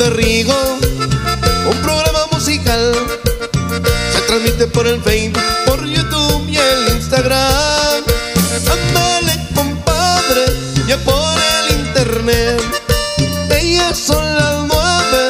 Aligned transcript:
de 0.00 0.10
Rigo, 0.10 0.54
un 1.70 1.76
programa 1.82 2.20
musical. 2.32 2.94
Se 4.12 4.20
transmite 4.22 4.66
por 4.68 4.86
el 4.86 4.98
Facebook, 5.02 5.42
por 5.66 5.84
YouTube 5.84 6.48
y 6.48 6.56
el 6.56 6.94
Instagram. 6.96 8.02
Ándale, 8.72 9.48
compadre, 9.54 10.44
ya 10.88 10.96
por 11.04 11.38
el 11.58 11.76
internet. 11.80 12.62
Ellas 13.50 13.98
son 13.98 14.24
las 14.36 14.64
nueve, 14.72 15.22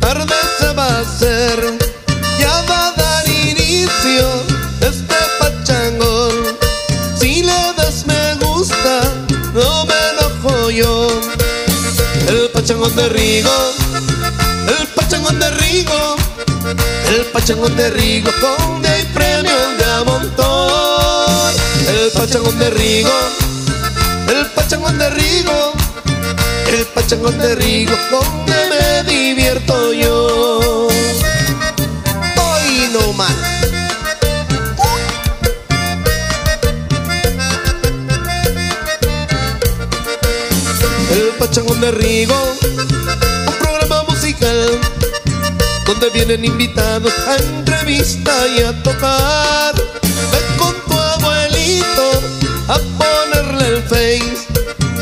tarde 0.00 0.34
se 0.58 0.72
va 0.72 0.86
a 0.86 1.00
hacer. 1.00 1.78
Ya 2.40 2.64
va 2.68 2.88
a 2.88 2.92
dar 2.92 3.28
inicio 3.28 4.26
este 4.80 5.14
pachangón. 5.38 6.58
Si 7.16 7.42
le 7.42 7.62
das 7.76 8.06
me 8.06 8.34
gusta, 8.44 9.02
no 9.54 9.86
me 9.86 9.94
enojo 10.10 10.70
yo. 10.70 11.08
El 12.28 12.48
pachangón 12.52 12.94
de 12.96 13.08
Rigo, 13.08 13.50
el 15.70 17.26
pachangón 17.32 17.76
de 17.76 17.90
Rigo 17.90 18.30
con 18.40 18.82
de 18.82 19.04
premios 19.14 19.78
de 19.78 20.04
montón. 20.04 21.54
El 21.88 22.10
pachangón 22.12 22.58
de 22.58 22.70
Rigo, 22.70 23.10
el 24.28 24.46
pachangón 24.46 24.98
de 24.98 25.10
Rigo, 25.10 25.72
el 26.72 26.86
pachangón 26.86 27.38
de 27.38 27.54
Rigo 27.54 27.94
donde 28.10 28.54
me 28.70 29.10
divierto 29.10 29.92
yo. 29.92 30.88
Hoy 32.36 32.90
no 32.92 33.12
más. 33.12 33.34
El 41.12 41.30
Pachangón 41.38 41.80
de 41.80 41.90
Rigo, 41.90 42.36
donde 45.90 46.08
vienen 46.10 46.44
invitados 46.44 47.12
a 47.26 47.36
entrevista 47.36 48.32
y 48.46 48.62
a 48.62 48.82
tocar. 48.84 49.74
Ven 49.74 50.56
con 50.56 50.74
tu 50.86 50.96
abuelito 50.96 52.22
a 52.68 52.78
ponerle 53.00 53.76
el 53.76 53.82
face, 53.82 54.46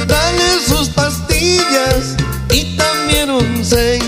dale 0.07 0.61
sus 0.67 0.89
pastillas 0.89 2.17
y 2.51 2.75
también 2.77 3.31
un 3.31 3.63
seis. 3.63 4.03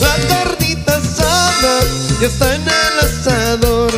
La 0.00 0.16
carnita 0.26 0.96
asada 0.96 1.80
ya 2.20 2.26
está 2.26 2.52
en 2.56 2.62
el 2.62 3.08
asador. 3.08 3.92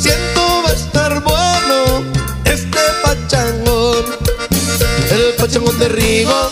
Siento 0.00 0.62
va 0.64 0.70
a 0.70 0.72
estar 0.72 1.22
bueno 1.22 2.04
este 2.46 2.78
pachangón. 3.02 4.04
El 5.10 5.34
pachangón 5.36 5.78
de 5.78 5.88
Rigo, 5.90 6.50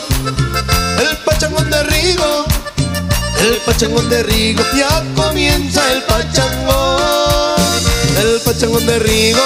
pachangón 3.67 4.09
de 4.09 4.22
Rigo, 4.22 4.62
ya 4.77 5.05
comienza 5.17 5.83
el 5.92 6.03
pachangón. 6.05 7.56
El 8.20 8.41
pachangón 8.45 8.86
de 8.86 8.98
Rigo, 9.00 9.42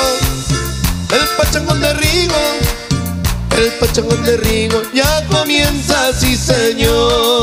el 1.10 1.28
pachangón 1.38 1.80
de 1.80 1.92
Rigo, 1.94 2.36
el 3.56 3.72
pachangón 3.80 4.22
de 4.24 4.36
Rigo, 4.36 4.82
ya 4.92 5.26
comienza, 5.28 6.12
sí 6.12 6.36
señor. 6.36 7.39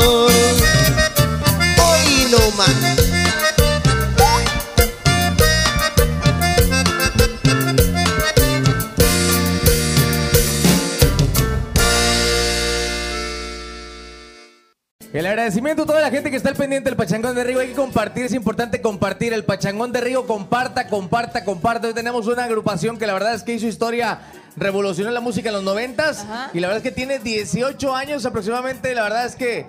Compartir, 17.88 18.26
es 18.26 18.34
importante 18.34 18.82
compartir. 18.82 19.32
El 19.32 19.44
Pachangón 19.44 19.92
de 19.92 20.02
Rigo, 20.02 20.26
comparta, 20.26 20.88
comparta, 20.88 21.42
comparta. 21.42 21.88
Hoy 21.88 21.94
tenemos 21.94 22.26
una 22.26 22.44
agrupación 22.44 22.98
que 22.98 23.06
la 23.06 23.14
verdad 23.14 23.32
es 23.32 23.42
que 23.42 23.54
hizo 23.54 23.66
historia, 23.66 24.20
revolucionó 24.56 25.10
la 25.10 25.22
música 25.22 25.48
en 25.48 25.54
los 25.54 25.64
noventas. 25.64 26.26
Y 26.52 26.60
la 26.60 26.68
verdad 26.68 26.84
es 26.84 26.90
que 26.90 26.94
tiene 26.94 27.18
18 27.18 27.96
años 27.96 28.26
aproximadamente. 28.26 28.94
La 28.94 29.04
verdad 29.04 29.24
es 29.24 29.36
que, 29.36 29.64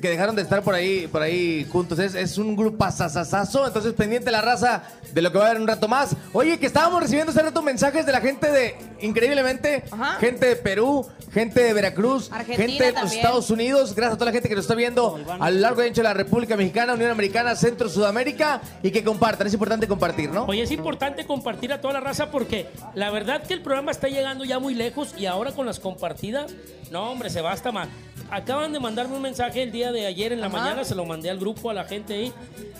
que 0.00 0.08
dejaron 0.10 0.34
de 0.34 0.42
estar 0.42 0.62
por 0.62 0.74
ahí, 0.74 1.06
por 1.06 1.22
ahí 1.22 1.66
juntos. 1.70 1.98
Es, 1.98 2.14
es 2.14 2.38
un 2.38 2.56
grupo 2.56 2.90
sasasazo. 2.90 3.66
Entonces, 3.66 3.92
pendiente 3.94 4.30
la 4.30 4.40
raza 4.40 4.82
de 5.12 5.22
lo 5.22 5.30
que 5.30 5.38
va 5.38 5.44
a 5.46 5.50
haber 5.50 5.60
un 5.60 5.68
rato 5.68 5.88
más. 5.88 6.16
Oye, 6.32 6.58
que 6.58 6.66
estábamos 6.66 7.00
recibiendo 7.02 7.30
hace 7.30 7.42
rato 7.42 7.62
mensajes 7.62 8.04
de 8.04 8.12
la 8.12 8.20
gente 8.20 8.50
de, 8.50 8.76
increíblemente, 9.00 9.84
Ajá. 9.90 10.18
gente 10.18 10.46
de 10.46 10.56
Perú, 10.56 11.06
gente 11.32 11.62
de 11.62 11.72
Veracruz, 11.72 12.30
Argentina 12.32 12.66
gente 12.66 12.84
de 12.84 12.92
los 12.92 13.00
también. 13.02 13.20
Estados 13.20 13.50
Unidos. 13.50 13.94
Gracias 13.94 14.14
a 14.14 14.18
toda 14.18 14.26
la 14.26 14.32
gente 14.32 14.48
que 14.48 14.56
nos 14.56 14.64
está 14.64 14.74
viendo 14.74 15.18
a 15.38 15.50
lo 15.50 15.60
largo 15.60 15.82
y 15.82 15.86
ancho 15.88 16.02
de 16.02 16.08
la 16.08 16.14
República 16.14 16.56
Mexicana, 16.56 16.94
Unión 16.94 17.10
Americana, 17.10 17.54
Centro, 17.54 17.88
Sudamérica 17.88 18.60
y 18.82 18.90
que 18.90 19.04
compartan. 19.04 19.46
Es 19.46 19.54
importante 19.54 19.86
compartir, 19.86 20.30
¿no? 20.30 20.44
Oye, 20.44 20.62
es 20.62 20.70
importante 20.70 21.26
compartir 21.26 21.72
a 21.72 21.80
toda 21.80 21.94
la 21.94 22.00
raza 22.00 22.30
porque 22.30 22.68
la 22.94 23.10
verdad 23.10 23.42
que 23.42 23.54
el 23.54 23.62
programa 23.62 23.92
está 23.92 24.08
llegando 24.08 24.44
ya 24.44 24.58
muy 24.58 24.74
lejos 24.74 25.14
y 25.16 25.26
ahora 25.26 25.52
con 25.52 25.66
las 25.66 25.78
compartidas, 25.78 26.52
no 26.90 27.10
hombre, 27.10 27.30
se 27.30 27.40
basta 27.40 27.70
más. 27.72 27.88
Acaban 28.30 28.72
de 28.72 28.80
mandarme 28.80 29.14
un 29.16 29.22
mensaje 29.22 29.62
el 29.62 29.70
día 29.72 29.92
de 29.92 30.06
ayer 30.06 30.32
en 30.32 30.40
la 30.40 30.48
Ajá. 30.48 30.56
mañana, 30.58 30.84
se 30.84 30.94
lo 30.94 31.04
mandé 31.04 31.30
al 31.30 31.38
grupo, 31.38 31.70
a 31.70 31.74
la 31.74 31.84
gente 31.84 32.14
ahí, 32.14 32.32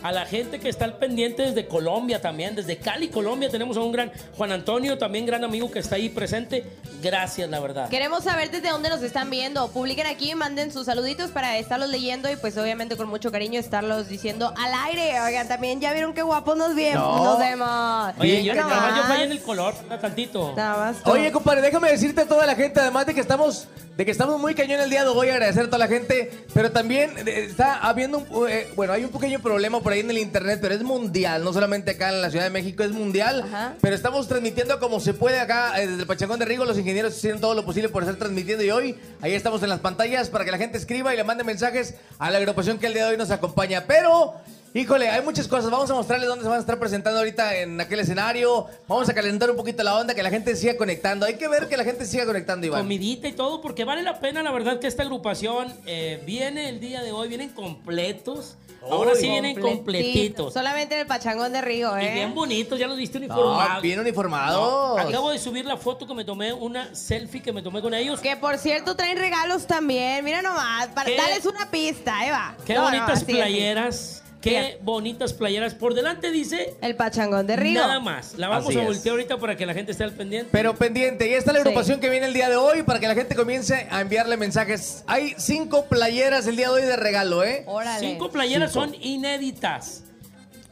a 0.02 0.10
la 0.10 0.26
gente 0.26 0.58
que 0.58 0.68
está 0.68 0.84
al 0.84 0.96
pendiente 0.96 1.42
desde 1.42 1.66
Colombia 1.68 2.20
también, 2.20 2.54
desde 2.56 2.76
Cali, 2.78 3.08
Colombia, 3.08 3.48
tenemos 3.50 3.76
a 3.76 3.80
un 3.80 3.92
gran 3.92 4.10
Juan 4.36 4.52
Antonio, 4.52 4.98
también 4.98 5.26
gran 5.26 5.44
amigo 5.44 5.70
que 5.70 5.78
está 5.78 5.96
ahí 5.96 6.08
presente. 6.08 6.64
Gracias, 7.02 7.48
la 7.50 7.60
verdad. 7.60 7.88
Queremos 7.88 8.24
saber 8.24 8.50
desde 8.50 8.70
dónde 8.70 8.88
nos 8.88 9.02
están 9.02 9.28
viendo. 9.30 9.68
Publiquen 9.68 10.06
aquí, 10.06 10.34
manden 10.34 10.72
sus 10.72 10.86
saluditos 10.86 11.30
para 11.30 11.58
estarlos 11.58 11.90
leyendo 11.90 12.30
y 12.30 12.36
pues 12.36 12.56
obviamente 12.56 12.96
con 12.96 13.08
mucho 13.08 13.30
cariño 13.30 13.60
estarlos 13.60 14.08
diciendo 14.08 14.52
al 14.56 14.72
aire. 14.86 15.20
Oigan, 15.20 15.46
también 15.46 15.80
ya 15.80 15.92
vieron 15.92 16.14
qué 16.14 16.22
guapos 16.22 16.56
nos, 16.56 16.74
bien, 16.74 16.94
No. 16.94 17.22
nos 17.22 17.38
vemos. 17.38 18.14
Oye, 18.18 18.42
yo, 18.42 18.54
Nada 18.54 18.68
nada 18.68 18.80
más 18.80 18.90
yo 18.96 19.02
más. 19.02 19.08
fallé 19.12 19.24
en 19.24 19.32
el 19.32 19.40
color, 19.42 19.74
tantito. 20.00 20.54
Nada 20.56 20.76
más. 20.92 20.96
Oye, 21.06 21.30
compadre, 21.30 21.60
déjame 21.60 21.90
decirte 21.90 22.22
a 22.22 22.26
toda 22.26 22.46
la 22.46 22.54
gente, 22.56 22.80
además 22.80 23.04
de 23.06 23.14
que 23.14 23.20
estamos, 23.20 23.68
de 23.96 24.04
que 24.04 24.10
estamos 24.10 24.40
muy 24.40 24.54
cañón 24.54 24.80
el 24.80 24.88
día 24.90 25.02
de 25.04 25.10
hoy, 25.10 25.28
agradecer 25.34 25.64
a 25.64 25.66
toda 25.66 25.78
la 25.78 25.88
gente, 25.88 26.30
pero 26.52 26.70
también 26.72 27.10
eh, 27.26 27.46
está 27.48 27.78
habiendo 27.78 28.18
un, 28.18 28.48
eh, 28.48 28.68
bueno, 28.74 28.92
hay 28.92 29.04
un 29.04 29.10
pequeño 29.10 29.40
problema 29.40 29.80
por 29.80 29.92
ahí 29.92 30.00
en 30.00 30.10
el 30.10 30.18
internet, 30.18 30.58
pero 30.60 30.74
es 30.74 30.82
mundial, 30.82 31.44
no 31.44 31.52
solamente 31.52 31.92
acá 31.92 32.10
en 32.10 32.22
la 32.22 32.30
Ciudad 32.30 32.44
de 32.44 32.50
México, 32.50 32.82
es 32.82 32.92
mundial, 32.92 33.42
Ajá. 33.46 33.74
pero 33.80 33.94
estamos 33.94 34.26
transmitiendo 34.28 34.78
como 34.80 35.00
se 35.00 35.14
puede 35.14 35.38
acá 35.40 35.80
eh, 35.80 35.86
desde 35.86 36.02
el 36.02 36.06
Pachangón 36.06 36.38
de 36.38 36.44
Rigo, 36.44 36.64
los 36.64 36.78
ingenieros 36.78 37.16
hicieron 37.16 37.40
todo 37.40 37.54
lo 37.54 37.64
posible 37.64 37.88
por 37.88 38.02
estar 38.02 38.16
transmitiendo 38.16 38.64
y 38.64 38.70
hoy 38.70 38.96
ahí 39.20 39.34
estamos 39.34 39.62
en 39.62 39.68
las 39.68 39.80
pantallas 39.80 40.30
para 40.30 40.44
que 40.44 40.50
la 40.50 40.58
gente 40.58 40.78
escriba 40.78 41.12
y 41.12 41.16
le 41.16 41.24
mande 41.24 41.44
mensajes 41.44 41.94
a 42.18 42.30
la 42.30 42.38
agrupación 42.38 42.78
que 42.78 42.86
el 42.86 42.94
día 42.94 43.04
de 43.04 43.12
hoy 43.12 43.16
nos 43.18 43.30
acompaña, 43.30 43.84
pero 43.86 44.34
Híjole, 44.76 45.08
hay 45.08 45.22
muchas 45.22 45.46
cosas. 45.46 45.70
Vamos 45.70 45.88
a 45.88 45.94
mostrarles 45.94 46.28
dónde 46.28 46.42
se 46.42 46.48
van 46.48 46.56
a 46.58 46.60
estar 46.60 46.80
presentando 46.80 47.20
ahorita 47.20 47.54
en 47.58 47.80
aquel 47.80 48.00
escenario. 48.00 48.66
Vamos 48.88 49.08
a 49.08 49.14
calentar 49.14 49.48
un 49.48 49.56
poquito 49.56 49.84
la 49.84 49.96
onda, 49.96 50.14
que 50.14 50.22
la 50.24 50.30
gente 50.30 50.56
siga 50.56 50.76
conectando. 50.76 51.26
Hay 51.26 51.36
que 51.36 51.46
ver 51.46 51.68
que 51.68 51.76
la 51.76 51.84
gente 51.84 52.04
siga 52.06 52.26
conectando, 52.26 52.66
Iván. 52.66 52.80
comidita 52.80 53.28
y 53.28 53.32
todo, 53.34 53.60
porque 53.60 53.84
vale 53.84 54.02
la 54.02 54.18
pena, 54.18 54.42
la 54.42 54.50
verdad, 54.50 54.80
que 54.80 54.88
esta 54.88 55.04
agrupación 55.04 55.72
eh, 55.86 56.20
viene 56.26 56.68
el 56.68 56.80
día 56.80 57.04
de 57.04 57.12
hoy, 57.12 57.28
vienen 57.28 57.50
completos. 57.50 58.56
Ahora 58.90 59.12
Uy. 59.12 59.18
sí 59.20 59.28
vienen 59.28 59.60
completitos. 59.60 60.52
Solamente 60.52 60.96
en 60.96 61.02
el 61.02 61.06
pachangón 61.06 61.52
de 61.52 61.60
Y 61.60 61.82
¿eh? 61.82 62.12
bien 62.12 62.34
bonitos, 62.34 62.76
ya 62.76 62.88
los 62.88 62.96
viste 62.96 63.20
No, 63.20 63.26
uniformados. 63.26 63.82
bien 63.82 64.00
uniformados. 64.00 64.98
Acabo 64.98 65.30
de 65.30 65.38
subir 65.38 65.64
la 65.66 65.76
foto 65.76 66.04
que 66.04 66.14
me 66.14 66.24
tomé, 66.24 66.52
una 66.52 66.92
selfie 66.96 67.40
que 67.40 67.52
me 67.52 67.62
tomé 67.62 67.80
con 67.80 67.94
ellos. 67.94 68.18
Que 68.20 68.36
por 68.36 68.58
cierto 68.58 68.96
traen 68.96 69.18
regalos 69.18 69.68
también. 69.68 70.24
Mira 70.24 70.42
nomás, 70.42 70.88
para, 70.88 71.08
dales 71.10 71.46
una 71.46 71.70
pista, 71.70 72.26
Eva. 72.26 72.56
Qué 72.66 72.74
No, 72.74 72.80
no, 72.80 72.86
bonitas 72.90 73.22
playeras. 73.22 74.23
Qué 74.44 74.78
bonitas 74.82 75.32
playeras. 75.32 75.74
Por 75.74 75.94
delante 75.94 76.30
dice 76.30 76.74
El 76.80 76.94
pachangón 76.96 77.46
de 77.46 77.56
Rigo. 77.56 77.80
nada 77.80 77.98
más. 78.00 78.34
La 78.36 78.48
vamos 78.48 78.68
Así 78.68 78.78
a 78.78 78.82
es. 78.82 78.86
voltear 78.86 79.12
ahorita 79.12 79.38
para 79.38 79.56
que 79.56 79.66
la 79.66 79.74
gente 79.74 79.92
esté 79.92 80.04
al 80.04 80.12
pendiente. 80.12 80.48
Pero 80.52 80.74
pendiente, 80.76 81.28
y 81.28 81.34
esta 81.34 81.50
es 81.50 81.54
la 81.56 81.62
Sí. 81.62 81.68
agrupación 81.68 82.00
que 82.00 82.10
viene 82.10 82.26
el 82.26 82.34
día 82.34 82.48
de 82.48 82.56
hoy 82.56 82.82
para 82.82 83.00
que 83.00 83.08
la 83.08 83.14
gente 83.14 83.34
comience 83.34 83.88
a 83.90 84.00
enviarle 84.00 84.36
mensajes. 84.36 85.02
Hay 85.06 85.34
cinco 85.38 85.86
playeras 85.86 86.46
el 86.46 86.56
día 86.56 86.68
de 86.68 86.74
hoy 86.74 86.82
de 86.82 86.96
regalo, 86.96 87.42
¿eh? 87.42 87.64
Órale. 87.66 88.00
Cinco 88.06 88.30
playeras 88.30 88.72
Cinco. 88.72 88.84
son 88.86 88.94
inéditas. 89.00 90.02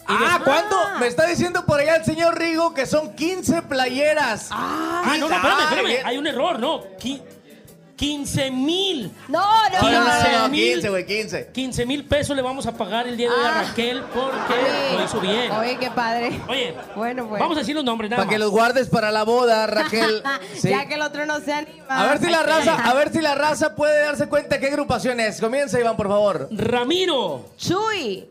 Y 0.00 0.04
Ah, 0.08 0.38
después- 0.38 0.42
¿cuándo? 0.44 0.76
Me 0.98 1.06
está 1.06 1.26
diciendo 1.26 1.64
por 1.64 1.78
allá 1.78 1.94
el 1.96 2.04
señor 2.04 2.36
Rigo 2.38 2.74
que 2.74 2.86
son 2.86 3.14
15 3.14 3.62
playeras. 3.62 4.48
Ah, 4.50 5.14
no, 5.18 5.28
no, 5.28 5.34
espérame, 5.34 5.60
espérame. 5.62 6.06
Hay 6.06 6.18
un 6.18 6.26
error, 6.26 6.58
no. 6.58 6.82
Qui- 6.98 7.22
15 8.02 8.50
mil. 8.50 9.12
No, 9.28 9.40
no, 9.70 9.80
No, 9.80 9.90
no, 9.90 9.90
no. 9.90 9.90
no, 9.90 10.04
no, 10.04 10.48
no, 10.48 10.50
15,000. 10.50 10.72
15, 10.72 10.88
güey, 10.90 11.06
15. 11.06 11.46
15 11.52 11.86
mil 11.86 12.04
pesos 12.04 12.34
le 12.34 12.42
vamos 12.42 12.66
a 12.66 12.72
pagar 12.76 13.06
el 13.06 13.16
día 13.16 13.28
de 13.30 13.34
hoy 13.36 13.44
a 13.44 13.60
Ah. 13.60 13.62
Raquel 13.68 14.02
porque 14.12 14.54
Oye. 14.54 14.98
lo 14.98 15.04
hizo 15.04 15.20
bien. 15.20 15.52
Oye, 15.52 15.76
qué 15.78 15.88
padre. 15.92 16.40
Oye, 16.48 16.74
Bueno, 16.96 17.28
pues. 17.28 17.40
vamos 17.40 17.56
a 17.56 17.60
decir 17.60 17.76
los 17.76 17.84
nombres 17.84 18.10
nada 18.10 18.22
Para 18.24 18.30
que 18.32 18.40
los 18.40 18.50
guardes 18.50 18.88
para 18.88 19.12
la 19.12 19.22
boda, 19.22 19.68
Raquel. 19.68 20.20
Sí. 20.56 20.70
Ya 20.70 20.86
que 20.86 20.94
el 20.94 21.02
otro 21.02 21.24
no 21.26 21.38
se 21.40 21.52
anima. 21.52 21.84
A 21.88 22.06
ver 22.08 22.18
si 22.18 22.26
la 22.28 22.40
Ay, 22.40 22.46
raza, 22.46 22.74
a 22.90 22.94
ver 22.94 23.12
si 23.12 23.20
la 23.20 23.34
raza 23.36 23.76
puede 23.76 24.02
darse 24.02 24.26
cuenta 24.28 24.58
qué 24.58 24.66
agrupación 24.66 25.20
es. 25.20 25.40
Comienza, 25.40 25.78
Iván, 25.78 25.96
por 25.96 26.08
favor. 26.08 26.48
Ramiro, 26.50 27.50
Chuy, 27.56 28.26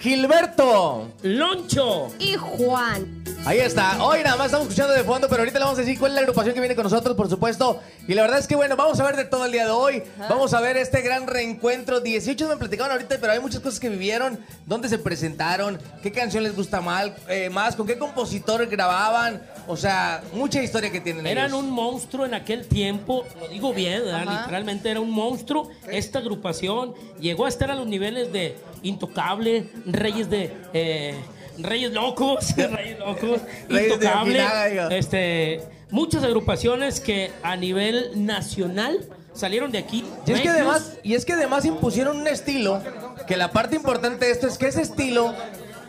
Gilberto. 0.00 1.08
Loncho. 1.22 2.08
Y 2.18 2.34
Juan. 2.34 3.22
Ahí 3.44 3.58
está. 3.58 4.02
Hoy 4.02 4.22
nada 4.22 4.36
más 4.36 4.46
estamos 4.46 4.66
escuchando 4.68 4.94
de 4.94 5.04
fondo, 5.04 5.28
pero 5.28 5.42
ahorita 5.42 5.58
le 5.58 5.64
vamos 5.66 5.78
a 5.78 5.82
decir 5.82 5.98
cuál 5.98 6.12
es 6.12 6.14
la 6.14 6.20
agrupación 6.22 6.54
que 6.54 6.60
viene 6.60 6.74
con 6.74 6.84
nosotros, 6.84 7.14
por 7.14 7.28
supuesto. 7.28 7.80
Y 8.08 8.14
la 8.14 8.22
verdad 8.22 8.38
es 8.38 8.46
que, 8.46 8.56
bueno, 8.56 8.76
vamos 8.76 8.98
a 8.98 9.04
ver 9.04 9.16
de 9.16 9.24
todo 9.26 9.44
el 9.44 9.52
día 9.52 9.66
de 9.66 9.70
hoy. 9.72 10.02
Vamos 10.28 10.54
a 10.54 10.60
ver 10.60 10.78
este 10.78 11.02
gran 11.02 11.26
reencuentro. 11.26 12.00
18 12.00 12.48
me 12.48 12.56
platicaron 12.56 12.92
ahorita, 12.92 13.16
pero 13.20 13.32
hay 13.34 13.40
muchas 13.40 13.60
cosas 13.60 13.78
que 13.78 13.90
vivieron. 13.90 14.40
¿Dónde 14.64 14.88
se 14.88 14.98
presentaron? 14.98 15.78
¿Qué 16.02 16.12
canción 16.12 16.44
les 16.44 16.56
gusta 16.56 16.80
mal, 16.80 17.14
eh, 17.28 17.50
más? 17.50 17.76
¿Con 17.76 17.86
qué 17.86 17.98
compositor 17.98 18.66
grababan? 18.66 19.42
O 19.66 19.76
sea, 19.76 20.22
mucha 20.32 20.62
historia 20.62 20.90
que 20.90 21.00
tienen 21.00 21.26
Eran 21.26 21.48
ellos. 21.50 21.58
un 21.58 21.70
monstruo 21.70 22.24
en 22.24 22.32
aquel 22.34 22.66
tiempo, 22.66 23.24
lo 23.38 23.48
digo 23.48 23.74
bien, 23.74 24.02
¿verdad? 24.04 24.22
Ajá. 24.26 24.40
literalmente 24.40 24.90
era 24.90 25.00
un 25.00 25.10
monstruo. 25.10 25.70
Esta 25.90 26.20
agrupación 26.20 26.94
llegó 27.20 27.44
a 27.44 27.48
estar 27.48 27.70
a 27.70 27.74
los 27.74 27.86
niveles 27.86 28.32
de 28.32 28.56
Intocable, 28.82 29.66
Reyes 29.86 30.28
de... 30.30 30.52
eh, 30.72 31.14
Reyes 31.58 31.92
Locos, 31.92 32.54
Reyes 32.56 32.98
Locos, 32.98 33.40
Reyes 33.68 34.00
de 34.00 34.06
Intocable. 34.06 34.98
Este, 34.98 35.60
muchas 35.90 36.24
agrupaciones 36.24 37.00
que 37.00 37.30
a 37.42 37.56
nivel 37.56 38.24
nacional 38.26 39.00
salieron 39.34 39.70
de 39.70 39.78
aquí. 39.78 40.04
Y 40.26 40.32
es, 40.32 40.40
que 40.40 40.48
además, 40.48 40.94
y 41.02 41.14
es 41.14 41.24
que 41.24 41.34
además 41.34 41.64
impusieron 41.64 42.18
un 42.18 42.26
estilo, 42.28 42.82
que 43.26 43.36
la 43.36 43.50
parte 43.52 43.76
importante 43.76 44.26
de 44.26 44.32
esto 44.32 44.46
es 44.46 44.56
que 44.58 44.68
ese 44.68 44.82
estilo, 44.82 45.34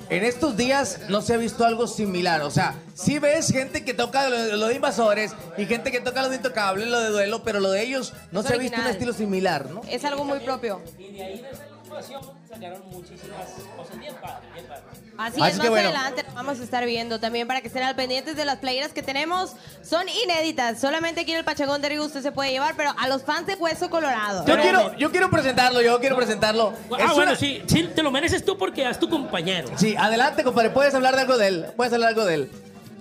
en 0.10 0.26
estos 0.26 0.58
días 0.58 1.00
no 1.10 1.22
se 1.22 1.34
ha 1.34 1.38
visto 1.38 1.64
algo 1.66 1.88
similar. 1.88 2.42
O 2.42 2.52
sea, 2.52 2.76
sí 2.94 3.18
ves 3.20 3.52
gente 3.52 3.86
que 3.86 3.94
toca 3.94 4.30
lo, 4.30 4.58
lo 4.58 4.68
de 4.68 4.76
invasores 4.76 5.34
y 5.58 5.66
gente 5.66 5.92
que 5.92 6.02
toca 6.02 6.22
lo 6.22 6.30
de 6.30 6.36
intocable, 6.36 6.86
lo 6.86 7.00
de 7.00 7.10
duelo, 7.10 7.44
pero 7.44 7.60
lo 7.62 7.72
de 7.72 7.84
ellos 7.84 8.14
no 8.32 8.42
Es 8.42 8.48
se 8.48 8.54
ha 8.56 8.58
visto 8.58 8.80
un 8.82 8.88
estilo 8.88 9.14
similar, 9.14 9.70
¿no? 9.70 9.82
Es 9.90 10.04
algo 10.04 10.26
muy 10.26 10.40
propio. 10.40 10.82
Y 11.00 11.14
de 11.14 11.24
ahí 11.24 11.42
de 11.42 11.50
esta 11.50 11.64
agrupación 11.66 12.41
sacaron 12.52 12.82
muchísimas 12.92 13.46
cosas 13.78 14.00
bien 14.00 14.14
padres, 14.22 14.54
bien 14.54 14.66
padres. 14.68 14.84
Así, 15.18 15.42
Así 15.42 15.50
es, 15.52 15.52
que 15.54 15.58
más 15.60 15.70
bueno. 15.70 15.90
adelante 15.90 16.24
lo 16.28 16.34
vamos 16.34 16.60
a 16.60 16.64
estar 16.64 16.86
viendo 16.86 17.20
también 17.20 17.48
para 17.48 17.62
que 17.62 17.68
estén 17.68 17.84
al 17.84 17.96
pendientes 17.96 18.36
de 18.36 18.46
las 18.46 18.58
playeras 18.58 18.92
que 18.94 19.02
tenemos. 19.04 19.52
Son 19.84 20.06
inéditas. 20.24 20.80
Solamente 20.80 21.22
aquí 21.22 21.32
en 21.32 21.40
el 21.40 21.46
Pachangón 21.46 21.82
de 21.82 21.90
Rigo 21.90 22.06
usted 22.06 22.22
se 22.22 22.32
puede 22.32 22.52
llevar, 22.52 22.76
pero 22.76 22.94
a 22.98 23.08
los 23.08 23.24
fans 23.24 23.48
de 23.48 23.56
Hueso 23.56 23.90
Colorado. 23.90 24.46
Yo 24.46 24.60
quiero, 24.60 24.94
yo 24.98 25.12
quiero 25.12 25.30
presentarlo, 25.30 25.82
yo 25.82 26.00
quiero 26.00 26.16
presentarlo. 26.16 26.74
Ah, 26.92 26.98
Es 27.06 27.14
bueno, 27.16 27.32
una- 27.32 27.36
sí, 27.36 27.62
sí, 27.68 27.90
te 27.96 28.04
lo 28.04 28.12
mereces 28.12 28.44
tú 28.44 28.58
porque 28.58 28.88
es 28.90 29.00
tu 29.00 29.10
compañero. 29.10 29.70
Sí, 29.78 29.96
adelante, 29.98 30.44
compadre, 30.44 30.70
puedes 30.72 30.94
hablar 30.94 31.16
de 31.16 31.22
algo 31.22 31.38
de 31.38 31.48
él. 31.48 31.66
Puedes 31.76 31.94
hablar 31.94 32.10
algo 32.10 32.26
de 32.26 32.34
él. 32.36 32.52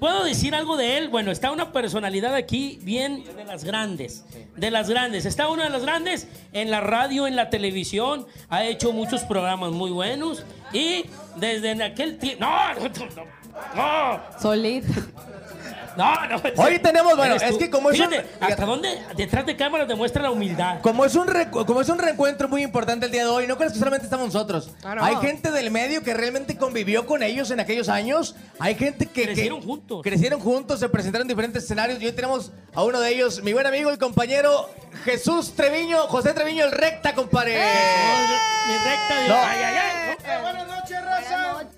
¿Puedo 0.01 0.25
decir 0.25 0.55
algo 0.55 0.79
de 0.79 0.97
él? 0.97 1.09
Bueno, 1.11 1.31
está 1.31 1.51
una 1.51 1.73
personalidad 1.73 2.35
aquí 2.35 2.79
bien 2.83 3.23
de 3.37 3.45
las 3.45 3.65
grandes. 3.65 4.25
De 4.57 4.71
las 4.71 4.89
grandes. 4.89 5.27
Está 5.27 5.49
una 5.49 5.65
de 5.65 5.71
las 5.71 5.83
grandes 5.83 6.27
en 6.53 6.71
la 6.71 6.81
radio, 6.81 7.27
en 7.27 7.37
la 7.37 7.51
televisión. 7.51 8.27
Ha 8.49 8.65
hecho 8.65 8.93
muchos 8.93 9.23
programas 9.25 9.73
muy 9.73 9.91
buenos. 9.91 10.45
Y 10.73 11.05
desde 11.37 11.73
en 11.73 11.83
aquel 11.83 12.19
tiempo. 12.19 12.45
¡No! 12.47 12.75
¡No! 13.77 14.21
¡No! 14.41 15.40
No, 15.97 16.27
no. 16.29 16.43
Hoy 16.57 16.79
tenemos, 16.79 17.17
bueno, 17.17 17.35
es 17.37 17.57
que 17.59 17.69
como 17.71 17.91
es 17.91 17.99
un- 18.01 18.09
Fíjate, 18.11 18.29
¿hasta 18.41 18.65
dónde 18.65 18.89
detrás 19.17 19.45
de 19.47 19.57
cámaras 19.57 19.89
demuestra 19.89 20.23
la 20.23 20.31
humildad? 20.31 20.81
Como 20.83 21.05
es, 21.05 21.15
un 21.15 21.27
recu- 21.27 21.65
como 21.67 21.81
es 21.81 21.89
un 21.89 21.99
reencuentro 21.99 22.49
muy 22.49 22.63
importante 22.63 23.07
el 23.07 23.13
día 23.13 23.23
de 23.25 23.29
hoy, 23.31 23.47
no 23.47 23.57
crees 23.57 23.73
que 23.73 23.79
solamente 23.79 24.05
estamos 24.07 24.27
nosotros. 24.33 24.71
No. 24.85 25.03
Hay 25.05 25.17
gente 25.17 25.51
del 25.51 25.71
medio 25.71 26.03
que 26.03 26.15
realmente 26.15 26.57
convivió 26.57 27.07
con 27.07 27.23
ellos 27.23 27.51
en 27.51 27.61
aquellos 27.61 27.89
años. 27.89 28.35
Hay 28.59 28.75
gente 28.75 29.07
que... 29.07 29.13
que 29.23 29.27
Crecieron 29.27 29.63
juntos. 29.63 30.01
Crecieron 30.03 30.41
juntos, 30.41 30.81
se 30.81 30.89
presentaron 30.89 31.25
en 31.25 31.29
diferentes 31.29 31.65
escenarios. 31.65 32.01
Y 32.01 32.07
hoy 32.07 32.13
tenemos 32.13 32.53
a 32.75 32.83
uno 32.85 33.01
de 33.01 33.11
ellos, 33.11 33.43
mi 33.43 33.53
buen 33.53 33.67
amigo 33.67 33.93
y 33.93 33.99
compañero 33.99 34.69
Jesús 35.05 35.53
Treviño, 35.55 35.99
José 36.09 36.33
Treviño, 36.35 36.65
el 36.65 36.73
recta, 36.73 37.15
compadre. 37.15 37.55
Mi 37.57 38.75
recta 38.75 39.21
de. 39.23 39.29
No. 39.29 39.35
Ay, 39.37 39.59
ay, 39.65 39.77
ay. 39.77 40.43
buenas 40.43 40.69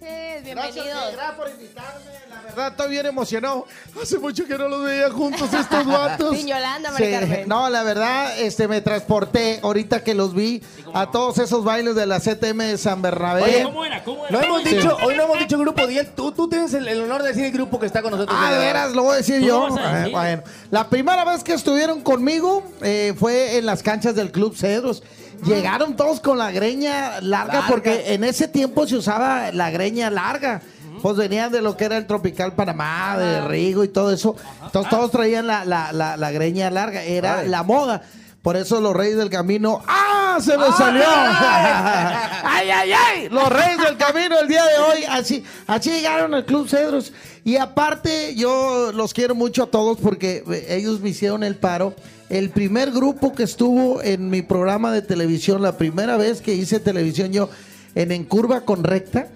noches, 0.03 0.55
raza. 0.55 0.55
noches, 0.55 0.55
Gracias, 0.55 0.85
bienvenidos. 0.85 1.35
Por 1.37 1.51
invitarme. 1.51 2.13
La 2.31 2.43
verdad, 2.43 2.69
estoy 2.69 2.91
bien 2.91 3.07
emocionado. 3.07 3.67
Hace 4.03 4.19
mucho 4.19 4.45
que 4.47 4.59
no 4.59 4.69
los 4.69 4.83
veía 4.85 5.11
juntos 5.11 5.53
estos 5.53 5.87
vatos. 5.87 6.37
Sin 6.37 6.47
Yolanda, 6.47 6.91
Mari 6.91 7.05
Sí, 7.05 7.11
Carmen. 7.13 7.49
no, 7.49 7.69
la 7.71 7.83
verdad, 7.83 8.39
este, 8.41 8.69
me 8.69 8.81
transporté 8.81 9.61
ahorita 9.63 10.03
que 10.03 10.15
los 10.15 10.35
vi 10.35 10.63
a 10.95 11.11
todos 11.11 11.39
esos 11.39 11.63
bailes 11.65 11.95
de 11.95 12.07
la 12.07 12.19
CTM 12.21 12.59
de 12.65 12.79
San 12.79 13.01
Bernabé. 13.03 13.43
Oye, 13.43 13.63
¿Cómo 13.63 13.85
era? 13.85 14.03
¿Cómo 14.05 14.27
era? 14.27 14.39
No 14.39 14.45
hemos 14.45 14.63
Sí. 14.63 14.77
dicho, 14.77 14.97
hoy 15.03 15.15
no 15.17 15.25
hemos 15.25 15.39
dicho 15.39 15.59
grupo 15.59 15.87
10. 15.87 16.15
Tú, 16.15 16.33
tú 16.33 16.49
tienes 16.49 16.73
el, 16.75 16.89
el 16.89 17.01
honor 17.03 17.23
de 17.23 17.29
decir 17.29 17.45
el 17.45 17.53
grupo 17.53 17.79
que 17.79 17.87
está 17.87 18.03
con 18.03 18.11
nosotros. 18.11 18.37
Ah, 18.41 18.53
de 18.53 18.59
veras, 18.59 18.93
lo 18.93 19.05
voy 19.05 19.15
a 19.15 19.17
decir 19.19 19.41
¿Tú 19.41 19.47
yo. 19.47 19.69
lo 19.69 19.75
vas 19.75 19.85
a 19.85 19.93
decir? 19.99 20.09
Eh, 20.09 20.11
bueno, 20.13 20.43
la 20.71 20.89
primera 20.89 21.25
vez 21.25 21.45
que 21.45 21.55
estuvieron 21.55 22.01
conmigo 22.03 22.65
eh, 22.83 23.15
fue 23.19 23.57
en 23.59 23.67
las 23.67 23.83
canchas 23.83 24.15
del 24.15 24.31
Club 24.33 24.57
Cedros. 24.57 25.03
Llegaron 25.45 25.97
todos 25.97 26.21
con 26.21 26.39
la 26.39 26.53
greña 26.53 27.21
larga, 27.21 27.55
Larga. 27.55 27.67
porque 27.69 28.15
en 28.15 28.23
ese 28.23 28.47
tiempo 28.47 28.87
se 28.87 28.95
usaba 28.95 29.51
la 29.51 29.73
greña 29.93 30.11
larga. 30.11 30.63
Pues 31.01 31.17
venían 31.17 31.51
de 31.53 31.63
lo 31.63 31.77
que 31.77 31.85
era 31.85 31.97
el 31.97 32.07
Tropical 32.07 32.55
Panamá, 32.55 33.17
de 33.19 33.41
Rigo 33.49 33.83
y 33.85 33.89
todo 33.89 34.13
eso. 34.13 34.37
Entonces 34.65 34.91
todos 34.91 35.11
traían 35.11 35.47
la, 35.47 35.65
la- 35.65 35.93
la- 35.93 36.17
la 36.17 36.31
greña 36.31 36.71
larga. 36.71 37.03
Era 37.03 37.43
la 37.45 37.63
moda. 37.63 38.03
Por 38.43 38.57
eso 38.57 38.81
los 38.81 38.95
Reyes 38.95 39.17
del 39.17 39.31
Camino. 39.31 39.83
¡Ah! 39.87 40.39
¡Se 40.41 40.57
me 40.59 40.67
salió! 40.73 41.05
¡Ay, 41.07 42.71
ay, 42.71 42.93
ay! 42.93 43.29
Los 43.31 43.49
Reyes 43.51 43.79
del 43.79 43.97
Camino 43.97 44.39
el 44.41 44.49
día 44.49 44.65
de 44.65 44.79
hoy. 44.79 45.05
Así, 45.09 45.45
así 45.67 45.91
llegaron 45.91 46.35
al 46.35 46.45
Club 46.45 46.69
Cedros. 46.69 47.13
Y 47.45 47.57
aparte, 47.57 48.35
yo 48.35 48.91
los 48.93 49.15
quiero 49.15 49.35
mucho 49.35 49.65
a 49.65 49.67
todos 49.71 49.99
porque 49.99 50.43
eh, 50.51 50.67
ellos 50.71 51.01
me 51.01 51.11
hicieron 51.11 51.43
el 51.45 51.57
paro. 51.57 51.95
El 52.31 52.51
primer 52.51 52.91
grupo 52.93 53.33
que 53.33 53.43
estuvo 53.43 54.03
en 54.03 54.31
mi 54.31 54.43
programa 54.43 54.91
de 54.93 55.03
televisión, 55.03 55.61
la 55.63 55.77
primera 55.77 56.17
vez 56.17 56.41
que 56.41 56.55
hice 56.55 56.81
televisión 56.81 57.31
yo 57.33 57.49
en 57.95 58.13
En 58.13 58.25
Curva 58.25 58.63
con 58.63 58.85
Recta. 58.85 59.29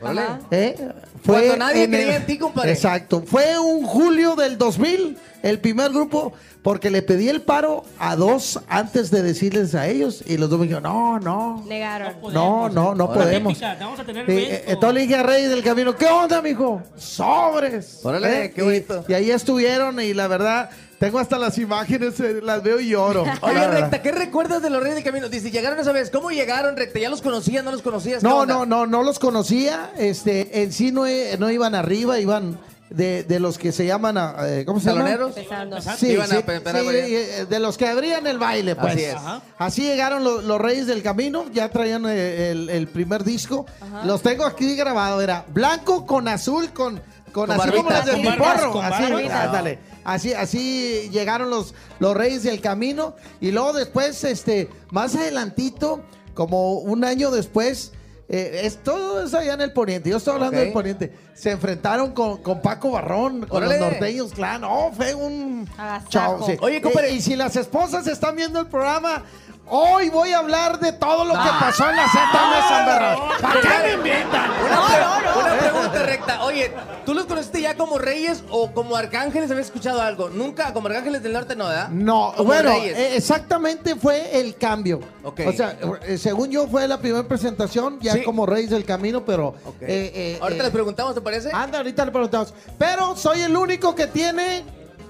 ¿eh? 0.50 0.76
Cuando 1.24 1.56
nadie 1.56 1.84
en 1.84 1.90
creía 1.90 2.08
el- 2.16 2.22
en 2.22 2.26
ti, 2.26 2.38
compadre. 2.38 2.72
Exacto. 2.72 3.22
Fue 3.26 3.58
un 3.58 3.84
julio 3.86 4.36
del 4.36 4.56
2000, 4.58 5.16
el 5.42 5.58
primer 5.58 5.90
grupo, 5.90 6.32
porque 6.62 6.88
le 6.90 7.02
pedí 7.02 7.28
el 7.28 7.42
paro 7.42 7.84
a 7.98 8.14
dos 8.16 8.60
antes 8.68 9.10
de 9.10 9.22
decirles 9.22 9.74
a 9.74 9.88
ellos. 9.88 10.22
Y 10.26 10.36
los 10.36 10.48
dos 10.50 10.58
me 10.60 10.66
dijeron, 10.66 10.84
no, 10.84 11.18
no. 11.18 11.64
Negaron. 11.66 12.14
No, 12.32 12.68
no, 12.68 12.94
no 12.94 13.12
podemos. 13.12 13.58
vamos 13.60 13.98
a 14.00 14.04
tener 14.04 14.28
Eh, 14.30 14.54
eh, 14.54 14.64
entonces 14.68 14.94
le 14.94 15.00
dije 15.02 15.16
a 15.16 15.22
Rey 15.24 15.44
del 15.46 15.62
Camino, 15.64 15.96
¿qué 15.96 16.06
onda, 16.06 16.40
mijo? 16.42 16.80
Sobres. 16.96 18.00
Órale, 18.04 18.52
qué 18.52 18.60
y- 18.60 18.64
bonito. 18.64 19.04
Y, 19.08 19.12
ahí 19.14 19.30
estuvieron 19.30 20.00
y 20.00 20.14
la 20.14 20.28
verdad, 20.28 20.70
tengo 20.98 21.18
hasta 21.18 21.38
las 21.38 21.58
imágenes, 21.58 22.18
eh, 22.20 22.40
las 22.42 22.62
veo 22.62 22.80
y 22.80 22.88
lloro. 22.88 23.24
Oye. 23.42 23.66
Recta, 23.68 24.02
¿qué 24.02 24.12
recuerdas 24.12 24.62
de 24.62 24.70
los 24.70 24.80
Reyes 24.82 24.96
del 24.96 25.04
Camino? 25.04 25.28
Dice, 25.28 25.50
llegaron 25.50 25.78
esa 25.78 25.92
vez. 25.92 26.10
¿Cómo 26.10 26.30
llegaron, 26.30 26.76
Recta? 26.76 26.98
¿Ya 26.98 27.10
los 27.10 27.22
conocías? 27.22 27.64
¿No 27.64 27.70
los 27.72 27.82
conocías? 27.82 28.22
¿Qué 28.22 28.28
No, 28.28 28.38
onda? 28.38 28.54
no, 28.54 28.66
no, 28.66 28.86
no 28.86 29.02
los 29.02 29.18
conocía. 29.18 29.90
Este, 29.98 30.62
en 30.62 30.72
sí 30.72 30.92
no, 30.92 31.06
eh, 31.06 31.36
no 31.38 31.50
iban 31.50 31.74
arriba, 31.74 32.18
iban 32.18 32.58
de, 32.88 33.24
de 33.24 33.40
los 33.40 33.58
que 33.58 33.72
se 33.72 33.84
llaman, 33.84 34.16
ah, 34.16 34.36
eh, 34.44 34.62
¿cómo 34.64 34.78
se 34.78 34.86
llama? 34.86 35.00
¿Saloneros? 35.02 35.36
Empezando. 35.36 35.80
Sí, 35.80 36.12
Iban 36.12 36.30
a 36.32 36.36
sí, 36.36 36.44
eh, 36.46 37.46
de 37.50 37.58
los 37.58 37.76
que 37.76 37.88
abrían 37.88 38.26
el 38.28 38.38
baile, 38.38 38.76
pues. 38.76 38.92
Así 38.94 39.04
es. 39.04 39.14
Ajá. 39.16 39.42
Así 39.58 39.82
llegaron 39.82 40.22
lo- 40.22 40.40
los 40.40 40.60
Reyes 40.60 40.86
del 40.86 41.02
Camino, 41.02 41.46
ya 41.52 41.68
traían 41.68 42.06
eh, 42.06 42.52
el, 42.52 42.70
el 42.70 42.86
primer 42.86 43.24
disco. 43.24 43.66
Los 44.04 44.22
tengo 44.22 44.44
aquí 44.46 44.76
grabado, 44.76 45.20
era 45.20 45.44
blanco 45.48 46.06
con 46.06 46.28
azul, 46.28 46.70
con, 46.72 47.02
con, 47.36 47.48
Con 47.48 47.60
así 47.60 47.70
como 47.70 47.90
las 47.90 48.06
de 48.06 48.16
mi 48.16 48.32
porro. 48.32 48.80
Así, 48.80 49.12
barbitas. 49.12 49.44
ándale. 49.44 49.78
Así, 50.04 50.32
así 50.32 51.10
llegaron 51.12 51.50
los, 51.50 51.74
los 51.98 52.16
Reyes 52.16 52.44
del 52.44 52.62
Camino. 52.62 53.14
Y 53.42 53.50
luego 53.50 53.74
después, 53.74 54.24
este, 54.24 54.70
más 54.90 55.14
adelantito, 55.14 56.00
como 56.32 56.78
un 56.78 57.04
año 57.04 57.30
después, 57.30 57.92
eh, 58.30 58.62
es, 58.64 58.82
todo 58.82 59.22
eso 59.22 59.36
allá 59.36 59.52
en 59.52 59.60
el 59.60 59.74
poniente. 59.74 60.08
Yo 60.08 60.16
estoy 60.16 60.32
hablando 60.32 60.58
del 60.58 60.72
poniente. 60.72 61.12
Se 61.34 61.50
enfrentaron 61.50 62.12
con, 62.12 62.38
con 62.38 62.62
Paco 62.62 62.92
Barrón, 62.92 63.44
con 63.46 63.62
Órale. 63.62 63.80
los 63.80 63.90
norteños, 63.90 64.32
claro. 64.32 64.60
No, 64.60 64.92
fue 64.96 65.14
un 65.14 65.68
Agasajo. 65.76 66.46
sí. 66.46 66.56
Oye, 66.62 66.80
compadre. 66.80 67.10
Eh, 67.10 67.16
y 67.16 67.20
si 67.20 67.36
las 67.36 67.54
esposas 67.56 68.06
están 68.06 68.34
viendo 68.34 68.58
el 68.60 68.66
programa, 68.68 69.24
hoy 69.68 70.08
voy 70.10 70.32
a 70.32 70.38
hablar 70.38 70.78
de 70.78 70.92
todo 70.92 71.24
lo 71.24 71.32
que 71.34 71.38
Ah. 71.40 71.56
pasó 71.60 71.88
en 71.90 71.96
la 71.96 72.08
ZM 72.08 72.68
San 72.68 72.86
Bernardo. 72.86 73.28
¿Para 73.40 73.60
qué 73.60 73.68
me 73.68 73.92
invitan? 73.94 74.50
Una, 74.64 74.86
pre- 74.86 75.40
una 75.42 75.58
pregunta 75.58 76.02
recta. 76.04 76.42
Oye, 76.44 76.72
¿tú 77.04 77.14
los 77.14 77.26
conociste 77.26 77.60
ya 77.60 77.76
como 77.76 77.98
reyes 77.98 78.44
o 78.50 78.70
como 78.72 78.96
arcángeles? 78.96 79.50
¿Habías 79.50 79.66
escuchado 79.66 80.00
algo? 80.02 80.28
Nunca, 80.30 80.72
como 80.72 80.88
arcángeles 80.88 81.22
del 81.22 81.32
norte 81.32 81.56
no, 81.56 81.66
¿verdad? 81.66 81.88
No, 81.88 82.32
Como 82.36 82.48
bueno, 82.48 82.70
reyes. 82.70 82.96
eh, 82.96 83.16
exactamente 83.16 83.96
fue 83.96 84.38
el 84.40 84.56
cambio. 84.56 85.00
Ok. 85.24 85.40
O 85.46 85.52
sea, 85.52 85.76
eh, 86.02 86.18
según 86.18 86.50
yo 86.50 86.66
fue 86.68 86.86
la 86.88 86.98
primera 86.98 87.26
presentación, 87.26 87.98
ya 88.00 88.12
Sí. 88.14 88.22
como 88.22 88.46
Reyes 88.46 88.70
del 88.70 88.84
Camino, 88.84 89.24
pero... 89.24 89.48
Ok. 89.64 89.82
eh, 89.82 90.12
eh, 90.14 90.38
Ahorita 90.40 90.60
eh, 90.60 90.64
les 90.64 90.72
preguntamos, 90.72 91.14
¿te 91.14 91.20
parece? 91.20 91.50
Anda, 91.52 91.78
ahorita 91.78 92.04
le 92.04 92.10
preguntamos. 92.12 92.54
Pero 92.78 93.16
soy 93.16 93.40
el 93.42 93.56
único 93.56 93.94
que 93.94 94.06
tiene... 94.06 94.64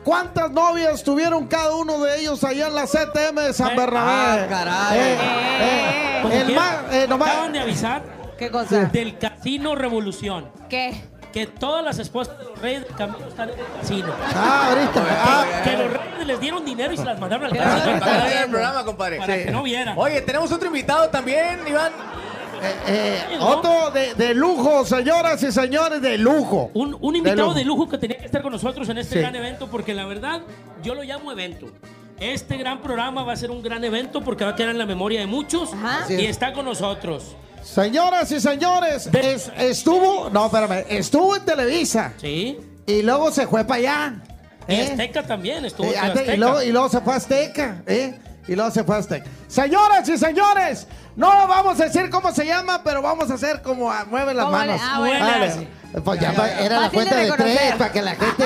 ¿Cuántas 0.07 0.53
novias 0.53 1.03
tuvieron 1.03 1.49
cada 1.49 1.75
uno 1.75 1.99
de 1.99 2.21
ellos 2.21 2.45
allá 2.45 2.69
en 2.69 2.77
la 2.77 2.87
CTM 2.87 3.41
de 3.43 3.53
San 3.53 3.73
Eh, 3.73 3.77
Bernabé? 3.77 4.11
ah, 4.13 4.47
caray. 4.49 4.99
Eh, 5.01 5.17
Eh, 5.59 6.23
eh, 6.31 6.45
el 6.47 6.55
más... 6.55 6.75
eh, 6.93 7.07
nomás- 7.09 7.29
Acaban 7.31 7.53
de 7.53 7.59
avisar 7.59 8.03
¿Qué 8.39 8.49
cosa? 8.49 8.85
del 8.85 9.19
Casino 9.19 9.75
Revolución. 9.75 10.49
¿Qué? 10.69 11.03
Que 11.33 11.49
todas 11.49 11.85
las 11.85 11.99
esposas 11.99 12.39
de 12.39 12.45
los 12.45 12.57
reyes 12.61 12.85
del 12.85 12.95
camino 12.95 13.27
están 13.27 13.51
en 13.51 13.59
el 13.59 13.67
casino. 13.81 14.15
Ah, 14.33 14.69
ahorita. 14.69 15.03
Ah, 15.25 15.45
Que 15.65 15.73
los 15.77 15.93
reyes 15.93 16.27
les 16.27 16.41
dieron 16.41 16.65
dinero 16.65 16.93
y 16.93 16.97
se 16.97 17.05
las 17.05 17.19
mandaron 17.19 17.47
al 17.47 17.57
casino. 17.59 17.99
Para 17.99 18.13
ganar 18.17 18.43
el 18.45 18.51
programa, 18.51 18.85
compadre. 18.85 19.19
Para 19.19 19.35
Sí. 19.35 19.45
que 19.47 19.51
no 19.51 19.63
vieran. 19.65 19.99
Oye, 19.99 20.21
tenemos 20.23 20.53
otro 20.53 20.69
invitado 20.69 21.09
también, 21.09 21.59
Iván. 21.67 21.91
Eh, 22.87 23.19
Llegó. 23.31 23.47
otro 23.47 23.91
de, 23.91 24.15
de 24.15 24.35
lujo, 24.35 24.85
señoras 24.85 25.43
y 25.43 25.53
señores, 25.53 26.01
de 26.03 26.19
lujo. 26.19 26.71
Un, 26.75 26.97
un 27.01 27.13
De 27.13 27.19
invitado 27.19 27.43
lujo. 27.49 27.55
de 27.55 27.65
lujo 27.65 27.89
que 27.89 27.99
tenía 27.99 28.19
que 28.19 28.27
estar 28.27 28.43
con 28.43 28.53
nosotros 28.53 28.89
en 28.89 28.99
este 28.99 29.15
Sí. 29.17 29.21
gran 29.21 29.35
evento, 29.37 29.69
porque 29.71 29.95
la 29.95 30.05
verdad, 30.07 30.43
yo 30.83 30.95
lo 30.95 31.03
llamo 31.03 31.33
evento. 31.33 31.67
Este 32.19 32.57
gran 32.57 32.81
programa 32.81 33.23
va 33.25 33.35
a 33.35 33.37
ser 33.37 33.51
un 33.51 33.63
gran 33.63 33.85
evento 33.85 34.23
porque 34.23 34.45
va 34.45 34.51
a 34.53 34.57
quedar 34.57 34.71
en 34.71 34.79
la 34.79 34.87
memoria 34.87 35.21
de 35.21 35.27
muchos 35.27 35.73
Ajá. 35.75 36.07
Y 36.11 36.25
es. 36.25 36.31
está 36.31 36.53
con 36.53 36.65
nosotros. 36.65 37.37
Señoras 37.63 38.31
y 38.33 38.41
señores, 38.41 39.09
es- 39.13 39.51
estuvo, 39.59 40.31
no, 40.31 40.47
espérame, 40.47 40.85
estuvo 40.89 41.37
en 41.37 41.45
Televisa 41.45 42.13
¿Sí? 42.21 42.57
y 42.87 43.03
luego 43.03 43.31
se 43.33 43.47
fue 43.47 43.65
para 43.65 43.79
allá. 43.81 44.15
Y 44.69 44.75
¿eh? 44.75 44.89
Azteca 44.93 45.23
también 45.27 45.65
estuvo 45.65 45.87
Eh, 45.89 45.99
Azteca. 45.99 46.35
y, 46.35 46.37
luego, 46.39 46.63
y 46.63 46.73
luego 46.73 46.89
se 46.89 47.01
fue 47.01 47.13
a 47.13 47.17
Azteca, 47.17 47.83
¿eh? 47.87 48.19
Y 48.49 48.55
luego 48.55 48.71
se 48.71 48.85
fue 48.85 48.95
a 48.97 48.99
Azteca. 48.99 49.29
Señoras 49.49 50.09
y 50.09 50.17
señores, 50.19 50.87
no 51.17 51.29
vamos 51.49 51.81
a 51.81 51.85
decir 51.85 52.09
cómo 52.11 52.31
se 52.33 52.47
llama, 52.47 52.83
pero 52.85 53.03
vamos 53.03 53.31
a 53.31 53.35
hacer 53.35 53.61
como 53.62 53.91
a, 53.91 54.05
mueve 54.05 54.35
las 54.35 54.45
¿Cómo 54.45 54.57
manos. 54.57 54.81
ah, 54.83 54.99
bueno. 55.00 55.26
Dale. 55.26 55.69
Pues 56.05 56.21
ya, 56.21 56.33
va- 56.33 56.50
era 56.50 56.76
la 56.76 56.83
de 56.88 56.91
cuenta 56.91 57.15
de, 57.17 57.33
tres 57.33 57.73
para 57.76 57.93
que 57.93 58.03
la 58.03 58.15
gente. 58.15 58.45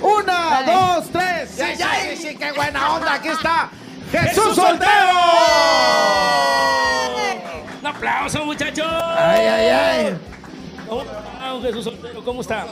Una, 0.00 0.32
Dale. 0.50 0.72
dos, 0.72 1.10
tres. 1.10 1.50
Sí, 1.56 1.62
sí, 1.76 2.16
sí, 2.28 2.36
qué 2.36 2.52
buena 2.52 2.94
onda. 2.94 3.14
Aquí 3.14 3.28
está 3.28 3.70
Jesús 4.12 4.54
Soltero. 4.54 4.90
Un 7.80 7.86
aplauso, 7.86 8.44
muchachos. 8.44 8.86
Ay, 9.16 9.46
ay, 9.46 9.68
ay. 9.68 10.18
¿Cómo 10.88 11.02
está, 11.02 11.48
don 11.48 11.62
Jesús 11.62 11.84
Soltero? 11.84 12.24
¿Cómo 12.24 12.40
está? 12.42 12.66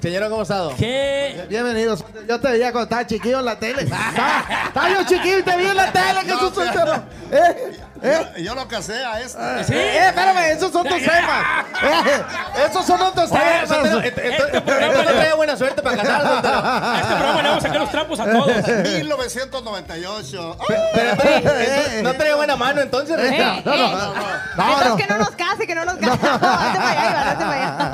Señor, 0.00 0.28
¿cómo 0.30 0.42
estado? 0.42 0.72
¿Qué? 0.78 1.44
Bienvenidos. 1.48 2.04
Yo 2.28 2.38
te 2.40 2.48
veía 2.52 2.70
cuando 2.70 2.84
estaba 2.84 3.04
chiquillo 3.04 3.40
en 3.40 3.44
la 3.44 3.58
tele. 3.58 3.82
Estaba, 3.82 4.44
estaba 4.68 4.90
yo 4.90 5.02
chiquillo 5.04 5.38
y 5.40 5.42
te 5.42 5.56
vi 5.56 5.66
en 5.66 5.76
la 5.76 5.90
tele, 5.90 6.20
Jesús 6.24 6.54
Soltero. 6.54 7.02
¿Eh? 7.32 7.72
¿Eh? 8.00 8.42
Yo 8.44 8.54
lo 8.54 8.68
casé 8.68 9.04
a 9.04 9.18
este. 9.20 9.64
¿Sí? 9.64 9.74
Eh, 9.74 10.06
espérame, 10.06 10.52
esos 10.52 10.70
son 10.72 10.86
tus 10.86 10.98
temas. 10.98 11.44
Eh, 11.82 12.22
esos 12.70 12.86
son 12.86 13.02
otros 13.02 13.28
temas. 13.28 13.68
Ent- 13.68 14.14
ent- 14.14 14.54
entonces 14.54 14.94
no 14.94 15.02
trae 15.04 15.34
buena 15.34 15.56
suerte 15.56 15.82
para 15.82 15.96
casar. 15.96 16.22
A 16.46 17.00
este 17.00 17.14
programa 17.16 17.42
le 17.42 17.48
vamos 17.48 17.64
a 17.64 17.66
sacar 17.66 17.80
los 17.80 17.90
trapos 17.90 18.20
a 18.20 18.24
todos. 18.30 18.68
1998. 18.68 20.58
Pero 20.94 21.10
entonces, 21.10 22.02
no 22.04 22.14
trae 22.14 22.34
buena 22.34 22.54
mano, 22.56 22.80
entonces. 22.82 23.18
Eh. 23.18 23.62
No, 23.64 23.74
no, 23.74 23.74
eh. 23.74 24.12
no, 24.56 24.62
Entonces 24.64 24.88
no. 24.90 24.96
que 24.96 25.06
no 25.08 25.18
nos 25.18 25.30
case, 25.30 25.66
que 25.66 25.74
no 25.74 25.84
nos 25.84 25.94
case. 25.96 26.06
No, 26.22 26.38
para 26.40 26.70
allá, 26.70 27.36
para 27.36 27.52
allá. 27.52 27.87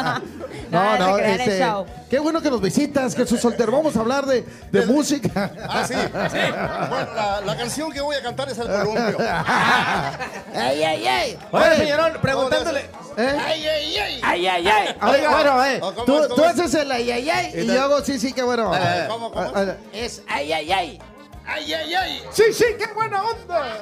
No, 0.75 0.99
no, 0.99 1.19
este, 1.19 1.65
qué 2.11 2.19
bueno 2.19 2.43
que 2.43 2.51
nos 2.51 2.61
visitas, 2.61 3.15
Jesús 3.15 3.41
Soltero. 3.41 3.73
Vamos 3.73 3.97
a 3.97 4.01
hablar 4.01 4.27
de, 4.27 4.45
de 4.71 4.87
música. 4.87 5.51
Ah, 5.69 5.85
sí. 5.87 5.95
Bueno, 5.95 7.15
la, 7.15 7.41
la 7.45 7.57
canción 7.57 7.91
que 7.93 8.01
voy 8.01 8.17
a 8.17 8.23
cantar 8.23 8.49
es 8.51 8.59
El 8.59 8.67
Columpio. 8.67 9.17
¡Ey, 10.55 10.83
ey, 10.83 11.07
ey! 11.07 11.39
Oye, 11.51 11.77
señorón, 11.77 12.13
preguntándole. 12.21 12.81
¿Eh? 13.17 13.39
¡Ay, 13.47 13.67
ay, 13.67 13.97
ay! 13.97 14.21
¡Ay, 14.23 14.47
ay, 14.47 14.69
ay! 14.69 14.97
Oiga. 15.03 15.31
bueno, 15.31 15.65
eh, 15.65 15.79
¿Cómo 15.81 16.05
tú, 16.05 16.29
tú 16.35 16.43
es? 16.45 16.49
haces 16.51 16.75
el 16.75 16.91
ay, 16.91 17.11
ay, 17.13 17.31
ay 17.31 17.53
y 17.63 17.67
yo 17.67 17.83
hago 17.83 18.01
sí, 18.03 18.19
sí, 18.19 18.33
qué 18.33 18.43
bueno. 18.43 18.71
Dale. 18.71 19.07
¿Cómo, 19.09 19.31
cómo? 19.31 19.53
Ah, 19.55 19.65
ah, 19.69 19.75
Es 19.93 20.23
ay, 20.29 20.53
ay, 20.53 20.73
ay. 20.73 20.99
¡Ay, 21.47 21.73
ay, 21.75 21.95
ay! 21.95 22.23
Sí, 22.33 22.45
sí, 22.53 22.65
qué 22.79 22.87
buena 22.95 23.23
onda. 23.23 23.81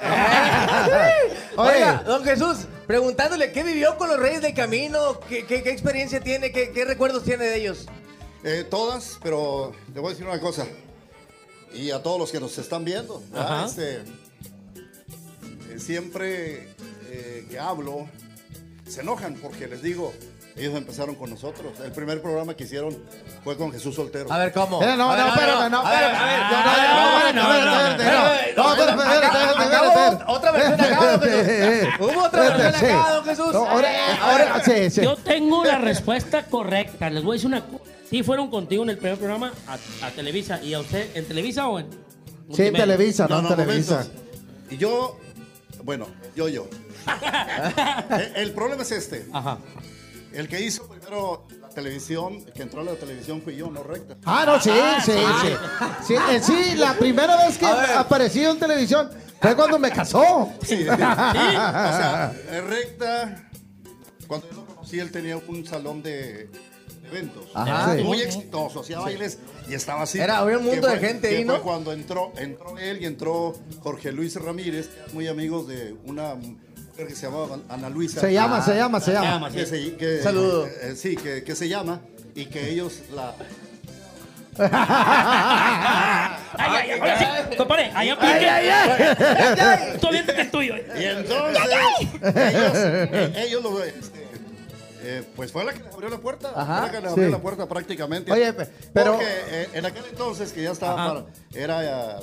Oiga, 1.56 2.02
don 2.04 2.24
Jesús, 2.24 2.66
preguntándole 2.86 3.52
qué 3.52 3.62
vivió 3.62 3.96
con 3.96 4.08
los 4.08 4.18
Reyes 4.18 4.42
del 4.42 4.54
Camino, 4.54 5.20
qué, 5.28 5.46
qué- 5.46 5.62
qué 5.62 5.70
experiencia 5.70 6.20
tiene, 6.20 6.50
qué, 6.50 6.72
qué 6.72 6.84
recuerdos 6.84 7.22
tiene 7.24 7.44
de 7.44 7.56
ellos. 7.56 7.86
Eh, 8.44 8.66
todas, 8.68 9.18
pero 9.22 9.72
le 9.94 10.00
voy 10.00 10.08
a 10.08 10.10
decir 10.14 10.26
una 10.26 10.40
cosa. 10.40 10.66
Y 11.72 11.90
a 11.92 12.02
todos 12.02 12.18
los 12.18 12.32
que 12.32 12.40
nos 12.40 12.58
están 12.58 12.84
viendo. 12.84 13.22
Este, 13.64 13.98
eh, 15.70 15.78
siempre 15.78 16.68
eh, 17.08 17.46
que 17.48 17.58
hablo, 17.58 18.08
se 18.88 19.00
enojan 19.02 19.34
porque 19.36 19.68
les 19.68 19.80
digo, 19.82 20.12
ellos 20.56 20.74
empezaron 20.74 21.14
con 21.14 21.30
nosotros. 21.30 21.72
El 21.82 21.92
primer 21.92 22.20
programa 22.20 22.54
que 22.54 22.64
hicieron 22.64 22.96
fue 23.42 23.56
con 23.56 23.72
Jesús 23.72 23.94
Soltero. 23.94 24.30
A 24.30 24.38
ver, 24.38 24.52
¿cómo? 24.52 24.82
Eh, 24.82 24.96
no, 24.96 25.16
no, 25.16 25.28
espérame, 25.28 25.70
no, 25.70 25.82
ver, 25.84 26.12
No, 27.34 27.48
ver, 27.48 27.64
no, 28.54 28.62
hubo 28.62 30.32
Otra 30.34 30.52
versión 30.52 30.80
acá, 30.80 31.18
Jesús. 31.20 31.88
Hubo 32.00 32.22
otra 32.24 32.42
versión 32.42 32.90
acá, 32.90 33.12
don 33.12 33.24
Jesús. 33.24 33.52
No, 33.52 33.66
ahora, 33.66 33.90
ahora, 34.20 34.64
sí, 34.64 34.90
sí. 34.90 35.02
Yo 35.02 35.16
tengo 35.16 35.64
la 35.64 35.78
respuesta 35.78 36.44
correcta. 36.44 37.08
Les 37.08 37.22
voy 37.22 37.32
a 37.32 37.36
decir 37.36 37.48
una 37.48 37.64
cosa. 37.64 37.84
Sí, 38.10 38.22
fueron 38.22 38.50
contigo 38.50 38.82
en 38.82 38.90
el 38.90 38.98
primer 38.98 39.16
programa 39.16 39.52
a, 39.66 40.10
Televisa. 40.10 40.62
¿Y 40.62 40.74
a 40.74 40.80
usted 40.80 41.16
en 41.16 41.26
Televisa 41.26 41.68
o 41.68 41.78
en 41.78 41.88
Sí, 42.52 42.64
en? 42.64 42.74
Televisa, 42.74 43.26
no, 43.26 43.36
No, 43.36 43.48
en 43.48 43.56
no, 43.56 43.64
Televisa. 43.64 44.06
Y 44.68 44.76
yo, 44.76 45.18
bueno, 45.82 46.08
yo, 46.36 46.48
yo. 46.48 46.66
El 48.36 48.52
problema 48.52 48.82
es 48.82 48.92
este. 48.92 49.26
Ajá. 49.32 49.58
El 50.34 50.48
que 50.48 50.60
hizo 50.60 50.88
primero 50.88 51.46
la 51.60 51.68
televisión, 51.68 52.44
que 52.54 52.62
entró 52.62 52.80
a 52.80 52.84
la 52.84 52.94
televisión 52.94 53.42
fui 53.42 53.56
yo, 53.56 53.70
no 53.70 53.82
recta. 53.82 54.16
Ah, 54.24 54.44
no, 54.46 54.60
sí, 54.60 54.70
sí, 55.04 55.12
sí. 55.12 55.52
Sí, 56.06 56.14
eh, 56.14 56.40
sí, 56.42 56.74
la 56.76 56.94
primera 56.94 57.36
vez 57.36 57.58
que 57.58 57.66
A 57.66 57.74
ver. 57.74 57.90
aparecí 57.92 58.44
en 58.44 58.58
televisión 58.58 59.10
fue 59.40 59.54
cuando 59.56 59.78
me 59.78 59.90
casó. 59.90 60.50
Sí, 60.62 60.76
sí. 60.78 60.88
O 60.88 60.96
sea, 60.96 62.32
eh, 62.50 62.60
recta, 62.60 63.50
cuando 64.26 64.48
yo 64.50 64.56
lo 64.56 64.66
conocí, 64.66 64.98
él 64.98 65.10
tenía 65.10 65.36
un 65.36 65.66
salón 65.66 66.02
de, 66.02 66.48
de 67.02 67.08
eventos. 67.08 67.46
Ajá. 67.54 67.96
Sí. 67.96 68.02
Muy 68.02 68.20
exitoso, 68.22 68.80
hacía 68.80 69.00
bailes 69.00 69.38
y 69.68 69.74
estaba 69.74 70.02
así. 70.02 70.18
Era 70.18 70.42
un 70.44 70.64
mundo 70.64 70.88
de 70.88 70.98
gente 70.98 71.28
que 71.28 71.36
ahí, 71.38 71.44
fue 71.44 71.56
¿no? 71.58 71.62
cuando 71.62 71.92
entró, 71.92 72.32
entró 72.36 72.78
él 72.78 73.02
y 73.02 73.06
entró 73.06 73.54
Jorge 73.80 74.12
Luis 74.12 74.36
Ramírez, 74.36 74.88
muy 75.12 75.28
amigos 75.28 75.68
de 75.68 75.94
una 76.04 76.36
mujer 76.92 77.06
que 77.08 77.14
se 77.14 77.26
llamaba 77.26 77.58
Ana 77.68 77.88
Luisa. 77.88 78.20
Se 78.20 78.32
llama, 78.32 78.62
se 78.62 78.74
llama, 78.76 79.00
se 79.00 79.12
llama. 79.12 79.26
llama. 79.30 79.50
Que 79.50 79.66
se- 79.66 79.96
que- 79.96 80.22
Saludo. 80.22 80.66
eh, 80.66 80.94
sí, 80.96 81.16
que, 81.16 81.42
que 81.42 81.54
se 81.54 81.68
llama 81.68 82.00
y 82.34 82.46
que 82.46 82.70
ellos 82.70 83.00
la... 83.14 83.34
Ay, 84.58 84.68
ay, 86.58 86.90
ay, 86.90 87.00
ahora 87.00 87.18
sí. 87.50 87.56
Compadre, 87.56 87.90
ahí 87.94 88.08
aplique. 88.10 89.98
Tú 89.98 90.06
aviéntate 90.08 90.40
el 90.42 90.50
tuyo. 90.50 90.74
Y 90.76 91.04
entonces 91.04 91.62
ellos, 92.36 92.72
eh, 92.74 93.32
ellos 93.36 93.62
lo, 93.62 93.82
este, 93.82 94.26
eh, 95.04 95.22
pues 95.34 95.50
fue 95.52 95.64
la 95.64 95.72
que 95.72 95.80
le 95.82 95.88
abrió 95.88 96.10
la 96.10 96.18
puerta, 96.18 96.52
Ajá. 96.54 96.78
fue 96.80 96.86
la 96.86 96.92
que 96.92 97.00
le 97.00 97.08
abrió 97.08 97.26
Sí. 97.26 97.32
la 97.32 97.38
puerta 97.38 97.66
prácticamente. 97.66 98.30
Oye, 98.30 98.52
pe- 98.52 98.68
pero- 98.92 99.12
Porque 99.12 99.26
eh, 99.48 99.68
en 99.72 99.86
aquel 99.86 100.04
entonces 100.10 100.52
que 100.52 100.62
ya 100.62 100.72
estaba, 100.72 100.96
para- 100.96 101.24
era, 101.54 102.18
eh, 102.18 102.22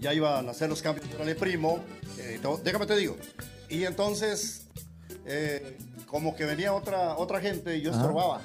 ya 0.00 0.14
iban 0.14 0.48
a 0.48 0.50
hacer 0.50 0.68
los 0.68 0.82
cambios 0.82 1.06
para 1.08 1.30
el 1.30 1.36
primo, 1.36 1.84
eh, 2.18 2.40
déjame 2.64 2.86
te 2.86 2.96
digo, 2.96 3.16
y 3.68 3.84
entonces 3.84 4.66
eh, 5.26 5.76
como 6.06 6.34
que 6.34 6.44
venía 6.44 6.72
otra, 6.72 7.16
otra 7.16 7.40
gente 7.40 7.76
y 7.76 7.82
yo 7.82 7.92
estorbaba. 7.92 8.40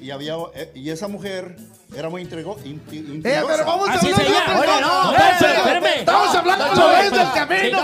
Y 0.00 0.10
había, 0.10 0.34
eh, 0.54 0.72
y 0.74 0.90
esa 0.90 1.06
mujer 1.06 1.56
era 1.96 2.08
muy 2.08 2.22
intrigo, 2.22 2.56
inti- 2.64 3.20
Eh, 3.24 3.42
pero 3.46 3.64
vamos 3.64 3.88
a 3.88 3.92
Así 3.94 4.10
hablar 4.12 4.26
de 4.26 4.54
Oye, 4.60 4.80
no, 4.80 5.12
No, 5.12 5.16
espérame. 5.16 5.86
Estamos 5.98 6.34
hablando 6.34 6.64
de 6.64 6.70
No, 6.70 6.76
los 6.76 6.84
no, 6.90 6.96
reyes 6.96 7.12
del 7.12 7.32
camino. 7.32 7.82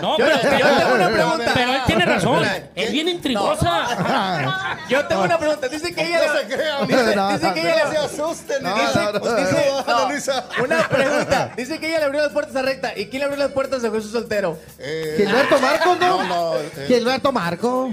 No, 0.00 0.18
Yo, 0.18 0.24
pero, 0.24 0.58
yo 0.58 0.76
tengo 0.78 0.94
una 0.94 1.08
pregunta. 1.08 1.50
pero 1.54 1.72
él 1.72 1.80
tiene 1.86 2.04
razón. 2.06 2.44
Es 2.74 2.92
bien 2.92 3.08
intrigosa. 3.08 4.76
Yo 4.88 5.04
tengo 5.06 5.22
una 5.22 5.38
pregunta. 5.38 5.68
Dice 5.68 5.94
que 5.94 6.06
ella. 6.06 6.20
No 6.26 6.38
se 6.40 6.46
crean. 6.46 6.86
Dice, 6.86 7.16
No, 7.16 7.28
dice 7.32 7.52
que 7.54 7.60
ella. 7.60 7.84
No 7.84 7.90
se 7.90 7.98
asusten. 7.98 8.62
No, 8.62 8.74
dice, 8.74 8.98
no, 8.98 9.12
no. 9.12 9.36
dice- 9.36 9.72
Ana 9.86 9.98
no, 10.00 10.08
Luisa. 10.08 10.44
una 10.62 10.88
pregunta. 10.88 11.50
Dice 11.56 11.78
que 11.78 11.88
ella 11.88 11.98
le 11.98 12.04
abrió 12.06 12.22
las 12.22 12.32
puertas 12.32 12.56
a 12.56 12.62
recta. 12.62 12.92
¿Y 12.96 13.06
quién 13.08 13.20
le 13.20 13.24
abrió 13.26 13.38
las 13.38 13.52
puertas 13.52 13.84
a 13.84 13.90
Jesús 13.90 14.12
Soltero? 14.12 14.58
Eh, 14.78 15.14
Gilberto 15.18 15.58
¿no? 15.60 15.96
No, 15.96 16.22
no, 16.24 16.56
eh, 16.56 16.84
Gilberto 16.86 17.32
Marco. 17.32 17.90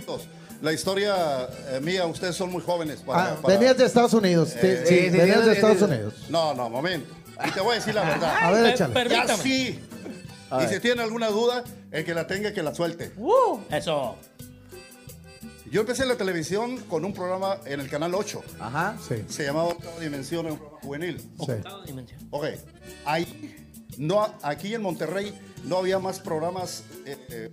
La 0.61 0.73
historia 0.73 1.47
eh, 1.69 1.79
mía, 1.81 2.05
ustedes 2.05 2.35
son 2.35 2.51
muy 2.51 2.61
jóvenes 2.61 3.01
para... 3.01 3.33
Ah, 3.33 3.37
para- 3.41 3.55
venías 3.57 3.77
de 3.77 3.85
Estados 3.85 4.13
Unidos. 4.13 4.49
Sí, 4.49 4.57
Eh, 4.61 4.83
sí, 4.87 4.95
sí, 4.95 5.01
sí, 5.11 5.17
venías 5.17 5.39
de 5.45 5.51
sí, 5.51 5.57
Estados 5.57 5.77
sí. 5.77 5.83
Unidos. 5.83 6.13
No, 6.29 6.53
no, 6.53 6.69
momento. 6.69 7.13
Y 7.45 7.51
te 7.51 7.59
voy 7.61 7.73
a 7.73 7.75
decir 7.75 7.93
la 7.93 8.03
verdad. 8.05 8.35
A 8.41 8.51
ver, 8.51 8.65
échale. 8.73 8.93
Ya 8.93 9.03
Permítame. 9.03 9.43
sí. 9.43 9.79
Y 10.63 10.67
si 10.73 10.79
tiene 10.79 11.01
alguna 11.03 11.27
duda, 11.27 11.63
el 11.91 12.05
que 12.05 12.13
la 12.13 12.25
tenga, 12.27 12.53
que 12.53 12.63
la 12.63 12.73
suelte. 12.73 13.11
Eso. 13.71 14.15
Yo 15.69 15.81
empecé 15.81 16.03
en 16.03 16.09
la 16.09 16.15
televisión 16.15 16.77
con 16.83 17.03
un 17.03 17.13
programa 17.13 17.57
en 17.65 17.79
el 17.81 17.89
Canal 17.89 18.13
8. 18.15 18.41
Ajá. 18.59 18.95
Sí, 19.05 19.25
Se 19.27 19.43
llamaba 19.43 19.69
Octava 19.69 19.99
Dimensión, 19.99 20.45
era 20.45 20.53
un 20.53 20.59
programa 20.59 20.81
juvenil. 20.83 21.17
sí. 21.19 21.27
Octava 21.39 21.83
dimensión. 21.85 22.19
Ok. 22.31 22.45
Ahí, 23.03 23.55
no, 23.97 24.33
aquí 24.43 24.73
en 24.73 24.81
Monterrey 24.83 25.37
no 25.65 25.77
había 25.79 25.99
más 25.99 26.19
programas 26.19 26.83
eh, 27.05 27.17
eh, 27.29 27.49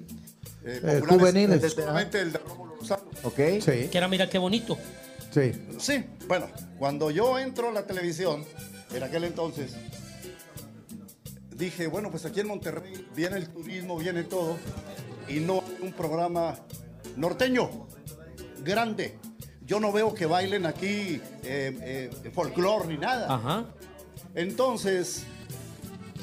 eh, 0.65 0.81
populares. 1.01 1.09
juveniles. 1.09 1.77
El 2.15 2.33
de 2.33 2.39
Rómulo 2.39 2.77
Lozano. 2.77 3.03
Ok. 3.23 3.39
Sí, 3.61 3.89
Que 3.91 3.99
era, 3.99 4.09
mira 4.09 4.29
qué 4.29 4.39
bonito. 4.39 4.77
sí. 5.33 5.53
Sí, 5.79 6.05
bueno, 6.29 6.49
cuando 6.79 7.11
yo 7.11 7.39
entro 7.39 7.69
a 7.69 7.73
la 7.73 7.87
televisión, 7.87 8.45
en 8.95 9.03
aquel 9.03 9.25
entonces, 9.25 9.75
dije, 11.57 11.87
bueno, 11.87 12.11
pues 12.11 12.25
aquí 12.25 12.41
en 12.41 12.49
Monterrey 12.49 13.07
viene 13.15 13.37
el 13.37 13.49
turismo, 13.49 13.99
viene 13.99 14.25
todo, 14.25 14.57
y 15.29 15.41
no 15.41 15.63
hay 15.67 15.79
un 15.87 15.93
programa 15.93 16.57
norteño, 17.17 17.89
grande. 18.65 19.19
Yo 19.65 19.81
no 19.81 19.93
veo 19.93 20.13
que 20.15 20.27
bailen 20.27 20.67
aquí 20.67 21.21
eh, 21.45 22.11
eh, 22.25 22.31
folclore 22.35 22.87
ni 22.89 22.99
nada. 22.99 23.33
Ajá. 23.35 23.67
Entonces, 24.35 25.23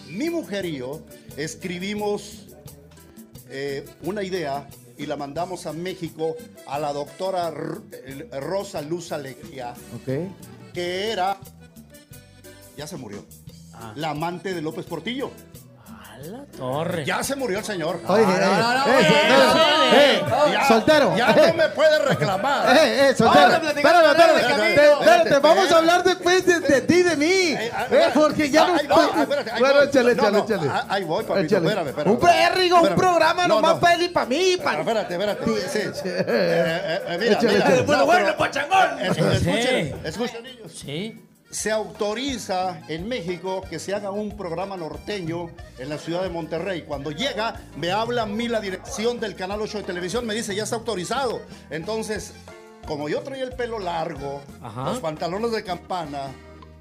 mi 0.09 0.29
mujer 0.29 0.65
y 0.65 0.77
yo 0.77 1.01
escribimos 1.37 2.47
eh, 3.49 3.85
una 4.03 4.23
idea 4.23 4.67
y 4.97 5.05
la 5.05 5.15
mandamos 5.17 5.65
a 5.65 5.73
México 5.73 6.35
a 6.67 6.77
la 6.79 6.91
doctora 6.93 7.47
R- 7.49 7.81
eh, 7.93 8.39
Rosa 8.39 8.81
Luz 8.81 9.11
Alegría, 9.11 9.73
Ok. 9.95 10.73
que 10.73 11.11
era, 11.11 11.37
ya 12.77 12.85
se 12.87 12.97
murió, 12.97 13.25
Ah. 13.73 13.93
la 13.95 14.09
amante 14.11 14.53
de 14.53 14.61
López 14.61 14.85
Portillo. 14.85 15.31
A 16.19 16.27
la 16.27 16.43
torre. 16.57 17.05
Ya 17.05 17.23
se 17.23 17.35
murió 17.35 17.59
el 17.59 17.63
señor. 17.65 17.99
Oye, 18.07 18.23
eh, 18.23 18.27
eh, 19.93 20.21
eh, 20.21 20.57
soltero, 20.67 21.13
eh, 21.13 21.17
Ya-. 21.17 21.33
Ya 21.35 21.47
no 21.47 21.53
me 21.53 21.69
puede 21.69 21.99
reclamar. 21.99 22.75
Eh, 22.75 23.09
eh, 23.09 23.15
soltero. 23.15 23.45
Espérate, 23.53 23.67
espérate, 23.79 24.83
Espérate, 24.99 25.39
vamos 25.39 25.71
a 25.71 25.77
hablar 25.77 26.03
después 26.03 26.45
de, 26.45 26.59
de 26.59 26.81
ti, 26.81 27.03
de 27.03 27.15
mí. 27.15 27.25
Eh, 27.53 27.71
Eh, 27.91 28.09
porque 28.13 28.49
ya 28.49 28.67
no 28.67 28.73
Bueno, 28.73 28.95
voy. 29.75 29.87
échale, 29.87 30.11
échale, 30.11 30.43
ah, 30.69 30.85
ahí 30.89 31.03
voy, 31.05 31.23
papito, 31.23 31.57
espérame, 31.57 31.87
espérame. 31.87 32.11
Un 32.13 32.19
perrigo, 32.19 32.81
un 32.81 32.95
programa 32.95 33.47
No, 33.47 33.55
nomás 33.55 33.75
no. 33.75 33.79
para 33.79 33.93
él 33.95 34.01
y 34.03 34.09
para 34.09 34.25
mí. 34.25 34.57
Pa- 34.63 34.79
Espérate, 34.79 35.13
espérate. 35.13 35.45
Sí. 35.69 35.79
Eh, 36.09 36.25
eh, 36.27 37.01
eh, 37.07 37.17
mira, 37.19 37.31
Échale, 37.33 37.53
mira. 37.53 37.65
échale. 37.65 37.81
Bueno, 37.83 37.99
No, 38.01 38.05
bueno, 38.05 38.37
pachangón. 38.37 38.99
Escuchen, 38.99 40.01
escuchen, 40.03 40.43
niños. 40.43 40.71
Sí. 40.73 41.25
Se 41.49 41.71
autoriza 41.71 42.81
en 42.87 43.07
México 43.07 43.63
que 43.67 43.79
se 43.79 43.95
haga 43.95 44.11
un 44.11 44.37
programa 44.37 44.77
norteño 44.77 45.49
en 45.79 45.89
la 45.89 45.97
ciudad 45.97 46.21
de 46.21 46.29
Monterrey. 46.29 46.83
Cuando 46.83 47.09
llega, 47.11 47.59
me 47.75 47.91
habla 47.91 48.23
a 48.23 48.25
mí 48.27 48.47
la 48.47 48.59
dirección 48.61 49.19
del 49.19 49.35
Canal 49.35 49.59
8 49.61 49.79
de 49.79 49.83
televisión, 49.83 50.27
me 50.27 50.35
dice, 50.35 50.53
ya 50.55 50.63
está 50.63 50.75
autorizado. 50.75 51.41
Entonces, 51.71 52.33
como 52.87 53.09
yo 53.09 53.21
traía 53.21 53.43
el 53.43 53.53
pelo 53.53 53.79
largo, 53.79 54.41
Ajá. 54.61 54.85
los 54.85 54.99
pantalones 54.99 55.51
de 55.51 55.63
campana 55.63 56.27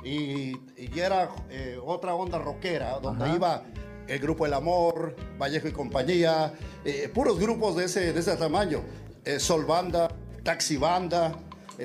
y, 0.05 0.51
y 0.77 0.91
era 1.01 1.31
eh, 1.49 1.79
otra 1.83 2.15
onda 2.15 2.39
rockera, 2.39 2.99
donde 3.01 3.31
iba 3.31 3.63
el 4.07 4.19
Grupo 4.19 4.45
El 4.47 4.55
Amor, 4.55 5.17
Vallejo 5.39 5.69
y 5.69 5.73
compañía, 5.73 6.53
eh, 6.85 7.11
puros 7.13 7.39
grupos 7.39 7.77
de 7.77 7.87
ese, 7.87 8.13
de 8.13 8.21
ese 8.21 8.37
tamaño. 8.37 8.83
Eh, 9.25 9.41
Sol 9.41 9.65
Banda, 9.65 10.09
Taxi 10.43 10.77
Banda, 10.77 11.33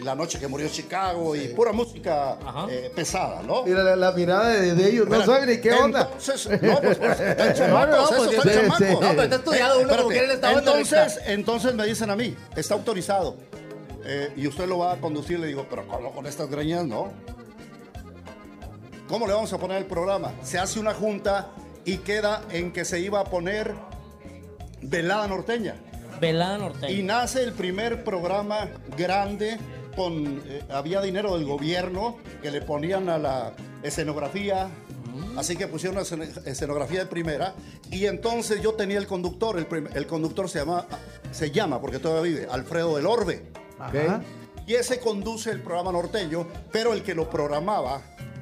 la 0.02 0.16
noche 0.16 0.40
que 0.40 0.48
murió 0.48 0.68
Chicago 0.70 1.36
y 1.36 1.50
pura 1.50 1.72
música 1.72 2.38
eh, 2.68 2.92
pesada, 2.96 3.44
¿no? 3.44 3.64
Mira 3.64 3.84
la, 3.84 3.96
la 3.96 4.12
mirada 4.12 4.50
de, 4.50 4.74
de 4.74 4.90
ellos, 4.90 5.08
no 5.08 5.24
saben 5.24 5.48
ni 5.50 5.62
qué 5.62 5.72
onda. 5.72 6.10
Entonces, 6.12 6.62
no, 6.62 6.82
pues, 6.82 6.98
pues 6.98 7.20
están 7.20 7.54
chamacos, 7.56 7.90
No, 7.90 7.96
no, 7.96 8.04
esos 8.04 8.18
pues, 8.18 8.38
están 8.38 8.52
sí, 8.52 8.60
chamacos. 8.60 8.78
sí. 8.88 8.94
No, 8.94 9.00
pero 9.10 9.22
está 9.24 9.36
estudiado 9.36 9.80
uno 9.82 9.96
como 9.96 10.10
quiere 10.10 10.26
el 10.26 10.32
estado 10.32 10.54
de 10.54 10.60
entonces, 10.60 11.20
entonces 11.26 11.76
me 11.76 11.86
dicen 11.86 12.10
a 12.10 12.16
mí, 12.16 12.36
está 12.56 12.74
autorizado. 12.74 13.38
Eh, 14.06 14.34
y 14.36 14.48
usted 14.48 14.68
lo 14.68 14.80
va 14.80 14.94
a 14.94 14.98
conducir, 14.98 15.40
le 15.40 15.48
digo, 15.48 15.68
pero 15.70 15.88
¿cómo 15.88 16.12
con 16.12 16.26
estas 16.26 16.50
greñas? 16.50 16.86
No. 16.86 17.14
¿Cómo 19.08 19.28
le 19.28 19.34
vamos 19.34 19.54
a 19.54 19.58
poner 19.60 19.78
el 19.78 19.86
programa? 19.86 20.34
Se 20.44 20.58
hace 20.58 20.80
una 20.80 20.94
junta 20.94 21.50
y 21.86 21.98
queda 21.98 22.42
en 22.50 22.72
que 22.74 22.84
se 22.84 23.00
iba 23.00 23.20
a 23.20 23.26
poner 23.26 23.74
velada 24.82 25.28
norteña. 25.28 25.76
Velada 26.20 26.58
norteña. 26.58 26.92
Y 26.92 27.04
nace 27.04 27.44
el 27.44 27.54
primer 27.54 28.04
programa 28.04 28.70
grande 28.98 29.60
con 29.96 30.42
eh, 30.48 30.64
había 30.70 31.02
dinero 31.02 31.38
del 31.38 31.46
gobierno 31.46 32.18
que 32.42 32.52
le 32.52 32.62
ponían 32.62 33.10
a 33.10 33.18
la 33.18 33.54
escenografía. 33.84 34.70
Así 35.38 35.56
que 35.56 35.68
pusieron 35.68 35.98
una 35.98 36.26
escenografía 36.46 37.00
de 37.00 37.06
primera 37.06 37.54
y 37.90 38.06
entonces 38.06 38.62
yo 38.62 38.74
tenía 38.74 38.98
el 38.98 39.08
conductor, 39.08 39.58
el, 39.58 39.68
el 39.96 40.08
conductor 40.08 40.50
se 40.50 40.60
llama 40.60 40.86
se 41.32 41.52
llama 41.52 41.82
porque 41.82 42.00
todavía 42.00 42.34
vive, 42.34 42.48
Alfredo 42.50 42.96
del 42.96 43.06
Orbe. 43.06 43.44
Y 44.66 44.76
ese 44.76 45.00
conduce 45.00 45.52
el 45.52 45.62
programa 45.62 45.92
norteño, 45.92 46.48
pero 46.72 46.94
el 46.94 47.04
que 47.04 47.14
lo 47.14 47.30
programaba 47.30 48.02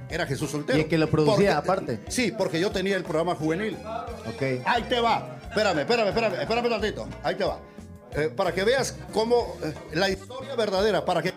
era 0.10 0.27
Jesús 0.27 0.51
Soltero. 0.51 0.77
Y 0.77 0.81
el 0.84 0.88
que 0.88 0.98
lo 0.98 1.10
producía, 1.10 1.58
aparte. 1.58 2.01
Sí, 2.10 2.31
porque 2.38 2.60
yo 2.60 2.70
tenía 2.70 2.96
el 2.96 3.03
programa 3.03 3.34
juvenil. 3.34 3.77
Ok. 4.27 4.63
Ahí 4.65 4.84
te 4.84 5.00
va. 5.00 5.39
Espérame, 5.50 5.79
espérame, 5.79 6.10
espérame, 6.10 6.41
espérame 6.41 6.70
tantito. 6.70 7.08
Ahí 7.24 7.36
te 7.36 7.43
va. 7.43 7.60
Eh, 8.15 8.30
para 8.36 8.53
que 8.53 8.63
veas 8.63 8.96
cómo 9.13 9.56
eh, 9.63 9.74
la 9.94 10.10
historia 10.10 10.56
verdadera, 10.56 11.06
para 11.06 11.22
que 11.22 11.34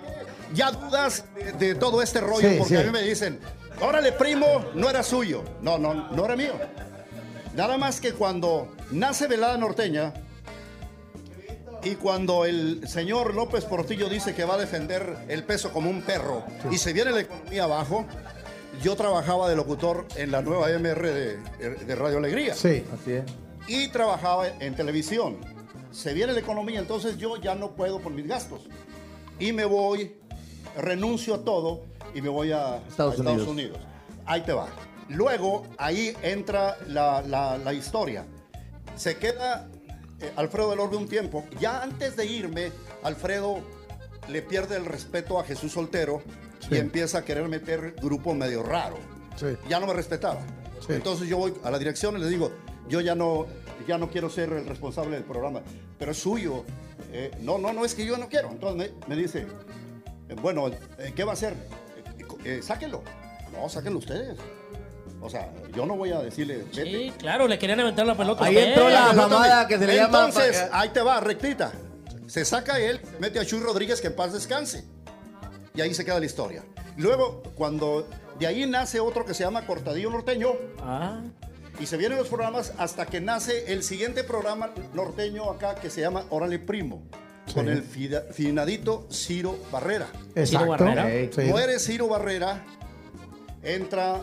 ya 0.52 0.70
dudas 0.72 1.24
de, 1.34 1.52
de 1.52 1.74
todo 1.74 2.02
este 2.02 2.20
rollo, 2.20 2.48
Sí, 2.50 2.56
porque 2.58 2.74
sí. 2.74 2.80
a 2.80 2.84
mí 2.84 2.90
me 2.90 3.02
dicen, 3.02 3.38
órale, 3.80 4.12
primo, 4.12 4.46
no 4.74 4.90
era 4.90 5.02
suyo. 5.02 5.42
No, 5.62 5.78
no, 5.78 5.94
no 5.94 6.24
era 6.24 6.34
mío. 6.36 6.52
Nada 7.54 7.78
más 7.78 8.00
que 8.00 8.12
cuando 8.12 8.74
nace 8.90 9.28
Velada 9.28 9.56
Norteña 9.56 10.12
y 11.84 11.94
cuando 11.96 12.44
el 12.44 12.88
señor 12.88 13.34
López 13.34 13.64
Portillo 13.66 14.08
dice 14.08 14.34
que 14.34 14.44
va 14.44 14.54
a 14.54 14.58
defender 14.58 15.16
el 15.28 15.44
peso 15.44 15.70
como 15.72 15.90
un 15.90 16.02
perro 16.02 16.42
y 16.70 16.78
se 16.78 16.92
viene 16.92 17.12
la 17.12 17.20
economía 17.20 17.64
abajo, 17.64 18.06
yo 18.82 18.96
trabajaba 18.96 19.48
de 19.48 19.54
locutor 19.56 20.06
en 20.16 20.32
la 20.32 20.40
nueva 20.42 20.68
MR 20.70 21.12
de, 21.12 21.36
de 21.86 21.94
Radio 21.94 22.18
Alegría 22.18 22.54
Sí. 22.54 22.84
Así 22.92 23.12
es. 23.12 23.24
y 23.68 23.88
trabajaba 23.88 24.48
en 24.48 24.74
televisión. 24.74 25.36
Se 25.94 26.12
viene 26.12 26.32
la 26.32 26.40
economía, 26.40 26.80
entonces 26.80 27.16
yo 27.16 27.36
ya 27.36 27.54
no 27.54 27.70
puedo 27.76 28.00
por 28.00 28.12
mis 28.12 28.26
gastos. 28.26 28.62
Y 29.38 29.52
me 29.52 29.64
voy, 29.64 30.16
renuncio 30.76 31.34
a 31.36 31.44
todo 31.44 31.82
y 32.14 32.20
me 32.22 32.28
voy 32.28 32.52
a 32.52 32.78
Estados 32.88 33.18
a 33.18 33.22
Unidos. 33.22 33.48
Unidos. 33.48 33.78
Ahí 34.26 34.42
te 34.42 34.52
va. 34.52 34.68
Luego, 35.08 35.64
ahí 35.78 36.16
entra 36.22 36.76
la, 36.88 37.22
la- 37.22 37.58
la 37.58 37.72
historia. 37.72 38.24
Se 38.96 39.16
queda 39.16 39.68
eh, 40.20 40.32
Alfredo 40.36 40.70
del 40.70 40.80
Orbe 40.80 40.96
un 40.96 41.08
tiempo. 41.08 41.44
Ya 41.60 41.82
antes 41.82 42.16
de 42.16 42.26
irme, 42.26 42.72
Alfredo 43.02 43.58
le 44.28 44.40
pierde 44.42 44.76
el 44.76 44.86
respeto 44.86 45.38
a 45.38 45.44
Jesús 45.44 45.72
Soltero 45.72 46.22
y 46.70 46.76
empieza 46.76 47.18
a 47.18 47.24
querer 47.24 47.46
meter 47.48 47.94
grupo 48.00 48.32
medio 48.34 48.62
raro 48.62 48.96
Sí. 49.36 49.46
ya 49.68 49.78
no 49.80 49.86
me 49.86 49.92
respetaba. 49.92 50.40
Sí. 50.86 50.92
Entonces 50.94 51.28
yo 51.28 51.36
voy 51.36 51.52
a 51.62 51.70
la 51.70 51.78
dirección 51.78 52.16
y 52.16 52.20
les 52.20 52.30
digo, 52.30 52.50
yo 52.88 53.00
ya 53.02 53.14
no, 53.14 53.46
ya 53.86 53.98
no 53.98 54.08
quiero 54.10 54.28
ser 54.30 54.52
el 54.52 54.66
responsable 54.66 55.16
del 55.16 55.24
programa, 55.24 55.60
pero 55.98 56.12
es 56.12 56.18
suyo. 56.18 56.64
Eh, 57.12 57.30
no, 57.40 57.58
no, 57.58 57.72
no 57.72 57.84
es 57.84 57.94
que 57.94 58.04
yo 58.06 58.16
no 58.18 58.28
quiero. 58.28 58.50
Entonces 58.50 58.92
me, 59.08 59.14
me 59.14 59.20
dice, 59.20 59.46
eh, 60.28 60.34
bueno, 60.40 60.68
eh, 60.68 61.12
¿qué 61.14 61.24
va 61.24 61.32
a 61.32 61.34
hacer? 61.34 61.54
Eh, 61.54 62.24
eh, 62.44 62.60
sáquenlo. 62.62 63.02
No, 63.52 63.68
sáquenlo 63.68 63.98
ustedes. 64.00 64.36
O 65.20 65.30
sea, 65.30 65.50
yo 65.74 65.86
no 65.86 65.96
voy 65.96 66.10
a 66.10 66.18
decirle, 66.20 66.58
vete. 66.58 66.84
Sí, 66.84 67.12
claro, 67.18 67.46
le 67.48 67.58
querían 67.58 67.80
aventar 67.80 68.04
la 68.06 68.14
pelota. 68.16 68.44
Ahí 68.44 68.58
entró 68.58 68.90
la 68.90 69.12
mamada 69.12 69.66
que 69.66 69.78
se 69.78 69.86
le 69.86 69.96
llama- 69.96 70.26
Entonces, 70.26 70.64
ahí 70.72 70.90
te 70.90 71.00
va, 71.00 71.20
rectita. 71.20 71.72
Se 72.26 72.44
saca 72.44 72.78
él, 72.78 73.00
mete 73.20 73.38
a 73.38 73.44
Chuy 73.46 73.60
Rodríguez 73.60 74.00
que 74.00 74.08
en 74.08 74.16
paz 74.16 74.32
descanse. 74.32 74.84
Y 75.74 75.80
ahí 75.80 75.94
se 75.94 76.04
queda 76.04 76.18
la 76.20 76.26
historia. 76.26 76.62
Luego, 76.96 77.42
cuando 77.54 78.06
de 78.38 78.46
ahí 78.46 78.66
nace 78.66 79.00
otro 79.00 79.24
que 79.24 79.34
se 79.34 79.44
llama 79.44 79.66
Cortadillo 79.66 80.10
Norteño, 80.10 80.50
Ah, 80.80 81.20
y 81.80 81.86
se 81.86 81.96
vienen 81.96 82.18
los 82.18 82.28
programas 82.28 82.72
hasta 82.78 83.06
que 83.06 83.20
nace 83.20 83.72
el 83.72 83.82
siguiente 83.82 84.24
programa 84.24 84.70
norteño 84.94 85.50
acá 85.50 85.74
que 85.74 85.90
se 85.90 86.00
llama 86.00 86.24
Órale 86.30 86.58
Primo, 86.58 87.02
con 87.52 87.68
el 87.68 87.82
fida- 87.82 88.24
finadito 88.32 89.06
Ciro 89.10 89.58
Barrera. 89.72 90.06
Exacto. 90.34 90.68
Barrera. 90.68 91.06
Sí. 91.34 91.42
Muere 91.42 91.78
Ciro 91.78 92.08
Barrera, 92.08 92.64
entra 93.62 94.20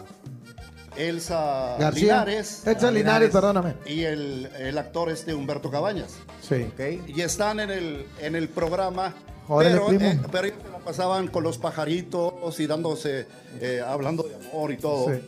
Elsa 0.97 1.77
García. 1.79 2.03
Linares 2.25 2.67
Elsa 2.67 2.91
Linares, 2.91 3.29
perdóname. 3.31 3.75
y 3.85 4.03
el, 4.03 4.49
el 4.57 4.77
actor 4.77 5.09
este 5.09 5.33
Humberto 5.33 5.71
Cabañas. 5.71 6.15
Sí. 6.41 6.67
Ok. 6.73 7.07
Y 7.15 7.21
están 7.21 7.59
en 7.59 7.71
el, 7.71 8.05
en 8.19 8.35
el 8.35 8.49
programa, 8.49 9.13
Órale, 9.47 9.71
pero, 9.75 9.87
primo. 9.87 10.05
eh, 10.05 10.19
pero 10.31 10.47
ellos 10.47 10.59
se 10.65 10.71
la 10.71 10.79
pasaban 10.79 11.27
con 11.27 11.43
los 11.43 11.57
pajaritos 11.57 12.59
y 12.59 12.67
dándose, 12.67 13.25
eh, 13.61 13.81
hablando 13.85 14.23
de 14.23 14.35
amor 14.35 14.71
y 14.71 14.77
todo. 14.77 15.13
Sí. 15.13 15.21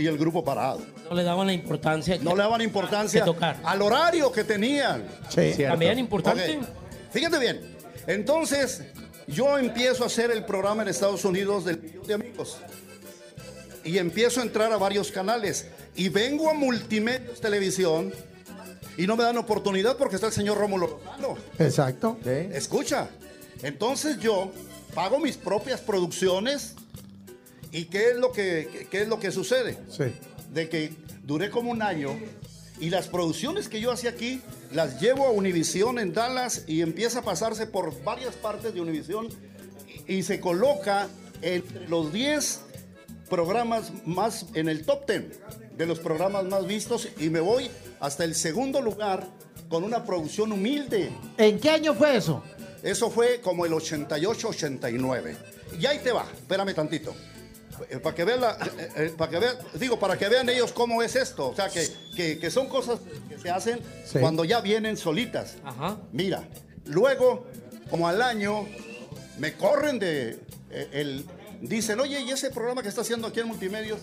Y 0.00 0.06
el 0.06 0.16
grupo 0.16 0.42
parado. 0.42 0.80
no 1.10 1.14
le 1.14 1.22
daban 1.22 1.46
la 1.46 1.52
importancia. 1.52 2.16
No 2.22 2.30
que- 2.30 2.36
le 2.36 2.42
daban 2.42 2.60
importancia 2.62 3.22
tocar. 3.24 3.58
al 3.62 3.82
horario 3.82 4.32
que 4.32 4.44
tenían. 4.44 5.04
Sí. 5.28 5.52
También 5.58 5.98
importante. 5.98 6.58
Fíjate 7.10 7.38
bien. 7.38 7.60
Entonces, 8.06 8.82
yo 9.26 9.58
empiezo 9.58 10.04
a 10.04 10.06
hacer 10.06 10.30
el 10.30 10.44
programa 10.46 10.82
en 10.82 10.88
Estados 10.88 11.24
Unidos 11.26 11.66
del 11.66 11.82
Millón 11.82 12.06
de 12.06 12.14
Amigos. 12.14 12.56
Y 13.84 13.98
empiezo 13.98 14.40
a 14.40 14.44
entrar 14.44 14.72
a 14.72 14.78
varios 14.78 15.10
canales. 15.12 15.66
Y 15.96 16.08
vengo 16.08 16.48
a 16.50 16.54
Multimedios 16.54 17.40
Televisión. 17.40 18.12
Y 18.96 19.06
no 19.06 19.16
me 19.16 19.24
dan 19.24 19.36
oportunidad 19.36 19.96
porque 19.98 20.14
está 20.14 20.28
el 20.28 20.32
señor 20.32 20.56
Rómulo 20.56 20.98
Lozano. 21.20 21.36
Exacto. 21.58 22.18
Escucha. 22.24 23.08
Entonces 23.62 24.18
yo 24.18 24.50
pago 24.94 25.18
mis 25.18 25.36
propias 25.36 25.80
producciones. 25.80 26.74
¿Y 27.72 27.84
qué 27.84 28.10
es 28.10 28.16
lo 28.16 28.32
que, 28.32 28.86
qué- 28.90 29.02
es 29.02 29.08
lo 29.08 29.18
que 29.20 29.30
sucede? 29.30 29.78
Sí. 29.88 30.04
de 30.52 30.68
que 30.68 30.92
duré 31.22 31.48
como 31.50 31.70
un 31.70 31.80
año 31.82 32.10
y 32.80 32.90
las 32.90 33.06
producciones 33.06 33.68
que 33.68 33.80
yo 33.80 33.92
hacía 33.92 34.10
aquí 34.10 34.40
las 34.72 35.00
llevo 35.00 35.26
a 35.26 35.30
Univisión 35.30 35.98
en 36.00 36.12
Dallas 36.12 36.64
y 36.66 36.80
empieza 36.80 37.20
a 37.20 37.22
pasarse 37.22 37.66
por 37.68 38.02
varias 38.02 38.34
partes 38.34 38.74
de 38.74 38.80
Univisión 38.80 39.28
y, 40.08 40.16
y 40.16 40.22
se 40.24 40.40
coloca 40.40 41.08
entre 41.42 41.88
los 41.88 42.12
10 42.12 42.60
programas 43.28 43.92
más 44.06 44.46
en 44.54 44.68
el 44.68 44.84
top 44.84 45.06
10 45.08 45.22
de 45.76 45.86
los 45.86 46.00
programas 46.00 46.44
más 46.46 46.66
vistos 46.66 47.08
y 47.18 47.30
me 47.30 47.38
voy 47.40 47.70
hasta 48.00 48.24
el 48.24 48.34
segundo 48.34 48.80
lugar 48.82 49.28
con 49.68 49.84
una 49.84 50.04
producción 50.04 50.50
humilde. 50.50 51.10
¿En 51.38 51.60
qué 51.60 51.70
año 51.70 51.94
fue 51.94 52.16
eso? 52.16 52.42
Eso 52.82 53.08
fue 53.08 53.40
como 53.40 53.66
el 53.66 53.72
88-89. 53.72 55.36
Y 55.78 55.86
ahí 55.86 56.00
te 56.00 56.10
va, 56.12 56.26
espérame 56.34 56.74
tantito. 56.74 57.14
Eh, 57.88 57.98
para 57.98 58.14
que 58.14 58.24
vean, 58.24 58.40
la- 58.40 58.58
eh, 58.78 58.88
eh, 58.96 59.14
para 59.16 59.30
que 59.30 59.38
vean, 59.38 59.56
digo, 59.74 59.98
para 59.98 60.18
que 60.18 60.28
vean 60.28 60.48
ellos 60.48 60.72
cómo 60.72 61.02
es 61.02 61.16
esto. 61.16 61.48
O 61.48 61.54
sea, 61.56 61.68
que, 61.68 61.86
que- 62.14 62.38
que 62.38 62.50
son 62.50 62.68
cosas 62.68 63.00
que 63.28 63.38
se 63.38 63.50
hacen 63.50 63.80
Sí. 64.04 64.18
cuando 64.18 64.44
ya 64.44 64.60
vienen 64.60 64.96
solitas. 64.96 65.56
Ajá. 65.64 65.98
Mira, 66.12 66.46
luego, 66.86 67.46
como 67.88 68.08
al 68.08 68.20
año, 68.22 68.66
me 69.38 69.54
corren 69.54 69.98
de 69.98 70.38
eh, 70.70 70.88
el. 70.92 71.24
Dicen, 71.62 72.00
oye, 72.00 72.20
¿y 72.20 72.30
ese 72.30 72.50
programa 72.50 72.82
que 72.82 72.88
está 72.88 73.00
haciendo 73.02 73.26
aquí 73.28 73.40
en 73.40 73.46
Multimedios? 73.48 74.00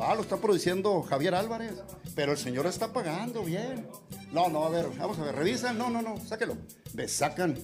Ah, 0.00 0.14
lo 0.14 0.22
está 0.22 0.36
produciendo 0.36 1.02
Javier 1.02 1.34
Álvarez. 1.34 1.72
Pero 2.14 2.32
el 2.32 2.38
señor 2.38 2.66
está 2.66 2.92
pagando 2.92 3.42
bien. 3.44 3.86
No, 4.32 4.48
no, 4.48 4.64
a 4.64 4.68
ver, 4.70 4.86
vamos 4.98 5.18
a 5.18 5.24
ver, 5.24 5.34
revisan. 5.36 5.76
No, 5.78 5.90
no, 5.90 6.02
no, 6.02 6.16
sáquelo. 6.26 6.56
Me 6.94 7.06
sacan. 7.08 7.56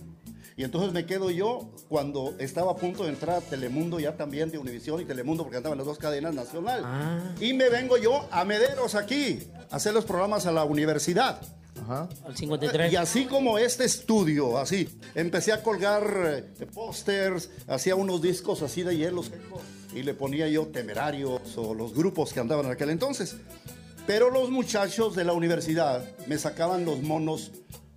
Y 0.59 0.65
entonces 0.65 0.93
me 0.93 1.05
quedo 1.05 1.31
yo 1.31 1.71
cuando 1.89 2.35
estaba 2.39 2.73
a 2.73 2.77
punto 2.77 3.05
de 3.05 3.11
entrar 3.11 3.37
a 3.37 3.41
Telemundo 3.43 4.01
ya 4.01 4.17
también 4.17 4.51
de 4.51 4.57
Univisión 4.57 5.01
y 5.03 5.05
Telemundo 5.05 5.43
porque 5.43 5.59
andaban 5.59 5.77
las 5.77 5.87
dos 5.87 5.99
cadenas 5.99 6.35
nacional. 6.35 7.35
Y 7.41 7.53
me 7.53 7.69
vengo 7.69 7.99
yo 7.99 8.27
a 8.31 8.45
Mederos 8.47 8.95
aquí 8.95 9.41
a 9.71 9.77
hacer 9.77 9.93
los 9.93 10.07
programas 10.07 10.47
a 10.47 10.53
la 10.53 10.65
universidad. 10.65 11.43
Al 11.89 12.35
53. 12.35 12.91
Y 12.91 12.97
así 12.97 13.27
como 13.27 13.59
este 13.59 13.85
estudio, 13.85 14.57
así, 14.57 14.89
empecé 15.15 15.53
a 15.53 15.63
colgar 15.63 16.47
eh, 16.59 16.67
pósters, 16.73 17.51
hacía 17.69 17.95
unos 17.95 18.23
discos 18.23 18.63
así 18.63 18.83
de 18.83 18.97
hielo 18.97 19.23
seco 19.23 19.61
y 19.95 20.03
le 20.03 20.15
ponía 20.15 20.49
yo 20.49 20.67
temerarios 20.69 21.57
o 21.57 21.75
los 21.75 21.95
grupos 21.95 22.33
que 22.33 22.41
andaban 22.41 22.65
en 22.67 22.73
aquel 22.73 22.91
entonces. 22.91 23.37
Pero 24.07 24.31
los 24.31 24.51
muchachos 24.51 25.15
de 25.15 25.25
la 25.25 25.35
universidad 25.35 26.03
me 26.27 26.39
sacaban 26.39 26.87
los 26.87 27.03
monos 27.03 27.53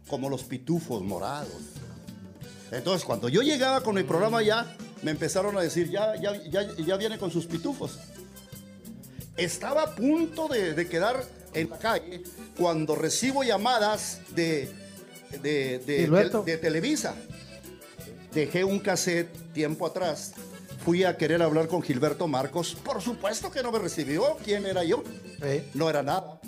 como 0.08 0.30
los 0.30 0.44
pitufos 0.44 1.02
morados. 1.02 1.79
Entonces, 2.72 3.04
cuando 3.06 3.30
yo 3.30 3.42
llegaba 3.42 3.82
con 3.82 3.96
mi 3.96 4.04
programa 4.04 4.42
ya, 4.42 4.76
me 5.02 5.12
empezaron 5.12 5.58
a 5.58 5.62
decir, 5.62 5.90
ya, 5.90 6.16
ya, 6.16 6.36
ya, 6.50 6.68
ya 6.78 6.98
viene 6.98 7.18
con 7.18 7.32
sus 7.32 7.46
pitufos. 7.46 7.98
Estaba 9.38 9.84
a 9.84 9.96
punto 9.96 10.48
de, 10.48 10.74
de 10.74 10.88
quedar 10.88 11.24
en 11.54 11.70
la 11.70 11.78
calle 11.80 12.22
cuando 12.58 12.96
recibo 12.96 13.44
llamadas 13.44 14.22
de, 14.36 14.70
de, 15.42 15.80
de- 15.80 16.58
Televisa. 16.58 17.16
Dejé 18.34 18.64
un 18.64 18.80
cassette 18.80 19.30
tiempo 19.54 19.86
atrás. 19.88 20.34
Fui 20.86 21.04
a 21.04 21.18
querer 21.18 21.42
hablar 21.42 21.68
con 21.68 21.82
Gilberto 21.82 22.28
Marcos. 22.28 22.76
Por 22.84 23.02
supuesto 23.02 23.50
que 23.50 23.64
no 23.64 23.72
me 23.72 23.80
recibió. 23.80 24.38
¿Quién 24.44 24.66
era 24.66 24.84
yo? 24.84 25.04
Sí. 25.42 25.64
No 25.74 25.90
era 25.90 26.04
nada. 26.04 26.40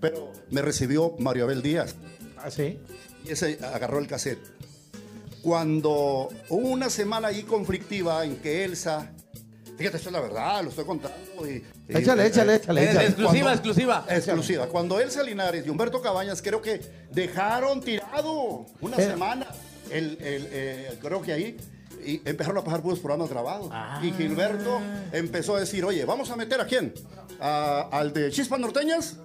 Pero 0.00 0.32
me 0.50 0.62
recibió 0.62 1.14
Mario 1.18 1.44
Abel 1.44 1.62
Díaz. 1.62 1.94
Así. 2.36 2.78
Y 3.24 3.30
ese 3.30 3.58
agarró 3.62 3.98
el 3.98 4.06
cassette. 4.06 4.40
Cuando 5.42 6.28
hubo 6.48 6.68
una 6.68 6.88
semana 6.88 7.28
ahí 7.28 7.42
conflictiva 7.42 8.24
en 8.24 8.36
que 8.36 8.64
Elsa, 8.64 9.10
fíjate, 9.76 9.96
esto 9.96 10.08
es 10.08 10.12
la 10.12 10.20
verdad, 10.20 10.62
lo 10.62 10.70
estoy 10.70 10.84
contando. 10.84 11.16
y- 11.44 11.54
y- 11.88 11.96
Échale, 11.96 12.26
échale, 12.26 12.54
échale, 12.56 12.84
Es 12.84 12.90
échale. 12.90 13.06
exclusiva, 13.06 13.32
Cuando- 13.42 13.50
exclusiva. 13.52 14.04
Exclusiva. 14.08 14.66
Cuando 14.68 15.00
Elsa 15.00 15.22
Linares 15.24 15.66
y 15.66 15.70
Humberto 15.70 16.00
Cabañas 16.00 16.40
creo 16.40 16.62
que 16.62 16.80
dejaron 17.10 17.80
tirado 17.80 18.66
una 18.80 18.96
Eh. 18.96 19.06
semana, 19.08 19.46
el, 19.90 20.16
el, 20.20 20.48
eh, 20.52 20.98
creo 21.02 21.20
que 21.20 21.32
ahí, 21.32 21.56
y 22.04 22.20
empezaron 22.24 22.58
a 22.58 22.64
pasar 22.64 22.80
puros 22.82 23.00
programas 23.00 23.28
grabados. 23.30 23.70
Y 24.02 24.12
Gilberto 24.12 24.80
empezó 25.12 25.56
a 25.56 25.60
decir, 25.60 25.84
oye, 25.84 26.04
vamos 26.04 26.30
a 26.30 26.36
meter 26.36 26.60
a 26.60 26.66
quién? 26.66 26.94
¿A- 27.40 27.88
¿Al 27.90 28.12
de 28.12 28.30
Chispas 28.30 28.60
Norteñas? 28.60 29.16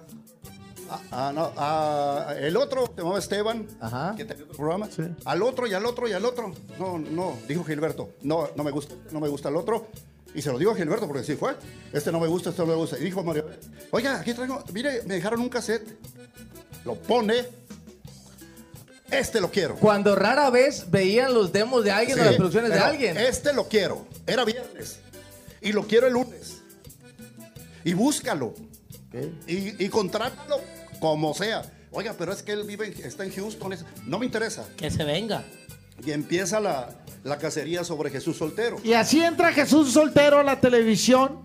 Ah, 0.90 1.00
ah, 1.12 1.32
no, 1.34 2.32
el 2.36 2.56
otro, 2.56 2.86
se 2.86 3.02
llamaba 3.02 3.18
Esteban, 3.18 3.66
Ajá. 3.80 4.14
que 4.16 4.24
tenía 4.24 4.44
otro 4.44 4.56
programa. 4.56 4.88
Sí. 4.90 5.02
Al 5.24 5.42
otro 5.42 5.66
y 5.66 5.74
al 5.74 5.84
otro 5.86 6.08
y 6.08 6.12
al 6.12 6.24
otro. 6.24 6.52
No, 6.78 6.98
no, 6.98 7.36
dijo 7.46 7.64
Gilberto. 7.64 8.10
No, 8.22 8.48
no 8.56 8.64
me 8.64 8.70
gusta, 8.70 8.94
no 9.10 9.20
me 9.20 9.28
gusta 9.28 9.48
el 9.48 9.56
otro. 9.56 9.86
Y 10.34 10.42
se 10.42 10.52
lo 10.52 10.58
digo 10.58 10.72
a 10.72 10.76
Gilberto 10.76 11.06
porque 11.06 11.24
sí 11.24 11.36
fue. 11.36 11.54
Este 11.92 12.12
no 12.12 12.20
me 12.20 12.26
gusta, 12.26 12.50
este 12.50 12.62
no 12.62 12.68
me 12.68 12.74
gusta. 12.74 12.98
Y 12.98 13.04
dijo 13.04 13.22
Mario, 13.22 13.46
oiga, 13.90 14.20
aquí 14.20 14.34
traigo, 14.34 14.62
mire, 14.72 15.02
me 15.04 15.14
dejaron 15.14 15.40
un 15.40 15.48
cassette. 15.48 15.86
Lo 16.84 16.94
pone. 16.94 17.46
Este 19.10 19.40
lo 19.40 19.50
quiero. 19.50 19.76
Cuando 19.76 20.14
rara 20.14 20.50
vez 20.50 20.90
veían 20.90 21.32
los 21.32 21.50
demos 21.50 21.82
de 21.82 21.90
alguien 21.90 22.18
o 22.18 22.22
Sí, 22.22 22.26
las 22.28 22.36
producciones 22.36 22.70
de 22.70 22.78
alguien. 22.78 23.16
Este 23.16 23.52
lo 23.54 23.66
quiero. 23.68 24.06
Era 24.26 24.44
viernes. 24.44 25.00
Y 25.62 25.72
lo 25.72 25.86
quiero 25.86 26.06
el 26.06 26.12
lunes. 26.12 26.58
Y 27.84 27.94
búscalo. 27.94 28.54
Y, 29.46 29.82
y 29.82 29.88
contrátalo 29.88 30.60
como 31.00 31.34
sea. 31.34 31.62
Oiga, 31.90 32.14
pero 32.18 32.32
es 32.32 32.42
que 32.42 32.52
él 32.52 32.64
vive, 32.64 32.86
en- 32.86 33.04
está 33.06 33.24
en 33.24 33.32
Houston. 33.32 33.72
es- 33.72 33.84
no 34.06 34.18
me 34.18 34.26
interesa. 34.26 34.64
Que 34.76 34.90
se 34.90 35.04
venga. 35.04 35.44
Y 36.04 36.12
empieza 36.12 36.60
la, 36.60 36.90
la 37.24 37.38
cacería 37.38 37.82
sobre 37.84 38.10
Jesús 38.10 38.36
soltero. 38.36 38.76
Y 38.84 38.92
así 38.92 39.22
entra 39.22 39.52
Jesús 39.52 39.92
soltero 39.92 40.38
a 40.38 40.42
la 40.44 40.60
televisión 40.60 41.40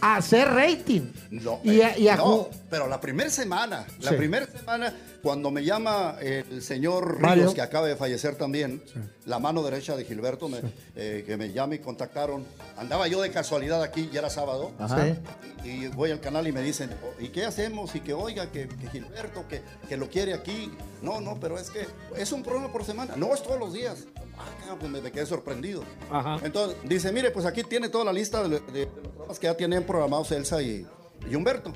a 0.00 0.16
hacer 0.16 0.48
rating. 0.48 1.02
No, 1.30 1.60
y 1.62 1.80
a, 1.80 1.96
y 1.98 2.08
a 2.08 2.16
no, 2.16 2.48
pero 2.70 2.88
la 2.88 3.00
primera 3.00 3.30
semana, 3.30 3.86
la 4.00 4.12
primera 4.16 4.46
semana, 4.46 4.92
cuando 5.24 5.50
me 5.50 5.64
llama 5.64 6.16
el 6.20 6.62
señor 6.62 7.18
Mario. 7.18 7.44
Ríos, 7.44 7.54
que 7.54 7.62
acaba 7.62 7.86
de 7.88 7.96
fallecer 7.96 8.36
también, 8.36 8.82
la 9.24 9.38
mano 9.40 9.62
derecha 9.62 9.96
de 9.96 10.04
Gilberto, 10.04 10.48
me- 10.48 10.60
eh, 10.94 11.24
que 11.26 11.36
me 11.38 11.50
llama 11.50 11.74
y 11.74 11.78
contactaron. 11.80 12.44
Andaba 12.76 13.08
yo 13.08 13.20
de 13.22 13.30
casualidad 13.30 13.82
aquí, 13.82 14.10
ya 14.12 14.20
era 14.20 14.28
sábado. 14.30 14.70
Ajá. 14.78 15.16
Y 15.64 15.86
voy 15.88 16.10
al 16.10 16.20
canal 16.20 16.46
y 16.46 16.52
me 16.52 16.60
dicen, 16.60 16.90
"Oh, 17.02 17.20
¿y 17.22 17.28
qué 17.30 17.46
hacemos? 17.46 17.94
Y 17.94 18.00
que 18.00 18.12
oiga, 18.12 18.52
que, 18.52 18.68
que 18.68 18.90
Gilberto, 18.90 19.48
que, 19.48 19.62
que 19.88 19.96
lo 19.96 20.08
quiere 20.10 20.34
aquí. 20.34 20.70
No, 21.00 21.20
no, 21.22 21.40
pero 21.40 21.58
es 21.58 21.70
que 21.70 21.86
es 22.16 22.30
un 22.32 22.42
programa 22.42 22.70
por 22.70 22.84
semana. 22.84 23.16
No, 23.16 23.32
es 23.34 23.42
todos 23.42 23.58
los 23.58 23.72
días. 23.72 24.04
Ah, 24.38 24.76
pues 24.78 24.92
me, 24.92 25.00
me 25.00 25.10
quedé 25.10 25.24
sorprendido. 25.24 25.82
Ajá. 26.10 26.38
Entonces, 26.44 26.76
dice, 26.84 27.10
mire, 27.12 27.30
pues 27.30 27.46
aquí 27.46 27.64
tiene 27.64 27.88
toda 27.88 28.04
la 28.04 28.12
lista 28.12 28.42
de, 28.46 28.60
de- 28.60 28.72
de 28.72 28.84
los 28.84 28.98
programas 29.02 29.38
que 29.38 29.46
ya 29.46 29.56
tienen 29.56 29.84
programados 29.84 30.30
Elsa 30.32 30.60
y, 30.60 30.86
y 31.30 31.34
Humberto. 31.34 31.72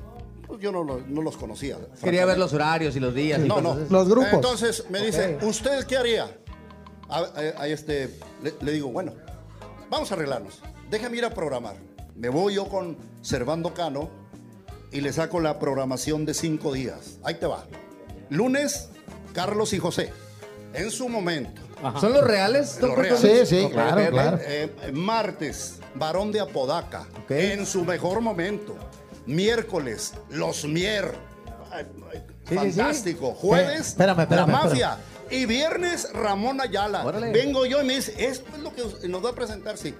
Pues 0.48 0.60
yo 0.60 0.72
no, 0.72 0.82
lo- 0.82 1.00
no 1.06 1.22
los 1.22 1.36
conocía. 1.36 1.76
Quería 2.02 2.24
ver 2.24 2.38
los 2.38 2.52
horarios 2.54 2.96
y 2.96 3.00
los 3.00 3.14
días. 3.14 3.38
y 3.44 3.46
No, 3.46 3.60
no. 3.60 3.74
cosas. 3.74 3.90
Los 3.90 4.08
grupos. 4.08 4.32
Entonces 4.32 4.84
me 4.90 5.00
dice. 5.04 5.38
¿usted 5.42 5.84
qué 5.84 5.96
haría? 5.96 6.24
A, 7.08 7.18
a- 7.18 7.62
a 7.62 7.66
este, 7.68 8.18
le, 8.42 8.54
le 8.60 8.72
digo, 8.72 8.88
bueno, 8.88 9.12
vamos 9.90 10.10
a 10.10 10.14
arreglarnos. 10.14 10.60
Déjame 10.90 11.18
ir 11.18 11.24
a 11.26 11.30
programar. 11.30 11.76
Me 12.16 12.28
voy 12.30 12.54
yo 12.54 12.66
con 12.68 12.96
Servando 13.22 13.74
Cano 13.74 14.08
y 14.90 15.02
le 15.02 15.12
saco 15.12 15.38
la 15.40 15.58
programación 15.58 16.24
de 16.24 16.32
cinco 16.34 16.72
días. 16.72 17.18
Ahí 17.22 17.34
te 17.34 17.46
va. 17.46 17.66
Lunes, 18.30 18.88
Carlos 19.34 19.72
y 19.74 19.78
José. 19.78 20.12
En 20.74 20.90
su 20.90 21.08
momento. 21.08 21.62
¿Son 22.00 22.12
los 22.12 22.24
reales? 22.24 22.78
Los 22.80 22.96
reales. 22.96 23.20
Sí, 23.20 23.46
sí, 23.46 23.68
claro, 23.70 24.02
ok, 24.02 24.08
claro. 24.10 24.38
eh, 24.42 24.70
martes, 24.92 25.76
Varón 25.94 26.32
de 26.32 26.40
Apodaca. 26.40 27.06
Ok. 27.24 27.30
En 27.30 27.64
su 27.66 27.84
mejor 27.84 28.20
momento. 28.20 28.74
Miércoles, 29.28 30.14
Los 30.30 30.64
Mier. 30.64 31.14
Sí, 32.48 32.54
Fantástico. 32.54 33.34
Jueves, 33.34 33.88
espérame, 33.88 34.20
espérame, 34.20 34.50
La 34.50 34.52
Mafia. 34.52 34.98
Y 35.30 35.44
viernes, 35.44 36.10
Ramón 36.14 36.62
Ayala. 36.62 37.04
Órale. 37.04 37.30
Vengo 37.30 37.66
yo 37.66 37.82
y 37.82 37.84
me 37.84 37.96
dice, 37.96 38.14
esto 38.16 38.50
es 38.56 38.62
lo 38.62 38.74
que 38.74 39.06
nos 39.06 39.22
va 39.22 39.30
a 39.30 39.34
presentar, 39.34 39.76
sí. 39.76 39.94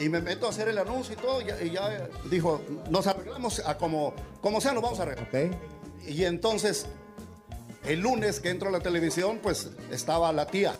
Y 0.00 0.08
me 0.08 0.20
meto 0.20 0.46
a 0.46 0.50
hacer 0.50 0.66
el 0.66 0.78
anuncio 0.78 1.14
y 1.14 1.16
todo. 1.16 1.40
Y 1.40 1.44
ya, 1.44 1.62
y 1.62 1.70
ya, 1.70 1.94
eh, 1.94 2.10
dijo, 2.28 2.60
nos 2.90 3.06
arreglamos 3.06 3.62
a 3.64 3.78
como, 3.78 4.14
como 4.40 4.60
sea, 4.60 4.72
nos 4.72 4.82
vamos 4.82 4.98
a 4.98 5.04
arreglar. 5.04 5.28
Y 6.04 6.24
entonces, 6.24 6.86
el 7.84 8.00
lunes 8.00 8.40
que 8.40 8.50
entro 8.50 8.68
a 8.68 8.72
la 8.72 8.80
televisión, 8.80 9.38
pues 9.40 9.70
estaba 9.92 10.32
la 10.32 10.48
tía. 10.48 10.74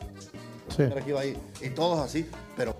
Sí. 0.76 0.82
Iba 1.06 1.20
ahí. 1.20 1.38
Y 1.62 1.70
todos 1.70 2.00
así, 2.00 2.28
pero 2.56 2.76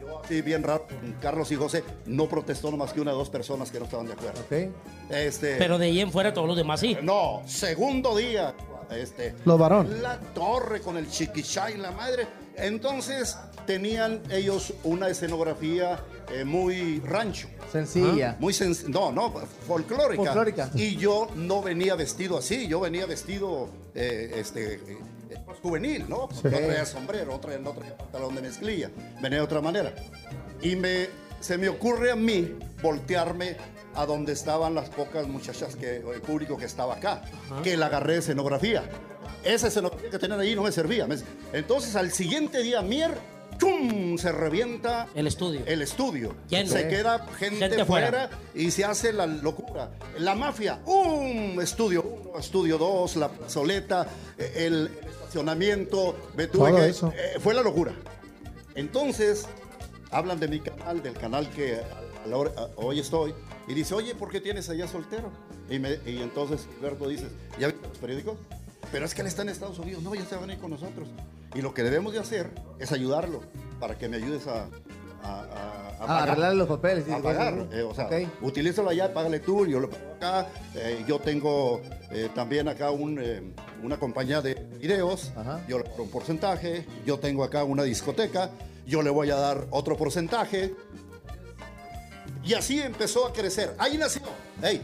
yo 0.00 0.20
así 0.24 0.42
bien 0.42 0.62
raro, 0.62 0.86
Carlos 1.20 1.50
y 1.52 1.56
José, 1.56 1.82
no 2.06 2.28
protestó 2.28 2.70
nomás 2.70 2.92
que 2.92 3.00
una 3.00 3.12
o 3.12 3.16
dos 3.18 3.30
personas 3.30 3.70
que 3.70 3.78
no 3.78 3.84
estaban 3.84 4.06
de 4.06 4.12
acuerdo. 4.14 4.40
Ok. 4.40 4.70
Este, 5.10 5.56
Pero 5.56 5.78
de 5.78 5.86
ahí 5.86 6.00
en 6.00 6.10
fuera 6.12 6.32
todos 6.32 6.46
los 6.48 6.56
demás 6.56 6.80
sí. 6.80 6.96
no, 7.02 7.42
segundo 7.46 8.16
día, 8.16 8.54
este, 8.90 9.34
Los 9.44 9.58
varón. 9.58 10.02
la 10.02 10.18
torre 10.18 10.80
con 10.80 10.96
el 10.96 11.08
chiquichá 11.08 11.70
y 11.70 11.76
la 11.76 11.90
madre. 11.90 12.26
Entonces 12.56 13.36
tenían 13.66 14.22
ellos 14.30 14.72
una 14.84 15.08
escenografía 15.08 15.98
eh, 16.32 16.44
muy 16.44 17.00
rancho. 17.00 17.48
Sencilla. 17.72 18.36
Muy 18.38 18.52
sens- 18.52 18.86
no, 18.88 19.10
no, 19.10 19.30
folclórica. 19.66 20.22
Folclórica. 20.24 20.70
Y 20.74 20.96
yo 20.96 21.26
no 21.34 21.60
venía 21.62 21.94
vestido 21.96 22.38
así, 22.38 22.68
yo 22.68 22.78
venía 22.80 23.06
vestido 23.06 23.68
eh, 23.94 24.34
este, 24.36 24.74
eh, 24.74 24.98
pues, 25.60 25.62
juvenil, 25.62 26.06
¿no? 26.08 26.28
No 26.42 26.50
traía 26.50 26.84
sombrero, 26.84 27.34
otra, 27.34 27.56
no 27.58 27.72
traía 27.72 27.96
pantalón 27.96 28.34
de 28.34 28.42
mezclilla, 28.42 28.90
venía 29.20 29.38
de 29.38 29.44
otra 29.44 29.60
manera. 29.60 29.94
Y 30.62 30.76
me, 30.76 31.08
se 31.40 31.58
me 31.58 31.68
ocurre 31.68 32.10
a 32.10 32.16
mí 32.16 32.54
voltearme 32.82 33.56
a 33.94 34.06
donde 34.06 34.32
estaban 34.32 34.74
las 34.74 34.88
pocas 34.90 35.26
muchachas, 35.28 35.76
que, 35.76 36.02
o 36.04 36.12
el 36.12 36.20
público 36.20 36.56
que 36.56 36.64
estaba 36.64 36.94
acá, 36.94 37.22
que 37.62 37.76
la 37.76 37.86
agarré 37.86 38.14
de 38.14 38.18
escenografía. 38.20 38.84
Esa 39.44 39.68
escenografía 39.68 40.10
que 40.10 40.18
tenían 40.18 40.40
ahí 40.40 40.54
no 40.56 40.62
me 40.62 40.72
servía. 40.72 41.06
Entonces 41.52 41.94
al 41.96 42.10
siguiente 42.12 42.62
día, 42.62 42.80
Mier, 42.82 43.12
¡chum! 43.58 44.16
se 44.18 44.32
revienta 44.32 45.06
El 45.14 45.26
estudio. 45.26 45.60
el 45.66 45.82
estudio. 45.82 46.34
Lleno. 46.48 46.70
Se 46.72 46.88
queda 46.88 47.26
gente, 47.38 47.58
Gente 47.68 47.84
fuera. 47.84 48.08
fuera. 48.08 48.30
y 48.54 48.70
se 48.70 48.84
hace 48.84 49.12
la 49.12 49.26
locura. 49.26 49.90
La 50.18 50.34
mafia, 50.34 50.80
un 50.86 51.58
estudio 51.62 52.02
1, 52.32 52.38
estudio 52.40 52.78
2, 52.78 53.16
la 53.16 53.30
soleta, 53.46 54.06
el, 54.38 54.46
el 54.56 54.90
estacionamiento, 55.44 56.14
me 56.36 56.46
tuve 56.46 56.70
Todo 56.70 56.76
que- 56.80 56.88
eso. 56.88 57.12
eh, 57.16 57.38
fue 57.40 57.54
la 57.54 57.62
locura. 57.62 57.92
Entonces, 58.74 59.46
hablan 60.10 60.38
de 60.40 60.48
mi 60.48 60.60
canal, 60.60 61.02
del 61.02 61.14
canal 61.14 61.48
que 61.50 61.76
a 61.80 62.26
la 62.28 62.36
hora- 62.36 62.52
a- 62.56 62.68
hoy 62.76 63.00
estoy, 63.00 63.34
y 63.66 63.74
dice, 63.74 63.94
oye, 63.94 64.14
¿por 64.14 64.30
qué 64.30 64.40
tienes 64.40 64.68
allá 64.68 64.86
soltero? 64.86 65.30
Y, 65.68 65.78
me- 65.78 65.98
y 66.06 66.18
entonces 66.22 66.66
Gilberto 66.76 67.08
dice, 67.08 67.26
¿ya 67.58 67.68
viste 67.68 67.86
los 67.88 67.98
periódicos? 67.98 68.36
Pero 68.92 69.06
es 69.06 69.14
que 69.14 69.22
él 69.22 69.26
está 69.26 69.42
en 69.42 69.48
Estados 69.48 69.78
Unidos, 69.78 70.02
no, 70.02 70.14
ya 70.14 70.24
se 70.24 70.36
va 70.36 70.42
a 70.42 70.46
venir 70.46 70.58
con 70.60 70.70
nosotros. 70.70 71.08
Y 71.54 71.62
lo 71.62 71.72
que 71.74 71.82
debemos 71.82 72.12
de 72.12 72.20
hacer 72.20 72.50
es 72.78 72.92
ayudarlo 72.92 73.40
para 73.80 73.96
que 73.98 74.08
me 74.08 74.16
ayudes 74.18 74.46
a, 74.46 74.68
a, 75.24 75.40
a- 75.40 75.88
a 76.00 76.04
A 76.04 76.06
pagar. 76.06 76.28
arreglar 76.28 76.54
los 76.54 76.68
papeles. 76.68 77.08
A 77.10 77.18
pagar, 77.22 77.66
eh, 77.72 77.82
o 77.82 77.94
sea, 77.94 78.06
Ok. 78.06 78.12
utilízalo 78.42 78.90
allá, 78.90 79.12
págale 79.14 79.40
tú, 79.40 79.66
yo 79.66 79.80
lo 79.80 79.88
pago 79.88 80.12
acá. 80.16 80.46
Eh, 80.74 81.02
yo 81.08 81.18
tengo 81.18 81.80
eh, 82.10 82.28
también 82.34 82.68
acá 82.68 82.90
un, 82.90 83.18
eh, 83.20 83.42
una 83.82 83.96
compañía 83.98 84.42
de 84.42 84.54
videos, 84.78 85.32
Ajá. 85.36 85.60
yo 85.66 85.78
le 85.78 85.84
pongo 85.84 86.02
un 86.04 86.10
porcentaje. 86.10 86.86
Yo 87.06 87.18
tengo 87.18 87.42
acá 87.42 87.64
una 87.64 87.84
discoteca, 87.84 88.50
yo 88.86 89.02
le 89.02 89.08
voy 89.10 89.30
a 89.30 89.36
dar 89.36 89.66
otro 89.70 89.96
porcentaje. 89.96 90.74
Y 92.44 92.52
así 92.54 92.80
empezó 92.80 93.26
a 93.26 93.32
crecer. 93.32 93.74
Ahí 93.78 93.96
nació, 93.96 94.22
hey, 94.62 94.82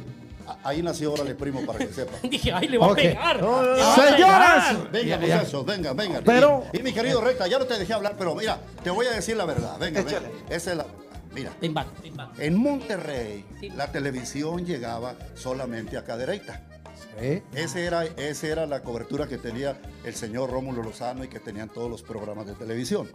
ahí 0.65 0.83
nació, 0.83 1.13
órale, 1.13 1.35
primo, 1.35 1.65
para 1.67 1.79
que 1.81 1.89
sepa. 1.93 2.13
Dije, 2.29 2.53
ay, 2.53 2.69
le 2.69 2.79
va 2.79 2.87
a 2.93 2.95
pegar. 2.95 3.41
No, 3.41 3.63
no, 3.63 3.69
no. 3.71 3.75
Le 3.77 3.83
va 3.83 3.95
a 3.95 4.11
Señoras. 4.13 4.93
Venga, 4.93 5.17
Ya, 5.17 5.27
ya. 5.27 5.37
muchachos, 5.39 5.67
venga, 5.67 5.93
venga. 5.93 6.21
Pero- 6.25 6.65
Y, 6.73 6.79
y 6.81 6.83
mi 6.83 6.93
querido 6.93 7.21
Recta, 7.21 7.47
ya 7.47 7.59
no 7.59 7.67
te 7.67 7.79
dejé 7.79 7.93
hablar, 7.93 8.15
pero 8.19 8.35
mira, 8.35 8.59
te 8.83 8.91
voy 8.91 9.07
a 9.07 9.11
decir 9.13 9.37
la 9.37 9.45
verdad. 9.45 9.79
Venga, 9.79 10.03
venga. 10.03 10.21
Esa 10.49 10.71
es 10.73 10.77
la. 10.77 10.87
Mira. 11.33 11.53
Te 11.61 11.67
embaco, 11.67 11.91
te 12.03 12.09
embaco. 12.09 12.33
En 12.39 12.57
Monterrey, 12.57 13.45
Sí. 13.61 13.71
la 13.71 13.93
televisión 13.93 14.67
llegaba 14.67 15.15
solamente 15.35 15.97
a 15.97 16.03
Cadereyta. 16.05 16.63
Sí. 17.21 17.43
Ese 17.55 17.85
era, 17.87 18.05
esa 18.05 18.47
era 18.49 18.67
la 18.67 18.83
cobertura 18.83 19.27
que 19.29 19.39
tenía 19.39 19.77
el 20.05 20.15
señor 20.15 20.51
Rómulo 20.51 20.83
Lozano 20.83 21.23
y 21.25 21.29
que 21.29 21.39
tenían 21.39 21.69
todos 21.69 21.89
los 21.91 22.03
programas 22.03 22.47
de 22.47 22.55
televisión. 22.55 23.09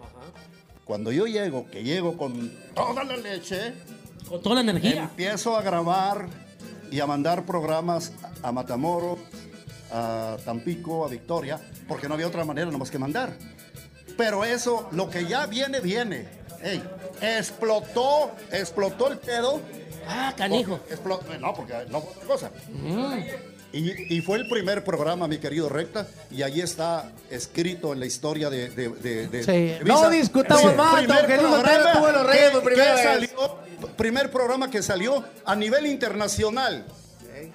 Cuando 0.86 1.12
yo 1.12 1.26
llego, 1.26 1.67
que 1.69 1.84
llego 1.84 2.15
con 2.17 2.52
toda 2.74 3.04
la 3.04 3.17
leche, 3.17 3.74
Con 4.30 4.41
toda 4.41 4.56
la 4.56 4.62
energía. 4.62 5.04
empiezo 5.04 5.58
a 5.58 5.62
grabar 5.62 6.28
y 6.95 6.99
a 7.01 7.05
mandar 7.05 7.45
programas 7.45 8.13
a 8.41 8.53
Matamoros, 8.53 9.19
a 9.91 10.38
Tampico, 10.45 11.05
a 11.05 11.10
Victoria, 11.10 11.60
porque 11.89 12.08
no 12.08 12.13
había 12.13 12.27
otra 12.27 12.45
manera 12.45 12.71
nomás 12.71 12.89
que 12.89 12.97
mandar. 12.97 13.34
Pero 14.17 14.45
eso, 14.45 14.88
lo 14.93 15.10
que 15.10 15.25
ya 15.25 15.45
viene, 15.45 15.81
viene. 15.81 16.25
Ey, 16.63 16.81
explotó, 17.21 18.31
explotó 18.49 19.10
el 19.12 19.17
pedo. 19.17 19.60
Ah, 20.08 20.34
canijo. 20.38 20.79
Explo- 20.89 21.19
no, 21.39 21.53
porque 21.53 21.73
no 21.89 21.99
fue 21.99 22.12
otra 22.13 22.27
cosa. 22.27 22.51
Y, 23.73 24.15
y 24.15 24.21
fue 24.21 24.38
el 24.38 24.47
primer 24.47 24.86
programa, 24.86 25.27
mi 25.27 25.38
querido 25.38 25.67
Recta, 25.67 26.08
y 26.31 26.43
ahí 26.43 26.62
está 26.62 27.12
escrito 27.29 27.91
en 27.91 27.99
la 27.99 28.05
historia 28.05 28.49
de, 28.49 28.69
de, 28.69 28.88
de- 28.88 29.27
de 29.27 29.43
Sí. 29.43 29.84
No 29.86 30.10
discutamos 30.10 30.73
más, 30.77 31.05
don 31.05 31.17
programa 31.25 31.91
tuvo 31.93 32.10
los 32.12 32.25
reyes 32.25 32.51
por 32.51 32.62
que- 32.62 32.65
primera 32.67 32.95
que 32.95 33.01
vez. 33.01 33.29
salió, 33.31 33.58
primer 33.95 34.29
programa 34.31 34.69
que 34.69 34.81
salió 34.81 35.23
a 35.45 35.55
nivel 35.55 35.86
internacional. 35.88 36.86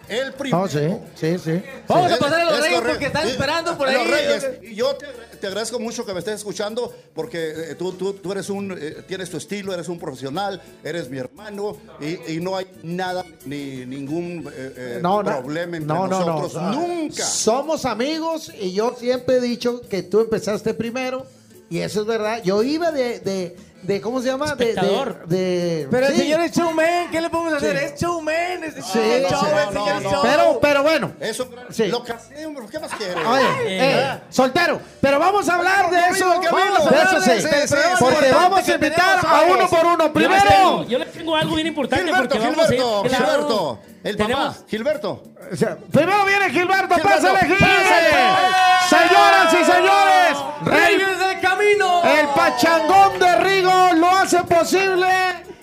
El 0.08 0.34
primero. 0.34 0.64
Oh, 0.64 0.68
sí, 0.68 0.78
sí, 1.14 1.38
sí. 1.38 1.62
Vamos 1.88 2.12
a 2.12 2.18
pasar 2.18 2.40
a 2.40 2.44
los 2.44 2.54
es 2.58 2.64
reyes 2.64 2.80
porque 2.82 3.06
están 3.06 3.26
Y- 3.26 3.30
esperando 3.30 3.78
por 3.78 3.88
ahí. 3.88 3.94
Los 3.94 4.10
reyes. 4.10 4.46
Y 4.62 4.74
yo 4.74 4.94
te, 4.94 5.06
te 5.40 5.46
agradezco 5.46 5.80
mucho 5.80 6.04
que 6.04 6.12
me 6.12 6.18
estés 6.18 6.34
escuchando 6.34 6.94
porque 7.14 7.70
eh, 7.70 7.74
tú, 7.76 7.92
tú, 7.92 8.12
tú 8.12 8.30
eres 8.30 8.50
un, 8.50 8.76
eh, 8.78 9.02
tienes 9.08 9.30
tu 9.30 9.38
estilo, 9.38 9.72
eres 9.72 9.88
un 9.88 9.98
profesional, 9.98 10.60
eres 10.84 11.08
mi 11.08 11.16
hermano 11.16 11.78
y, 11.98 12.34
y 12.34 12.40
no 12.40 12.58
hay 12.58 12.66
nada, 12.82 13.24
ni 13.46 13.86
ningún 13.86 14.46
eh, 14.54 14.74
eh, 14.76 14.98
No, 15.00 15.24
problema 15.24 15.78
entre 15.78 15.94
no, 15.94 16.06
no, 16.06 16.20
no. 16.26 16.40
nosotros. 16.42 16.76
Nunca. 16.76 17.24
Somos 17.24 17.86
amigos 17.86 18.52
y 18.60 18.72
yo 18.72 18.94
siempre 18.98 19.36
he 19.36 19.40
dicho 19.40 19.80
que 19.80 20.02
tú 20.02 20.20
empezaste 20.20 20.74
primero 20.74 21.26
y 21.70 21.78
eso 21.78 22.02
es 22.02 22.06
verdad. 22.06 22.42
Yo 22.44 22.62
iba 22.62 22.90
de, 22.92 23.20
de, 23.20 23.56
de 23.82 24.00
¿cómo 24.00 24.20
se 24.20 24.28
llama? 24.28 24.54
De, 24.54 24.64
de, 24.64 24.70
Espectador. 24.70 25.26
de- 25.26 25.88
Pero 25.90 26.06
el 26.06 26.12
sí. 26.14 26.18
señor 26.20 26.40
es 26.42 26.52
showman, 26.52 27.10
¿qué 27.10 27.20
le 27.20 27.30
podemos 27.30 27.52
hacer? 27.54 27.78
Sí. 27.78 27.84
Es 27.86 28.00
showman, 28.00 28.64
es, 28.64 28.74
Sí, 28.74 28.80
es 28.98 29.30
show, 29.30 29.40
sí, 29.40 29.46
el 29.68 29.74
no, 29.74 29.84
señor 29.84 29.96
es 29.96 30.02
no, 30.02 30.10
show. 30.10 30.20
Pero, 30.22 30.58
pero 30.60 30.82
bueno. 30.82 31.12
Eso, 31.20 31.48
Sí. 31.70 31.86
lo 31.88 32.02
que 32.02 32.12
hacemos, 32.12 32.70
¿qué 32.70 32.78
más 32.78 32.92
quieres? 32.94 33.16
Oye, 33.26 33.44
eh, 33.66 34.20
soltero, 34.28 34.80
pero 35.00 35.18
vamos 35.18 35.48
a 35.48 35.54
hablar 35.54 35.90
de 35.90 35.98
eso. 36.10 36.28
Vamos 36.28 36.46
a 36.46 36.88
hablar 36.88 37.20
de 37.22 37.40
sí, 37.40 37.46
porque 37.98 38.32
vamos 38.32 38.68
a 38.68 38.74
invitar 38.74 39.18
a 39.26 39.40
uno 39.42 39.68
por 39.68 39.84
uno. 39.86 40.12
Primero, 40.12 40.84
yo 40.86 40.98
les 40.98 41.12
tengo 41.12 41.34
algo 41.36 41.54
bien 41.54 41.66
importante 41.68 42.04
Gilberto, 42.04 42.28
porque 42.28 42.38
vamos 42.50 42.58
a 42.70 42.74
ir- 42.74 42.80
Gilberto, 42.80 43.02
Claro. 43.08 43.24
Gilberto, 43.24 43.78
el 44.02 44.16
papá, 44.16 44.28
Tenemos- 44.28 44.64
Gilberto. 44.68 45.22
o 45.52 45.56
sea, 45.56 45.76
primero 45.76 46.24
viene 46.24 46.50
Gilberto, 46.50 46.94
Gilberto, 46.94 47.08
pásale 47.08 47.38
Gil. 47.40 47.56
pásale. 47.58 48.10
Señoras 48.88 49.52
y 49.54 49.64
señores, 49.64 50.38
el, 50.62 50.66
¡Reyes 50.72 51.18
del 51.18 51.40
camino! 51.40 52.02
el 52.04 52.26
pachangón 52.28 53.18
de 53.18 53.36
Rigo 53.38 53.92
lo 53.96 54.08
hace 54.10 54.42
posible 54.44 55.06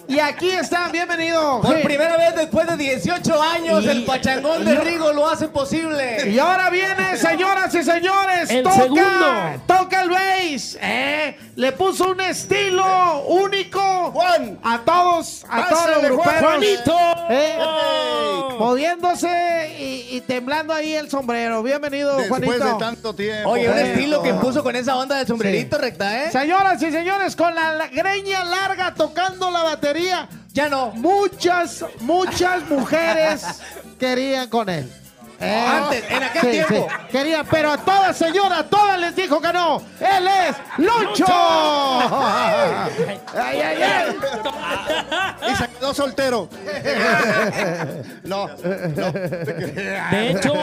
y 0.08 0.20
aquí 0.20 0.50
está, 0.50 0.88
bienvenido. 0.90 1.60
Por 1.62 1.82
primera 1.82 2.16
vez 2.18 2.36
después 2.36 2.66
de 2.68 2.78
18 2.78 3.42
años, 3.42 3.84
Y- 3.84 3.90
el 3.90 4.06
pachangón 4.06 4.64
de 4.64 4.76
Rigo 4.76 5.12
lo 5.12 5.28
hace 5.28 5.48
posible. 5.50 6.30
Y 6.30 6.40
ahora 6.40 6.70
viene, 6.70 7.18
señoras 7.18 7.74
y 7.76 7.84
señores, 7.84 8.50
El 8.50 8.64
toca, 8.64 8.76
segundo. 8.76 9.26
toca 9.68 10.02
el 10.04 10.10
bass, 10.10 10.78
¿eh? 10.82 11.38
le 11.56 11.72
puso 11.74 12.12
un 12.12 12.22
estilo 12.22 13.24
único 13.28 13.80
Juan. 14.12 14.60
a 14.64 14.80
todos, 14.80 15.46
a 15.50 15.68
todos 15.68 15.90
los 15.90 16.04
gruperos, 16.04 16.42
¡Juanito! 16.42 16.98
¿eh? 17.30 17.58
¡Oh! 17.60 18.56
moviéndose 18.60 19.76
y, 19.80 20.16
y 20.18 20.22
temblando 20.22 20.74
ahí 20.74 20.94
el 20.94 21.10
sombrero. 21.10 21.62
Bienvenido, 21.64 22.16
Después 22.18 22.44
Juanito. 22.44 22.66
de 22.74 22.80
tanto 22.80 23.14
tiempo. 23.14 23.50
Oye, 23.52 23.70
un 23.70 23.78
estilo 23.78 24.24
que 24.24 24.34
puso 24.36 24.64
con 24.64 24.76
esa 24.76 24.96
onda 24.96 25.18
del 25.18 25.28
sombrerito 25.28 25.76
Sí. 25.78 25.82
recta, 25.82 26.24
¿eh? 26.26 26.32
Señoras 26.32 26.82
y 26.82 26.92
señores, 26.92 27.36
con 27.36 27.54
la 27.54 27.88
greña 27.92 28.44
larga 28.46 28.94
tocando 28.96 29.52
la 29.52 29.64
batería, 29.64 29.97
Ya 30.54 30.70
no. 30.70 30.92
muchas, 30.92 31.86
muchas 32.02 32.68
mujeres 32.70 33.44
querían 34.00 34.50
con 34.50 34.70
él. 34.70 34.92
Eh, 35.40 35.68
Antes, 35.70 36.04
en 36.10 36.24
aquel 36.24 36.52
tiempo. 36.52 36.88
Querían, 37.12 37.46
pero 37.50 37.72
a 37.72 37.78
todas, 37.78 38.18
señora, 38.18 38.60
a 38.60 38.64
todas 38.64 39.00
les 39.00 39.16
dijo 39.16 39.40
que 39.40 39.54
no. 39.54 39.82
Él 40.00 40.28
es 40.28 40.56
Lucho. 40.78 41.26
ay, 43.36 43.62
ay, 43.62 43.84
ay. 43.84 44.18
Y 45.52 45.56
se 45.56 45.68
quedó 45.70 45.94
soltero. 45.94 46.50
no, 48.24 48.48
no. 48.48 49.12
De 49.12 50.32
hecho, 50.32 50.54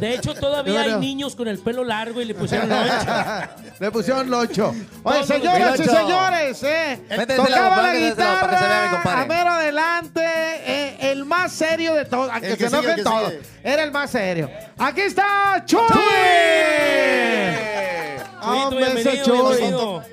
de 0.00 0.14
hecho 0.14 0.34
todavía 0.34 0.82
hay 0.82 0.94
niños 0.98 1.34
con 1.34 1.48
el 1.48 1.58
pelo 1.58 1.82
largo 1.84 2.20
y 2.20 2.24
le 2.24 2.34
pusieron 2.34 2.68
loncha. 2.68 3.50
Le 3.80 3.90
pusieron 3.90 4.30
Locho. 4.30 4.72
Oye, 5.02 5.24
señoras 5.24 5.80
y 5.80 5.84
señores, 5.84 6.62
eh, 6.62 7.00
tocaba 7.36 7.82
la 7.82 7.94
guitarra, 7.94 9.20
a 9.22 9.24
mero 9.26 9.50
adelante, 9.50 10.20
eh, 10.24 10.96
el 11.10 11.24
más 11.24 11.52
serio 11.52 11.94
de 11.94 12.04
todos, 12.04 12.30
aunque 12.32 12.52
El 12.52 12.56
que 12.58 12.68
se 12.70 12.76
sigue, 12.76 12.78
enojen 12.92 13.04
todos, 13.04 13.30
sigue. 13.30 13.42
era 13.64 13.82
el 13.82 13.90
más 13.90 14.10
serio. 14.12 14.50
Aquí 14.78 15.00
está 15.00 15.62
Chuy. 15.66 15.80
Hombre, 18.44 18.86
ese 18.86 18.94
bienvenido, 19.10 19.24
Chuy. 19.24 19.56
bienvenido. 19.56 20.04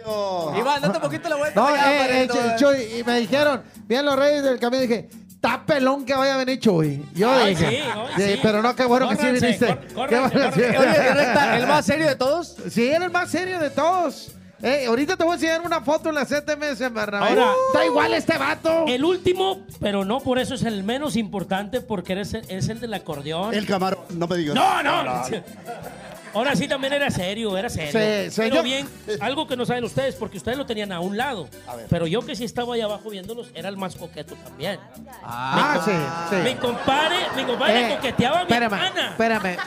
Iván, 0.58 0.82
date 0.82 0.98
un 0.98 1.02
poquito 1.04 1.30
la 1.30 1.36
vuelta. 1.36 1.60
No, 1.60 1.68
allá, 1.68 1.92
eh, 1.92 1.96
eh, 1.96 2.28
Barreto. 2.28 2.34
Chuy, 2.58 2.76
Chuy, 2.78 3.00
y 3.00 3.04
me 3.04 3.20
dijeron, 3.20 3.64
bien 3.88 4.06
los 4.06 4.16
reyes 4.16 4.44
del 4.44 4.60
camino, 4.60 4.82
dije, 4.82 5.10
está 5.30 5.66
pelón 5.66 6.06
que 6.06 6.14
vaya 6.14 6.36
a 6.36 6.38
venir 6.38 6.60
Chuy. 6.60 7.04
Yo 7.16 7.32
Ay, 7.32 7.56
dije, 7.56 7.70
sí, 7.70 7.76
ay, 7.78 8.08
sí, 8.16 8.22
sí. 8.34 8.40
pero 8.42 8.62
no, 8.62 8.76
qué 8.76 8.86
bueno 8.86 9.10
que 9.10 9.16
sí 9.16 9.22
Córranse, 9.22 9.46
viniste. 9.46 9.66
cor- 9.96 10.10
Qué 10.10 10.16
córranse, 10.18 10.76
córranse. 10.76 11.58
¿el 11.58 11.68
más 11.68 11.86
serio 11.86 12.08
de 12.08 12.16
todos? 12.16 12.56
Sí, 12.70 12.88
era 12.88 13.06
el 13.06 13.12
más 13.12 13.30
serio 13.32 13.60
de 13.60 13.70
todos. 13.72 14.32
Eh, 14.62 14.86
ahorita 14.88 15.16
te 15.16 15.24
voy 15.24 15.32
a 15.32 15.36
enseñar 15.36 15.62
una 15.62 15.80
foto 15.82 16.10
en 16.10 16.16
la 16.16 16.26
CTMS 16.26 16.82
en 16.82 16.94
Bernabé. 16.94 17.30
Ahora- 17.30 17.52
Está 17.68 17.86
igual 17.86 18.14
este 18.14 18.38
vato. 18.38 18.86
El 18.88 19.06
último, 19.06 19.62
pero 19.80 20.04
no 20.04 20.20
por 20.20 20.38
eso 20.38 20.56
es 20.56 20.64
el 20.64 20.84
menos 20.84 21.16
importante 21.16 21.80
porque 21.82 22.12
eres 22.14 22.34
el- 22.34 22.46
es 22.50 22.68
el 22.68 22.80
del 22.82 22.94
acordeón. 22.94 23.54
El 23.54 23.66
camarón, 23.66 24.00
no 24.16 24.28
me 24.28 24.36
digas. 24.38 24.56
No, 24.56 24.84
no. 24.84 25.22
Ahora 26.34 26.56
sí 26.56 26.68
también 26.68 26.94
era 26.94 27.10
serio, 27.10 27.58
era 27.58 27.70
serio. 27.70 27.92
Sí, 27.92 27.98
pero 27.98 28.32
señor. 28.32 28.64
bien, 28.64 28.90
algo 29.22 29.48
que 29.48 29.56
no 29.58 29.66
saben 29.66 29.84
ustedes, 29.84 30.16
porque 30.16 30.38
ustedes 30.38 30.58
lo 30.58 30.66
tenían 30.66 30.92
a 30.92 31.00
un 31.00 31.18
lado. 31.18 31.48
Pero 31.90 32.08
yo 32.08 32.22
que 32.26 32.36
sí 32.36 32.44
estaba 32.46 32.76
ahí 32.76 32.82
abajo 32.82 33.10
viéndolos, 33.10 33.50
era 33.56 33.70
el 33.70 33.78
más 33.78 33.96
coqueto 33.96 34.36
también. 34.36 34.80
Ah, 35.24 35.82
sí, 36.30 36.36
Mi 36.44 36.50
sí. 36.52 36.56
compadre, 36.58 37.16
mi 37.36 37.44
compadre 37.44 37.80
Eh, 37.92 37.96
coqueteaba 37.96 38.40
a 38.42 38.46
mi 38.46 38.52
espérame, 38.52 38.74
hermana. 38.74 39.10
espérame. 39.12 39.58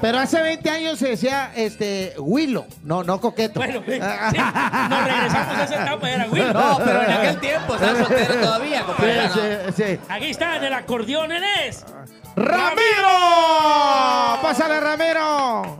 Pero 0.00 0.18
hace 0.18 0.40
20 0.42 0.70
años 0.70 0.98
se 0.98 1.08
decía 1.08 1.52
este 1.56 2.14
Willow, 2.18 2.66
no, 2.84 3.02
no 3.02 3.20
coqueto. 3.20 3.60
Bueno, 3.60 3.82
sí, 3.86 3.98
nos 3.98 5.04
regresamos 5.04 5.56
a 5.56 5.64
esa 5.64 5.82
etapa, 5.82 6.10
era 6.10 6.26
Will. 6.30 6.52
No, 6.52 6.78
pero 6.84 7.02
en 7.02 7.10
aquel 7.10 7.40
tiempo 7.40 7.74
estaba 7.74 7.98
soltero 7.98 8.34
todavía, 8.34 8.78
Sí, 8.78 8.84
compadre. 8.84 9.28
sí, 9.76 9.82
sí. 9.84 9.98
Aquí 10.08 10.26
está, 10.30 10.56
en 10.56 10.64
el 10.64 10.72
acordeón, 10.72 11.32
él 11.32 11.42
es. 11.66 11.84
¡Ramiro! 12.36 13.08
¡Pásale, 14.42 14.80
Ramiro! 14.80 15.78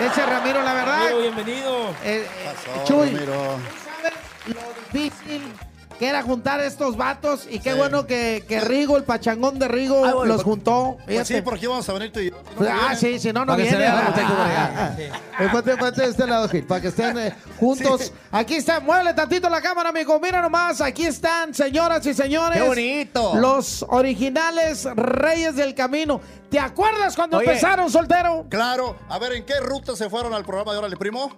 Ese 0.00 0.26
Ramiro, 0.26 0.62
la 0.62 0.74
verdad. 0.74 1.02
Amigo, 1.06 1.20
bienvenido. 1.20 1.90
eh, 2.02 2.26
eh, 2.28 2.28
Pasó, 2.44 2.84
Chuy, 2.84 3.10
Ramiro. 3.10 3.58
¿sabes 3.84 4.14
lo 4.54 4.60
difícil 4.98 5.52
que 5.98 6.08
era 6.08 6.22
juntar 6.22 6.60
estos 6.60 6.96
vatos 6.96 7.46
y 7.50 7.58
qué 7.60 7.72
Sí. 7.72 7.78
bueno 7.78 8.06
que, 8.06 8.44
que 8.48 8.60
Rigo, 8.60 8.96
el 8.96 9.04
pachangón 9.04 9.58
de 9.58 9.68
Rigo, 9.68 10.04
Ah, 10.04 10.12
bueno, 10.14 10.24
los 10.26 10.36
pues- 10.36 10.44
juntó. 10.44 10.96
Pues 11.04 11.18
sí, 11.28 11.34
Fíjate. 11.34 11.42
por 11.42 11.54
aquí 11.54 11.66
vamos 11.66 11.88
a 11.88 11.92
venir 11.92 12.12
tú 12.12 12.20
y 12.20 12.30
yo. 12.30 12.36
Ah, 12.68 12.94
sí, 12.96 13.18
si 13.18 13.32
no, 13.32 13.44
no 13.44 13.56
viene. 13.56 13.86
ponte- 15.52 15.76
ponte 15.76 16.02
de 16.02 16.08
este 16.08 16.26
lado, 16.26 16.48
Gil, 16.48 16.64
para 16.64 16.80
que 16.80 16.88
estén 16.88 17.18
eh, 17.18 17.34
juntos. 17.58 18.02
Sí. 18.02 18.12
Aquí 18.32 18.54
está, 18.56 18.80
muévele 18.80 19.14
tantito 19.14 19.48
la 19.48 19.60
cámara, 19.60 19.90
amigo. 19.90 20.18
Mira 20.20 20.40
nomás, 20.42 20.80
aquí 20.80 21.06
están, 21.06 21.54
señoras 21.54 22.04
y 22.06 22.14
señores. 22.14 22.60
¡Qué 22.60 22.66
bonito! 22.68 23.34
Los 23.36 23.84
originales 23.88 24.84
Reyes 24.94 25.56
del 25.56 25.74
Camino. 25.74 26.20
¿Te 26.50 26.58
acuerdas 26.58 27.16
cuando 27.16 27.38
Oye. 27.38 27.46
empezaron, 27.48 27.90
soltero? 27.90 28.46
Claro. 28.48 28.96
A 29.08 29.18
ver, 29.18 29.32
¿en 29.32 29.44
qué 29.44 29.58
ruta 29.60 29.96
se 29.96 30.08
fueron 30.08 30.34
al 30.34 30.44
programa 30.44 30.72
de 30.72 30.78
Órale 30.78 30.96
Primo? 30.96 31.32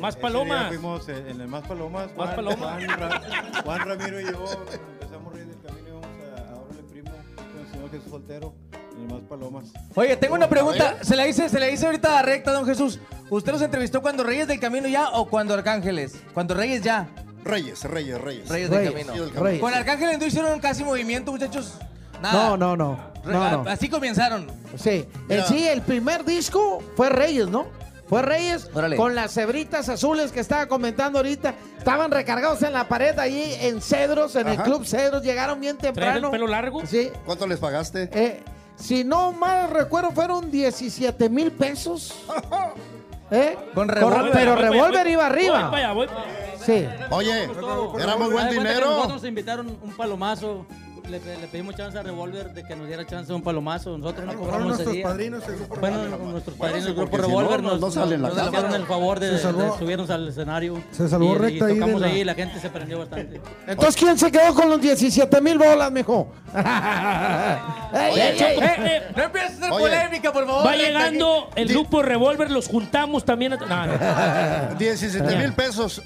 Más 0.00 0.16
palomas. 0.16 0.68
Fuimos 0.68 1.08
en 1.08 1.28
en 1.28 1.40
el 1.40 1.48
Más 1.48 1.66
Palomas. 1.66 2.06
Más 2.08 2.14
Juan, 2.16 2.36
palomas. 2.36 2.58
Juan, 2.58 2.88
Ra- 2.98 3.62
Juan 3.64 3.78
Ramiro 3.88 4.20
y 4.20 4.24
yo 4.24 4.44
empezamos 4.92 5.32
Reyes 5.32 5.48
del 5.48 5.60
Camino 5.60 5.88
y 5.88 5.92
vamos 5.92 6.06
a, 6.06 6.52
a 6.52 6.56
Órale 6.56 6.82
Primo 6.90 7.10
con 7.10 7.60
el 7.60 7.70
señor 7.72 7.90
Jesús 7.90 8.10
Soltero 8.10 8.54
en 8.96 9.02
el 9.02 9.08
Más 9.08 9.22
Palomas. 9.28 9.64
Oye, 9.94 10.16
tengo 10.16 10.34
una 10.34 10.48
pregunta. 10.48 10.96
Se 11.02 11.16
la 11.16 11.26
hice, 11.26 11.48
se 11.48 11.60
la 11.60 11.68
hice 11.70 11.86
ahorita 11.86 12.18
a 12.18 12.22
recta, 12.22 12.52
don 12.52 12.64
Jesús. 12.66 12.98
¿Usted 13.28 13.52
los 13.52 13.62
entrevistó 13.62 14.02
cuando 14.02 14.24
Reyes 14.24 14.48
del 14.48 14.58
Camino 14.58 14.88
ya 14.88 15.10
o 15.10 15.26
cuando 15.28 15.54
Arcángeles? 15.54 16.16
Cuando 16.34 16.54
Reyes 16.54 16.82
ya. 16.82 17.08
Reyes, 17.44 17.84
Reyes, 17.84 18.20
Reyes. 18.20 18.48
Reyes, 18.48 18.48
Reyes, 18.48 18.70
del 18.70 18.84
Camino. 18.92 19.12
Reyes 19.12 19.24
del 19.24 19.28
Camino. 19.32 19.44
Reyes. 19.44 19.60
Con 19.60 19.74
Arcángeles 19.74 20.18
no 20.18 20.26
hicieron 20.26 20.60
casi 20.60 20.84
movimiento, 20.84 21.30
muchachos. 21.32 21.74
Nada. 22.20 22.34
No, 22.50 22.56
no, 22.56 22.76
no. 22.76 23.10
No, 23.24 23.62
no. 23.64 23.70
Así 23.70 23.88
comenzaron. 23.88 24.46
Sí, 24.76 25.06
el, 25.28 25.44
sí, 25.44 25.66
el 25.66 25.80
primer 25.82 26.24
disco 26.24 26.82
fue 26.96 27.08
Reyes, 27.08 27.48
¿no? 27.48 27.66
Fue 28.10 28.20
Reyes 28.22 28.68
Órale. 28.74 28.96
con 28.96 29.14
las 29.14 29.32
cebritas 29.32 29.88
azules 29.88 30.32
que 30.32 30.40
estaba 30.40 30.66
comentando 30.66 31.20
ahorita. 31.20 31.54
Estaban 31.78 32.10
recargados 32.10 32.60
en 32.62 32.72
la 32.74 32.88
pared 32.88 33.18
allí 33.18 33.54
en 33.60 33.80
Cedros, 33.80 34.34
en 34.36 34.48
el 34.48 34.54
Ajá. 34.54 34.64
Club 34.64 34.84
Cedros. 34.84 35.22
Llegaron 35.22 35.60
bien 35.60 35.78
¿Traes 35.78 35.94
temprano. 35.94 36.26
el 36.26 36.30
pelo 36.32 36.46
largo? 36.48 36.84
Sí. 36.84 37.10
¿Cuánto 37.24 37.46
les 37.46 37.58
pagaste? 37.60 38.10
Eh, 38.12 38.42
si 38.76 39.04
no 39.04 39.30
mal 39.32 39.70
recuerdo, 39.70 40.10
fueron 40.10 40.50
17 40.50 41.28
mil 41.30 41.52
pesos. 41.52 42.12
¿Eh? 43.30 43.56
Con 43.74 43.88
revólver. 43.88 44.32
Pero 44.32 44.54
Voy 44.54 44.62
revólver 44.62 45.04
voy- 45.04 45.12
iba 45.12 45.28
Voy 45.28 45.32
arriba. 45.38 45.70
para 45.70 45.76
allá, 45.84 45.92
voy 45.92 46.06
para 46.08 46.20
allá. 46.22 46.34
Sí. 46.66 46.88
Oye, 47.10 47.44
era 47.44 48.16
muy 48.16 48.28
buen 48.30 48.46
Haz 48.46 48.50
de 48.50 48.50
cuenta 48.50 48.50
que 48.50 48.54
dinero. 48.58 48.86
Nosotros 48.90 49.12
nos 49.14 49.24
invitaron 49.24 49.66
un 49.82 49.92
palomazo. 49.96 50.66
Le, 51.08 51.18
le 51.18 51.46
pedimos 51.48 51.74
chance 51.74 51.98
a 51.98 52.02
Revolver 52.02 52.52
de 52.52 52.62
que 52.64 52.76
nos 52.76 52.86
diera 52.86 53.06
chance 53.06 53.26
de 53.28 53.34
un 53.34 53.42
palomazo. 53.42 53.96
Nosotros 53.98 54.26
no 54.26 54.34
cobramos 54.38 54.78
ese 54.80 54.90
día. 54.90 55.02
padrinos 55.04 55.42
el 55.48 55.56
grupo 55.56 55.76
Bueno, 55.80 56.04
nuestros 56.18 56.56
padrinos 56.56 56.84
del 56.86 56.94
porque 56.94 57.16
grupo 57.16 57.26
si 57.26 57.32
no, 57.32 57.38
Revolver 57.40 57.62
no- 57.62 57.70
nos, 57.72 57.80
no 57.80 57.90
salen 57.90 58.22
la 58.22 58.28
nos 58.28 58.36
cara. 58.36 58.48
hicieron 58.50 58.74
el 58.74 58.86
favor 58.86 59.18
de, 59.20 59.30
de 59.30 59.38
subirnos 59.40 60.10
al 60.10 60.28
escenario. 60.28 60.82
Se 60.92 61.08
salvó 61.08 61.34
y, 61.34 61.38
recta 61.38 61.68
y 61.68 61.72
ahí 61.72 61.78
tocamos 61.80 62.00
la- 62.00 62.06
ahí 62.08 62.20
y 62.20 62.24
la 62.24 62.34
gente 62.34 62.60
se 62.60 62.70
prendió 62.70 62.98
bastante. 62.98 63.40
Entonces, 63.66 63.96
¿quién 63.96 64.18
se 64.18 64.30
quedó 64.30 64.54
con 64.54 64.68
los 64.70 64.80
17 64.80 65.40
mil 65.40 65.58
bolas, 65.58 65.90
mijo? 65.90 66.32
Ey, 66.54 68.12
Oye. 68.12 68.28
Eh, 68.30 68.56
eh, 68.60 69.02
No 69.16 69.22
empieces 69.24 69.50
a 69.62 69.66
hacer 69.66 69.72
Oye. 69.72 69.82
polémica, 69.84 70.32
por 70.32 70.46
favor. 70.46 70.66
va 70.66 70.76
llegando 70.76 71.50
el 71.56 71.68
grupo 71.68 72.02
Revolver, 72.02 72.50
los 72.50 72.68
juntamos 72.68 73.24
también. 73.24 73.54
a- 73.54 73.56
no, 73.56 73.86
no. 73.86 74.74
17 74.78 75.36
mil 75.36 75.52
pesos 75.54 76.02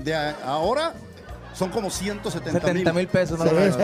de 0.00 0.14
ahora 0.44 0.92
son 1.58 1.70
como 1.70 1.90
170 1.90 2.60
70 2.60 2.92
mil 2.92 3.08
pesos, 3.08 3.38
más 3.38 3.48
o 3.48 3.50
Sí. 3.50 3.56
menos. 3.56 3.76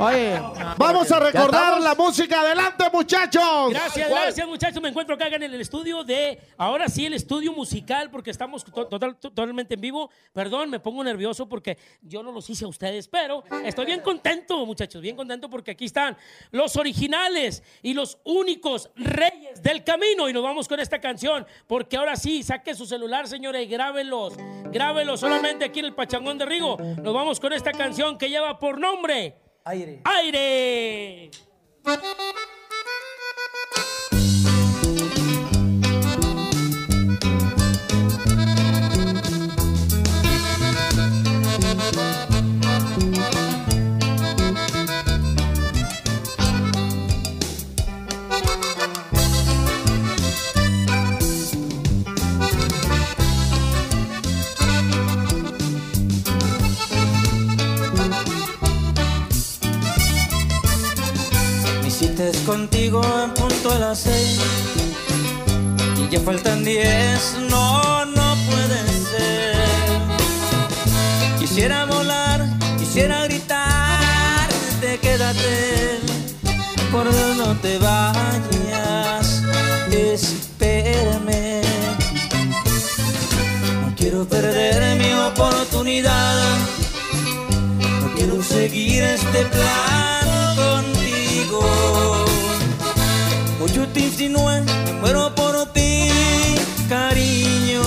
Oye, 0.00 0.40
vamos 0.76 1.10
a 1.12 1.20
recordar 1.20 1.80
la 1.80 1.94
música. 1.94 2.40
Adelante, 2.40 2.84
muchachos. 2.92 3.70
Gracias, 3.70 4.08
gracias 4.10 4.48
muchachos. 4.48 4.82
Me 4.82 4.88
encuentro 4.88 5.14
acá 5.14 5.26
en 5.28 5.42
el 5.42 5.60
estudio 5.60 6.02
de, 6.02 6.40
ahora 6.56 6.88
sí, 6.88 7.06
el 7.06 7.14
estudio 7.14 7.52
musical, 7.52 8.10
porque 8.10 8.30
estamos 8.30 8.64
to- 8.64 8.86
total- 8.86 9.16
totalmente 9.16 9.74
en 9.74 9.80
vivo. 9.80 10.10
Perdón, 10.32 10.70
me 10.70 10.80
pongo 10.80 11.04
nervioso 11.04 11.48
porque 11.48 11.78
yo 12.02 12.22
no 12.22 12.32
los 12.32 12.48
hice 12.50 12.64
a 12.64 12.68
ustedes, 12.68 13.06
pero 13.08 13.44
estoy 13.64 13.86
bien 13.86 14.00
contento, 14.00 14.64
muchachos, 14.66 15.00
bien 15.02 15.16
contento 15.16 15.48
porque 15.50 15.72
aquí 15.72 15.84
están 15.84 16.16
los 16.50 16.76
originales 16.76 17.62
y 17.82 17.94
los 17.94 18.18
únicos 18.24 18.90
reyes 18.96 19.62
del 19.62 19.84
camino. 19.84 20.28
Y 20.28 20.32
nos 20.32 20.42
vamos 20.42 20.66
con 20.66 20.80
esta 20.80 21.00
canción, 21.00 21.46
porque 21.66 21.96
ahora 21.96 22.16
sí, 22.16 22.42
saque 22.42 22.74
su 22.74 22.86
celular, 22.86 23.28
señores, 23.28 23.64
y 23.66 23.66
grábelos, 23.70 24.34
grábelos 24.72 25.20
solamente 25.20 25.59
aquí 25.64 25.80
en 25.80 25.86
el 25.86 25.94
Pachangón 25.94 26.38
de 26.38 26.46
Rigo. 26.46 26.76
Nos 26.78 27.14
vamos 27.14 27.40
con 27.40 27.52
esta 27.52 27.72
canción 27.72 28.18
que 28.18 28.28
lleva 28.28 28.58
por 28.58 28.78
nombre 28.78 29.36
Aire. 29.64 30.00
Aire. 30.04 31.30
Contigo 62.44 63.00
en 63.24 63.32
punto 63.32 63.72
a 63.72 63.78
las 63.78 64.00
seis 64.00 64.38
y 65.96 66.08
ya 66.10 66.20
faltan 66.20 66.62
diez. 66.62 67.34
No, 67.48 68.04
no 68.04 68.36
puede 68.46 68.84
ser. 69.10 69.56
Quisiera 71.38 71.86
volar, 71.86 72.46
quisiera 72.78 73.24
gritar, 73.24 74.50
te 74.82 74.98
quédate. 74.98 76.00
Por 76.92 77.10
Dios 77.10 77.36
no 77.38 77.56
te 77.56 77.78
vayas, 77.78 79.42
espérame. 79.90 81.62
No 83.82 83.94
quiero 83.96 84.26
perder 84.26 84.98
mi 84.98 85.12
oportunidad. 85.14 86.58
No 88.02 88.14
quiero 88.14 88.42
seguir 88.42 89.04
este 89.04 89.46
plan 89.46 90.19
contigo. 91.50 92.24
Mucho 93.58 93.86
te 93.88 94.00
insinué, 94.00 94.62
me 94.62 94.92
muero 95.00 95.34
por 95.34 95.66
ti, 95.72 96.08
cariño. 96.88 97.82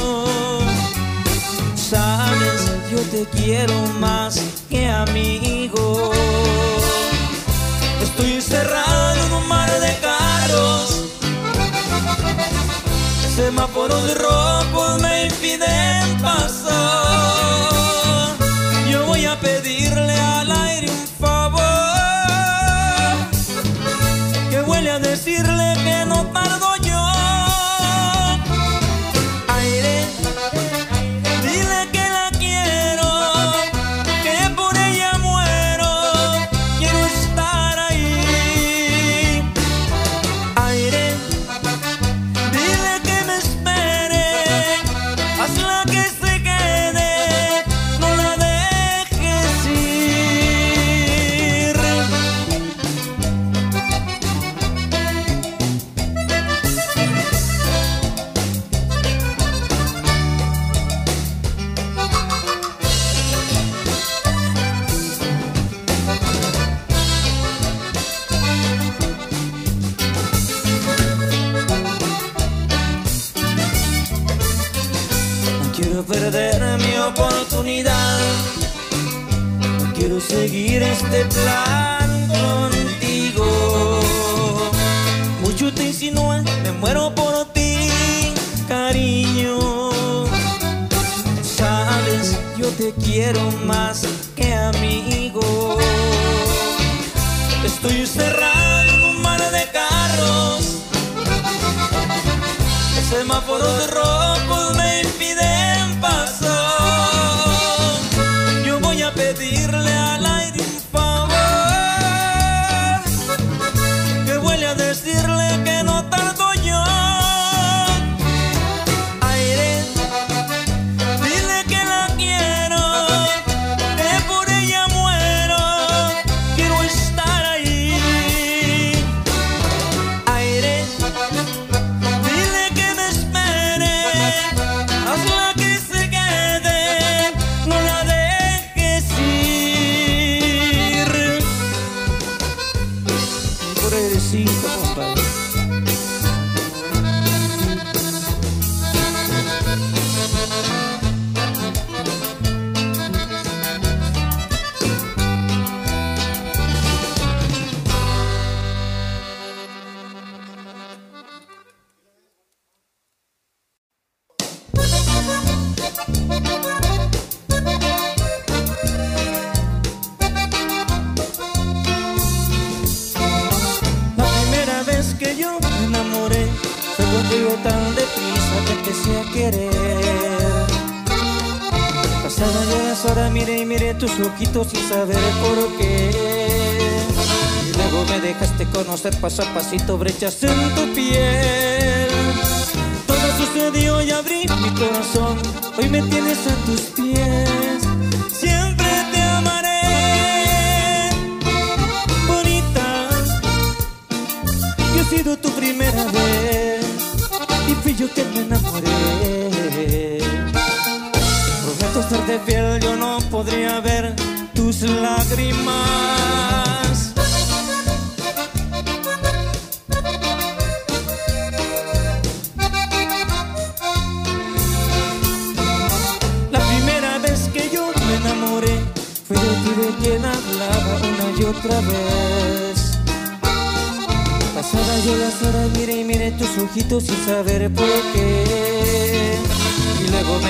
Sabes, 1.76 2.72
yo 2.92 3.00
te 3.12 3.26
quiero 3.38 3.74
más 4.00 4.40
que 4.70 4.88
amigo. 4.88 6.12
Estoy 8.02 8.34
encerrado 8.34 9.26
en 9.26 9.34
un 9.34 9.48
mar 9.48 9.70
de 9.80 9.98
carros. 10.00 11.06
Semáforos 13.36 14.18
rojos 14.20 15.02
me 15.02 15.26
impiden 15.26 16.22
pasar. 16.22 17.03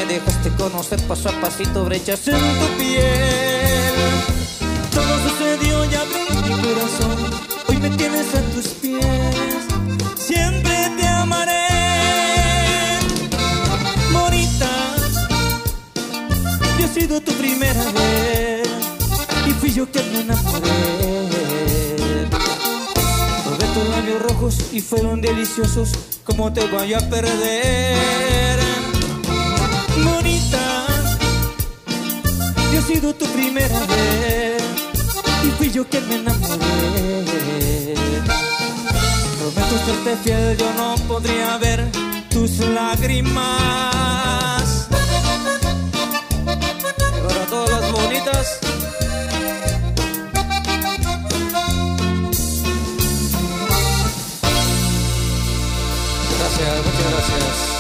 dejaste 0.06 0.50
conocer 0.52 1.02
paso 1.08 1.30
a 1.30 1.32
pasito 1.42 1.86
brechas 1.86 2.28
en 2.28 2.40
tu 2.40 2.78
piel. 2.78 3.94
Todo 4.92 5.30
sucedió 5.30 5.86
y 5.86 5.96
abrí 5.96 6.20
mi 6.44 6.52
corazón, 6.62 7.18
hoy 7.68 7.78
me 7.78 7.90
tienes 7.92 8.34
a 8.36 8.42
tus 8.54 8.68
pies. 8.82 9.06
Siempre 10.16 10.92
te 10.98 11.08
amaré, 11.08 11.68
bonita. 14.12 14.70
Yo 16.80 16.86
he 16.86 16.88
sido 16.88 17.22
tu 17.22 17.32
primera 17.34 17.84
vez 17.92 18.68
y 19.48 19.52
fui 19.52 19.74
yo 19.74 19.90
quien 19.90 20.12
me 20.14 20.22
enamoré. 20.22 20.70
Probé 23.44 23.66
tus 23.74 23.90
labios 23.90 24.22
rojos 24.22 24.56
y 24.72 24.82
fueron 24.82 25.22
deliciosos, 25.22 25.92
¿cómo 26.24 26.52
te 26.52 26.66
voy 26.68 26.94
a 26.94 27.00
perder? 27.10 28.63
Bonita, 30.02 30.88
yo 32.72 32.80
he 32.80 32.82
sido 32.82 33.14
tu 33.14 33.26
primera 33.28 33.80
vez 33.86 34.64
y 35.44 35.52
fui 35.52 35.70
yo 35.70 35.86
quien 35.88 36.08
me 36.10 36.16
enamoré. 36.16 37.24
Prometo 39.40 39.78
serte 39.86 40.18
fiel, 40.24 40.58
yo 40.58 40.74
no 40.74 40.96
podría 41.08 41.58
ver 41.58 41.92
tus 42.30 42.58
lágrimas. 42.60 43.44
Para 47.28 47.46
todas 47.46 47.82
las 47.82 47.92
bonitas. 47.92 48.60
Gracias, 56.40 56.86
muchas 56.86 57.12
gracias. 57.12 57.73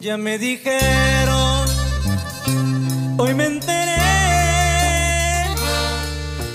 Ya 0.00 0.16
me 0.16 0.38
dijeron, 0.38 1.68
hoy 3.18 3.34
me 3.34 3.44
enteré 3.44 4.00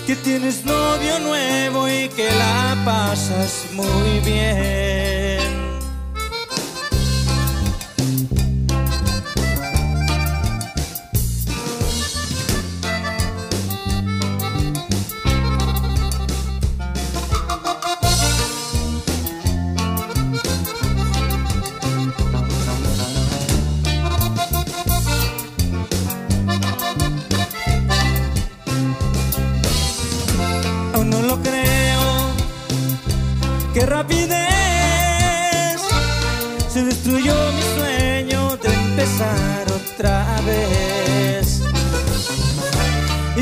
que 0.04 0.16
tienes 0.16 0.64
novio 0.64 1.20
nuevo 1.20 1.88
y 1.88 2.08
que 2.08 2.28
la 2.28 2.76
pasas 2.84 3.66
muy 3.72 4.18
bien. 4.24 5.45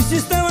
Cristo 0.08 0.43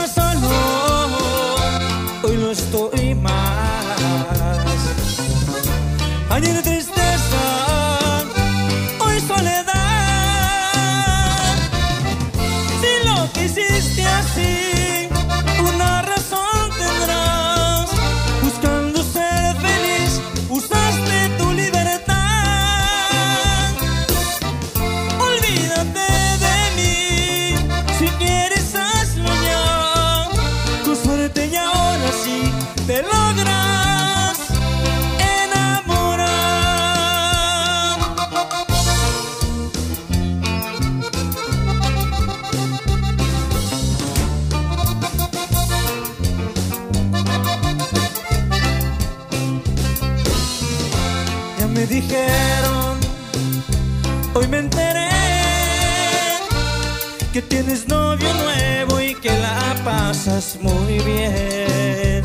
que 57.34 57.42
tienes 57.42 57.88
novio 57.88 58.32
nuevo 58.36 59.02
y 59.02 59.16
que 59.16 59.32
la 59.40 59.76
pasas 59.84 60.60
muy 60.62 61.00
bien. 61.00 62.24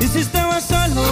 Y 0.00 0.06
si 0.08 0.24
solo, 0.60 1.02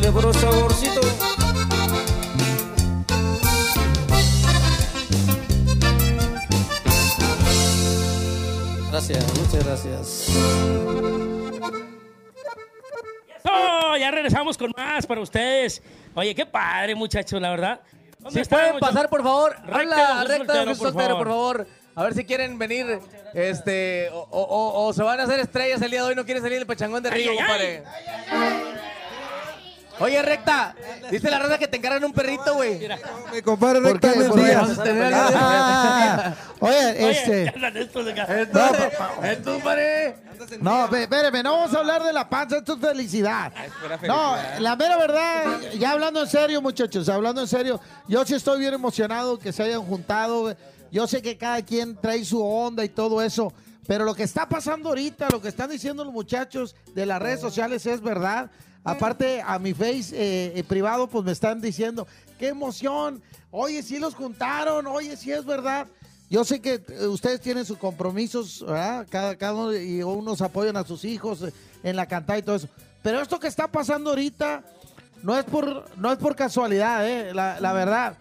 Puro 0.00 0.32
saborcito. 0.32 1.00
Gracias, 8.90 9.24
muchas 9.38 9.64
gracias. 9.64 10.26
¡Oh! 13.44 13.96
Ya 13.98 14.10
regresamos 14.10 14.56
con 14.56 14.72
más 14.76 15.06
para 15.06 15.20
ustedes. 15.20 15.82
Oye, 16.14 16.34
qué 16.34 16.46
padre, 16.46 16.94
muchachos, 16.94 17.40
la 17.40 17.50
verdad. 17.50 17.80
¿Dónde 18.18 18.30
Si 18.34 18.40
están, 18.40 18.58
pueden 18.58 18.74
muchachos? 18.74 18.94
pasar, 18.94 19.10
por 19.10 19.22
favor. 19.22 19.56
Recta, 19.66 20.24
recta, 20.24 20.64
por 20.64 20.76
soltero, 20.76 21.08
favor. 21.08 21.16
por 21.18 21.26
favor. 21.28 21.66
A 21.96 22.02
ver 22.04 22.14
si 22.14 22.24
quieren 22.24 22.58
venir, 22.58 22.98
este, 23.34 24.08
o, 24.10 24.18
o- 24.30 24.42
o- 24.42 24.86
o 24.86 24.92
se 24.92 25.02
van 25.02 25.20
a 25.20 25.24
hacer 25.24 25.38
estrellas 25.40 25.80
el 25.82 25.90
día 25.90 26.02
de 26.02 26.08
hoy. 26.08 26.14
No 26.16 26.24
quieren 26.24 26.42
salir 26.42 26.58
del 26.58 26.66
pachangón 26.66 27.02
de 27.02 27.10
ay, 27.10 27.26
compadre. 27.26 27.84
Oye, 30.00 30.20
recta, 30.22 30.74
dice 31.10 31.30
la 31.30 31.38
raza 31.38 31.58
que 31.58 31.68
te 31.68 31.76
encargan 31.76 32.04
un 32.04 32.12
perrito, 32.12 32.54
güey. 32.54 32.88
Mi 33.32 33.42
compadre 33.42 33.80
¿Por 33.80 33.92
recta 33.92 34.12
buenos 34.14 34.36
días. 34.36 34.78
Ah, 35.14 36.34
Oye, 36.60 37.10
este. 37.10 37.52
entonces, 37.54 38.98
compadre. 39.44 40.16
No, 40.60 40.84
espérame, 40.96 41.42
no 41.42 41.52
vamos 41.56 41.74
a 41.74 41.78
hablar 41.78 42.02
de 42.02 42.12
la 42.12 42.28
panza, 42.28 42.58
esto 42.58 42.74
es 42.74 42.80
felicidad. 42.80 43.52
No, 44.06 44.36
la 44.58 44.76
mera 44.76 44.96
verdad, 44.96 45.60
ya 45.78 45.92
hablando 45.92 46.22
en 46.22 46.28
serio, 46.28 46.60
muchachos, 46.60 47.08
hablando 47.08 47.40
en 47.40 47.48
serio, 47.48 47.80
yo 48.08 48.24
sí 48.24 48.34
estoy 48.34 48.58
bien 48.60 48.74
emocionado 48.74 49.38
que 49.38 49.52
se 49.52 49.62
hayan 49.62 49.82
juntado. 49.82 50.54
Yo 50.90 51.06
sé 51.06 51.22
que 51.22 51.36
cada 51.36 51.62
quien 51.62 51.96
trae 51.96 52.24
su 52.24 52.40
onda 52.44 52.84
y 52.84 52.88
todo 52.88 53.20
eso, 53.22 53.52
pero 53.86 54.04
lo 54.04 54.14
que 54.14 54.22
está 54.22 54.48
pasando 54.48 54.90
ahorita, 54.90 55.28
lo 55.30 55.40
que 55.40 55.48
están 55.48 55.70
diciendo 55.70 56.04
los 56.04 56.12
muchachos 56.12 56.74
de 56.94 57.06
las 57.06 57.20
redes 57.20 57.40
sociales 57.40 57.84
es 57.86 58.00
verdad. 58.00 58.50
Aparte, 58.84 59.42
a 59.44 59.58
mi 59.58 59.72
face 59.72 60.14
eh, 60.14 60.52
eh, 60.56 60.64
privado, 60.64 61.06
pues 61.08 61.24
me 61.24 61.32
están 61.32 61.60
diciendo, 61.60 62.06
qué 62.38 62.48
emoción, 62.48 63.22
oye, 63.50 63.82
sí 63.82 63.98
los 63.98 64.14
juntaron, 64.14 64.86
oye, 64.86 65.16
sí 65.16 65.32
es 65.32 65.44
verdad. 65.44 65.86
Yo 66.28 66.44
sé 66.44 66.60
que 66.60 66.82
eh, 66.88 67.06
ustedes 67.06 67.40
tienen 67.40 67.64
sus 67.64 67.78
compromisos, 67.78 68.64
¿verdad? 68.66 69.06
Cada, 69.08 69.36
cada 69.36 69.54
uno, 69.54 69.74
y 69.74 70.02
unos 70.02 70.42
apoyan 70.42 70.76
a 70.76 70.84
sus 70.84 71.04
hijos 71.04 71.42
eh, 71.42 71.52
en 71.82 71.96
la 71.96 72.06
cantada 72.06 72.38
y 72.38 72.42
todo 72.42 72.56
eso. 72.56 72.68
Pero 73.02 73.20
esto 73.20 73.38
que 73.40 73.46
está 73.48 73.68
pasando 73.68 74.10
ahorita 74.10 74.62
no 75.22 75.38
es 75.38 75.44
por, 75.44 75.84
no 75.98 76.12
es 76.12 76.18
por 76.18 76.36
casualidad, 76.36 77.08
¿eh? 77.08 77.32
la, 77.32 77.60
la 77.60 77.72
verdad. 77.72 78.16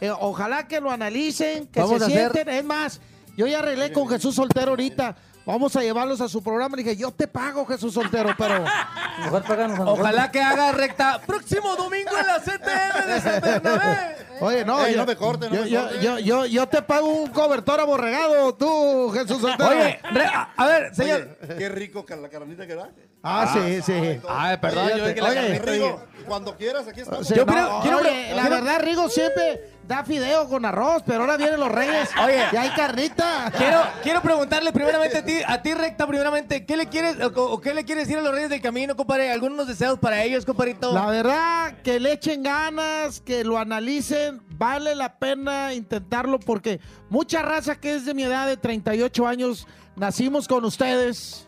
Eh, 0.00 0.10
ojalá 0.10 0.66
que 0.68 0.80
lo 0.80 0.90
analicen, 0.90 1.66
que 1.66 1.80
Vamos 1.80 1.98
se 1.98 2.06
hacer- 2.06 2.32
sienten. 2.32 2.48
Es 2.54 2.64
más, 2.64 3.00
yo 3.36 3.46
ya 3.46 3.58
arreglé 3.60 3.92
con 3.92 4.08
Jesús 4.08 4.34
Soltero 4.34 4.70
ahorita. 4.70 5.16
Vamos 5.48 5.74
a 5.76 5.80
llevarlos 5.80 6.20
a 6.20 6.28
su 6.28 6.42
programa. 6.42 6.76
Le 6.76 6.82
dije, 6.82 6.94
yo 6.94 7.10
te 7.10 7.26
pago, 7.26 7.64
Jesús 7.64 7.94
Soltero, 7.94 8.34
pero... 8.36 8.62
Mejor 9.24 9.42
páganos 9.44 9.76
a 9.76 9.84
nosotros. 9.84 9.98
Ojalá 10.00 10.30
que 10.30 10.42
haga 10.42 10.72
recta 10.72 11.22
próximo 11.26 11.74
domingo 11.74 12.10
en 12.20 12.26
la 12.26 12.38
CTM 12.38 13.06
de 13.06 13.20
San 13.22 13.40
Bernabé. 13.40 14.16
Oye, 14.42 14.64
no, 14.66 14.84
Ey, 14.84 14.92
yo, 14.92 14.98
no 15.00 15.06
me 15.06 15.16
corten, 15.16 15.48
no 15.50 15.56
yo, 15.56 15.62
me 15.64 15.70
yo, 15.70 16.00
yo, 16.02 16.18
yo- 16.18 16.46
yo 16.46 16.66
te 16.68 16.82
pago 16.82 17.06
un 17.08 17.30
cobertor 17.30 17.80
aborregado, 17.80 18.54
tú, 18.56 19.10
Jesús 19.14 19.40
Soltero. 19.40 19.70
Oye, 19.70 19.98
re- 20.12 20.26
a, 20.26 20.52
a 20.54 20.66
ver, 20.66 20.94
señor. 20.94 21.38
Oye, 21.42 21.56
qué 21.56 21.68
rico 21.70 22.04
la 22.20 22.28
carnita 22.28 22.66
que 22.66 22.74
da. 22.74 22.90
Ah, 23.22 23.50
sí, 23.52 23.80
sí. 23.82 24.20
Ay, 24.28 24.58
perdón, 24.58 24.90
yo 24.98 25.14
que 25.14 25.20
la 25.22 25.28
Oye, 25.30 25.58
Rigo, 25.60 26.02
cuando 26.26 26.56
quieras, 26.58 26.86
aquí 26.86 27.00
estamos. 27.00 27.26
Sí, 27.26 27.34
Yo 27.34 27.46
no, 27.46 27.52
creo- 27.54 27.80
quiero- 27.80 27.96
oye, 27.98 28.34
la 28.34 28.42
quiero- 28.42 28.56
verdad, 28.56 28.80
Rigo 28.82 29.08
siempre 29.08 29.77
da 29.88 30.04
fideo 30.04 30.46
con 30.48 30.66
arroz, 30.66 31.02
pero 31.04 31.22
ahora 31.22 31.38
vienen 31.38 31.58
los 31.58 31.72
reyes. 31.72 32.10
Oye. 32.22 32.44
y 32.52 32.56
hay 32.56 32.68
carnita. 32.70 33.50
Quiero, 33.56 33.80
quiero 34.02 34.20
preguntarle 34.20 34.70
primeramente 34.70 35.16
a 35.16 35.24
ti, 35.24 35.40
a 35.44 35.62
ti 35.62 35.72
recta 35.72 36.06
primeramente, 36.06 36.66
¿qué 36.66 36.76
le 36.76 36.88
quieres 36.88 37.16
o, 37.20 37.28
o 37.28 37.60
qué 37.60 37.72
le 37.72 37.84
quieres 37.84 38.06
decir 38.06 38.18
a 38.18 38.22
los 38.22 38.32
Reyes 38.32 38.50
del 38.50 38.60
Camino, 38.60 38.94
compadre? 38.94 39.30
¿Algunos 39.30 39.66
deseos 39.66 39.98
para 39.98 40.22
ellos, 40.22 40.44
compadrito? 40.44 40.92
La 40.92 41.06
verdad, 41.06 41.78
que 41.82 41.98
le 41.98 42.12
echen 42.12 42.42
ganas, 42.42 43.22
que 43.22 43.44
lo 43.44 43.56
analicen, 43.56 44.42
vale 44.50 44.94
la 44.94 45.18
pena 45.18 45.72
intentarlo 45.72 46.38
porque 46.38 46.80
mucha 47.08 47.40
raza 47.40 47.80
que 47.80 47.94
es 47.94 48.04
de 48.04 48.12
mi 48.12 48.24
edad 48.24 48.46
de 48.46 48.58
38 48.58 49.26
años, 49.26 49.66
nacimos 49.96 50.46
con 50.46 50.66
ustedes. 50.66 51.47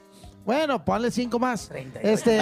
Bueno, 0.50 0.84
ponle 0.84 1.12
cinco 1.12 1.38
más. 1.38 1.70
Este, 2.02 2.40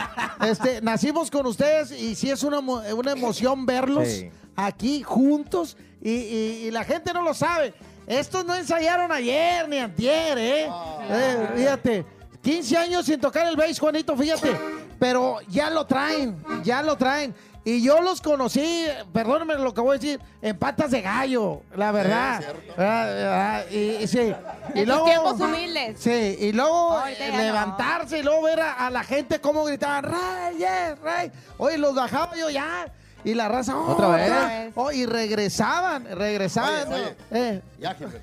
este, 0.40 0.80
nacimos 0.80 1.30
con 1.30 1.44
ustedes 1.46 1.90
y 1.92 2.14
sí 2.14 2.30
es 2.30 2.42
una, 2.42 2.58
una 2.60 3.12
emoción 3.12 3.66
verlos 3.66 4.08
Sí. 4.08 4.30
aquí 4.56 5.02
juntos 5.02 5.76
y, 6.00 6.10
y- 6.10 6.64
y 6.66 6.70
la 6.70 6.84
gente 6.84 7.12
no 7.12 7.20
lo 7.22 7.34
sabe. 7.34 7.74
Estos 8.06 8.46
no 8.46 8.54
ensayaron 8.54 9.12
ayer 9.12 9.68
ni 9.68 9.76
antier, 9.76 10.38
¿eh? 10.38 10.68
Eh, 11.10 11.48
fíjate, 11.54 12.06
15 12.42 12.76
años 12.78 13.04
sin 13.04 13.20
tocar 13.20 13.46
el 13.46 13.56
bass, 13.56 13.78
Juanito, 13.78 14.16
fíjate. 14.16 14.56
Pero 14.98 15.40
ya 15.48 15.68
lo 15.68 15.84
traen, 15.84 16.42
ya 16.64 16.80
lo 16.82 16.96
traen. 16.96 17.34
Y 17.70 17.82
yo 17.82 18.00
los 18.00 18.20
conocí, 18.20 18.86
perdónenme 19.12 19.54
lo 19.56 19.72
que 19.72 19.80
voy 19.80 19.96
a 19.96 19.98
decir, 20.00 20.20
en 20.42 20.56
patas 20.58 20.90
de 20.90 21.02
gallo, 21.02 21.62
la 21.76 21.92
verdad. 21.92 22.42
Ah, 22.76 23.60
ah, 23.60 23.62
y, 23.70 23.96
y 24.02 24.06
sí. 24.08 24.34
Y 24.74 24.80
En 24.80 24.88
tus 24.88 25.04
tiempos 25.04 25.40
humildes. 25.40 26.00
Sí, 26.00 26.36
y 26.40 26.52
luego 26.52 27.00
eh, 27.06 27.30
no. 27.30 27.38
levantarse 27.38 28.18
y 28.18 28.22
luego 28.22 28.42
ver 28.42 28.60
a, 28.60 28.86
a 28.86 28.90
la 28.90 29.04
gente 29.04 29.40
cómo 29.40 29.64
gritaban, 29.64 30.04
Reyes, 30.04 30.98
Rey. 31.00 31.30
Oye, 31.58 31.78
los 31.78 31.94
bajaba 31.94 32.34
yo 32.36 32.50
ya. 32.50 32.92
Y 33.22 33.34
la 33.34 33.48
raza, 33.48 33.76
oh, 33.76 33.92
¿Otra 33.92 34.08
vez? 34.08 34.30
otra- 34.32 34.70
oh, 34.74 34.90
y 34.90 35.06
regresaban, 35.06 36.06
regresaban. 36.16 36.92
Oye, 36.92 37.02
oye. 37.04 37.16
Eh, 37.30 37.62
Ya, 37.78 37.94
jefe. 37.94 38.20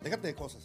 Déjate 0.00 0.26
de 0.28 0.34
cosas. 0.34 0.62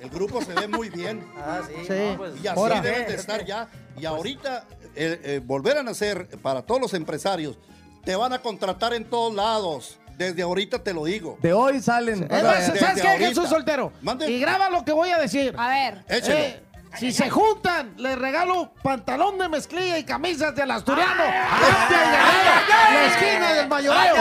El 0.00 0.10
grupo 0.10 0.40
se 0.42 0.54
ve 0.54 0.68
muy 0.68 0.88
bien. 0.88 1.26
Ah, 1.38 1.60
sí. 1.66 1.74
Sí. 1.86 1.92
no, 2.12 2.16
pues, 2.16 2.34
Y 2.42 2.46
así 2.46 2.58
Ahora. 2.58 2.80
deben 2.80 3.08
de 3.08 3.14
estar 3.16 3.44
ya. 3.44 3.68
Y 3.98 4.04
ahorita, 4.06 4.64
eh, 4.96 5.20
eh, 5.24 5.40
volver 5.44 5.78
a 5.78 5.82
nacer 5.82 6.28
para 6.42 6.62
todos 6.62 6.80
los 6.80 6.94
empresarios, 6.94 7.58
te 8.04 8.16
van 8.16 8.32
a 8.32 8.38
contratar 8.40 8.94
en 8.94 9.04
todos 9.04 9.34
lados. 9.34 9.98
Desde 10.16 10.40
ahorita 10.42 10.82
te 10.82 10.94
lo 10.94 11.04
digo. 11.04 11.36
De 11.42 11.52
hoy 11.52 11.80
salen. 11.82 12.26
es 12.30 12.42
más, 12.42 12.66
Desde 12.72 12.78
¿sabes 12.78 13.02
qué, 13.02 13.08
ahorita. 13.08 13.28
Jesús 13.28 13.48
Soltero? 13.50 13.92
Mande. 14.00 14.30
Y 14.30 14.40
graba 14.40 14.70
lo 14.70 14.82
que 14.82 14.92
voy 14.92 15.10
a 15.10 15.18
decir. 15.18 15.54
A 15.58 15.68
ver. 15.68 16.04
Échelo. 16.08 16.38
Eh, 16.38 16.62
si 16.98 17.12
se 17.12 17.28
juntan, 17.28 17.92
les 17.98 18.18
regalo 18.18 18.72
pantalón 18.82 19.36
de 19.38 19.50
mezclilla 19.50 19.98
y 19.98 20.04
camisas 20.04 20.54
del 20.56 20.70
asturiano. 20.70 21.24
Guerrero, 21.24 22.50
la 22.94 23.06
esquina 23.06 23.52
del 23.52 23.68
mayoreo. 23.68 24.14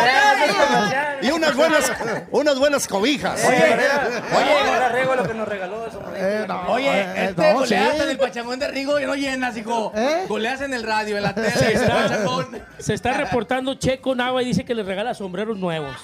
Y 1.21 1.31
unas 1.31 1.55
buenas, 1.55 1.91
unas 2.31 2.59
buenas 2.59 2.87
cobijas. 2.87 3.41
Oye, 3.45 3.55
oye, 3.55 4.69
ahora 4.69 4.89
rego 4.89 5.15
lo 5.15 5.25
que 5.25 5.33
nos 5.33 5.47
regaló 5.47 5.87
eso. 5.87 6.01
Eh, 6.15 6.45
no, 6.47 6.61
Oye, 6.71 6.89
eh, 6.89 7.25
este 7.29 7.53
no, 7.53 7.59
goleaste 7.59 7.97
sí. 7.97 8.03
en 8.03 8.09
el 8.09 8.17
pachangón 8.17 8.59
de 8.59 8.67
Rigo 8.67 8.99
y 8.99 9.05
no 9.05 9.15
llenas, 9.15 9.55
hijo. 9.57 9.91
¿Eh? 9.95 10.25
Goleas 10.27 10.61
en 10.61 10.73
el 10.73 10.83
radio, 10.83 11.17
en 11.17 11.23
la 11.23 11.33
tele, 11.35 11.51
Se 11.51 11.73
está, 11.73 11.93
pachangón. 11.95 12.61
se 12.79 12.93
está 12.93 13.13
reportando 13.13 13.75
Checo 13.75 14.15
Nava 14.15 14.41
y 14.41 14.45
dice 14.45 14.63
que 14.65 14.73
le 14.75 14.83
regala 14.83 15.13
sombreros 15.13 15.57
nuevos. 15.57 15.95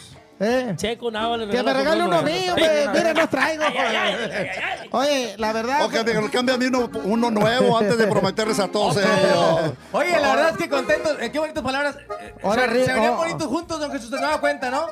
Eh, 0.43 0.73
Checo 0.75 1.11
Nava 1.11 1.37
le 1.37 1.45
que 1.45 1.51
regala 1.51 1.71
me 1.73 1.79
regale 1.79 2.03
uno 2.03 2.21
mío, 2.23 2.53
güey. 2.57 2.87
Mira, 2.93 3.13
no 3.13 3.29
traigo. 3.29 3.63
Ay, 3.63 3.75
ay, 3.77 3.95
ay, 3.95 4.15
ay, 4.33 4.47
ay. 4.81 4.89
Oye, 4.91 5.35
la 5.37 5.53
verdad. 5.53 5.85
O 5.85 5.89
que 5.89 6.03
me 6.03 6.29
cambie 6.31 6.55
a 6.55 6.57
mí 6.57 6.65
uno, 6.65 6.89
uno 7.03 7.29
nuevo 7.29 7.77
antes 7.77 7.95
de 7.97 8.07
prometerles 8.07 8.59
a 8.59 8.67
todos 8.67 8.97
ellos. 8.97 9.73
Oye, 9.91 10.19
la 10.19 10.35
verdad 10.35 10.49
es 10.49 10.57
que 10.57 10.67
contentos. 10.67 11.15
eh, 11.21 11.31
qué 11.31 11.37
bonitas 11.37 11.61
palabras. 11.63 11.95
Eh, 12.21 12.33
Ahora, 12.41 12.63
se, 12.71 12.85
se 12.85 12.93
verían 12.93 13.17
bonitos 13.17 13.45
juntos, 13.47 13.79
don 13.79 13.91
Jesús, 13.91 14.09
te 14.09 14.15
daba 14.15 14.39
cuenta, 14.41 14.71
¿no? 14.71 14.87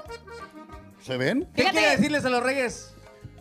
¿Se 1.03 1.17
ven? 1.17 1.47
¿Qué 1.55 1.63
Fíjate. 1.63 1.77
quiere 1.79 1.95
decirles 1.95 2.25
a 2.25 2.29
los 2.29 2.43
Reyes? 2.43 2.93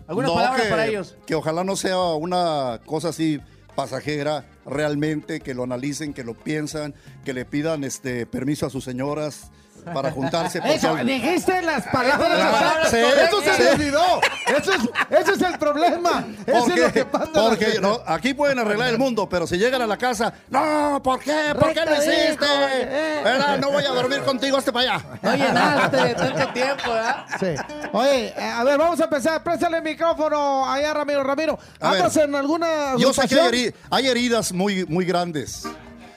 ¿Algunas 0.09 0.31
No, 0.31 0.35
palabras 0.37 0.63
que- 0.63 0.69
para 0.71 0.87
ellos? 0.87 1.17
Que 1.27 1.35
ojalá 1.37 1.63
no 1.65 1.77
sea 1.77 1.99
una 1.99 2.81
cosa 2.87 3.11
así 3.11 3.39
pasajera, 3.77 4.45
realmente, 4.67 5.39
que 5.41 5.55
lo 5.55 5.63
analicen, 5.63 6.13
que 6.13 6.25
lo 6.25 6.35
piensan, 6.35 6.95
que 7.25 7.33
le 7.33 7.45
pidan 7.45 7.85
este 7.85 8.27
permiso 8.27 8.67
a 8.67 8.71
sus 8.71 8.83
señoras, 8.83 9.51
para 9.93 10.11
juntarse. 10.11 10.61
porque 10.61 10.75
Eso, 10.77 10.97
dijiste 10.97 11.63
las 11.63 11.87
palabras 11.87 12.39
Las 12.39 12.93
Eso 12.93 13.43
se 13.43 13.63
me 13.63 13.71
olvidó. 13.71 14.21
Eso 14.47 14.73
es, 14.73 14.81
ese 15.21 15.33
es 15.33 15.43
el 15.43 15.59
problema. 15.59 16.27
Eso 16.47 16.61
¿Por 16.65 16.73
es 16.73 16.79
lo 16.85 16.93
que 16.93 17.05
pasa. 17.05 17.31
Porque 17.33 17.79
no, 17.81 18.01
aquí 18.07 18.35
pueden 18.35 18.59
arreglar 18.59 18.89
el 18.89 18.99
mundo, 18.99 19.29
pero 19.29 19.47
si 19.47 19.57
llegan 19.59 19.83
a 19.83 19.87
la 19.87 19.97
casa, 19.97 20.33
no, 20.51 21.01
¿por 21.03 21.21
qué? 21.21 21.55
¿Por 21.59 21.73
qué 21.73 21.85
lo 21.85 21.93
hiciste? 21.95 22.47
eh. 22.81 23.59
No 23.61 23.71
voy 23.71 23.85
a 23.85 23.91
dormir 23.91 24.23
contigo, 24.23 24.59
este 24.59 24.73
para 24.73 24.95
allá. 24.95 25.05
No 25.23 25.35
llenaste 25.35 25.97
de 25.97 26.15
tanto 26.15 26.53
tiempo, 26.53 26.93
¿verdad? 26.93 27.27
Sí. 27.39 27.55
Oye, 27.93 28.35
a 28.39 28.65
ver, 28.65 28.79
vamos 28.79 29.01
a 29.01 29.05
empezar. 29.05 29.43
Préstale 29.43 29.79
el 29.79 29.83
micrófono 29.83 30.71
allá, 30.71 30.95
Ramiro. 30.95 31.23
Ramiro. 31.25 31.59
¿andas 31.81 32.17
en 32.17 32.35
alguna 32.35 32.97
Yo 32.97 33.13
sé 33.13 33.29
que 33.29 33.75
hay 33.91 34.07
heridas 34.07 34.53
muy, 34.53 34.85
muy 34.87 35.05
grandes. 35.05 35.65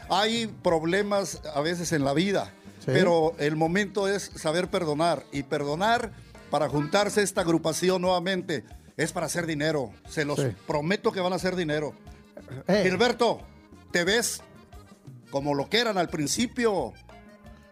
Hay 0.10 0.48
problemas 0.48 1.42
a 1.56 1.62
veces 1.62 1.92
en 1.94 2.04
la 2.04 2.14
vida. 2.14 2.52
Pero 2.86 3.34
el 3.38 3.56
momento 3.56 4.08
es 4.08 4.32
saber 4.36 4.70
perdonar. 4.70 5.24
Y 5.32 5.44
perdonar 5.44 6.12
para 6.50 6.68
juntarse 6.70 7.22
esta 7.22 7.42
agrupación 7.42 8.02
nuevamente 8.02 8.64
es 8.98 9.12
para 9.12 9.26
hacer 9.28 9.46
dinero. 9.46 9.92
Se 10.10 10.26
los 10.26 10.40
Sí. 10.40 10.48
prometo 10.68 11.12
que 11.12 11.22
van 11.22 11.34
a 11.34 11.38
hacer 11.38 11.56
dinero. 11.56 11.94
Eh, 12.68 12.82
Gilberto, 12.84 13.42
te 13.92 14.04
ves 14.04 14.42
como 15.30 15.54
lo 15.54 15.70
que 15.70 15.80
eran 15.80 15.98
al 15.98 16.10
principio. 16.10 16.94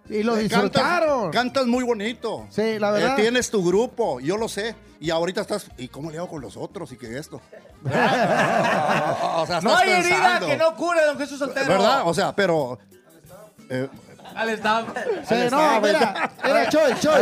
y 0.10 0.24
lo 0.24 0.36
Eh, 0.38 0.43
disfrutaron. 0.43 1.26
Cantas, 1.26 1.41
cantas 1.43 1.66
muy 1.68 1.84
bonito. 1.84 2.47
Sí, 2.49 2.80
la 2.80 2.89
verdad. 2.89 3.20
Eh, 3.20 3.22
tienes 3.22 3.51
tu 3.51 3.64
grupo, 3.64 4.20
yo 4.20 4.38
lo 4.38 4.49
sé. 4.49 4.74
Y 4.99 5.12
ahorita 5.12 5.41
estás, 5.41 5.70
¿y 5.78 5.88
cómo 5.88 6.10
le 6.10 6.18
hago 6.18 6.28
con 6.30 6.41
los 6.41 6.57
otros? 6.57 6.91
Y 6.91 6.97
que 6.97 7.16
esto. 7.18 7.39
o 7.86 9.45
sea, 9.45 9.60
No 9.62 9.76
hay 9.76 9.89
herida 9.91 10.39
que 10.39 10.57
no 10.57 10.76
cure, 10.76 11.05
don 11.05 11.18
Jesús 11.18 11.38
Soltero. 11.39 11.68
¿Verdad? 11.68 12.01
O 12.05 12.14
sea, 12.16 12.36
pero. 12.36 12.80
eh, 13.70 13.88
Al 14.36 14.50
staff. 14.50 14.88
Sí, 15.28 15.36
no, 15.52 15.82
mira, 15.82 16.32
era 16.44 16.70
Choy, 16.70 16.92
Choy, 17.00 17.22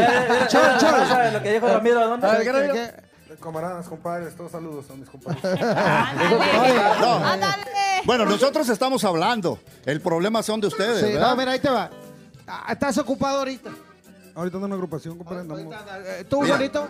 Choy, 0.49 0.61
Choy. 0.79 1.07
¿Sabes 1.07 1.33
lo 1.33 1.41
que 1.41 1.53
dijo 1.53 1.67
Ramiro? 1.67 2.07
¿Dónde? 2.07 2.27
A 2.27 2.31
ver. 2.37 3.07
Camaradas, 3.41 3.87
compadres, 3.87 4.35
todos 4.35 4.51
saludos 4.51 4.85
a 4.89 4.93
mis. 4.95 5.07
Ándale. 5.45 6.99
No. 6.99 7.13
Ándale. 7.25 7.63
bueno, 8.05 8.25
nosotros 8.25 8.67
estamos 8.69 9.03
hablando. 9.03 9.59
El 9.85 10.01
problema 10.01 10.41
son 10.43 10.59
de 10.59 10.67
ustedes, 10.67 10.99
Sí, 11.05 11.13
¿verdad? 11.13 11.29
no, 11.29 11.35
mira, 11.35 11.51
ahí 11.51 11.59
te 11.59 11.69
va. 11.69 11.89
Ah, 12.47 12.65
¿Estás 12.71 12.97
ocupado 12.97 13.39
ahorita? 13.39 13.69
Ahorita 14.35 14.57
ando 14.57 14.65
en 14.67 14.73
una 14.73 14.75
agrupación, 14.75 15.17
compadre. 15.17 15.41
andamos- 15.41 15.73
Eh, 16.05 16.25
¿Tú. 16.29 16.37
Juanito? 16.45 16.87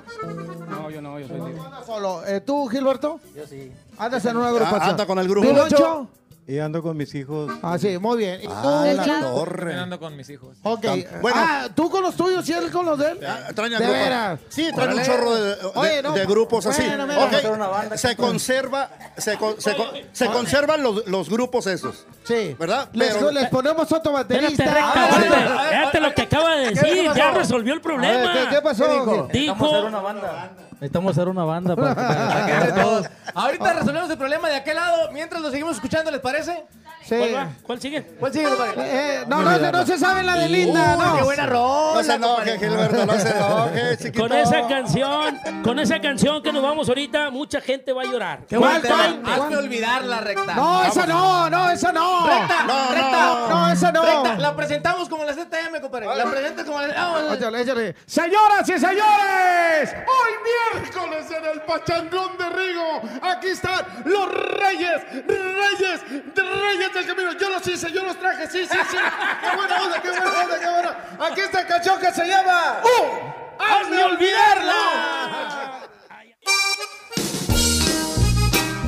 No, 0.70 0.89
yo 0.89 1.01
no, 1.01 1.20
yo 1.20 1.28
soy 1.28 1.38
libre. 1.38 1.61
Andas 1.65 1.86
solo. 1.86 2.26
Eh, 2.26 2.41
¿Tú, 2.41 2.68
Gilberto? 2.68 3.20
Yo 3.36 3.45
sí. 3.47 3.72
Andas 3.97 4.26
en 4.26 4.38
una 4.38 4.47
agrupación. 4.49 4.82
Ah, 4.82 4.89
anda 4.89 5.05
con 5.05 5.20
el 5.20 5.28
grupo. 5.28 5.47
¿Pilocho? 5.47 6.07
Y 6.49 6.59
ando 6.59 6.81
con 6.81 6.95
mis 6.95 7.13
hijos. 7.13 7.51
Ah, 7.61 7.77
sí, 7.77 7.97
muy 7.97 8.17
bien. 8.19 8.39
¿Y 8.41 8.45
tú? 8.47 8.53
Ah, 8.55 8.85
la 8.95 9.03
Claro. 9.03 9.33
torre. 9.35 9.75
ando 9.75 9.99
con 9.99 10.15
mis 10.15 10.29
hijos. 10.29 10.57
Ok. 10.63 10.85
Bueno. 11.21 11.35
ah, 11.37 11.67
¿tú 11.75 11.89
con 11.89 12.01
los 12.01 12.15
tuyos 12.15 12.47
y 12.47 12.53
él 12.53 12.71
con 12.71 12.85
los 12.85 12.97
de 12.97 13.11
él? 13.11 13.19
Ah, 13.27 13.49
traen 13.53 13.73
de 13.73 13.79
veras. 13.85 14.39
Sí, 14.47 14.69
traen 14.73 14.93
un 14.97 15.03
chorro 15.03 15.35
de, 15.35 15.55
de- 15.57 15.65
Oye, 15.75 16.01
no, 16.01 16.13
de 16.13 16.25
grupos 16.25 16.65
así. 16.65 16.83
bueno, 16.83 17.05
mira. 17.05 17.17
Ok, 17.19 17.21
Vamos 17.25 17.33
a 17.33 17.37
hacer 17.39 17.51
una 17.51 17.67
banda. 17.67 17.97
se 17.97 18.15
conserva, 18.15 18.89
se, 19.17 19.37
con- 19.37 19.59
se, 19.59 19.75
con- 19.75 19.87
se 20.13 20.25
conservan 20.27 20.81
los, 20.83 21.05
los 21.07 21.29
grupos 21.29 21.67
esos. 21.67 22.05
Sí. 22.23 22.55
¿Verdad? 22.57 22.87
Les, 22.93 23.13
Pero- 23.15 23.31
les 23.31 23.49
ponemos 23.49 23.91
otro 23.91 24.17
Espérate, 24.17 24.35
baterista. 24.45 24.63
recta, 24.63 24.93
Ah, 24.95 25.09
espérate. 25.09 25.97
a 25.97 26.01
lo 26.01 26.15
que 26.15 26.21
acaba 26.21 26.55
de 26.55 26.73
¿Qué 26.73 26.79
decir. 26.79 27.05
pasó? 27.07 27.17
Ya 27.17 27.31
resolvió 27.31 27.73
el 27.73 27.79
A 27.79 27.83
problema. 27.83 28.33
¿qué, 28.33 28.55
qué 28.55 28.61
pasó? 28.61 28.85
¿Qué 28.85 28.93
dijo? 28.93 29.27
Dijo. 29.33 29.65
hacer 29.65 29.83
una 29.83 29.99
banda. 29.99 30.51
Necesitamos 30.80 31.11
hacer 31.11 31.28
una 31.28 31.43
banda 31.43 31.75
para, 31.75 31.95
para 31.95 32.65
que 32.65 32.71
todos. 32.73 33.07
Ahorita 33.34 33.73
resolvemos 33.73 34.09
el 34.11 34.17
problema 34.17 34.47
de 34.49 34.55
aquel 34.55 34.75
lado. 34.75 35.11
Mientras 35.11 35.41
lo 35.41 35.49
seguimos 35.49 35.75
escuchando, 35.75 36.11
¿les 36.11 36.21
parece? 36.21 36.65
Sí. 37.08 37.16
¿Cuál 37.16 37.36
va? 37.36 37.47
¿Cuál 37.64 37.80
sigue? 37.82 38.01
¿Cuál 38.20 38.34
sigue, 38.34 38.47
compadre? 38.49 38.74
Eh, 38.80 39.24
no, 39.28 39.41
no, 39.41 39.58
no, 39.58 39.72
no 39.72 39.86
se 39.86 39.97
sabe 39.97 40.24
la 40.24 40.36
de 40.36 40.49
Linda, 40.49 40.97
Uy, 40.97 41.05
no. 41.05 41.18
qué 41.18 41.24
buena 41.24 41.45
rola, 41.45 41.93
No 41.95 42.03
se 42.03 42.14
enoje. 42.16 42.58
Gilberto, 42.60 43.05
no 43.05 43.14
se 43.20 43.30
enoje, 43.30 43.97
chiquito. 44.01 44.22
Con 44.28 44.34
esa 44.38 44.68
canción, 44.68 45.39
con 45.64 45.80
esa 45.80 46.01
canción 46.01 46.43
que 46.43 46.51
nos 46.51 46.62
vamos 46.62 46.89
ahorita, 46.89 47.30
mucha 47.30 47.62
gente 47.62 47.93
va 47.93 48.01
a 48.01 48.05
llorar. 48.05 48.39
Qué 48.47 48.58
¿Cuál? 48.58 48.82
Hazme 49.26 49.55
olvidar 49.58 50.03
la 50.03 50.20
recta. 50.20 50.53
No, 50.53 50.84
esa 50.84 51.05
no, 51.05 51.49
no, 51.49 51.70
esa 51.72 51.91
no. 51.93 52.28
Recta, 52.28 52.64
No, 52.68 52.91
recta. 52.91 53.12
no, 53.12 53.49
No, 53.49 53.72
esa 53.72 53.91
no. 53.93 54.03
Recta, 54.03 54.38
la 54.39 54.55
presentamos 54.55 55.08
como 55.08 55.24
la 55.24 55.34
ZM, 55.34 55.80
compadre. 55.82 56.08
La 56.14 56.26
presentas 56.26 56.66
como 56.66 56.82
la... 56.82 56.88
Vamos. 56.93 57.34
Échale, 57.38 57.62
échale. 57.62 57.95
Señoras 58.05 58.68
y 58.68 58.74
señores, 58.80 59.95
hoy 59.95 60.82
miércoles 60.82 61.26
en 61.32 61.45
el 61.45 61.62
Pachangón 61.62 62.38
de 62.38 62.49
Rigo, 62.49 63.01
aquí 63.22 63.47
están 63.47 63.86
los 64.05 64.30
reyes, 64.60 65.01
reyes, 65.26 66.01
reyes 66.36 66.96
del 66.97 67.07
camino. 67.07 67.33
Yo 67.33 67.49
los 67.49 67.67
hice, 67.67 67.91
yo 67.91 68.03
los 68.03 68.17
traje, 68.19 68.47
sí, 68.47 68.65
sí, 68.65 68.77
sí. 68.89 68.97
Qué 69.41 69.55
buena 69.55 69.83
onda, 69.83 70.01
qué 70.01 70.09
buena 70.09 70.43
onda, 70.43 70.59
qué 70.59 70.69
buena. 70.69 70.97
Aquí 71.31 71.41
está 71.41 71.61
el 71.61 71.67
canción 71.67 71.99
que 71.99 72.11
se 72.11 72.27
llama 72.27 72.81
¡Uh! 72.83 73.63
¡Hazme 73.63 74.03
olvidarla! 74.03 74.73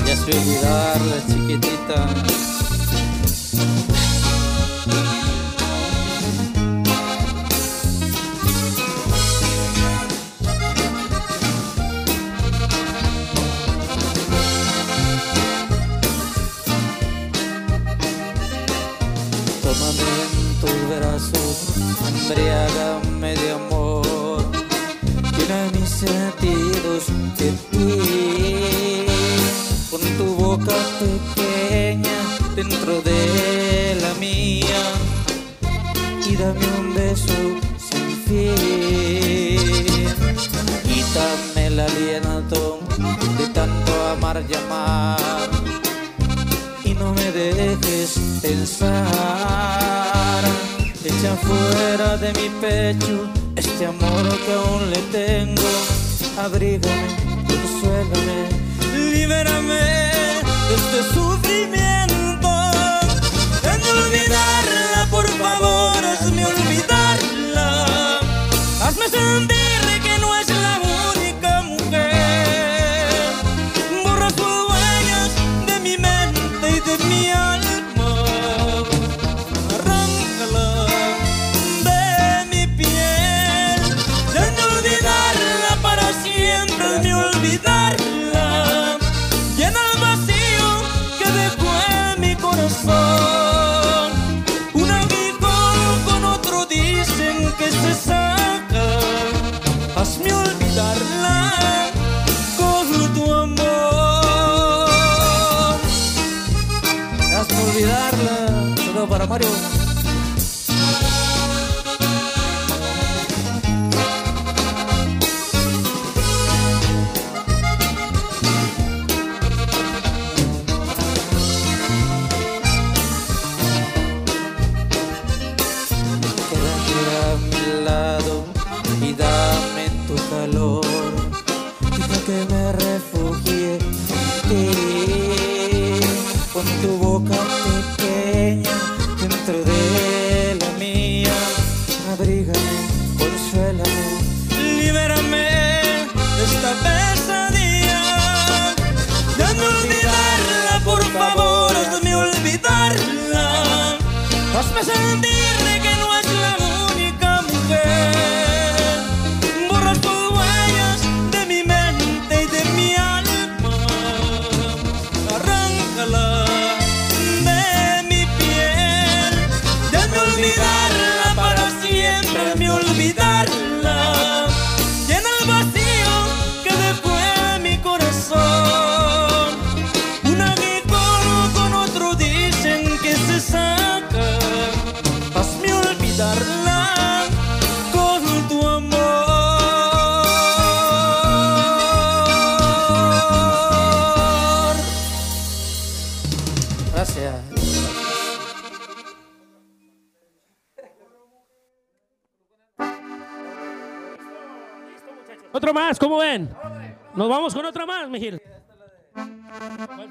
Ya 0.05 0.15
sé 0.15 0.31
olvidarla, 0.37 1.15
chiquitita. 1.27 2.58
Tus 20.61 20.71
brazos, 20.89 21.73
embriágame 22.07 23.35
de 23.35 23.51
amor. 23.51 24.43
Llena 25.37 25.69
mis 25.73 25.89
sentidos 25.89 27.07
de 27.37 27.51
ti 27.71 29.05
con 29.89 30.01
tu 30.17 30.25
boca 30.35 30.75
pequeña 30.99 32.17
dentro 32.55 33.01
de 33.01 33.97
la 34.01 34.13
mía 34.19 34.81
y 36.29 36.35
dame 36.35 36.65
un 36.79 36.93
beso 36.93 37.39
sin 37.77 38.09
fin. 38.27 39.59
Quítame 40.83 41.67
el 41.67 41.79
aliento 41.79 42.79
de 43.37 43.47
tanto 43.47 43.91
amar 44.11 44.43
y 44.49 44.53
amar 44.55 45.49
y 46.83 46.93
no 46.93 47.13
me 47.13 47.31
dejes 47.31 48.19
pensar. 48.41 49.68
Fuera 51.37 52.17
de 52.17 52.33
mi 52.33 52.49
pecho 52.61 53.27
este 53.55 53.85
amor 53.85 54.27
que 54.45 54.53
aún 54.53 54.89
le 54.89 55.01
tengo. 55.11 55.69
Abrígame, 56.37 57.07
consuélame, 57.47 58.49
libérame 59.13 59.73
de 59.73 60.75
este 60.75 61.13
sufrimiento. 61.13 62.49
Hazme 63.69 63.91
olvidarla, 63.91 65.07
por 65.11 65.27
favor, 65.29 66.05
hazme 66.05 66.45
olvidarla. 66.45 68.19
Hazme 68.81 69.07
sentir 69.09 69.68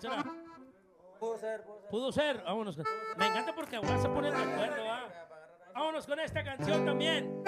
será? 0.01 0.25
Pudo 1.91 2.13
ser. 2.13 2.43
Vámonos. 2.45 2.77
con- 2.77 2.85
Me 3.17 3.27
encanta 3.27 3.55
porque 3.55 3.77
ahora 3.77 3.99
se 3.99 4.09
ponen 4.09 4.35
de 4.35 4.43
acuerdo. 4.43 4.85
¿va? 4.85 5.09
Vámonos 5.75 6.07
con 6.07 6.21
esta 6.21 6.43
canción 6.45 6.85
también. 6.85 7.43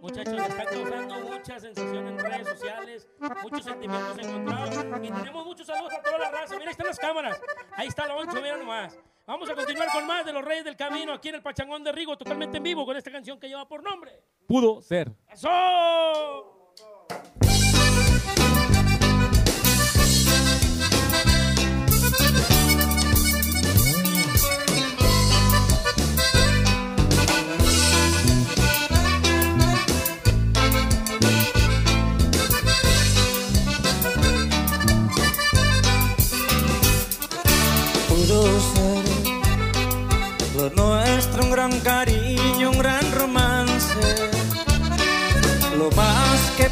Muchachos, 0.00 0.34
le 0.34 0.46
está 0.46 0.64
causando 0.64 1.14
mucha 1.20 1.58
sensación 1.60 2.06
en 2.08 2.18
redes 2.18 2.48
sociales, 2.48 3.08
muchos 3.42 3.64
sentimientos 3.64 4.18
encontrados 4.18 4.74
y 5.02 5.10
tenemos 5.10 5.44
muchos 5.44 5.66
saludos 5.66 5.92
a 5.94 6.02
toda 6.02 6.18
la 6.18 6.30
raza. 6.30 6.54
Mira, 6.56 6.66
ahí 6.66 6.70
están 6.72 6.86
las 6.86 6.98
cámaras. 6.98 7.40
Ahí 7.76 7.88
está 7.88 8.06
la 8.06 8.16
oncho, 8.16 8.40
mira 8.40 8.56
nomás. 8.56 8.98
Vamos 9.26 9.50
a 9.50 9.56
continuar 9.56 9.88
con 9.92 10.06
más 10.06 10.24
de 10.24 10.32
los 10.32 10.44
Reyes 10.44 10.64
del 10.64 10.76
Camino 10.76 11.12
aquí 11.12 11.30
en 11.30 11.34
el 11.34 11.42
Pachangón 11.42 11.82
de 11.82 11.90
Rigo, 11.90 12.16
totalmente 12.16 12.58
en 12.58 12.62
vivo 12.62 12.86
con 12.86 12.96
esta 12.96 13.10
canción 13.10 13.40
que 13.40 13.48
lleva 13.48 13.66
por 13.66 13.82
nombre. 13.82 14.12
Pudo 14.46 14.80
ser. 14.80 15.10
¡Eso! 15.28 16.72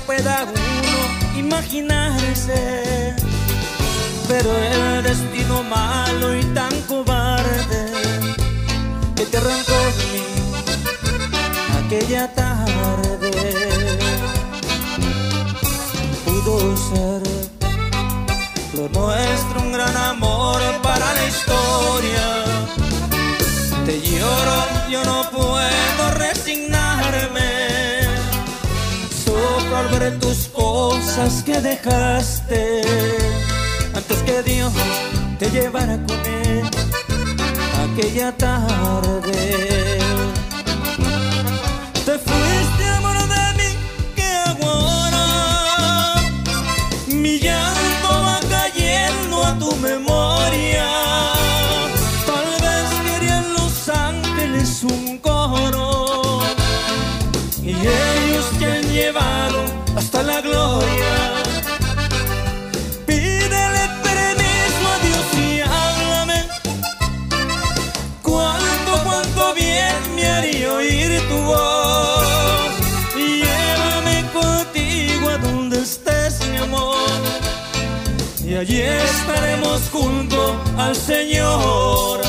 Pueda 0.06 0.44
uno 0.44 1.38
imaginarse, 1.38 3.14
pero 4.28 4.50
el 4.56 5.02
destino 5.02 5.62
malo 5.62 6.36
y 6.36 6.42
tan 6.54 6.72
cobarde 6.82 7.92
que 9.16 9.24
te 9.26 9.36
arrancó 9.38 9.72
de 9.98 10.04
mí 10.12 10.24
aquella 11.86 12.32
tarde 12.34 13.30
pudo 16.24 16.76
ser 16.76 17.22
lo 18.74 18.88
nuestro 18.88 19.60
un 19.60 19.72
gran 19.72 19.96
amor 19.96 20.60
para 20.82 21.14
la 21.14 21.26
historia. 21.26 22.44
Te 23.86 24.00
lloro, 24.00 24.90
yo 24.90 25.04
no 25.04 25.30
Tus 30.12 30.48
cosas 30.48 31.42
que 31.42 31.60
dejaste. 31.60 32.82
Antes 33.94 34.18
que 34.22 34.42
Dios 34.42 34.72
te 35.38 35.50
llevara 35.50 35.96
con 36.06 36.18
él 36.26 36.62
aquella 37.84 38.30
tarde. 38.36 39.98
Te 42.04 42.18
fuiste, 42.18 42.88
amor 42.98 43.23
Y 78.54 78.56
allí 78.56 78.82
estaremos 78.82 79.88
junto 79.90 80.56
al 80.78 80.94
Señor. 80.94 82.20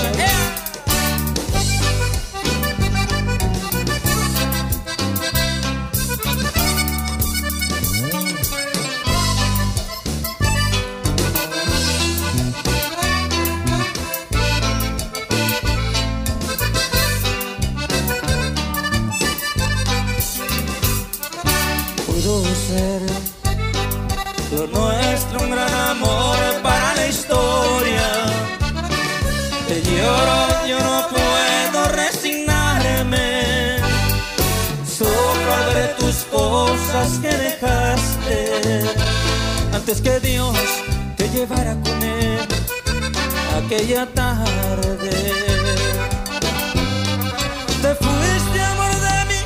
Que 40.03 40.19
Dios 40.19 40.55
te 41.17 41.27
llevara 41.29 41.73
con 41.83 42.03
él 42.03 42.39
aquella 43.57 44.05
tarde. 44.07 45.09
Te 47.81 47.95
fuiste, 47.95 48.61
amor 48.61 48.95
de 49.07 49.25
mí, 49.29 49.39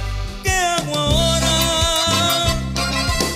¿qué 0.44 0.52
hago 0.52 0.98
ahora? 0.98 2.48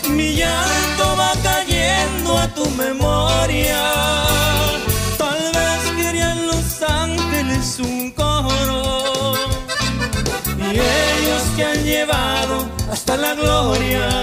Mi 0.09 0.35
llanto 0.35 1.15
va 1.17 1.31
cayendo 1.41 2.37
a 2.37 2.47
tu 2.49 2.69
memoria. 2.71 3.81
Tal 5.17 5.51
vez 5.53 6.03
querían 6.03 6.47
los 6.47 6.81
ángeles 6.81 7.79
un 7.79 8.11
coro. 8.11 9.33
Y 10.57 10.71
ellos 10.71 11.43
te 11.55 11.63
han 11.65 11.83
llevado 11.83 12.65
hasta 12.91 13.15
la 13.15 13.33
gloria. 13.35 14.22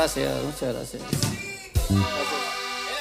Gracias, 0.00 0.42
muchas 0.44 0.74
gracias. 0.74 1.02
El 1.90 1.98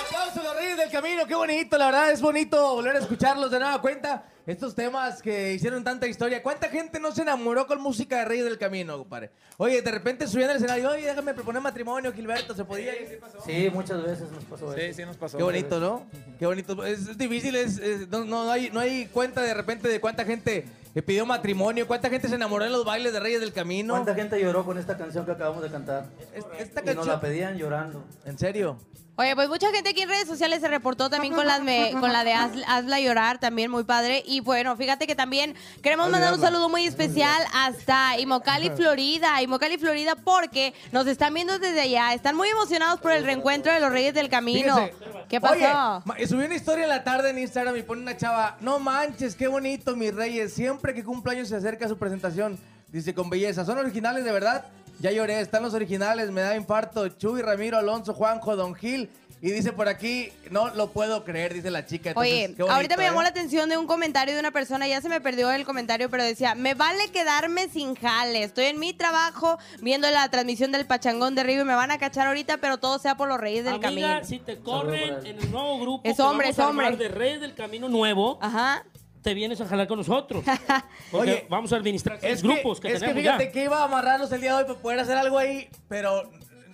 aplauso 0.06 0.42
a 0.42 0.44
los 0.44 0.56
Reyes 0.58 0.76
del 0.78 0.92
Camino, 0.92 1.26
qué 1.26 1.34
bonito, 1.34 1.78
la 1.78 1.86
verdad 1.86 2.12
es 2.12 2.20
bonito 2.22 2.76
volver 2.76 2.98
a 2.98 3.00
escucharlos 3.00 3.50
de 3.52 3.58
nueva 3.58 3.80
cuenta. 3.80 4.26
Estos 4.46 4.76
temas 4.76 5.22
que 5.22 5.54
hicieron 5.54 5.82
tanta 5.84 6.08
historia. 6.08 6.44
¿Cuánta 6.44 6.68
gente 6.68 7.00
no 7.00 7.14
se 7.14 7.22
enamoró 7.22 7.68
con 7.68 7.80
música 7.82 8.18
de 8.18 8.26
Reyes 8.26 8.44
del 8.46 8.58
Camino, 8.58 8.98
compadre? 8.98 9.30
Oye, 9.56 9.82
de 9.82 9.92
repente 9.92 10.28
subían 10.28 10.50
al 10.50 10.58
escenario, 10.58 10.90
oye, 10.90 11.06
déjame 11.06 11.34
proponer 11.34 11.62
matrimonio, 11.62 12.12
Gilberto, 12.12 12.54
¿se 12.54 12.66
podía? 12.66 12.92
Sí, 13.46 13.70
muchas 13.72 14.04
veces 14.04 14.30
nos 14.32 14.44
pasó 14.44 14.74
eso. 14.74 14.82
Sí, 14.88 14.94
sí 14.94 15.06
nos 15.06 15.16
pasó. 15.16 15.38
Qué 15.38 15.44
bonito, 15.44 15.80
¿no? 15.80 16.06
Qué 16.38 16.46
bonito. 16.48 16.84
Es, 16.84 17.08
es 17.08 17.18
difícil, 17.18 17.56
es, 17.56 17.78
es- 17.78 18.10
no, 18.10 18.26
no 18.26 18.52
hay, 18.52 18.72
no 18.72 18.82
hay 18.82 19.06
cuenta 19.06 19.42
de 19.42 19.54
repente 19.54 19.88
de 19.88 20.02
cuánta 20.02 20.26
gente 20.26 20.66
le 20.94 21.02
pidió 21.04 21.26
matrimonio, 21.26 21.88
cuánta 21.88 22.10
gente 22.10 22.28
se 22.28 22.36
enamoró 22.36 22.66
en 22.66 22.72
los 22.72 22.84
bailes 22.86 23.14
de 23.14 23.20
Reyes 23.20 23.42
del 23.42 23.54
Camino. 23.54 23.94
¿Cuánta 23.94 24.16
gente 24.16 24.40
lloró 24.42 24.66
con 24.66 24.78
esta 24.78 24.98
canción 24.98 25.26
que 25.26 25.32
acabamos 25.32 25.62
de 25.62 25.70
cantar? 25.70 26.06
Es- 26.34 26.46
Esta 26.60 26.82
Y 26.92 26.96
nos 26.96 27.06
la 27.08 27.20
pedían 27.22 27.58
llorando. 27.58 28.04
¿En 28.26 28.38
serio? 28.38 28.78
Oye, 29.16 29.36
pues 29.36 29.50
mucha 29.50 29.70
gente 29.74 29.90
aquí 29.90 30.02
en 30.02 30.08
redes 30.08 30.30
sociales 30.30 30.62
se 30.62 30.70
reportó 30.70 31.10
también 31.10 31.34
con, 31.34 31.46
las 31.46 31.62
me- 31.62 31.92
con 32.00 32.14
la 32.14 32.24
de 32.24 32.32
Haz- 32.34 32.64
Hazla 32.66 33.02
Llorar, 33.02 33.38
también 33.38 33.70
muy 33.70 33.84
padre. 33.84 34.24
Y 34.26 34.40
bueno, 34.40 34.78
fíjate 34.78 35.08
que 35.08 35.16
también 35.16 35.56
queremos 35.84 36.10
mandar 36.10 36.34
un 36.34 36.40
saludo 36.40 36.70
muy 36.70 36.86
especial 36.86 37.44
hasta 37.54 38.18
Imocali, 38.18 38.70
Florida. 38.70 39.42
Imocali, 39.42 39.78
Florida, 39.78 40.16
porque 40.16 40.74
nos 40.94 41.06
están 41.06 41.34
viendo 41.34 41.60
desde 41.60 41.82
allá. 41.82 42.14
Están 42.14 42.38
muy 42.38 42.48
emocionados 42.48 43.02
por 43.02 43.12
el 43.12 43.26
reencuentro 43.26 43.74
de 43.74 43.82
los 43.82 43.92
Reyes 43.92 44.14
del 44.14 44.30
Camino. 44.30 44.74
Fíjense. 44.78 45.19
¿Qué 45.30 45.40
pasó? 45.40 46.04
Oye, 46.12 46.28
subí 46.28 46.44
una 46.44 46.56
historia 46.56 46.84
en 46.86 46.90
la 46.90 47.04
tarde 47.04 47.30
en 47.30 47.38
Instagram 47.38 47.78
y 47.78 47.84
pone 47.84 48.02
una 48.02 48.18
chava, 48.18 48.58
no 48.62 48.80
manches, 48.80 49.36
qué 49.36 49.48
bonito, 49.48 49.96
mis 49.96 50.14
reyes. 50.14 50.52
Siempre 50.54 50.94
que 50.94 51.04
cumpleaños 51.04 51.50
se 51.50 51.56
acerca 51.56 51.88
su 51.88 51.98
presentación, 51.98 52.58
dice 52.92 53.14
con 53.14 53.30
belleza. 53.30 53.64
¿Son 53.64 53.78
originales 53.78 54.24
de 54.24 54.32
verdad? 54.32 54.66
Ya 55.00 55.12
lloré, 55.12 55.40
están 55.40 55.62
los 55.62 55.76
originales, 55.76 56.32
me 56.32 56.42
da 56.42 56.56
infarto. 56.56 57.08
Chuy, 57.10 57.44
Ramiro, 57.44 57.78
Alonso, 57.78 58.14
Juanjo, 58.16 58.56
Don 58.56 58.74
Gil. 58.74 59.10
Y 59.42 59.52
dice 59.52 59.72
por 59.72 59.88
aquí, 59.88 60.34
no 60.52 60.68
lo 60.76 60.92
puedo 60.92 61.24
creer, 61.24 61.54
dice 61.54 61.72
la 61.72 61.86
chica. 61.86 62.10
Entonces, 62.10 62.34
Oye, 62.34 62.42
qué 62.42 62.48
bonito, 62.64 62.72
ahorita 62.72 62.98
me 62.98 63.04
llamó 63.04 63.22
¿eh? 63.22 63.24
la 63.24 63.30
atención 63.30 63.70
de 63.70 63.78
un 63.78 63.88
comentario 63.88 64.34
de 64.34 64.40
una 64.42 64.52
persona, 64.52 64.86
ya 64.88 65.00
se 65.00 65.08
me 65.08 65.22
perdió 65.22 65.50
el 65.52 65.64
comentario, 65.66 66.10
pero 66.10 66.24
decía, 66.24 66.56
me 66.56 66.74
vale 66.74 67.10
quedarme 67.12 67.70
sin 67.70 67.96
jale, 67.96 68.44
estoy 68.44 68.66
en 68.66 68.80
mi 68.80 68.92
trabajo 68.94 69.58
viendo 69.82 70.10
la 70.12 70.30
transmisión 70.30 70.74
del 70.74 70.86
Pachangón 70.86 71.36
de 71.36 71.44
Río 71.44 71.62
y 71.62 71.66
me 71.66 71.74
van 71.76 71.90
a 71.92 71.98
cachar 71.98 72.28
ahorita, 72.28 72.58
pero 72.58 72.80
todo 72.80 73.00
sea 73.00 73.16
por 73.16 73.30
los 73.30 73.40
Reyes 73.40 73.64
del 73.64 73.76
Amiga, 73.76 74.08
Camino. 74.20 74.24
si 74.26 74.40
te 74.40 74.58
corren 74.60 75.26
en 75.26 75.40
el 75.40 75.52
nuevo 75.52 75.80
grupo 75.80 76.02
Es 76.10 76.18
que 76.18 76.22
hombre, 76.22 76.48
vamos 76.48 76.58
es 76.58 76.60
a 76.60 76.70
hombre. 76.70 76.98
de 76.98 77.08
Reyes 77.08 77.40
del 77.40 77.56
Camino 77.56 77.88
Nuevo, 77.88 78.40
Ajá. 78.42 78.84
te 79.22 79.34
vienes 79.34 79.62
a 79.62 79.66
jalar 79.68 79.88
con 79.88 80.00
nosotros. 80.00 80.44
Porque 81.12 81.32
Oye, 81.32 81.46
vamos 81.50 81.72
a 81.72 81.78
administrar 81.78 82.18
Es 82.18 82.42
seis 82.42 82.44
grupos 82.44 82.82
que, 82.82 82.90
es 82.90 82.96
que 82.96 83.00
tenemos 83.00 83.22
fíjate 83.22 83.46
ya. 83.46 83.52
que 83.54 83.64
iba 83.64 83.80
a 83.80 83.86
amarrarlos 83.86 84.30
el 84.34 84.42
día 84.42 84.52
de 84.52 84.64
hoy 84.64 84.68
para 84.68 84.80
poder 84.80 85.00
hacer 85.00 85.18
algo 85.18 85.38
ahí, 85.38 85.70
pero 85.88 86.30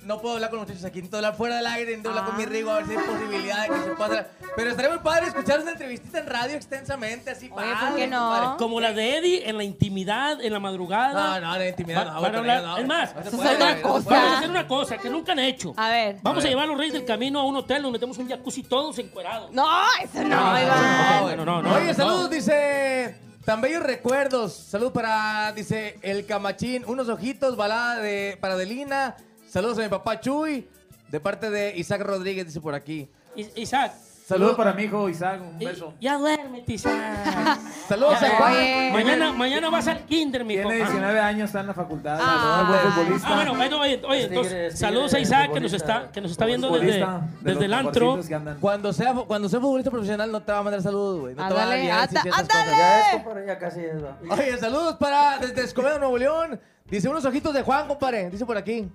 no 0.05 0.21
puedo 0.21 0.35
hablar 0.35 0.49
con 0.49 0.59
los 0.59 0.67
muchachos 0.67 0.85
aquí. 0.85 0.99
Necesito 0.99 1.17
hablar 1.17 1.35
fuera 1.35 1.55
del 1.57 1.65
aire, 1.67 1.85
necesito 1.91 2.09
hablar 2.09 2.25
con 2.25 2.37
mi 2.37 2.45
Rigo 2.45 2.71
a 2.71 2.75
ver 2.75 2.85
si 2.85 2.91
hay 2.93 2.97
posibilidad 3.03 3.61
de 3.63 3.67
que 3.75 3.83
se 3.83 3.89
pueda. 3.91 4.27
Pero 4.55 4.69
estaría 4.69 4.91
muy 4.91 4.99
padre 4.99 5.27
escuchar 5.27 5.59
una 5.59 5.71
entrevista 5.71 6.19
en 6.19 6.27
radio 6.27 6.55
extensamente, 6.55 7.31
así 7.31 7.47
Oye, 7.53 7.53
padre, 7.73 7.87
¿por 7.87 7.95
qué 7.97 8.07
no? 8.07 8.19
compadre. 8.29 8.57
Como 8.57 8.79
la 8.81 8.93
de 8.93 9.17
Eddie, 9.17 9.49
en 9.49 9.57
la 9.57 9.63
intimidad, 9.63 10.39
en 10.41 10.53
la 10.53 10.59
No, 10.59 10.63
madrugada. 10.63 11.39
no, 11.39 11.65
intimidad, 11.65 12.05
no, 12.05 12.21
van 12.21 12.25
a 12.25 12.27
con 12.27 12.35
hablar- 12.37 12.57
ellos 12.59 12.69
no. 12.69 12.77
Es 12.77 12.87
más, 12.87 13.15
No 13.15 13.23
se 13.23 13.37
puede, 13.37 13.49
es 13.49 13.55
otra 13.55 13.65
güey, 13.71 13.75
no 13.75 13.77
se 13.77 13.81
cosa. 14.05 14.09
vamos 14.15 14.31
a 14.33 14.37
hacer 14.37 14.49
una 14.49 14.67
cosa 14.67 14.97
que 14.97 15.09
nunca 15.09 15.31
han 15.33 15.39
hecho. 15.39 15.73
A 15.77 15.89
ver. 15.89 16.17
Vamos 16.21 16.45
a 16.45 16.47
llevar 16.47 16.63
a 16.65 16.67
los 16.67 16.77
Reyes 16.77 16.93
del 16.93 17.05
Camino 17.05 17.39
a 17.39 17.45
un 17.45 17.55
hotel, 17.57 17.81
nos 17.81 17.91
metemos 17.91 18.17
un 18.17 18.29
jacuzzi 18.29 18.63
todos 18.63 18.97
encuerados. 18.99 19.51
No, 19.51 19.67
eso 20.01 20.23
no, 20.23 20.29
No, 20.29 20.61
Iván. 20.61 21.37
no, 21.37 21.45
no, 21.45 21.61
no, 21.61 21.75
Oye, 21.75 21.87
no. 21.87 21.93
saludos, 21.93 22.29
dice. 22.29 23.15
Tan 23.45 23.61
bellos 23.61 23.83
recuerdos. 23.83 24.53
Saludos 24.53 24.91
para, 24.91 25.51
dice, 25.53 25.99
el 26.01 26.25
Camachín. 26.25 26.83
Unos 26.87 27.09
ojitos, 27.09 27.55
balada 27.55 27.97
de, 27.97 28.39
para 28.41 28.55
Adelina. 28.55 29.15
Saludos 29.55 29.79
a 29.79 29.83
mi 29.83 29.87
papá 29.87 30.19
Chuy. 30.19 30.67
De 31.07 31.21
parte 31.21 31.49
de 31.49 31.77
Isaac 31.77 32.01
Rodríguez, 32.01 32.45
dice 32.45 32.59
por 32.59 32.75
aquí. 32.75 33.07
Isaac. 33.55 33.93
Saludos 34.27 34.57
para 34.57 34.73
mi 34.73 34.83
hijo 34.83 35.07
Isaac, 35.07 35.39
un 35.41 35.61
y- 35.61 35.65
beso. 35.65 35.93
Ya 36.01 36.17
duérmete, 36.17 36.73
Isaac. 36.73 36.93
Saludos 37.87 38.21
a 38.21 38.29
Juan. 38.31 38.91
Mañana, 38.91 39.31
mañana 39.31 39.69
vas 39.69 39.87
al 39.87 39.99
kinder, 40.07 40.43
mijo. 40.43 40.67
Tiene 40.67 40.83
Ah. 40.83 40.87
19 40.87 41.19
años, 41.21 41.45
está 41.45 41.61
en 41.61 41.67
la 41.67 41.73
facultad. 41.73 42.17
Ah. 42.19 42.63
es 42.63 42.67
buen 42.67 42.93
futbolista. 42.95 43.27
Ah, 43.29 43.35
bueno, 43.35 43.55
bueno, 43.55 43.79
oye, 43.79 44.01
oye, 44.05 44.19
Es 44.19 44.25
entonces, 44.27 44.51
tigre, 44.51 44.71
saludos 44.77 45.13
a 45.13 45.19
Isaac 45.19 45.53
que 45.53 45.59
nos 45.61 45.71
futbolista. 45.71 45.97
está, 45.99 46.11
que 46.11 46.19
nos 46.21 46.31
está 46.31 46.45
viendo 46.45 46.67
desde, 46.71 46.79
Futbolista 46.99 47.19
de 47.21 47.37
desde 47.43 47.53
los 47.53 47.63
el 47.63 47.73
antro. 47.73 48.05
mejorcitos 48.07 48.27
que 48.27 48.35
andan. 48.35 48.57
Cuando 48.59 48.91
sea, 48.91 49.13
cuando 49.13 49.47
sea 49.47 49.59
futbolista 49.61 49.91
profesional 49.91 50.31
no 50.33 50.41
te 50.43 50.51
va 50.51 50.57
a 50.57 50.63
mandar 50.63 50.81
saludos, 50.81 51.19
güey. 51.21 51.35
No 51.35 51.47
te 51.47 51.53
va 51.53 51.61
a 51.63 51.65
dar 51.65 51.73
Ándale, 51.75 51.81
bien 51.81 51.93
ata- 51.95 52.21
ciertas 52.23 52.41
ándale. 52.41 52.63
cosas. 52.65 52.77
Ya 52.77 52.99
es, 53.09 53.13
compadre, 53.23 53.47
ya 53.47 53.57
casi 53.57 53.79
es. 53.79 54.03
va. 54.03 54.17
Oye, 54.31 54.57
saludos 54.57 54.95
para 54.97 55.37
desde 55.37 55.63
Escobedo, 55.63 55.97
Nuevo 55.99 56.17
León. 56.17 56.59
Dice 56.89 57.07
unos 57.09 57.23
ojitos 57.25 57.53
de 57.53 57.61
Juan, 57.63 57.87
compadre. 57.87 58.29
Dice 58.29 58.45
por 58.45 58.57
aquí. 58.57 58.87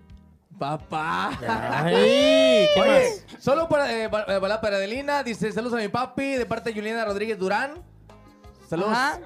Papá. 0.60 1.30
Ay, 1.84 1.94
¿qué 2.74 2.80
Oye, 2.82 2.90
más? 3.26 3.42
solo 3.42 3.66
para, 3.66 3.90
eh, 3.90 4.08
ba- 4.08 4.26
eh, 4.28 4.38
balada 4.38 4.60
para 4.60 4.76
Adelina. 4.76 5.22
Dice 5.22 5.50
saludos 5.52 5.78
a 5.78 5.82
mi 5.82 5.88
papi 5.88 6.32
de 6.36 6.44
parte 6.44 6.68
de 6.68 6.74
Juliana 6.78 7.02
Rodríguez 7.06 7.38
Durán. 7.38 7.82
Saludos. 8.68 8.90
Ajá. 8.92 9.18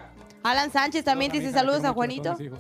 Alan 0.45 0.71
Sánchez 0.71 1.05
también 1.05 1.33
dice 1.33 1.51
saludos 1.51 1.83
a 1.85 1.93
Juanito. 1.93 2.35
Oye, 2.35 2.51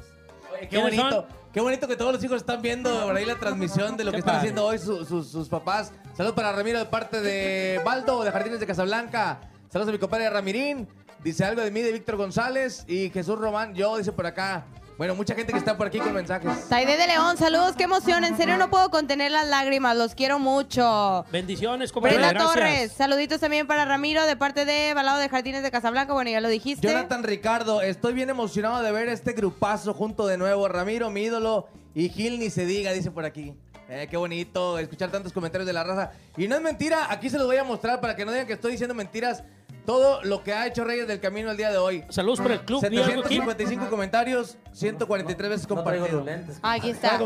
qué 0.62 0.68
¿Quiénes 0.68 0.96
bonito. 0.96 1.10
son? 1.10 1.26
Qué 1.52 1.60
bonito 1.60 1.86
que 1.86 1.94
todos 1.94 2.12
los 2.14 2.24
hijos 2.24 2.38
están 2.38 2.60
viendo 2.62 2.90
por 3.04 3.14
ahí 3.16 3.24
la 3.24 3.36
transmisión 3.36 3.96
de 3.96 4.02
lo 4.02 4.10
Qué 4.10 4.16
que 4.16 4.18
están 4.18 4.34
padre. 4.34 4.38
haciendo 4.50 4.66
hoy 4.66 4.78
su- 4.80 5.04
sus- 5.04 5.30
sus 5.30 5.48
papás. 5.48 5.92
Saludos 6.16 6.34
para 6.34 6.50
Ramiro 6.50 6.80
de 6.80 6.86
parte 6.86 7.20
de 7.20 7.80
Baldo 7.84 8.24
de 8.24 8.32
Jardines 8.32 8.58
de 8.58 8.66
Casablanca. 8.66 9.40
Saludos 9.70 9.90
a 9.90 9.92
mi 9.92 9.98
compadre 9.98 10.28
Ramirín. 10.30 10.88
Dice 11.22 11.44
algo 11.44 11.62
de 11.62 11.70
mí 11.70 11.80
de 11.80 11.92
Víctor 11.92 12.16
González 12.16 12.84
y 12.88 13.08
Jesús 13.10 13.38
Román. 13.38 13.72
Yo, 13.76 13.96
dice 13.96 14.10
por 14.10 14.26
acá. 14.26 14.64
Bueno, 14.96 15.16
mucha 15.16 15.34
gente 15.34 15.52
que 15.52 15.58
está 15.58 15.76
por 15.76 15.88
aquí 15.88 15.98
con 15.98 16.14
mensajes. 16.14 16.52
Saide 16.68 16.96
de 16.96 17.08
León, 17.08 17.36
saludos, 17.36 17.74
qué 17.76 17.82
emoción. 17.82 18.24
En 18.24 18.36
serio 18.36 18.56
no 18.56 18.70
puedo 18.70 18.90
contener 18.90 19.32
las 19.32 19.46
lágrimas, 19.48 19.96
los 19.96 20.14
quiero 20.14 20.38
mucho. 20.38 21.24
Bendiciones, 21.32 21.90
compadre. 21.90 22.18
Brenda 22.18 22.32
gracias. 22.32 22.54
Torres, 22.54 22.92
saluditos 22.92 23.40
también 23.40 23.66
para 23.66 23.84
Ramiro 23.84 24.24
de 24.24 24.36
parte 24.36 24.64
de 24.64 24.94
Balado 24.94 25.18
de 25.18 25.28
Jardines 25.28 25.64
de 25.64 25.72
Casablanca. 25.72 26.12
Bueno, 26.12 26.30
ya 26.30 26.40
lo 26.40 26.48
dijiste. 26.48 26.86
Jonathan 26.86 27.24
Ricardo, 27.24 27.82
estoy 27.82 28.12
bien 28.12 28.30
emocionado 28.30 28.82
de 28.82 28.92
ver 28.92 29.08
este 29.08 29.32
grupazo 29.32 29.94
junto 29.94 30.28
de 30.28 30.38
nuevo. 30.38 30.68
Ramiro, 30.68 31.10
mi 31.10 31.22
ídolo, 31.22 31.66
y 31.92 32.08
Gil 32.08 32.38
ni 32.38 32.50
se 32.50 32.64
diga, 32.64 32.92
dice 32.92 33.10
por 33.10 33.24
aquí. 33.24 33.56
Eh, 33.88 34.06
qué 34.08 34.16
bonito 34.16 34.78
escuchar 34.78 35.10
tantos 35.10 35.32
comentarios 35.32 35.66
de 35.66 35.72
la 35.72 35.82
raza. 35.82 36.12
Y 36.36 36.46
no 36.46 36.54
es 36.54 36.62
mentira, 36.62 37.08
aquí 37.10 37.28
se 37.28 37.36
los 37.36 37.46
voy 37.46 37.56
a 37.56 37.64
mostrar 37.64 38.00
para 38.00 38.14
que 38.14 38.24
no 38.24 38.30
digan 38.30 38.46
que 38.46 38.54
estoy 38.54 38.72
diciendo 38.72 38.94
mentiras. 38.94 39.42
Todo 39.86 40.22
lo 40.22 40.42
que 40.42 40.54
ha 40.54 40.66
hecho 40.66 40.82
Reyes 40.82 41.06
del 41.06 41.20
Camino 41.20 41.50
el 41.50 41.56
día 41.58 41.70
de 41.70 41.76
hoy. 41.76 42.04
Saludos 42.08 42.40
para 42.40 42.54
el 42.54 42.60
club. 42.60 42.80
¿Vi 42.88 42.96
algo 42.96 43.20
aquí? 43.22 43.34
755 43.36 43.90
comentarios, 43.90 44.56
143 44.72 45.50
veces 45.50 45.66
compartido. 45.66 46.24
Aquí 46.62 46.90
está. 46.90 47.20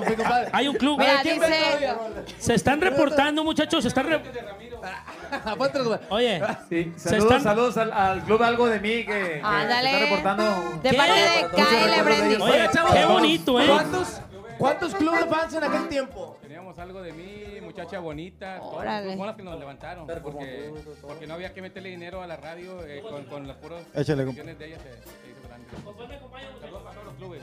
Hay 0.52 0.66
un 0.66 0.74
club. 0.76 0.98
Mira, 0.98 1.20
¿quién 1.22 1.38
dice-? 1.38 1.94
Se 2.38 2.54
están 2.54 2.80
reportando, 2.80 3.44
muchachos. 3.44 3.82
Se 3.82 3.88
están 3.88 4.06
re- 4.06 4.22
los- 5.74 6.00
Oye, 6.10 6.40
Sí, 6.68 6.92
Se 6.96 7.10
saludos, 7.10 7.24
están- 7.32 7.42
saludos 7.42 7.76
al, 7.76 7.92
al 7.92 8.22
club 8.22 8.42
Algo 8.42 8.66
de 8.68 8.80
mí 8.80 9.04
que, 9.04 9.04
que 9.06 9.40
Ándale. 9.44 9.90
se 9.90 9.94
está 9.96 10.04
reportando. 10.06 10.80
De 10.82 10.90
¿Qué? 10.90 10.96
parte 10.96 11.12
de 11.12 11.48
Kyle 11.54 12.26
ellos. 12.32 12.42
Oye, 12.42 12.68
chavos, 12.72 12.92
qué 12.92 13.04
bonito, 13.04 13.60
¿eh? 13.60 13.66
¿Cuántos, 13.68 14.20
¿Cuántos 14.58 14.94
clubes 14.94 15.20
de 15.20 15.26
fans 15.30 15.54
en 15.54 15.64
aquel 15.64 15.88
tiempo? 15.88 16.37
Algo 16.76 17.00
de 17.02 17.12
mí, 17.12 17.60
muchacha 17.62 17.98
bonita, 17.98 18.58
todas 18.60 19.04
las 19.04 19.36
que 19.36 19.42
nos 19.42 19.58
levantaron, 19.58 20.06
porque, 20.06 20.70
porque 21.00 21.26
no 21.26 21.34
había 21.34 21.54
que 21.54 21.62
meterle 21.62 21.88
dinero 21.90 22.20
a 22.22 22.26
la 22.26 22.36
radio 22.36 22.84
eh, 22.84 23.00
con, 23.00 23.24
con 23.24 23.48
las 23.48 23.56
puras 23.56 23.82
Échale, 23.94 24.24
canciones 24.24 24.58
de 24.58 24.66
ella 24.66 24.76
se, 24.78 24.92
se 24.92 25.30
hizo 25.30 25.48
grande. 25.48 25.66
Saludos 26.60 26.82
para 26.82 26.92
todos 26.94 27.04
los 27.06 27.14
clubes. 27.14 27.42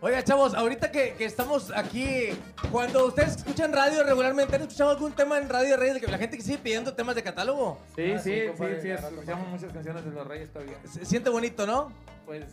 Oiga, 0.00 0.24
chavos, 0.24 0.54
ahorita 0.54 0.90
que, 0.90 1.14
que 1.14 1.24
estamos 1.26 1.70
aquí, 1.76 2.30
cuando 2.72 3.06
ustedes 3.06 3.36
escuchan 3.36 3.72
radio 3.72 4.02
regularmente, 4.02 4.56
¿han 4.56 4.62
escuchado 4.62 4.90
algún 4.90 5.12
tema 5.12 5.38
en 5.38 5.48
Radio 5.48 5.76
Reyes 5.76 5.94
de 5.94 6.00
que 6.00 6.06
la 6.10 6.18
gente 6.18 6.36
que 6.36 6.42
sigue 6.42 6.58
pidiendo 6.58 6.94
temas 6.94 7.14
de 7.14 7.22
catálogo? 7.22 7.78
Sí, 7.94 8.12
Ah, 8.12 8.18
sí, 8.18 8.30
sí, 8.32 8.40
sí, 8.40 8.46
compadre, 8.48 8.82
sí, 8.82 8.90
escuchamos 8.90 9.48
muchas 9.48 9.72
canciones 9.72 10.04
de 10.04 10.10
los 10.10 10.26
Reyes 10.26 10.50
todavía. 10.52 10.74
Se 10.90 11.04
siente 11.04 11.30
bonito, 11.30 11.66
¿no? 11.66 11.92
Pues 12.26 12.44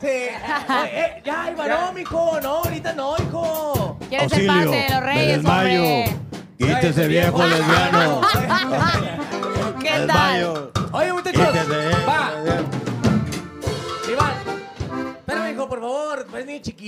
sí. 0.00 0.06
Sí. 0.06 0.08
Eh, 0.70 0.90
eh, 0.92 1.22
ya, 1.24 1.50
Iba, 1.50 1.66
no, 1.66 1.92
mijo, 1.92 2.40
no, 2.42 2.48
ahorita 2.58 2.92
no, 2.92 3.16
hijo. 3.18 3.96
¿Quieres 4.08 4.30
ser 4.30 4.46
parte 4.46 4.68
de 4.68 4.90
los 4.90 5.02
Reyes, 5.02 5.44
hombre? 5.44 6.16
Quítese, 6.58 7.08
viejo 7.08 7.46
lesbiano. 7.46 8.20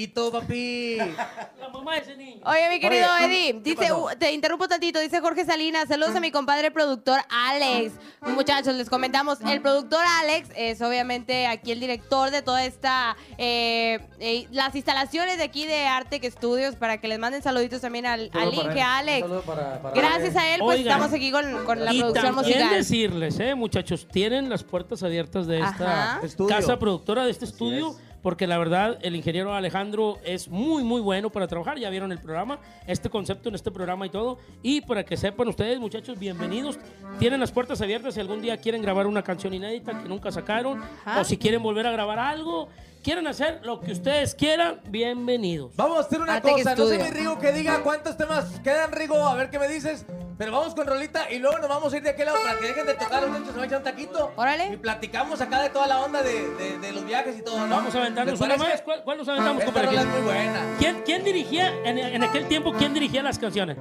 chiquito, 0.01 0.31
papi. 0.33 0.97
la 0.97 1.69
mamá 1.73 1.95
de 1.95 2.01
ese 2.01 2.17
niño. 2.17 2.41
Oye, 2.45 2.69
mi 2.71 2.81
querido 2.81 3.07
Oye, 3.17 3.25
Eddie, 3.27 3.53
¿qué 3.55 3.61
dice, 3.71 3.77
pasó? 3.89 4.05
uh, 4.07 4.09
te 4.19 4.33
interrumpo 4.33 4.67
tantito, 4.69 4.99
dice 5.01 5.21
Jorge 5.21 5.45
Salinas, 5.45 5.89
saludos 5.89 6.15
a 6.17 6.21
mi 6.21 6.31
compadre 6.31 6.71
productor 6.71 7.21
Alex. 7.29 7.93
Muchachos, 8.23 8.75
les 8.75 8.89
comentamos, 8.89 9.41
el 9.43 9.61
productor 9.61 10.03
Alex 10.23 10.49
es 10.57 10.81
obviamente 10.83 11.47
aquí 11.47 11.73
el 11.73 11.81
director 11.81 12.31
de 12.31 12.43
toda 12.43 12.65
esta, 12.65 13.17
eh, 13.39 14.01
eh, 14.19 14.47
las 14.51 14.75
instalaciones 14.75 15.37
de 15.39 15.45
aquí 15.45 15.67
de 15.67 15.87
Artec 15.87 16.25
Studios, 16.31 16.77
para 16.77 16.99
que 17.01 17.09
les 17.09 17.19
manden 17.19 17.43
saluditos 17.43 17.81
también 17.81 18.07
al, 18.07 18.31
al 18.33 18.51
para 18.51 18.69
Inge 18.71 18.83
Alex. 18.83 19.21
saludo 19.21 19.43
para- 19.43 19.83
para 19.83 19.95
Gracias 19.95 20.37
a 20.37 20.55
él, 20.55 20.61
pues 20.61 20.79
Oigan, 20.79 20.93
estamos 20.93 21.15
aquí 21.15 21.31
con, 21.31 21.65
con 21.65 21.85
la 21.85 21.93
y 21.93 22.01
producción 22.01 22.35
musical. 22.35 22.71
decirles, 22.71 23.39
eh, 23.41 23.55
muchachos, 23.55 24.07
tienen 24.11 24.49
las 24.49 24.65
puertas 24.65 25.03
abiertas 25.03 25.47
de 25.47 25.59
esta 25.61 26.15
Ajá. 26.17 26.27
Estudio. 26.27 26.49
casa 26.57 26.79
productora, 26.79 27.25
de 27.25 27.31
este 27.31 27.45
estudio, 27.45 27.97
porque 28.23 28.47
la 28.47 28.59
verdad 28.59 28.99
el 29.03 29.17
ingeniero 29.17 29.55
Alejandro 29.55 30.19
es 30.25 30.49
muy, 30.49 30.85
muy 30.85 31.01
bueno 31.01 31.31
para 31.31 31.47
trabajar. 31.47 31.79
Ya 31.79 31.91
vieron 31.91 32.13
el 32.13 32.19
programa, 32.19 32.59
este 32.87 33.09
concepto 33.09 33.49
en 33.49 33.55
este 33.55 33.71
programa 33.71 34.07
y 34.07 34.11
todo. 34.11 34.39
Y 34.63 34.83
para 34.83 35.05
que 35.05 35.17
sepan 35.17 35.49
ustedes, 35.49 35.79
muchachos, 35.81 36.19
bienvenidos. 36.19 36.79
Tienen 37.19 37.41
las 37.41 37.53
puertas 37.53 37.81
abiertas 37.81 38.15
si 38.15 38.21
algún 38.21 38.43
día 38.43 38.57
quieren 38.59 38.83
grabar 38.83 39.07
una 39.07 39.23
canción 39.23 39.55
inédita 39.55 40.03
que 40.03 40.09
nunca 40.09 40.31
sacaron, 40.31 40.83
Ajá. 41.05 41.21
o 41.21 41.25
si 41.25 41.37
quieren 41.37 41.63
volver 41.63 41.87
a 41.87 41.91
grabar 41.93 42.19
algo, 42.19 42.69
quieren 43.03 43.27
hacer 43.27 43.61
lo 43.65 43.81
que 43.81 43.93
ustedes 43.93 44.35
quieran, 44.35 44.81
bienvenidos. 44.89 45.75
Vamos 45.77 45.99
a 45.99 46.01
hacer 46.03 46.21
una 46.21 46.41
cosa, 46.41 46.75
no 46.75 46.87
sé 46.87 46.99
mi 46.99 47.11
Rigo 47.11 47.39
que 47.39 47.53
diga 47.53 47.81
cuántos 47.83 48.17
temas 48.17 48.61
quedan, 48.63 48.93
Rigo, 48.93 49.27
a 49.27 49.35
ver 49.35 49.51
qué 49.51 49.59
me 49.59 49.69
dices. 49.69 50.05
Pero 50.39 50.53
vamos 50.53 50.75
con 50.75 50.87
Rolita 50.87 51.31
y 51.31 51.39
luego 51.39 51.59
nos 51.59 51.69
vamos 51.69 51.93
a 51.93 51.99
ir 51.99 52.03
de 52.03 52.11
aquel 52.11 52.25
lado 52.25 52.39
para 52.43 52.59
que 52.59 52.69
dejen 52.69 52.87
de 52.87 52.95
tocar, 52.95 53.23
los 53.23 53.31
niños 53.31 53.51
se 53.51 53.57
va 53.59 53.63
a 53.63 53.67
echar 53.67 53.79
un 53.79 53.85
taquito. 53.85 54.33
Órale. 54.37 54.73
Y 54.73 54.77
platicamos 54.79 55.39
acá 55.43 55.61
de 55.61 55.69
toda 55.69 55.87
la 55.87 56.01
onda 56.01 56.23
de, 56.23 56.49
de- 56.55 56.79
de 56.79 56.93
los 56.93 57.05
viajes 57.05 57.39
y 57.39 57.43
todo, 57.43 57.59
¿no? 57.67 57.77
Vamos 57.77 57.95
a 57.95 57.99
aventarnos 57.99 58.41
¿Les 58.41 58.41
una 58.41 58.57
más. 58.57 58.81
¿Cuál, 58.81 59.03
cuál 59.05 59.19
nos 59.19 59.29
aventamos, 59.29 59.63
Esta 59.63 59.67
compadre? 59.67 59.89
rola 59.89 60.01
es 60.01 60.07
muy 60.09 60.21
buena. 60.23 60.61
¿Quién, 60.79 61.03
quién 61.05 61.25
dirigía 61.25 61.75
en, 61.85 61.99
en 61.99 62.25
aquel 62.25 62.49
tiempo? 62.49 62.73
¿Quién 62.73 62.95
dirigía 62.95 63.23
las 63.23 63.39
canciones? 63.39 63.77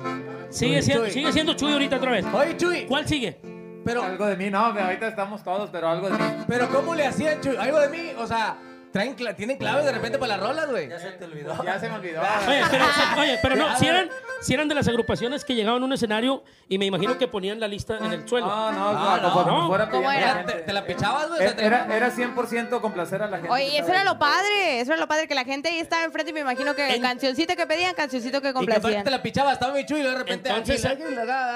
Sigue, 0.49 0.75
Chuy. 0.75 0.83
siendo, 0.83 1.03
Chuy. 1.05 1.13
sigue 1.13 1.31
siendo 1.31 1.53
Chuy 1.53 1.71
ahorita 1.71 1.95
otra 1.95 2.11
vez. 2.11 2.25
Oye, 2.33 2.57
Chuy. 2.57 2.85
¿Cuál 2.87 3.07
sigue? 3.07 3.39
Pero, 3.85 4.03
Algo 4.03 4.25
de 4.25 4.35
mí, 4.35 4.49
no, 4.49 4.59
ahorita 4.59 5.07
estamos 5.07 5.41
todos, 5.41 5.69
pero 5.69 5.87
algo 5.87 6.09
de 6.09 6.17
mí. 6.17 6.43
pero 6.45 6.67
¿cómo 6.69 6.93
le 6.93 7.05
hacían, 7.07 7.39
Chuy? 7.39 7.55
Algo 7.55 7.79
de 7.79 7.87
mí, 7.87 8.11
o 8.17 8.27
sea, 8.27 8.57
traen, 8.91 9.15
cla- 9.15 9.35
tienen 9.35 9.57
claves 9.57 9.85
de 9.85 9.91
repente 9.91 10.17
para 10.17 10.37
las 10.37 10.47
rolas, 10.47 10.69
güey. 10.69 10.89
Ya 10.89 10.99
se 10.99 11.11
te 11.11 11.25
olvidó. 11.25 11.55
Ya 11.65 11.79
se 11.79 11.89
me 11.89 11.95
olvidó. 11.95 12.21
Oye, 12.21 12.63
pero, 12.71 12.85
oye, 13.21 13.39
pero 13.41 13.53
A 13.55 13.57
no, 13.57 13.77
si 13.77 13.87
eran, 13.87 14.09
si 14.41 14.53
eran 14.53 14.67
de 14.67 14.75
las 14.75 14.87
agrupaciones 14.87 15.43
que 15.45 15.55
llegaban 15.55 15.81
a 15.81 15.85
un 15.85 15.93
escenario 15.93 16.43
y 16.67 16.77
me 16.77 16.85
imagino 16.85 17.17
que 17.17 17.27
ponían 17.27 17.59
la 17.59 17.67
lista 17.67 17.97
en 17.97 18.11
el 18.11 18.27
suelo. 18.27 18.47
No, 18.47 18.71
no, 18.71 18.93
No, 18.93 19.17
no, 19.17 19.21
no. 19.21 19.33
conforme 19.33 19.67
fuera 19.67 19.89
¿Cómo 19.89 20.11
era? 20.11 20.45
¿Te, 20.45 20.53
te 20.53 20.73
la 20.73 20.85
pichabas, 20.85 21.27
güey? 21.29 21.41
Era, 21.59 21.85
era 21.95 22.11
100% 22.11 22.81
complacer 22.81 23.21
a 23.21 23.27
la 23.27 23.37
gente. 23.37 23.51
Oye, 23.51 23.77
eso 23.77 23.89
era 23.89 24.03
lo 24.03 24.17
padre, 24.17 24.79
eso 24.79 24.91
era 24.93 24.99
lo 24.99 25.07
padre, 25.07 25.27
que 25.27 25.35
la 25.35 25.43
gente 25.45 25.69
ahí 25.69 25.79
estaba 25.79 26.03
enfrente 26.03 26.31
y 26.31 26.33
me 26.33 26.39
imagino 26.41 26.73
que 26.75 26.87
En- 26.95 27.01
cancioncita 27.01 27.55
que 27.55 27.67
pedían, 27.67 27.93
cancioncito 27.95 28.41
que 28.41 28.49
Y 28.49 28.51
que 28.53 28.57
aparte 28.57 28.73
complacían. 28.73 29.03
te 29.03 29.11
la 29.11 29.21
pichabas, 29.21 29.53
estaba 29.53 29.73
mi 29.73 29.85
Chuy 29.85 29.99
y 29.99 30.03
de 30.03 30.15
repente 30.15 30.49
Entonces, 30.49 30.85
aquí, 30.85 31.03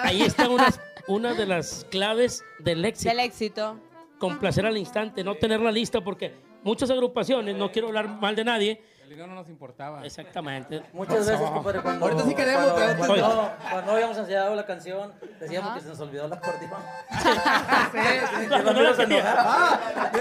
Ahí 0.03 0.21
está 0.21 0.47
una, 0.49 0.67
una 1.07 1.34
de 1.34 1.45
las 1.45 1.86
claves 1.89 2.43
del 2.59 2.84
éxito. 2.86 3.09
Del 3.09 3.19
éxito. 3.19 3.79
Complacer 4.19 4.65
al 4.65 4.77
instante, 4.77 5.23
no 5.23 5.36
tener 5.36 5.59
la 5.59 5.71
lista, 5.71 5.99
porque 6.01 6.34
muchas 6.64 6.89
agrupaciones, 6.89 7.55
no 7.55 7.72
quiero 7.72 7.89
hablar 7.89 8.07
mal 8.20 8.36
de 8.36 8.43
nadie. 8.43 8.82
El 9.04 9.10
dinero 9.10 9.28
no 9.28 9.36
nos 9.36 9.49
importaba. 9.49 10.06
Exactamente. 10.06 10.82
Muchas 10.93 11.28
veces, 11.28 11.38
compadre, 11.49 11.82
cuando... 11.82 12.06
Ahorita 12.06 12.24
sí 12.24 12.34
queremos, 12.36 12.72
cuando, 12.72 12.76
pero 12.76 12.91
antes 12.91 13.08
cuando, 13.08 13.28
no. 13.28 13.51
cuando 13.72 13.91
habíamos 13.91 14.18
ensayado 14.18 14.56
la 14.56 14.66
canción, 14.66 15.14
decíamos 15.39 15.74
que 15.76 15.82
se 15.82 15.88
nos 15.89 15.99
olvidó 15.99 16.26
el 16.26 16.34
acordeón. 16.34 16.82
Cuando 18.49 18.74
no 18.74 18.82
la 18.82 18.93
tenía. 18.95 19.36
Ah, 19.38 19.80
sí, 20.14 20.20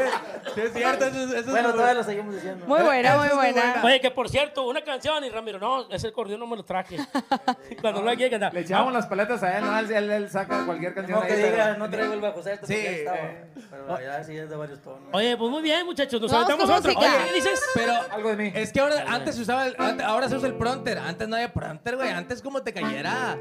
sí, 0.54 0.60
es 0.60 0.72
cierto, 0.72 1.06
eso, 1.06 1.36
eso 1.36 1.50
Bueno, 1.50 1.68
muy 1.68 1.72
todavía 1.76 1.94
lo 1.94 2.04
seguimos 2.04 2.34
diciendo. 2.34 2.66
Muy 2.66 2.82
buena, 2.82 3.16
muy 3.16 3.28
buena. 3.28 3.82
Oye, 3.84 4.00
que 4.00 4.10
por 4.10 4.28
cierto, 4.28 4.66
una 4.68 4.82
canción 4.82 5.24
y 5.24 5.30
Ramiro, 5.30 5.58
no, 5.58 5.90
ese 5.90 6.08
acordeón 6.08 6.40
no 6.40 6.46
me 6.46 6.56
lo 6.56 6.64
traje. 6.64 6.96
Cuando 7.80 8.02
no 8.02 8.12
llega, 8.14 8.50
Le 8.50 8.60
echábamos 8.60 8.92
las 8.92 9.06
paletas 9.06 9.42
a 9.42 9.58
él, 9.58 9.64
¿no? 9.64 9.78
Él, 9.78 9.90
él, 9.90 10.10
él 10.10 10.30
saca 10.30 10.64
cualquier 10.66 10.94
canción 10.94 11.20
No 11.20 11.26
que 11.26 11.32
ahí, 11.32 11.42
diga, 11.42 11.64
pero- 11.64 11.78
no 11.78 11.90
traigo 11.90 12.12
el 12.14 12.20
bajo 12.20 12.42
sexto, 12.42 12.66
Sí, 12.66 12.74
porque 12.74 12.98
estaba. 12.98 13.18
eh. 13.18 13.44
Pero 13.70 14.00
ya 14.00 14.24
sí 14.24 14.36
es 14.36 14.50
de 14.50 14.56
varios 14.56 14.80
tonos. 14.82 15.08
Oye, 15.12 15.36
pues 15.36 15.50
muy 15.50 15.62
bien, 15.62 15.86
muchachos, 15.86 16.20
nos 16.20 16.32
aventamos 16.32 16.68
música. 16.68 16.98
Oye, 16.98 17.08
¿qué 17.28 17.34
dices? 17.34 17.62
Pero 17.74 17.92
Algo 18.10 18.28
de 18.30 18.36
mí. 18.36 18.52
es 18.54 18.71
que 18.72 18.80
ahora 18.80 19.04
antes 19.08 19.34
se 19.36 19.42
usaba 19.42 19.66
el, 19.66 19.76
ante- 19.78 20.02
ahora 20.04 20.28
se 20.28 20.36
usa 20.36 20.48
el 20.48 20.54
pronter, 20.54 20.98
antes 20.98 21.28
no 21.28 21.36
había 21.36 21.52
pronter, 21.52 21.96
güey, 21.96 22.10
antes 22.10 22.40
como 22.42 22.62
te 22.62 22.72
cayera. 22.72 23.36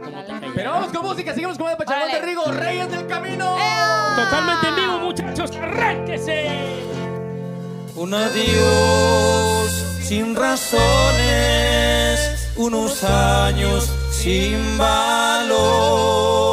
Pero 0.55 0.71
vamos 0.71 0.91
con 0.91 1.01
música, 1.03 1.33
seguimos 1.33 1.57
con 1.57 1.69
el 1.69 1.77
Pachangón 1.77 2.07
de 2.09 2.15
Órale. 2.17 2.25
Rigo, 2.27 2.43
Reyes 2.51 2.91
del 2.91 3.07
Camino. 3.07 3.55
Totalmente 4.15 4.67
en 4.67 4.75
vivo, 4.75 4.97
muchachos, 4.99 5.51
arránquese. 5.55 6.49
Un 7.95 8.13
adiós 8.13 9.71
sin 10.03 10.35
razones, 10.35 10.79
unos 12.57 13.03
años 13.03 13.89
sin 14.11 14.77
valor. 14.77 16.50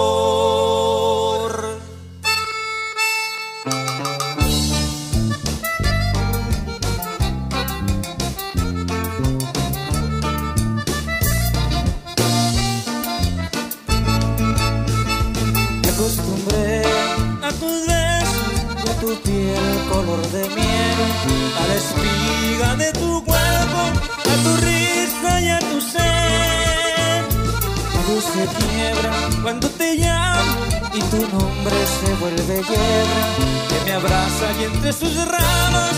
Tu 19.08 19.16
piel 19.22 19.68
color 19.90 20.20
de 20.32 20.42
miel, 20.56 20.98
a 21.60 21.66
la 21.68 21.74
espiga 21.82 22.76
de 22.76 22.92
tu 22.92 23.24
cuerpo, 23.24 23.80
a 24.32 24.34
tu 24.44 24.52
risa 24.66 25.40
y 25.40 25.48
a 25.48 25.58
tu 25.60 25.80
ser. 25.80 27.24
Todo 27.94 28.20
se 28.20 28.44
quiebra 28.58 29.12
cuando 29.42 29.66
te 29.70 29.94
llamo 29.96 30.60
y 30.92 31.00
tu 31.12 31.20
nombre 31.36 31.76
se 31.98 32.08
vuelve 32.20 32.56
hiedra, 32.68 33.22
que 33.68 33.78
me 33.86 33.92
abraza 33.92 34.46
y 34.60 34.64
entre 34.64 34.92
sus 34.92 35.14
ramas 35.26 35.94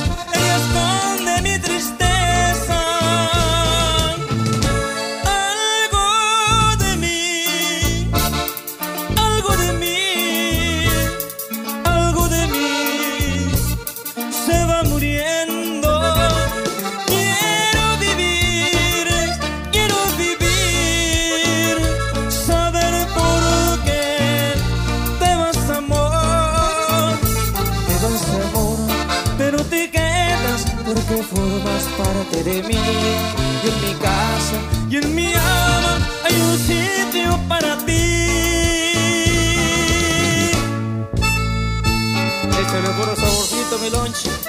saborcito, 43.90 44.39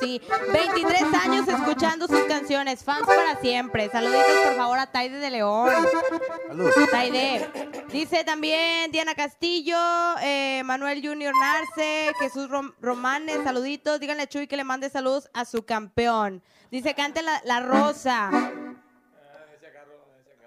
Potosí. 0.00 0.20
23 0.52 1.02
años 1.24 1.48
escuchando 1.48 2.06
sus 2.06 2.20
canciones, 2.24 2.82
fans 2.84 3.06
para 3.06 3.40
siempre. 3.40 3.88
Saluditos 3.90 4.24
por 4.46 4.56
favor 4.56 4.78
a 4.78 4.86
Taide 4.90 5.18
de 5.18 5.30
León. 5.30 5.70
Saludos. 6.48 6.74
Taide. 6.90 7.48
Dice 7.92 8.24
también 8.24 8.90
Diana 8.92 9.14
Castillo, 9.14 9.76
eh, 10.22 10.62
Manuel 10.64 11.00
Junior 11.06 11.34
Narce, 11.38 12.12
Jesús 12.18 12.48
Rom- 12.48 12.74
Romanes, 12.80 13.38
saluditos. 13.44 14.00
Díganle 14.00 14.24
a 14.24 14.28
Chuy 14.28 14.46
que 14.46 14.56
le 14.56 14.64
mande 14.64 14.90
saludos 14.90 15.28
a 15.34 15.44
su 15.44 15.64
campeón. 15.64 16.42
Dice, 16.70 16.94
cante 16.94 17.22
la, 17.22 17.40
la 17.44 17.60
rosa. 17.60 18.30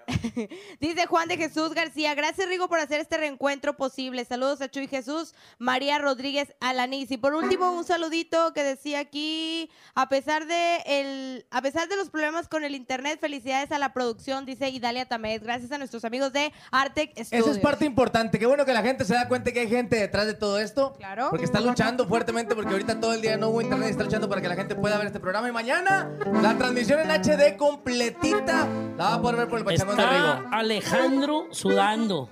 Dice 0.80 1.06
Juan 1.06 1.28
de 1.28 1.36
Jesús 1.36 1.74
García, 1.74 2.14
gracias 2.14 2.48
Rigo 2.48 2.68
por 2.68 2.78
hacer 2.78 3.00
este 3.00 3.16
reencuentro 3.16 3.76
posible. 3.76 4.24
Saludos 4.24 4.60
a 4.60 4.70
Chuy 4.70 4.88
Jesús, 4.88 5.34
María 5.58 5.98
Rodríguez 5.98 6.54
Alanís. 6.60 7.10
Y 7.10 7.16
por 7.16 7.34
último, 7.34 7.72
un 7.72 7.84
saludito 7.84 8.52
que 8.52 8.62
decía 8.62 9.00
aquí, 9.00 9.70
a 9.94 10.08
pesar 10.08 10.46
de 10.46 10.76
el, 10.86 11.46
a 11.50 11.62
pesar 11.62 11.88
de 11.88 11.96
los 11.96 12.10
problemas 12.10 12.48
con 12.48 12.64
el 12.64 12.74
internet, 12.74 13.18
felicidades 13.20 13.72
a 13.72 13.78
la 13.78 13.92
producción, 13.92 14.44
dice 14.44 14.68
Idalia 14.68 15.06
Tamés. 15.06 15.42
Gracias 15.42 15.72
a 15.72 15.78
nuestros 15.78 16.04
amigos 16.04 16.32
de 16.32 16.52
Artec 16.70 17.10
Studios. 17.10 17.32
Esa 17.32 17.50
es 17.50 17.58
parte 17.58 17.84
importante. 17.84 18.38
Qué 18.38 18.46
bueno 18.46 18.64
que 18.64 18.72
la 18.72 18.82
gente 18.82 19.04
se 19.04 19.14
da 19.14 19.28
cuenta 19.28 19.52
que 19.52 19.60
hay 19.60 19.68
gente 19.68 19.96
detrás 19.96 20.26
de 20.26 20.34
todo 20.34 20.58
esto. 20.58 20.94
Claro. 20.94 21.28
Porque 21.30 21.44
está 21.44 21.60
luchando 21.60 22.06
fuertemente 22.06 22.54
porque 22.54 22.72
ahorita 22.72 23.00
todo 23.00 23.12
el 23.12 23.20
día 23.20 23.36
no 23.36 23.48
hubo 23.48 23.60
internet 23.60 23.88
y 23.88 23.90
está 23.92 24.04
luchando 24.04 24.28
para 24.28 24.40
que 24.40 24.48
la 24.48 24.56
gente 24.56 24.74
pueda 24.74 24.96
ver 24.96 25.06
este 25.06 25.20
programa. 25.20 25.48
Y 25.48 25.52
mañana 25.52 26.10
la 26.42 26.56
transmisión 26.56 27.00
en 27.00 27.10
HD 27.10 27.56
completita 27.56 28.68
la 28.96 29.04
va 29.04 29.14
a 29.14 29.20
poder 29.20 29.36
ver 29.36 29.48
por 29.48 29.58
el 29.58 29.64
Pachangón 29.64 29.93
de 29.93 29.93
Está. 30.02 30.48
Alejandro 30.50 31.46
sudando. 31.50 32.28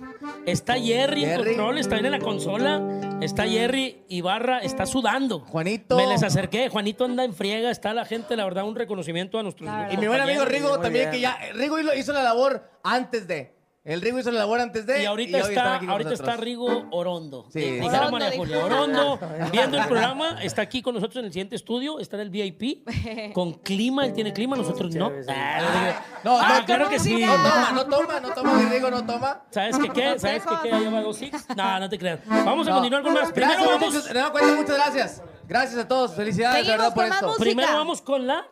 Está 0.47 0.75
Jerry, 0.75 1.25
en 1.25 1.31
Jerry. 1.31 1.45
control, 1.57 1.79
está 1.79 1.95
bien 1.95 2.07
en 2.07 2.13
la 2.13 2.19
consola. 2.19 2.83
Está 3.21 3.47
Jerry 3.47 4.05
Ibarra, 4.09 4.59
está 4.59 4.87
sudando. 4.87 5.41
Juanito. 5.41 5.97
Me 5.97 6.07
les 6.07 6.23
acerqué. 6.23 6.69
Juanito 6.69 7.05
anda 7.05 7.25
en 7.25 7.35
friega. 7.35 7.71
Está 7.71 7.95
la 7.95 8.05
gente, 8.05 8.37
la 8.37 8.45
verdad, 8.45 8.65
un 8.65 8.75
reconocimiento 8.75 9.39
a 9.39 9.43
nuestros 9.43 9.71
Y 9.91 9.97
mi 9.97 10.07
buen 10.07 10.21
amigo 10.21 10.45
Rigo 10.45 10.79
también, 10.81 11.11
que 11.11 11.21
ya. 11.21 11.39
Rigo 11.55 11.79
hizo 11.95 12.13
la 12.13 12.23
labor 12.23 12.69
antes 12.83 13.27
de. 13.27 13.62
El 13.85 14.01
Rigo 14.01 14.17
hizo 14.21 14.31
la 14.31 14.39
labor 14.41 14.61
antes 14.61 14.87
de. 14.87 15.03
Y 15.03 15.07
ahorita 15.07 15.39
están 15.39 15.51
está, 15.53 15.79
con 15.81 15.91
ahorita 15.91 16.13
está 16.13 16.37
Rigo 16.37 16.85
Orondo. 16.93 17.47
Sí, 17.53 17.59
Dijera 17.59 17.99
Orondo, 18.07 18.11
María. 18.13 18.39
Julia. 18.39 18.65
Orondo, 18.65 19.19
viendo 19.53 19.77
el 19.77 19.87
programa, 19.87 20.39
está 20.41 20.63
aquí 20.63 20.83
con 20.83 20.95
nosotros 20.95 21.17
en 21.17 21.25
el 21.25 21.33
siguiente 21.33 21.57
estudio, 21.57 21.99
está 21.99 22.15
en 22.17 22.23
el 22.23 22.31
VIP, 22.31 22.87
con 23.35 23.55
clima, 23.55 24.07
él 24.07 24.13
tiene 24.13 24.33
clima, 24.33 24.57
nosotros 24.57 24.95
no. 24.95 25.11
Ah, 25.29 26.01
No, 26.23 26.39
ah, 26.39 26.59
no, 26.61 26.65
claro 26.65 26.89
que 26.89 27.01
sí. 27.01 27.25
No 27.25 27.33
toma, 27.35 27.73
no 27.75 27.87
toma, 27.87 28.21
no 28.21 28.29
toma, 28.33 28.55
mi 28.55 28.65
Rigo 28.67 28.89
no 28.89 29.05
toma. 29.05 29.43
¿Sabes 29.51 29.77
qué 29.79 29.89
qué? 29.89 30.19
¿Sabes 30.19 30.45
qué 30.45 30.55
qué? 30.63 30.71
Ya 30.71 30.79
lleva 30.79 31.01
dos 31.01 31.17
six. 31.17 31.45
No, 31.57 31.81
no 31.81 31.89
te 31.89 31.99
creas. 31.99 32.21
Vamos 32.27 32.69
a 32.69 32.71
No. 32.71 32.77
continuar 32.77 33.03
con 33.03 33.15
más. 33.15 33.33
Primero 33.33 33.53
Gracias, 33.65 33.81
vamos. 33.81 34.05
De 34.05 34.13
nueva 34.15 34.31
cuenta, 34.31 34.55
muchas 34.55 34.77
gracias. 34.77 35.23
Gracias 35.49 35.85
a 35.85 35.89
todos. 35.89 36.15
Felicidades, 36.15 36.59
de 36.59 36.73
Seguimos 36.73 36.79
verdad, 36.79 36.95
por 36.95 37.05
con 37.05 37.13
esto. 37.15 37.27
música. 37.27 37.43
primero 37.45 37.73
vamos 37.75 38.01
con 38.01 38.27
la 38.29 38.47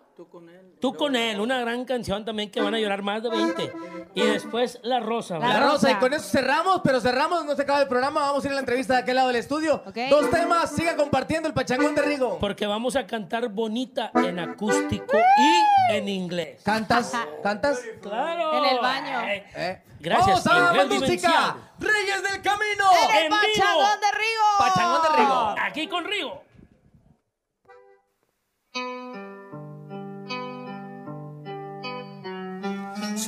Tú 0.80 0.94
con 0.94 1.14
él, 1.16 1.40
una 1.40 1.60
gran 1.60 1.84
canción 1.86 2.24
también 2.26 2.50
que 2.50 2.60
van 2.60 2.74
a 2.74 2.78
llorar 2.78 3.00
más 3.02 3.22
de 3.22 3.28
20. 3.30 3.72
Y 4.14 4.22
después 4.22 4.78
La 4.82 5.00
Rosa. 5.00 5.38
La 5.38 5.48
La. 5.48 5.61
Rosa, 5.61 5.90
y 5.90 5.94
con 5.96 6.12
eso 6.12 6.28
cerramos, 6.28 6.80
pero 6.82 7.00
cerramos, 7.00 7.44
no 7.44 7.54
se 7.54 7.62
acaba 7.62 7.80
el 7.80 7.88
programa, 7.88 8.20
vamos 8.22 8.44
a 8.44 8.46
ir 8.46 8.52
a 8.52 8.54
la 8.54 8.61
entrevista 8.61 8.94
de 8.94 9.00
aquel 9.00 9.16
lado 9.16 9.28
del 9.28 9.36
estudio. 9.36 9.82
Dos 10.11 10.30
temas, 10.30 10.70
siga 10.70 10.96
compartiendo 10.96 11.48
el 11.48 11.54
pachangón 11.54 11.94
de 11.94 12.02
Rigo. 12.02 12.38
Porque 12.38 12.66
vamos 12.66 12.96
a 12.96 13.06
cantar 13.06 13.48
bonita 13.48 14.11
en 14.14 14.38
acústico 14.38 15.16
y 15.16 15.94
en 15.94 16.08
inglés. 16.08 16.61
¿Cantas? 16.64 17.12
¿Cantas? 17.42 17.80
Claro. 18.02 18.52
En 18.58 18.64
el 18.64 18.80
baño. 18.80 19.20
Eh, 19.28 19.46
¿Eh? 19.54 19.82
Gracias, 20.00 20.44
Vamos 20.44 20.70
a 20.70 20.74
la 20.74 20.84
música. 20.86 21.56
Reyes 21.78 22.22
del 22.22 22.42
Camino. 22.42 22.84
En 23.11 23.16
el 23.16 23.24
en 23.24 23.28
vivo. 23.28 23.40
Pachangón 23.54 24.00
de 24.00 24.11
Rigo. 24.18 24.58
Pachangón 24.58 25.02
de 25.02 25.08
Rigo. 25.18 25.54
Aquí 25.61 25.86
con 25.88 26.04
Rigo. 26.04 26.49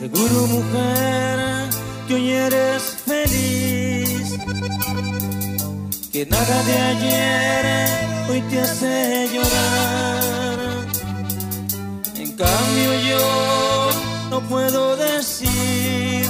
Seguro 0.03 0.49
mujer 0.49 1.71
que 2.09 2.15
hoy 2.15 2.31
eres 2.33 2.83
feliz, 3.07 4.37
que 6.11 6.27
nada 6.27 6.63
de 6.65 6.77
ayer 6.93 7.89
hoy 8.29 8.41
te 8.51 8.61
hace 8.63 9.29
llorar. 9.33 10.59
En 12.17 12.33
cambio 12.33 12.91
yo 13.11 13.91
no 14.31 14.41
puedo 14.49 14.97
decir 14.97 16.27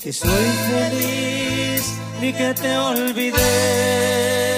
que 0.00 0.14
soy 0.14 0.46
feliz 0.70 1.92
ni 2.22 2.32
que 2.32 2.54
te 2.54 2.74
olvidé. 2.78 4.55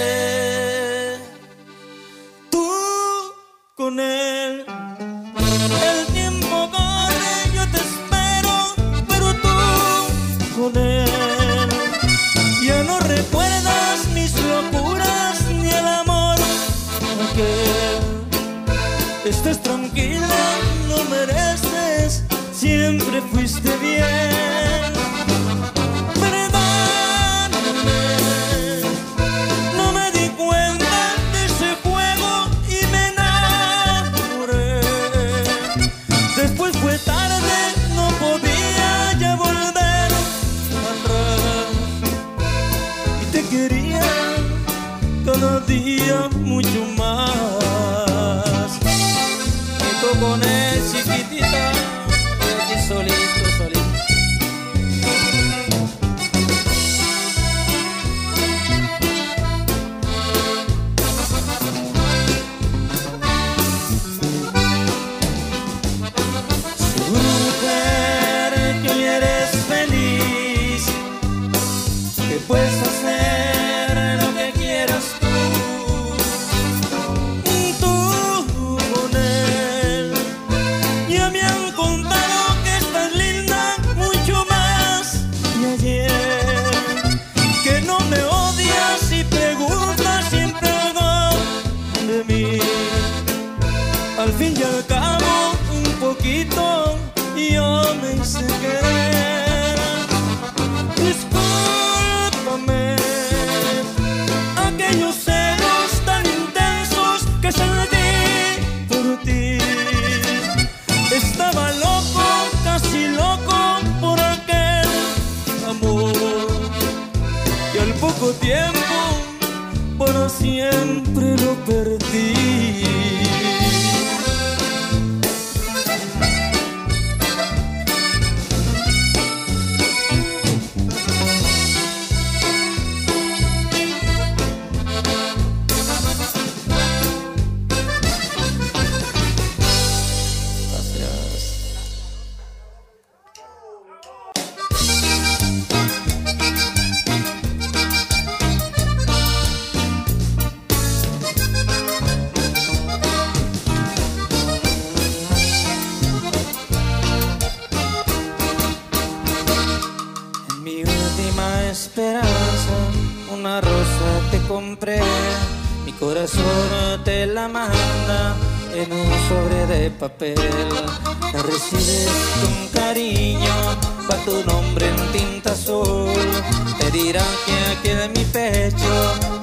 Mi 178.18 178.24
pecho 178.24 178.94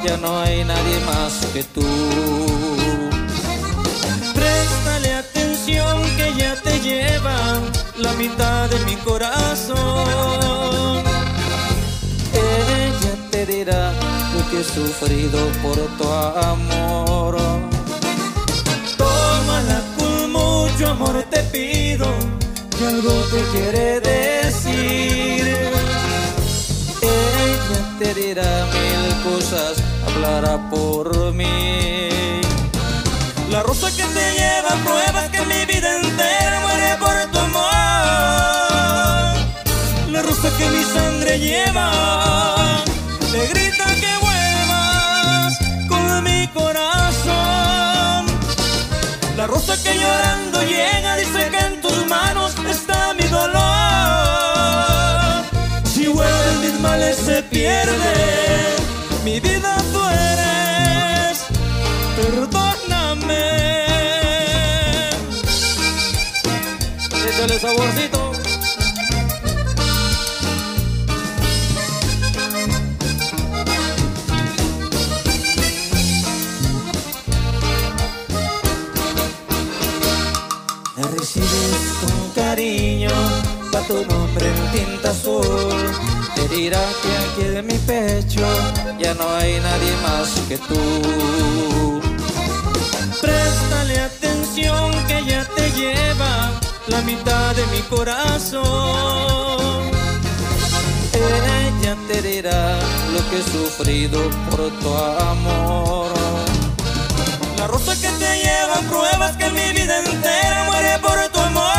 ya 0.04 0.18
no 0.18 0.40
hay 0.40 0.64
nadie 0.66 1.00
más 1.12 1.34
que 1.54 1.64
tú. 1.64 1.88
Préstale 4.34 5.14
atención 5.14 5.94
que 6.18 6.34
ya 6.38 6.56
te 6.62 6.80
lleva 6.82 7.38
la 7.98 8.12
mitad 8.14 8.70
de 8.70 8.80
mi 8.80 8.96
corazón. 8.98 9.78
Ella 12.34 13.14
te 13.32 13.46
dirá 13.46 13.94
lo 14.34 14.42
que 14.50 14.60
he 14.60 14.64
sufrido 14.64 15.40
por 15.64 15.78
tu 15.98 16.08
amor. 16.52 17.38
Tómala 18.98 19.80
con 19.98 20.32
mucho 20.32 20.90
amor 20.90 21.24
te 21.30 21.42
pido 21.56 22.08
que 22.78 22.86
algo 22.86 23.14
te 23.32 23.42
quiere 23.54 24.00
decir. 24.02 25.46
Ella 27.46 27.80
te 28.00 28.14
dirá 28.16 28.52
mil 28.74 29.04
cosas, 29.24 29.74
hablará 30.08 30.58
por 30.70 31.32
mí. 31.34 32.10
La 33.52 33.62
rosa 33.62 33.88
que 33.96 34.04
te 34.04 34.26
lleva 34.40 34.72
pruebas 34.84 35.30
que 35.30 35.42
mi 35.52 35.66
vida 35.72 35.90
entera 36.00 36.60
muere 36.66 36.98
por 37.04 37.16
tu 37.32 37.40
amor. 37.48 37.66
La 40.12 40.22
rosa 40.24 40.50
que 40.58 40.66
mi 40.70 40.84
sangre 40.96 41.40
lleva 41.40 42.84
te 43.32 43.48
grita 43.54 43.86
que 44.02 44.14
vuelvas 44.26 45.60
con 45.88 46.24
mi 46.24 46.48
corazón. 46.48 48.26
La 49.38 49.46
rosa 49.46 49.74
que 49.84 49.94
llorando 50.02 50.64
llega 50.64 51.16
dice 51.18 51.50
que 51.52 51.60
en 51.60 51.82
tus 51.82 52.08
manos 52.08 52.56
está 52.68 53.14
mi 53.14 53.28
dolor. 53.28 53.75
Se 57.16 57.42
pierde, 57.44 58.76
mi 59.24 59.40
vida 59.40 59.78
tú 59.92 60.00
eres. 60.10 61.46
Perdóname. 62.16 63.46
Échale 67.28 67.60
saborcito. 67.60 68.32
Recibes 81.18 81.94
con 82.02 82.32
cariño, 82.36 83.10
va 83.74 83.80
tu 83.82 84.06
nombre 84.06 84.48
en 84.48 84.72
tinta 84.72 85.12
azul. 85.12 86.15
Dirá 86.50 86.84
que 87.02 87.12
aquí 87.24 87.58
en 87.58 87.68
mi 87.68 87.78
pecho 87.80 88.46
ya 89.00 89.14
no 89.16 89.30
hay 89.36 89.60
nadie 89.60 89.94
más 90.04 90.30
que 90.48 90.58
tú. 90.58 92.02
Préstale 93.22 94.00
atención 94.00 94.92
que 95.08 95.26
ya 95.26 95.44
te 95.56 95.72
lleva 95.72 96.52
la 96.88 97.02
mitad 97.02 97.56
de 97.56 97.66
mi 97.68 97.82
corazón. 97.90 98.66
Ella 101.14 101.96
te 102.08 102.22
dirá 102.22 102.80
lo 103.14 103.20
que 103.30 103.40
he 103.40 103.44
sufrido 103.44 104.20
por 104.50 104.70
tu 104.80 104.96
amor. 105.32 106.08
La 107.58 107.68
rosa 107.68 107.94
que 107.96 108.10
te 108.22 108.32
lleva 108.44 108.76
pruebas 108.90 109.36
que 109.38 109.50
mi 109.50 109.74
vida 109.78 110.00
entera 110.00 110.64
muere 110.66 111.00
por 111.00 111.18
tu 111.34 111.40
amor. 111.40 111.76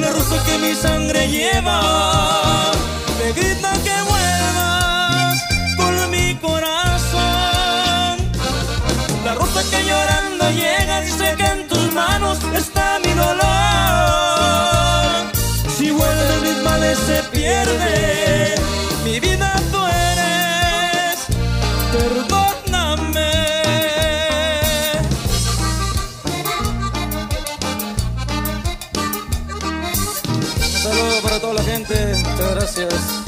La 0.00 0.10
rosa 0.10 0.42
que 0.46 0.58
mi 0.58 0.74
sangre 0.74 1.28
lleva 1.28 1.61
Que 9.70 9.84
llorando 9.84 10.50
llega 10.50 11.00
dice 11.02 11.34
que 11.36 11.44
en 11.44 11.68
tus 11.68 11.92
manos 11.92 12.38
está 12.54 12.98
mi 13.04 13.12
dolor. 13.12 13.42
Si 15.76 15.90
vuelven 15.90 16.42
mis 16.42 16.62
males 16.62 16.98
se 16.98 17.22
pierde, 17.30 18.54
mi 19.04 19.20
vida 19.20 19.54
tú 19.70 19.78
eres. 19.86 21.26
Perdóname. 21.92 23.32
Un 30.58 30.78
saludo 30.82 31.22
para 31.22 31.38
toda 31.40 31.54
la 31.54 31.62
gente, 31.62 31.94
muchas 32.16 32.54
gracias. 32.54 33.21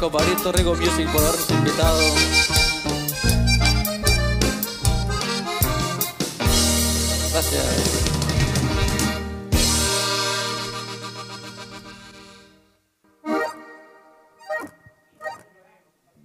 Compadrito 0.00 0.50
Rigo 0.50 0.74
Music 0.76 1.06
por 1.12 1.20
habernos 1.20 1.50
invitado. 1.50 2.00
Gracias. 7.30 8.00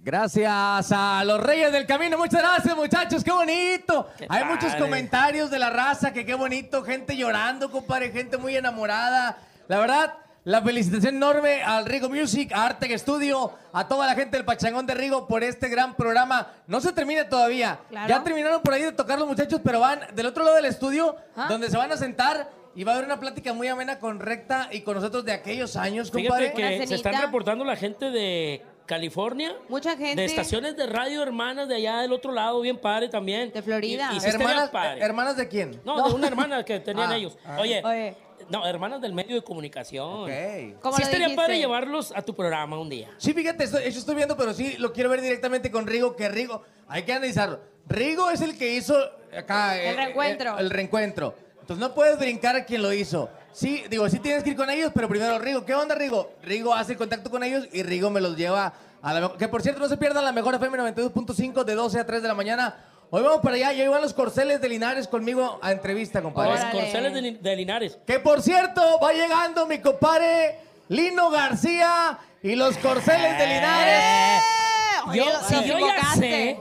Gracias 0.02 0.92
a 0.92 1.22
los 1.26 1.38
Reyes 1.38 1.70
del 1.70 1.84
Camino. 1.84 2.16
Muchas 2.16 2.40
gracias, 2.40 2.74
muchachos. 2.74 3.22
Qué 3.22 3.30
bonito. 3.30 4.08
Hay 4.30 4.44
muchos 4.44 4.74
comentarios 4.76 5.50
de 5.50 5.58
la 5.58 5.68
raza 5.68 6.14
que 6.14 6.24
qué 6.24 6.32
bonito. 6.32 6.82
Gente 6.82 7.14
llorando, 7.14 7.70
compadre. 7.70 8.10
Gente 8.10 8.38
muy 8.38 8.56
enamorada. 8.56 9.36
La 9.68 9.78
verdad, 9.78 10.14
la 10.46 10.62
felicitación 10.62 11.16
enorme 11.16 11.60
al 11.62 11.84
Rigo 11.86 12.08
Music, 12.08 12.52
a 12.52 12.66
Arte 12.66 12.96
Studio, 12.96 13.52
a 13.72 13.88
toda 13.88 14.06
la 14.06 14.14
gente 14.14 14.36
del 14.36 14.46
Pachangón 14.46 14.86
de 14.86 14.94
Rigo 14.94 15.26
por 15.26 15.42
este 15.42 15.68
gran 15.68 15.96
programa. 15.96 16.52
No 16.68 16.80
se 16.80 16.92
termina 16.92 17.28
todavía. 17.28 17.80
Claro. 17.90 18.08
Ya 18.08 18.22
terminaron 18.22 18.62
por 18.62 18.72
ahí 18.72 18.82
de 18.82 18.92
tocar 18.92 19.18
los 19.18 19.26
muchachos, 19.26 19.60
pero 19.64 19.80
van 19.80 20.00
del 20.14 20.26
otro 20.26 20.44
lado 20.44 20.54
del 20.54 20.66
estudio, 20.66 21.16
Ah. 21.34 21.46
donde 21.48 21.68
se 21.68 21.76
van 21.76 21.90
a 21.90 21.96
sentar 21.96 22.48
y 22.76 22.84
va 22.84 22.92
a 22.92 22.94
haber 22.94 23.06
una 23.06 23.18
plática 23.18 23.52
muy 23.54 23.66
amena 23.66 23.98
con 23.98 24.20
Recta 24.20 24.68
y 24.70 24.82
con 24.82 24.94
nosotros 24.94 25.24
de 25.24 25.32
aquellos 25.32 25.74
años, 25.74 26.12
compadre. 26.12 26.52
Fíjate 26.54 26.78
que 26.78 26.86
se 26.86 26.94
están 26.94 27.20
reportando 27.20 27.64
la 27.64 27.74
gente 27.74 28.10
de 28.12 28.62
California. 28.86 29.52
Mucha 29.68 29.96
gente. 29.96 30.14
De 30.14 30.26
estaciones 30.26 30.76
de 30.76 30.86
radio 30.86 31.24
hermanas 31.24 31.66
de 31.68 31.74
allá 31.74 31.98
del 32.02 32.12
otro 32.12 32.30
lado, 32.30 32.60
bien 32.60 32.78
padre 32.78 33.08
también. 33.08 33.50
De 33.50 33.62
Florida. 33.62 34.10
Y, 34.12 34.24
y 34.24 34.28
Hermanas, 34.28 34.70
padre. 34.70 35.00
¿Hermanas 35.02 35.36
de 35.36 35.48
quién? 35.48 35.80
No, 35.84 36.06
de 36.08 36.14
una 36.14 36.28
hermana 36.28 36.64
que 36.64 36.78
tenían 36.78 37.10
Ah, 37.10 37.16
ellos. 37.16 37.36
ah. 37.44 37.56
Oye, 37.60 37.82
Oye. 37.84 38.16
No, 38.50 38.66
hermanas 38.66 39.00
del 39.00 39.12
medio 39.12 39.34
de 39.34 39.42
comunicación. 39.42 40.28
¿Cómo 40.80 40.96
Sí 40.96 41.02
lo 41.02 41.06
estaría 41.06 41.26
dijiste? 41.26 41.36
padre 41.36 41.58
llevarlos 41.58 42.12
a 42.14 42.22
tu 42.22 42.34
programa 42.34 42.78
un 42.78 42.88
día. 42.88 43.10
Sí, 43.18 43.32
fíjate, 43.32 43.64
estoy, 43.64 43.84
eso 43.84 43.98
estoy 43.98 44.14
viendo, 44.14 44.36
pero 44.36 44.52
sí 44.54 44.76
lo 44.78 44.92
quiero 44.92 45.10
ver 45.10 45.20
directamente 45.20 45.70
con 45.70 45.86
Rigo, 45.86 46.16
que 46.16 46.28
Rigo, 46.28 46.62
hay 46.88 47.02
que 47.04 47.12
analizarlo. 47.12 47.60
Rigo 47.88 48.30
es 48.30 48.40
el 48.40 48.56
que 48.58 48.74
hizo 48.74 48.96
acá 49.36 49.80
El 49.80 49.96
reencuentro. 49.96 50.58
el 50.58 50.70
reencuentro. 50.70 51.34
Entonces 51.60 51.80
no 51.80 51.94
puedes 51.94 52.18
brincar 52.18 52.54
a 52.56 52.64
quien 52.64 52.82
lo 52.82 52.92
hizo. 52.92 53.28
Sí, 53.52 53.82
digo, 53.90 54.08
sí 54.08 54.18
tienes 54.20 54.44
que 54.44 54.50
ir 54.50 54.56
con 54.56 54.70
ellos, 54.70 54.92
pero 54.94 55.08
primero 55.08 55.38
Rigo. 55.38 55.64
¿Qué 55.64 55.74
onda, 55.74 55.94
Rigo? 55.94 56.32
Rigo 56.42 56.72
hace 56.74 56.92
el 56.92 56.98
contacto 56.98 57.30
con 57.30 57.42
ellos 57.42 57.66
y 57.72 57.82
Rigo 57.82 58.08
me 58.10 58.20
los 58.20 58.36
lleva 58.36 58.72
a 59.02 59.12
la 59.14 59.20
mejor. 59.20 59.36
Que 59.36 59.48
por 59.48 59.62
cierto, 59.62 59.80
no 59.80 59.88
se 59.88 59.96
pierdan 59.96 60.24
la 60.24 60.32
mejor 60.32 60.54
FM 60.54 60.78
92.5 60.78 61.64
de 61.64 61.74
12 61.74 61.98
a 62.00 62.06
3 62.06 62.22
de 62.22 62.28
la 62.28 62.34
mañana. 62.34 62.76
Hoy 63.10 63.22
vamos 63.22 63.40
para 63.40 63.54
allá, 63.54 63.72
ya 63.72 63.84
iban 63.84 64.02
los 64.02 64.12
corceles 64.12 64.60
de 64.60 64.68
Linares 64.68 65.06
conmigo 65.06 65.58
a 65.62 65.70
entrevista, 65.70 66.22
compadre. 66.22 66.52
Los 66.52 66.64
corceles 66.64 67.14
de, 67.14 67.32
de 67.32 67.56
Linares. 67.56 67.98
Que 68.06 68.18
por 68.18 68.42
cierto, 68.42 68.82
va 69.00 69.12
llegando 69.12 69.66
mi 69.66 69.78
compadre 69.78 70.58
Lino 70.88 71.30
García 71.30 72.18
y 72.42 72.56
los 72.56 72.76
corceles 72.78 73.38
de 73.38 73.46
Linares. 73.46 74.42
Yo, 75.14 75.24
si 75.48 75.54
yo 75.68 75.78
ya 75.78 76.14
sé, 76.14 76.58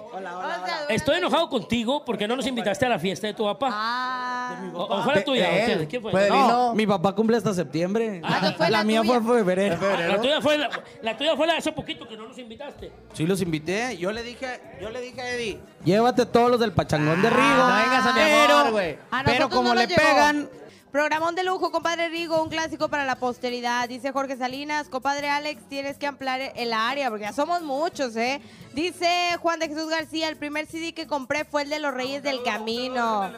estoy 0.89 1.17
enojado 1.17 1.49
contigo 1.49 2.03
porque 2.05 2.27
no 2.27 2.35
nos 2.35 2.45
invitaste 2.47 2.85
a 2.85 2.89
la 2.89 2.99
fiesta 2.99 3.27
de 3.27 3.33
tu 3.33 3.43
papá. 3.43 3.69
Ah. 3.71 4.71
O, 4.73 4.83
o 4.83 5.03
fue 5.03 5.15
la 5.15 5.23
tuya, 5.23 5.49
De 5.49 5.49
¿o 5.49 5.65
él. 5.73 5.79
qué? 5.79 5.87
¿Quién 5.87 6.01
fue? 6.01 6.11
De 6.23 6.29
No, 6.29 6.35
Lino. 6.35 6.73
Mi 6.75 6.85
papá 6.87 7.13
cumple 7.15 7.37
hasta 7.37 7.53
septiembre. 7.53 8.21
Ah, 8.23 8.53
fue 8.55 8.69
la, 8.69 8.77
la 8.79 8.83
mía 8.83 9.01
tuya. 9.01 9.21
fue 9.21 9.39
en 9.39 9.45
febrero. 9.45 9.77
La 10.07 10.21
tuya 10.21 10.41
fue 10.41 10.57
la, 10.57 10.69
la 11.01 11.17
tuya 11.17 11.35
fue 11.35 11.47
la 11.47 11.53
de 11.53 11.59
hace 11.59 11.71
poquito 11.71 12.07
que 12.07 12.15
no 12.17 12.27
nos 12.27 12.37
invitaste. 12.37 12.91
Sí, 13.13 13.25
los 13.25 13.41
invité. 13.41 13.97
Yo 13.97 14.11
le 14.11 14.23
dije, 14.23 14.59
yo 14.81 14.89
le 14.89 15.01
dije 15.01 15.21
a 15.21 15.29
Eddie, 15.31 15.59
llévate 15.83 16.25
todos 16.25 16.51
los 16.51 16.59
del 16.59 16.71
pachangón 16.73 17.21
de 17.21 17.29
Rigo. 17.29 17.43
no 17.43 17.65
vengas 17.67 18.05
a 18.05 18.13
mi 18.13 18.19
pero, 18.19 18.57
amor, 18.57 18.71
güey. 18.71 18.97
Pero 19.25 19.49
como 19.49 19.69
no 19.69 19.75
le 19.75 19.87
llegó. 19.87 20.01
pegan, 20.01 20.49
Programón 20.95 21.35
de 21.35 21.43
lujo, 21.43 21.73
compadre 21.73 22.07
Rigo, 22.07 22.41
un 22.41 22.47
clásico 22.47 22.87
para 22.87 23.03
la 23.03 23.17
posteridad. 23.17 23.89
Dice 23.89 24.13
Jorge 24.13 24.37
Salinas, 24.37 24.87
compadre 24.87 25.29
Alex, 25.29 25.61
tienes 25.67 25.97
que 25.97 26.07
ampliar 26.07 26.53
el 26.55 26.71
área, 26.71 27.09
porque 27.09 27.25
ya 27.25 27.33
somos 27.33 27.61
muchos, 27.63 28.15
¿eh? 28.15 28.39
Dice 28.73 29.35
Juan 29.41 29.59
de 29.59 29.67
Jesús 29.67 29.89
García, 29.89 30.29
el 30.29 30.37
primer 30.37 30.67
CD 30.67 30.93
que 30.93 31.05
compré 31.05 31.43
fue 31.43 31.63
el 31.63 31.69
de 31.69 31.81
Los 31.81 31.93
Reyes 31.93 32.23
del 32.23 32.41
Camino. 32.43 33.29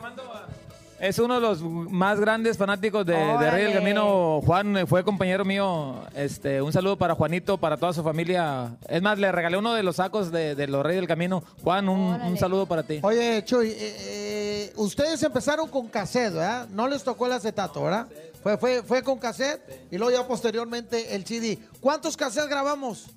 Es 1.00 1.20
uno 1.20 1.36
de 1.36 1.42
los 1.42 1.62
más 1.62 2.20
grandes 2.20 2.58
fanáticos 2.58 3.06
de, 3.06 3.14
de 3.14 3.52
Rey 3.52 3.66
del. 3.66 3.74
Camino. 3.74 4.42
Juan 4.44 4.78
eh, 4.78 4.86
fue 4.88 5.04
compañero 5.04 5.46
mío. 5.46 6.02
Este, 6.16 6.62
un 6.62 6.74
saludo 6.74 6.98
para 6.98 7.14
Juanito, 7.14 7.58
para 7.58 7.78
toda 7.78 7.94
su 7.94 8.04
familia. 8.04 8.76
Es 8.90 9.02
más, 9.02 9.20
le 9.20 9.32
regalé 9.32 9.58
uno 9.58 9.74
de 9.76 9.84
los 9.84 9.98
sacos 9.98 10.32
de, 10.32 10.56
de 10.56 10.68
los 10.68 10.84
Reyes 10.84 11.02
del 11.02 11.08
Camino. 11.08 11.44
Juan, 11.64 11.88
un, 11.88 12.20
un 12.20 12.38
saludo 12.38 12.66
para 12.66 12.82
ti. 12.82 13.00
Oye, 13.04 13.44
Chuy, 13.46 13.68
eh, 13.70 13.76
eh, 13.80 14.74
ustedes 14.78 15.22
empezaron 15.22 15.70
con 15.70 15.88
cassette, 15.88 16.34
¿verdad? 16.34 16.68
No 16.70 16.88
les 16.88 17.04
tocó 17.04 17.28
el 17.28 17.34
acetato, 17.34 17.84
¿verdad? 17.84 18.08
Fue, 18.42 18.58
fue, 18.58 18.82
fue 18.82 19.04
con 19.04 19.20
cassette 19.20 19.88
y 19.92 19.98
luego 19.98 20.12
ya 20.12 20.28
posteriormente 20.28 21.14
el 21.16 21.26
CD. 21.26 21.60
¿Cuántos 21.80 22.18
cassettes 22.18 22.50
grabamos? 22.50 23.08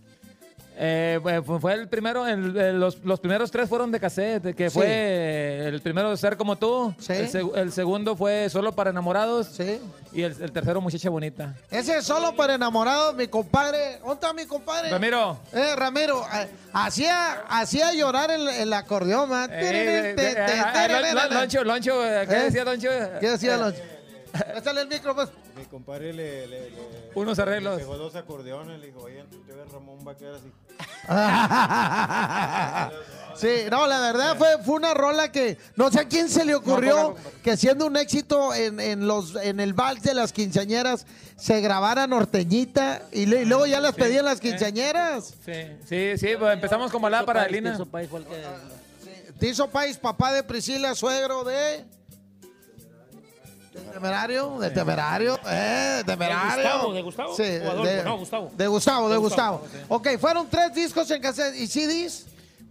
Eh, 0.82 1.20
fue- 1.60 1.74
el 1.74 1.88
primero, 1.88 2.26
el- 2.26 2.80
los, 2.80 3.04
los 3.04 3.20
primeros 3.20 3.50
tres 3.50 3.68
fueron 3.68 3.92
de 3.92 4.00
cassette, 4.00 4.54
que 4.56 4.70
Sí. 4.70 4.74
fue 4.78 5.66
el 5.68 5.82
primero 5.82 6.08
de 6.08 6.16
Ser 6.16 6.38
Como 6.38 6.56
Tú, 6.56 6.94
el, 7.08 7.28
seg- 7.30 7.54
el 7.54 7.70
segundo 7.70 8.16
fue 8.16 8.48
Solo 8.48 8.72
para 8.72 8.88
Enamorados 8.88 9.60
y 10.12 10.22
el, 10.22 10.34
el 10.40 10.52
tercero 10.52 10.80
Muchacha 10.80 11.10
Bonita. 11.10 11.54
Ese 11.70 11.98
es 11.98 12.04
solo 12.06 12.34
para 12.34 12.54
enamorados, 12.54 13.14
mi 13.14 13.28
compadre. 13.28 13.98
¿Dónde 13.98 14.14
está 14.14 14.32
mi 14.32 14.46
compadre? 14.46 14.88
Ramiro. 14.88 15.38
Eh, 15.52 15.76
Ramiro, 15.76 16.24
hacía, 16.72 17.42
hacía 17.50 17.92
llorar 17.92 18.30
el, 18.30 18.48
el 18.48 18.72
acordeón, 18.72 19.28
man. 19.28 19.50
Eh, 19.52 20.14
eh, 20.16 20.88
Lon- 20.88 21.14
Lon- 21.14 21.34
Loncho, 21.34 21.62
Loncho, 21.62 22.00
¿qué 22.00 22.22
¿Eh? 22.36 22.42
decía 22.44 22.64
Loncho? 22.64 22.88
¿Qué 23.20 23.28
decía 23.28 23.54
Eh, 23.56 23.58
Loncho? 23.58 23.82
Préstale 24.50 24.82
el 24.82 24.88
micro, 24.88 25.14
pues. 25.14 25.28
Mi 25.56 25.64
compadre 25.64 26.12
le, 26.12 26.46
le, 26.46 26.70
le- 26.70 26.76
Unos 27.14 27.38
arreglos. 27.38 27.74
le 27.76 27.82
pegó 27.82 27.96
dos 27.98 28.14
acordeones, 28.14 28.78
le 28.80 28.86
dijo, 28.86 29.00
oye, 29.00 29.24
te 29.46 29.52
ves 29.52 29.70
Ramón 29.72 29.98
va 30.06 30.12
a 30.12 30.16
quedar 30.16 30.34
así. 30.34 30.50
Sí, 33.36 33.48
no, 33.70 33.86
la 33.86 34.00
verdad 34.00 34.36
fue, 34.36 34.58
fue 34.64 34.74
una 34.74 34.92
rola 34.92 35.32
que 35.32 35.56
no 35.76 35.90
sé 35.90 36.00
a 36.00 36.08
quién 36.08 36.28
se 36.28 36.44
le 36.44 36.54
ocurrió 36.54 37.14
que 37.42 37.56
siendo 37.56 37.86
un 37.86 37.96
éxito 37.96 38.52
en, 38.52 38.80
en 38.80 39.06
los 39.06 39.34
en 39.36 39.60
el 39.60 39.72
vals 39.72 40.02
de 40.02 40.12
las 40.14 40.32
quinceañeras 40.32 41.06
se 41.36 41.60
grabara 41.60 42.06
norteñita 42.06 43.02
y, 43.12 43.26
le- 43.26 43.42
y 43.42 43.44
luego 43.46 43.66
ya 43.66 43.80
las 43.80 43.94
Sí. 43.94 44.00
pedían 44.00 44.24
las 44.26 44.40
quinceañeras. 44.40 45.32
Sí, 45.44 45.52
sí, 45.88 46.18
sí, 46.18 46.28
pues 46.38 46.52
empezamos 46.52 46.90
con 46.90 47.00
balada 47.00 47.24
para 47.24 47.42
Adelina. 47.42 47.78
Tizo 49.38 49.70
Pais, 49.70 49.96
papá 49.96 50.32
de 50.32 50.42
Priscila, 50.42 50.94
suegro 50.94 51.44
de... 51.44 51.84
¿De 53.72 53.80
temerario? 53.80 54.58
¿De 54.58 54.70
temerario? 54.70 55.38
¿Eh? 55.46 56.02
¿Temerario? 56.04 56.62
Gustavo, 56.64 56.92
de 56.94 57.02
Gustavo. 57.02 57.36
Sí, 57.36 57.42
de, 57.44 58.02
no, 58.04 58.18
Gustavo. 58.18 58.50
De 58.56 58.66
Gustavo, 58.66 59.08
de 59.08 59.14
De 59.14 59.18
Gustavo. 59.20 59.58
Gustavo, 59.60 59.84
Ok, 59.88 60.08
fueron 60.18 60.48
tres 60.48 60.74
discos 60.74 61.08
en 61.10 61.22
cassette 61.22 61.54
y 61.56 61.66
CDs. 61.68 62.26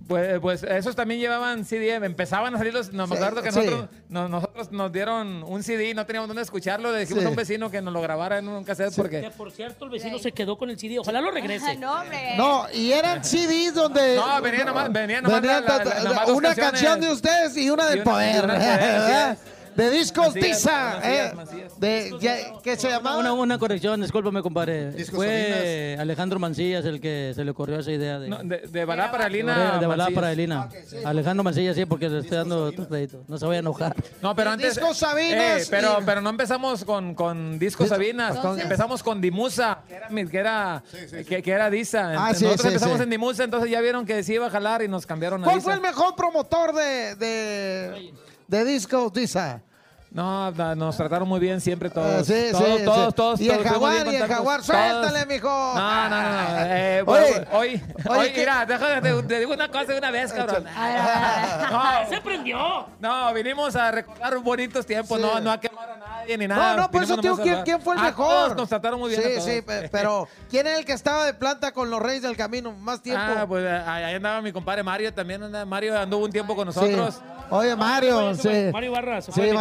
Pues, 0.10 0.40
pues 0.40 0.64
esos 0.64 0.96
también 0.96 1.20
llevaban 1.22 1.64
CD, 1.66 1.94
empezaban 1.94 2.56
a 2.56 2.58
salir 2.58 2.74
los... 2.74 2.92
No, 2.92 3.06
me 3.06 3.16
Sí, 3.16 3.22
acuerdo 3.24 3.44
que 3.44 3.52
sí. 3.52 3.60
nosotros, 3.60 3.90
no- 4.10 4.28
nosotros 4.28 4.72
nos 4.72 4.92
dieron 4.92 5.44
un 5.44 5.62
CD 5.62 5.90
y 5.92 5.94
no 5.94 6.04
teníamos 6.08 6.28
dónde 6.28 6.42
escucharlo. 6.42 6.92
Le 6.92 7.02
dijimos 7.02 7.22
Sí. 7.22 7.28
a 7.28 7.30
un 7.30 7.36
vecino 7.36 7.70
que 7.70 7.80
nos 7.80 7.94
lo 7.94 8.02
grabara 8.02 8.40
en 8.40 8.48
un 8.48 8.64
cassette 8.64 8.90
Que 8.90 8.96
porque... 8.96 9.32
por 9.38 9.52
cierto, 9.52 9.86
el 9.86 9.92
vecino 9.92 10.18
se 10.18 10.32
quedó 10.32 10.58
con 10.58 10.72
el 10.72 10.80
CD. 10.80 10.98
Ojalá 10.98 11.22
lo 11.22 11.30
regrese. 11.30 11.78
No, 11.78 11.94
hombre. 12.02 12.34
No, 12.38 12.66
y 12.74 12.92
eran 12.92 13.24
CDs 13.24 13.76
donde... 13.76 14.16
No, 14.16 14.42
venía 14.42 14.66
nomás- 14.66 14.92
venía 14.92 15.22
nomás 15.22 15.44
la- 15.44 15.62
la- 15.62 16.26
una 16.34 16.56
canción 16.56 17.00
de 17.00 17.12
ustedes 17.12 17.56
y 17.56 17.70
una 17.70 17.86
del 17.88 18.00
Y 18.00 18.02
una- 18.02 18.12
poder. 18.12 18.36
y 18.36 18.40
una 18.40 19.38
De 19.80 19.90
discos 19.92 20.28
Macías, 20.36 20.46
Tiza. 20.58 20.94
Macías, 20.96 21.06
eh, 21.06 21.34
Macías. 21.36 21.80
de, 21.80 22.14
ya- 22.20 22.38
¿Qué 22.64 22.76
se 22.76 22.90
llamaba? 22.90 23.18
Una, 23.18 23.34
una 23.34 23.58
corrección, 23.58 24.02
discúlpame, 24.02 24.42
compadre. 24.42 24.92
Discos 24.92 25.18
Fue 25.18 25.96
Alejandro 26.00 26.38
Mancillas 26.40 26.84
el 26.86 27.00
que 27.00 27.32
se 27.36 27.44
le 27.46 27.52
ocurrió 27.52 27.80
esa 27.80 27.92
idea 27.92 28.20
de, 28.20 28.28
No, 28.30 28.38
de, 28.44 28.58
de 28.68 28.86
balada 28.86 29.12
para 29.12 29.24
de, 29.24 29.28
Alina. 29.28 29.78
de 29.80 29.86
balada 29.88 30.10
Macías. 30.10 30.16
para 30.16 30.32
Elina. 30.32 30.70
Alejandro 31.06 31.44
Mancillas, 31.44 31.76
sí, 31.76 31.86
porque 31.86 32.10
le 32.10 32.20
estoy 32.20 32.38
dando 32.38 32.66
otro 32.66 32.88
crédito. 32.88 33.24
No 33.28 33.38
se 33.38 33.46
vaya 33.46 33.58
a 33.58 33.62
enojar. 33.62 33.96
No, 34.22 34.36
pero 34.36 34.52
antes. 34.52 34.76
Discos 34.76 34.98
Sabinas 34.98 35.64
Eh, 35.64 35.68
pero, 35.70 35.98
y- 36.02 36.04
pero 36.06 36.22
no 36.22 36.30
empezamos 36.30 36.84
con, 36.84 37.16
con 37.16 37.58
discos 37.58 37.86
Disco- 37.86 37.96
Sabinas. 37.96 38.36
Entonces- 38.36 38.64
empezamos 38.64 39.02
con 39.02 39.22
Dimusa, 39.22 39.80
que 39.88 39.96
era, 39.96 40.10
que 40.10 40.38
era, 40.38 40.84
Que, 41.28 41.42
que 41.42 41.52
era 41.52 41.70
Disa. 41.70 42.14
Ah, 42.18 42.34
sí, 42.34 42.44
Nosotros 42.44 42.62
sí, 42.62 42.68
empezamos 42.68 42.98
sí. 42.98 43.04
en 43.04 43.10
Dimusa, 43.10 43.44
entonces 43.46 43.70
ya 43.72 43.80
vieron 43.82 44.06
que 44.06 44.22
sí 44.24 44.34
iba 44.34 44.48
a 44.48 44.50
jalar 44.50 44.82
y 44.82 44.88
nos 44.88 45.06
cambiaron 45.06 45.42
a 45.42 45.46
¿Cuál 45.46 45.56
Disa. 45.58 45.64
fue 45.66 45.74
el 45.76 45.82
mejor 45.82 46.16
promotor 46.16 46.74
de, 46.74 47.16
de, 47.16 48.14
de 48.48 48.66
discos 48.66 49.14
Tiza? 49.14 49.62
No, 50.12 50.50
no, 50.52 50.76
nos 50.76 50.98
trataron 50.98 51.28
muy 51.28 51.40
bien 51.40 51.62
siempre 51.62 51.90
todos. 51.92 52.22
Ah, 52.22 52.24
sí, 52.24 52.48
todos, 52.52 52.66
sí, 52.80 52.84
todos, 52.84 53.08
sí. 53.10 53.14
todos, 53.16 53.42
Y 53.42 53.48
todos 53.48 53.60
el 53.60 53.68
fuimos 53.68 53.90
jaguar, 53.94 54.08
y 54.08 54.16
el 54.16 54.28
jaguar, 54.28 54.64
suéltale, 54.64 55.26
mijo. 55.28 55.48
No, 55.48 56.10
no, 56.10 56.22
no. 56.22 56.32
no. 56.32 56.58
Eh, 56.66 57.04
Oye, 57.06 57.48
hoy, 57.52 57.84
oye, 58.10 58.34
mira, 58.36 58.66
déjame, 58.66 59.02
te, 59.02 59.24
te 59.24 59.40
digo 59.40 59.54
una 59.54 59.68
cosa 59.70 59.86
de 59.86 59.98
una 60.00 60.10
vez, 60.10 60.34
cabrón. 60.34 60.64
No, 61.72 62.10
Se 62.10 62.22
prendió. 62.22 62.88
no, 63.00 63.34
vinimos 63.34 63.76
a 63.76 63.92
recordar 63.92 64.38
bonitos 64.40 64.86
tiempos, 64.86 65.20
Sí. 65.20 65.26
no, 65.26 65.40
no 65.40 65.52
a 65.52 65.60
quemar 65.60 65.90
a 65.92 65.98
nadie 65.98 66.38
ni 66.38 66.48
nada. 66.48 66.76
No, 66.76 66.82
no, 66.84 66.92
por 66.92 67.04
eso 67.04 67.14
a 67.14 67.18
¿quién, 67.64 67.80
fue 67.82 67.94
el 67.94 68.00
Ah, 68.00 68.04
mejor? 68.06 68.28
todos 68.30 68.56
nos 68.56 68.70
trataron 68.70 69.00
muy 69.00 69.10
bien. 69.10 69.22
Sí, 69.22 69.28
a 69.28 69.32
todos. 69.36 69.46
sí, 69.46 69.62
pe- 69.62 69.90
pero 69.92 70.28
¿quién 70.50 70.66
era 70.68 70.78
el 70.78 70.86
que 70.86 70.94
estaba 70.94 71.26
de 71.26 71.34
planta 71.34 71.72
con 71.72 71.90
los 71.90 72.02
Reyes 72.02 72.24
del 72.24 72.36
Camino 72.36 72.72
más 72.72 73.02
tiempo? 73.02 73.22
Ah, 73.38 73.46
pues 73.48 73.64
ahí 73.66 74.04
ahí 74.04 74.16
andaba 74.16 74.42
mi 74.42 74.52
compadre 74.52 74.82
Mario 74.84 75.14
también. 75.14 75.44
anda- 75.44 75.66
Mario 75.66 75.98
anduvo 76.00 76.26
un 76.26 76.32
tiempo 76.32 76.56
con 76.56 76.66
nosotros. 76.66 77.16
Sí. 77.16 77.22
Oye, 77.52 77.76
Mario, 77.76 78.36
sí. 78.36 78.70
Mario 78.72 78.92
Barra, 78.92 79.22
Sí, 79.24 79.32
fue 79.32 79.52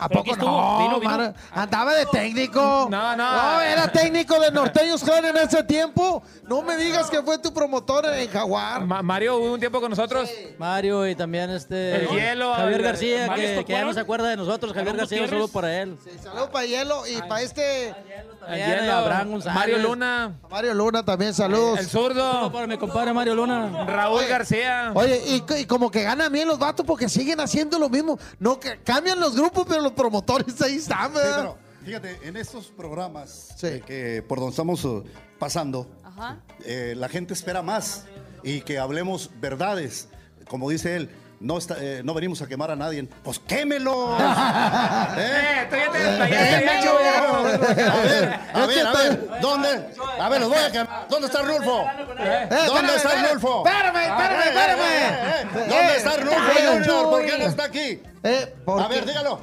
¿a 0.00 0.08
poco 0.08 0.32
estuvo, 0.32 0.50
no? 0.50 0.78
vino, 0.78 1.00
vino. 1.00 1.10
Mario? 1.16 1.34
Andaba 1.52 1.94
de 1.94 2.06
técnico. 2.06 2.88
No, 2.90 3.16
no. 3.16 3.60
era 3.60 3.88
técnico 3.92 4.38
de 4.40 4.50
Norteños 4.50 5.02
Clan 5.02 5.24
en 5.24 5.36
ese 5.36 5.62
tiempo. 5.64 6.22
No 6.44 6.62
me 6.62 6.76
digas 6.76 7.10
que 7.10 7.22
fue 7.22 7.38
tu 7.38 7.52
promotor 7.52 8.06
en 8.06 8.28
Jaguar. 8.30 8.84
Ma- 8.84 9.02
Mario 9.02 9.36
hubo 9.36 9.52
un 9.54 9.60
tiempo 9.60 9.80
con 9.80 9.90
nosotros. 9.90 10.28
Mario 10.58 11.06
y 11.06 11.14
también 11.14 11.50
este. 11.50 11.96
El 11.96 12.08
hielo, 12.08 12.54
Javier 12.54 12.82
García, 12.82 13.26
Mario 13.26 13.58
que, 13.58 13.64
que 13.64 13.72
ya 13.72 13.84
no 13.84 13.92
se 13.92 14.00
acuerda 14.00 14.28
de 14.28 14.36
nosotros. 14.36 14.72
Javier 14.72 14.96
García, 14.96 15.22
un 15.22 15.28
saludo 15.28 15.48
para 15.48 15.80
él. 15.82 15.96
Saludos 16.22 16.50
para 16.50 16.66
Hielo 16.66 17.06
y 17.06 17.20
para 17.22 17.42
este 17.42 17.88
El 17.88 17.94
También, 18.40 18.80
hielo, 18.80 18.92
Abraham 18.92 19.30
González. 19.32 19.54
Mario 19.58 19.78
Luna. 19.78 20.32
Mario 20.50 20.74
Luna 20.74 21.04
también, 21.04 21.34
saludos. 21.34 21.78
El 21.80 21.86
zurdo. 21.86 22.50
Para 22.52 22.66
mi 22.66 22.76
compadre 22.78 23.12
Mario 23.12 23.34
Luna. 23.34 23.84
Raúl 23.86 24.24
García. 24.26 24.92
Oye, 24.94 25.22
y, 25.26 25.44
y 25.60 25.64
como 25.66 25.90
que 25.90 26.02
ganan 26.02 26.32
bien 26.32 26.46
los 26.48 26.58
vatos 26.58 26.86
porque 26.86 27.08
siguen 27.08 27.40
haciendo 27.40 27.78
lo 27.78 27.88
mismo. 27.88 28.18
No, 28.38 28.58
que 28.60 28.78
cambian 28.82 29.18
los 29.20 29.34
grupos, 29.34 29.66
pero 29.68 29.75
los 29.82 29.92
promotores 29.92 30.60
ahí 30.62 30.76
están, 30.76 31.08
Sí, 31.12 31.18
¿verdad? 31.18 31.36
pero 31.36 31.58
fíjate, 31.84 32.18
en 32.28 32.36
estos 32.36 32.66
programas 32.68 33.48
Sí. 33.56 33.66
eh, 33.68 33.82
que 33.86 34.22
por 34.26 34.38
donde 34.38 34.50
estamos 34.50 34.84
eh, 34.84 35.02
pasando, 35.38 35.88
Ajá. 36.04 36.38
eh, 36.64 36.94
la 36.96 37.08
gente 37.08 37.34
espera 37.34 37.62
más 37.62 38.04
y 38.42 38.60
que 38.62 38.78
hablemos 38.78 39.30
verdades. 39.40 40.08
Como 40.48 40.70
dice 40.70 40.96
él, 40.96 41.10
no, 41.40 41.58
está, 41.58 41.76
eh, 41.80 42.00
no 42.04 42.14
venimos 42.14 42.40
a 42.40 42.46
quemar 42.46 42.70
a 42.70 42.76
nadie. 42.76 43.06
Pues 43.22 43.38
quémelo. 43.38 44.16
Eh, 45.18 45.66
tú 45.70 45.76
ya 45.76 45.90
te 45.92 45.98
desplayaste, 45.98 46.64
ya, 46.64 46.80
Quémelo. 46.80 46.82
chulo. 46.82 47.66
A 47.68 48.02
ver, 48.02 48.40
a 48.54 48.66
ver, 48.66 48.86
a 48.86 48.92
ver, 48.92 49.40
¿dónde? 49.40 49.68
A 50.20 50.28
ver, 50.28 50.40
los 50.40 50.48
voy 50.48 50.58
a 50.58 50.70
quemar. 50.72 51.06
¿Dónde 51.08 51.26
está 51.26 51.40
Arnulfo? 51.40 51.80
Eh, 51.82 52.48
¿Dónde 52.50 52.56
espérame, 52.56 52.84
está 52.86 53.08
espérame, 53.08 53.24
Arnulfo? 53.26 53.66
Espérame, 53.66 53.96
espérame, 53.96 54.40
Eh, 54.40 54.48
espérame. 54.48 54.80
eh, 54.80 55.08
eh, 55.08 55.40
Eh, 55.42 55.68
¿Dónde 55.68 55.96
está 55.96 56.10
cállate, 56.16 56.66
Junior? 56.86 57.10
¿Por 57.10 57.24
qué 57.26 57.38
no 57.38 57.44
está 57.46 57.64
aquí? 57.64 58.02
Eh, 58.26 58.54
¿por 58.64 58.82
A 58.82 58.88
ver, 58.88 59.06
dígalo. 59.06 59.40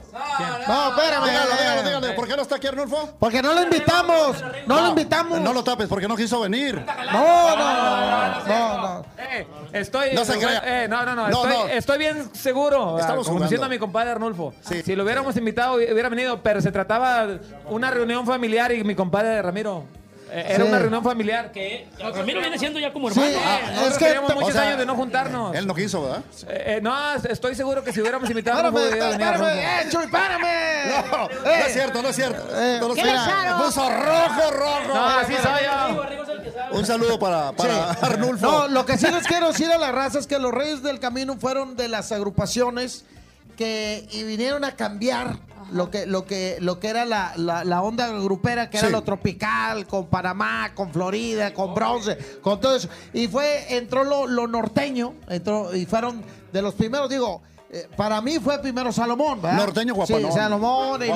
No, 0.68 0.90
espérame. 0.90 1.24
Dígalo, 1.26 1.52
eh, 1.52 1.58
dígalo, 1.60 1.84
dígalo. 1.84 2.16
¿Por 2.16 2.28
qué 2.28 2.36
no 2.36 2.42
está 2.42 2.56
aquí 2.56 2.68
Arnulfo? 2.68 3.16
Porque 3.18 3.42
no 3.42 3.54
lo 3.54 3.64
invitamos. 3.64 4.44
No, 4.68 4.82
lo 4.82 4.90
invitamos. 4.90 5.40
No 5.40 5.54
lo 5.54 5.64
tapes 5.64 5.88
porque 5.88 6.08
no 6.08 6.18
quiso 6.18 6.42
venir. 6.42 6.84
No, 7.12 7.56
no, 7.56 8.46
no, 8.46 8.78
no. 8.82 9.06
Eh, 9.18 9.48
estoy. 9.72 10.14
No 10.14 10.26
se 10.26 10.38
crea. 10.38 10.84
Eh, 10.84 10.88
no, 10.90 11.06
no, 11.06 11.16
no. 11.16 11.28
Estoy, 11.28 11.54
no. 11.54 11.68
estoy 11.68 11.98
bien 11.98 12.36
seguro. 12.36 13.00
Estamos 13.00 13.28
ah, 13.28 13.32
conociendo 13.32 13.66
a 13.66 13.70
mi 13.70 13.80
compadre 13.80 14.12
Arnulfo. 14.12 14.54
Sí. 14.62 14.82
Si 14.84 14.96
lo 14.96 15.04
hubiéramos 15.04 15.38
invitado, 15.38 15.76
hubiera 15.76 16.10
venido, 16.10 16.44
pero 16.44 16.62
se 16.62 16.72
trataba 16.72 17.26
de 17.26 17.40
una 17.70 17.90
reunión 17.90 18.26
familiar 18.26 18.74
y 18.74 18.84
mi 18.84 18.96
compadre 18.96 19.42
Ramiro. 19.42 19.86
Eh, 20.34 20.46
era 20.50 20.64
Sí. 20.64 20.70
una 20.70 20.80
reunión 20.80 21.04
familiar. 21.04 21.52
Que 21.52 21.88
Ramiro 22.00 22.40
viene 22.42 22.58
siendo 22.58 22.80
ya 22.80 22.92
como 22.92 23.10
Sí, 23.12 23.20
hermano. 23.20 23.38
ah, 23.46 23.58
¿eh? 23.60 23.62
Nosotros 23.68 23.92
es 23.94 23.98
que 24.00 24.06
teníamos 24.06 24.28
te- 24.30 24.36
muchos 24.36 24.50
o 24.50 24.52
sea, 24.54 24.62
años 24.64 24.78
de 24.80 24.86
no 24.86 24.96
juntarnos. 24.96 25.56
Él 25.56 25.68
no 25.68 25.76
quiso, 25.76 26.04
¿verdad? 26.04 26.22
Eh, 26.48 26.64
eh, 26.66 26.80
no, 26.82 27.14
estoy 27.16 27.56
seguro 27.56 27.84
que 27.84 27.94
si 27.94 28.02
hubiéramos 28.02 28.30
invitado 28.30 28.60
hubiera 28.70 28.90
venido 28.90 29.12
espérame, 29.12 29.34
Arnulfo. 29.34 29.56
eh, 29.56 29.88
Chuy, 29.92 30.04
espérame. 30.06 31.12
No, 31.12 31.28
no 31.44 31.52
es 31.52 31.74
cierto, 31.74 32.02
no 32.02 32.10
es 32.10 32.16
cierto. 32.16 32.44
Eh, 32.62 32.78
No 32.82 32.88
lo 32.90 32.96
¿qué 32.96 33.02
puso 33.64 33.90
rojo, 33.90 34.52
rojo. 34.52 34.94
No, 34.94 35.06
así 35.10 35.34
soy 35.36 35.64
yo. 35.66 36.78
Un 36.78 36.86
saludo 36.86 37.20
para, 37.20 37.52
para 37.52 37.92
Arnulfo. 38.02 38.46
No, 38.46 38.68
lo 38.68 38.86
que 38.86 38.98
sí 38.98 39.08
les 39.12 39.28
quiero 39.28 39.48
decir 39.52 39.72
a 39.72 39.78
la 39.78 39.92
raza 39.92 40.20
es 40.20 40.28
que 40.28 40.40
los 40.40 40.52
Reyes 40.52 40.82
del 40.84 41.00
Camino 41.00 41.38
fueron 41.38 41.76
de 41.76 41.88
las 41.88 42.12
agrupaciones 42.12 43.06
que 43.56 44.08
y 44.12 44.24
vinieron 44.24 44.64
a 44.64 44.76
cambiar 44.76 45.38
lo 45.72 45.90
que, 45.90 46.06
lo 46.06 46.26
que, 46.26 46.58
lo 46.60 46.80
que 46.80 46.90
era 46.90 47.06
la, 47.06 47.34
la- 47.38 47.64
la 47.64 47.82
onda 47.82 48.08
grupera, 48.10 48.70
que 48.70 48.78
era 48.78 48.90
lo 48.90 49.02
tropical, 49.04 49.88
con 49.88 50.08
Panamá, 50.08 50.72
con 50.76 50.92
Florida, 50.92 51.54
con 51.54 51.74
Bronce, 51.74 52.18
con 52.42 52.60
todo 52.60 52.76
eso. 52.76 52.90
Y 53.14 53.28
fue, 53.28 53.76
entró 53.78 54.04
lo, 54.04 54.28
lo 54.28 54.46
norteño, 54.48 55.14
entró, 55.30 55.76
y 55.76 55.86
fueron 55.86 56.22
de 56.52 56.62
los 56.62 56.74
primeros, 56.76 57.10
digo, 57.10 57.42
eh, 57.76 57.90
para 57.98 58.22
mí 58.22 58.38
fue 58.40 58.60
primero 58.60 58.92
Salomón, 58.92 59.42
¿verdad? 59.42 59.58
Norteño 59.58 59.96
guapanón. 59.96 60.32
Sí, 60.32 60.38
Salomón 60.38 61.04
y 61.04 61.08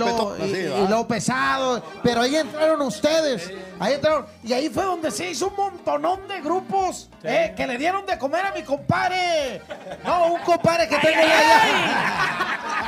luego 0.87 1.07
pesado. 1.07 1.83
Pero 2.01 2.21
ahí 2.21 2.35
entraron 2.35 2.81
ustedes. 2.81 3.51
Ahí 3.79 3.93
entraron. 3.93 4.25
Y 4.43 4.53
ahí 4.53 4.67
fue 4.69 4.83
donde 4.83 5.11
se 5.11 5.29
hizo 5.29 5.49
un 5.49 5.55
montonón 5.55 6.27
de 6.27 6.41
grupos 6.41 7.09
eh, 7.23 7.53
que 7.55 7.67
le 7.67 7.77
dieron 7.77 8.07
de 8.07 8.17
comer 8.17 8.43
a 8.47 8.51
mi 8.51 8.63
compadre. 8.63 9.61
No, 10.03 10.33
un 10.33 10.41
compadre 10.41 10.87
que 10.87 10.97
tengo 10.97 11.21
yo 11.21 11.27
allá. 11.27 11.61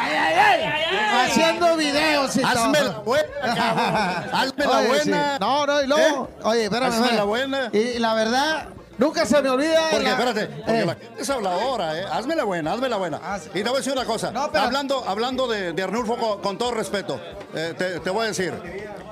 Ay, 0.02 0.16
ay, 0.16 0.62
ay. 0.64 1.30
Haciendo 1.30 1.76
videos 1.78 2.36
y 2.38 2.42
Hazme 2.42 2.80
todo. 2.80 2.92
la 2.92 3.00
buena. 3.00 3.30
Hazme 4.34 4.66
la 4.66 4.78
Oye, 4.80 4.88
buena. 4.88 5.04
sí. 5.34 5.38
No, 5.40 5.66
no, 5.68 5.82
y 5.84 5.88
luego. 5.88 6.30
¿Eh? 6.32 6.42
Oye, 6.44 6.64
espérame. 6.64 6.88
Hazme 6.88 6.98
espérame. 7.06 7.18
la 7.18 7.24
buena. 7.24 7.70
Y 7.72 8.00
la 8.00 8.14
verdad, 8.16 8.68
nunca 9.00 9.26
se 9.26 9.42
me 9.42 9.50
olvida. 9.50 9.88
Porque, 9.90 10.04
la- 10.06 10.12
espérate, 10.12 10.46
porque 10.48 10.80
eh, 10.82 10.86
la 10.86 10.96
gente 10.96 11.22
es 11.24 11.30
habladora, 11.30 12.00
¿eh? 12.00 12.04
Hazme 12.12 12.36
la 12.36 12.44
buena, 12.44 12.74
hazme 12.74 12.88
la 12.90 12.98
buena. 12.98 13.20
Y 13.54 13.64
te 13.64 13.64
voy 13.64 13.74
a 13.74 13.78
decir 13.78 13.94
una 13.94 14.06
cosa. 14.06 14.28
hablando 14.54 15.04
hablando 15.08 15.48
de, 15.48 15.74
de 15.74 15.82
Arnulfo, 15.84 16.16
con, 16.18 16.42
con 16.42 16.58
todo 16.60 16.72
respeto, 16.72 17.20
eh, 17.56 17.74
te, 17.78 18.00
te 18.00 18.10
voy 18.12 18.26
a 18.26 18.28
decir. 18.28 18.54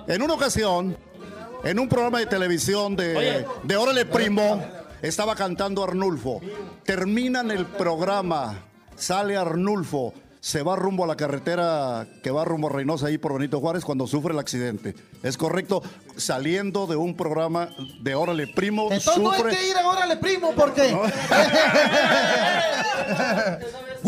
En 0.08 0.22
una 0.22 0.36
ocasión, 0.36 0.96
en 1.64 1.80
un 1.80 1.90
programa 1.90 2.20
de 2.20 2.28
televisión 2.28 2.96
de, 2.96 3.46
de 3.64 3.76
Órale 3.78 4.06
Primo, 4.06 4.64
estaba 5.02 5.36
cantando 5.36 5.84
Arnulfo. 5.84 6.40
Terminan 6.84 7.52
el 7.52 7.66
programa, 7.66 8.56
sale 8.96 9.36
Arnulfo. 9.36 10.14
Se 10.40 10.62
va 10.64 10.76
rumbo 10.78 11.04
a 11.04 11.08
la 11.08 11.18
carretera 11.18 12.08
que 12.24 12.32
va 12.32 12.46
rumbo 12.46 12.68
a 12.70 12.72
Reynosa 12.72 13.08
ahí 13.08 13.18
por 13.18 13.34
Benito 13.34 13.60
Juárez 13.60 13.84
cuando 13.84 14.08
sufre 14.08 14.32
el 14.34 14.40
accidente. 14.40 14.96
Es 15.24 15.36
correcto, 15.36 15.82
saliendo 16.18 16.88
de 16.88 16.96
un 16.96 17.16
programa 17.16 17.70
de 18.00 18.16
Órale 18.16 18.48
Primo, 18.48 18.90
Entonces 18.92 19.18
no 19.18 19.32
hay 19.32 19.44
que 19.44 19.70
ir 19.70 19.78
ahora, 19.78 20.06
le 20.06 20.18
primo, 20.18 20.52
porque. 20.56 20.96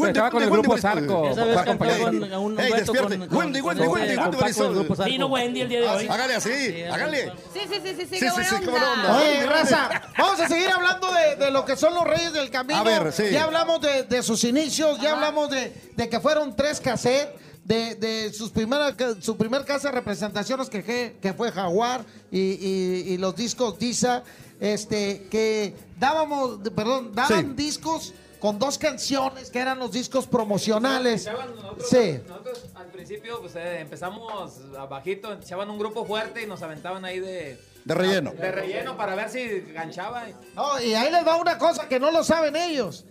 Estaba 0.08 0.32
con 0.32 0.44
el 0.44 0.50
grupo 0.50 0.76
a 0.76 2.40
un 2.40 2.60
Ey, 2.60 2.72
despierte. 2.72 3.18
Wendy, 3.18 3.28
con 3.28 3.38
Wendy, 3.38 3.62
Wendy, 3.88 4.16
con 4.16 4.36
Wendy. 4.36 5.04
Vino 5.06 5.28
Wendy 5.28 5.62
el 5.62 5.70
día 5.70 5.80
de 5.82 5.88
hoy. 5.88 6.08
Hágale 6.08 6.36
así, 6.36 6.84
hágale. 6.84 7.32
Sí, 7.54 7.62
sí, 7.68 7.82
sí, 7.84 8.08
sí, 8.10 8.20
qué 8.20 8.30
buena 8.70 8.92
onda. 8.92 9.18
Oye, 9.18 9.46
raza, 9.46 9.90
vamos 10.18 10.40
a 10.40 10.48
seguir 10.48 10.70
hablando 10.70 11.10
de, 11.12 11.52
lo 11.52 11.66
que 11.66 11.76
son 11.76 11.94
los 11.94 12.06
Reyes 12.06 12.34
del 12.34 12.50
Camino. 12.50 12.80
A 12.80 12.84
ver, 12.84 13.12
sí. 13.12 13.26
Ya 13.32 13.44
hablamos 13.44 13.82
de, 13.82 14.24
sus 14.24 14.44
inicios, 14.44 15.00
ya 15.02 15.14
hablamos 15.14 15.50
de 15.50 16.10
que 16.10 16.20
fueron 16.20 16.56
tres 16.56 16.80
cassettes, 16.80 17.49
de, 17.70 17.94
de 17.96 18.34
sus 18.34 18.50
primeras, 18.50 18.96
su 19.22 19.38
primer 19.38 19.64
casa 19.64 19.90
de 19.90 19.94
representaciones 19.96 20.70
que, 20.72 20.84
que, 20.84 21.18
que 21.22 21.34
fue 21.34 21.52
Jaguar 21.52 22.04
y, 22.32 22.40
y- 22.40 23.04
y 23.14 23.18
los 23.18 23.36
discos 23.36 23.78
Disa, 23.78 24.24
este, 24.60 25.28
que 25.30 25.76
dábamos, 26.00 26.60
perdón, 26.76 27.14
daban 27.14 27.50
Sí. 27.56 27.64
discos 27.64 28.14
con 28.40 28.58
dos 28.58 28.78
canciones 28.80 29.52
que 29.52 29.60
eran 29.60 29.78
los 29.78 29.92
discos 29.92 30.26
promocionales. 30.26 31.28
Nosotros, 31.28 31.88
Sí. 31.90 32.20
nosotros 32.28 32.60
al 32.74 32.88
principio 32.88 33.40
pues, 33.40 33.56
eh, 33.56 33.82
empezamos 33.82 34.54
abajito, 34.78 35.32
echaban 35.34 35.70
un 35.70 35.78
grupo 35.78 36.06
fuerte 36.06 36.42
y 36.42 36.48
nos 36.48 36.62
aventaban 36.64 37.06
ahí 37.06 37.20
de... 37.20 37.60
De 37.86 37.94
relleno. 37.94 38.32
De 38.32 38.52
relleno 38.52 38.98
para 38.98 39.14
ver 39.16 39.30
si 39.30 39.62
ganchaba. 39.74 40.26
No, 40.56 40.82
y 40.82 40.94
ahí 40.96 41.12
les 41.12 41.26
va 41.26 41.36
una 41.38 41.58
cosa 41.60 41.88
que 41.88 42.00
no 42.00 42.10
lo 42.12 42.24
saben 42.24 42.56
ellos. 42.56 43.06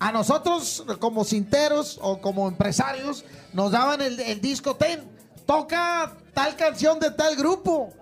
A 0.00 0.12
nosotros, 0.12 0.84
como 1.00 1.24
cinteros 1.24 1.98
o 2.02 2.20
como 2.20 2.46
empresarios, 2.48 3.24
nos 3.52 3.72
daban 3.72 4.00
el, 4.00 4.40
disco 4.40 4.76
ten. 4.76 5.02
Toca 5.44 6.12
tal 6.34 6.54
canción 6.56 7.00
de 7.00 7.10
tal 7.10 7.34
grupo. 7.36 7.92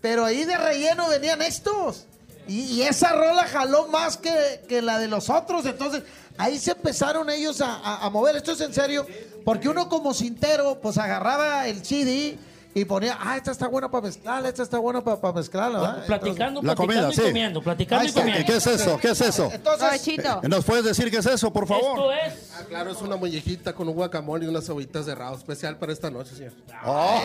Pero 0.00 0.24
ahí 0.24 0.44
de 0.44 0.56
relleno 0.56 1.08
venían 1.08 1.42
estos. 1.42 2.06
Y, 2.48 2.82
esa 2.82 3.12
rola 3.12 3.44
jaló 3.46 3.88
más 3.88 4.16
que, 4.16 4.62
que 4.68 4.80
la 4.82 4.98
de 4.98 5.08
los 5.08 5.30
otros. 5.30 5.66
Entonces, 5.66 6.02
ahí 6.38 6.58
se 6.58 6.72
empezaron 6.72 7.28
ellos 7.30 7.60
a, 7.60 7.74
a- 7.74 8.06
a 8.06 8.10
mover. 8.10 8.36
Esto 8.36 8.52
es 8.52 8.60
en 8.60 8.72
serio. 8.74 9.06
Porque 9.44 9.68
uno 9.68 9.88
como 9.88 10.14
cintero, 10.14 10.80
pues 10.80 10.96
agarraba 10.98 11.68
el 11.68 11.84
CD 11.84 12.38
y 12.78 12.84
ponía, 12.84 13.16
ah, 13.18 13.38
esta 13.38 13.52
está 13.52 13.68
buena 13.68 13.90
para 13.90 14.02
mezclarla, 14.06 14.48
esta 14.50 14.62
está 14.62 14.76
buena 14.78 15.02
para 15.02 15.32
mezclarla. 15.32 15.80
¿verdad? 15.80 16.06
Platicando, 16.06 16.60
La 16.62 16.74
platicando 16.74 16.76
comida, 16.76 17.08
y 17.10 17.14
sí. 17.14 17.22
comiendo, 17.22 17.62
platicando 17.62 18.00
Ahí 18.02 18.06
y 18.06 18.08
está. 18.10 18.20
comiendo. 18.20 18.44
¿Qué 18.46 18.56
es 18.58 18.66
eso? 18.66 18.98
¿Qué 18.98 19.08
es 19.12 19.20
eso? 19.22 19.50
Entonces, 19.50 20.08
Eh, 20.08 20.38
¿Nos 20.48 20.62
puedes 20.62 20.84
decir 20.84 21.10
qué 21.10 21.16
es 21.16 21.26
eso, 21.26 21.50
por 21.50 21.66
favor? 21.66 22.12
Esto 22.12 22.12
es 22.12 22.50
Ah, 22.54 22.64
claro, 22.68 22.90
es 22.90 23.00
una 23.00 23.16
muñequita 23.16 23.72
con 23.74 23.88
un 23.88 23.94
guacamole 23.94 24.44
y 24.44 24.48
unas 24.48 24.66
cebollitas 24.66 25.06
de 25.06 25.14
rabo 25.14 25.36
especial 25.36 25.78
para 25.78 25.92
esta 25.92 26.10
noche, 26.10 26.34
señor. 26.36 26.52
Oh. 26.84 27.18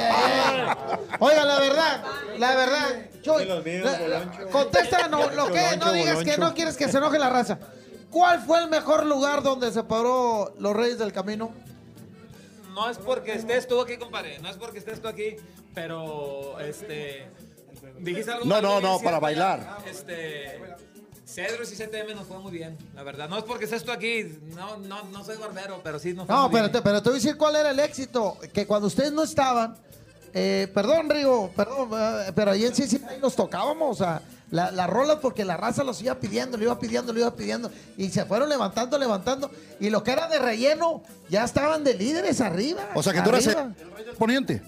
Oiga, 1.19 1.43
la 1.45 1.59
verdad, 1.59 2.03
la 2.39 2.55
verdad, 2.55 2.87
Chuy, 3.21 3.45
la- 3.45 3.59
la- 4.07 4.31
contesta 4.51 5.07
no, 5.09 5.29
lo 5.31 5.51
que, 5.51 5.77
no 5.77 5.91
digas 5.91 6.23
que 6.23 6.37
no 6.37 6.53
quieres 6.53 6.77
que 6.77 6.87
se 6.89 6.97
enoje 6.97 7.19
la 7.19 7.29
raza. 7.29 7.59
¿Cuál 8.09 8.41
fue 8.41 8.59
el 8.59 8.69
mejor 8.69 9.05
lugar 9.05 9.41
donde 9.43 9.71
se 9.71 9.83
paró 9.83 10.53
los 10.59 10.73
Reyes 10.75 10.97
del 10.97 11.11
Camino? 11.13 11.51
No 12.73 12.89
es 12.89 12.97
porque 12.97 13.33
estés 13.33 13.67
tú 13.67 13.81
aquí, 13.81 13.97
compadre. 13.97 14.39
No 14.39 14.49
es 14.49 14.57
porque 14.57 14.79
estés 14.79 15.01
tú 15.01 15.07
aquí, 15.07 15.35
pero 15.73 16.59
este. 16.59 17.27
Dijiste 17.99 18.31
algo. 18.31 18.45
No, 18.45 18.61
no, 18.61 18.79
no, 18.81 18.99
para 18.99 19.19
bailar. 19.19 19.77
Este. 19.85 20.59
Cedros 21.25 21.71
y 21.71 21.75
CTM 21.77 22.13
nos 22.13 22.27
fue 22.27 22.39
muy 22.39 22.51
bien, 22.51 22.77
la 22.93 23.03
verdad. 23.03 23.29
No 23.29 23.37
es 23.37 23.43
porque 23.45 23.63
estés 23.63 23.83
tú 23.85 23.91
aquí. 23.91 24.37
No, 24.53 24.77
no, 24.77 25.03
no 25.03 25.23
soy 25.23 25.37
barbero, 25.37 25.79
pero 25.81 25.97
sí 25.97 26.13
nos 26.13 26.27
fue 26.27 26.35
No, 26.35 26.43
muy 26.43 26.51
pero 26.51 26.63
bien. 26.65 26.71
te, 26.73 26.81
pero 26.81 27.01
te 27.01 27.09
voy 27.09 27.19
a 27.19 27.21
decir 27.21 27.37
cuál 27.37 27.55
era 27.55 27.71
el 27.71 27.79
éxito. 27.79 28.37
Que 28.53 28.67
cuando 28.67 28.87
ustedes 28.87 29.13
no 29.13 29.23
estaban, 29.23 29.77
eh, 30.33 30.69
perdón, 30.73 31.09
Rigo, 31.09 31.49
perdón, 31.55 31.89
eh, 31.93 32.31
pero 32.35 32.51
ahí 32.51 32.65
en 32.65 32.75
sí, 32.75 32.85
sí 32.85 33.01
ahí 33.07 33.17
nos 33.21 33.33
tocábamos, 33.35 34.01
o 34.01 34.03
sea, 34.03 34.21
la, 34.51 34.69
la 34.69 34.85
rola 34.85 35.19
porque 35.19 35.45
la 35.45 35.57
raza 35.57 35.83
los 35.83 36.01
iba 36.01 36.15
pidiendo, 36.19 36.57
lo 36.57 36.63
iba 36.65 36.77
pidiendo, 36.77 37.13
lo 37.13 37.19
iba 37.19 37.35
pidiendo. 37.35 37.71
Y 37.97 38.09
se 38.09 38.25
fueron 38.25 38.49
levantando, 38.49 38.97
levantando. 38.97 39.49
Y 39.79 39.89
lo 39.89 40.03
que 40.03 40.11
era 40.11 40.27
de 40.27 40.39
relleno, 40.39 41.01
ya 41.29 41.45
estaban 41.45 41.83
de 41.83 41.93
líderes 41.93 42.41
arriba. 42.41 42.89
O 42.93 43.01
sea 43.01 43.13
que 43.13 43.21
tú 43.21 43.29
eres 43.29 43.47
el, 43.47 43.57
arriba. 43.57 43.75
poniente. 44.17 44.61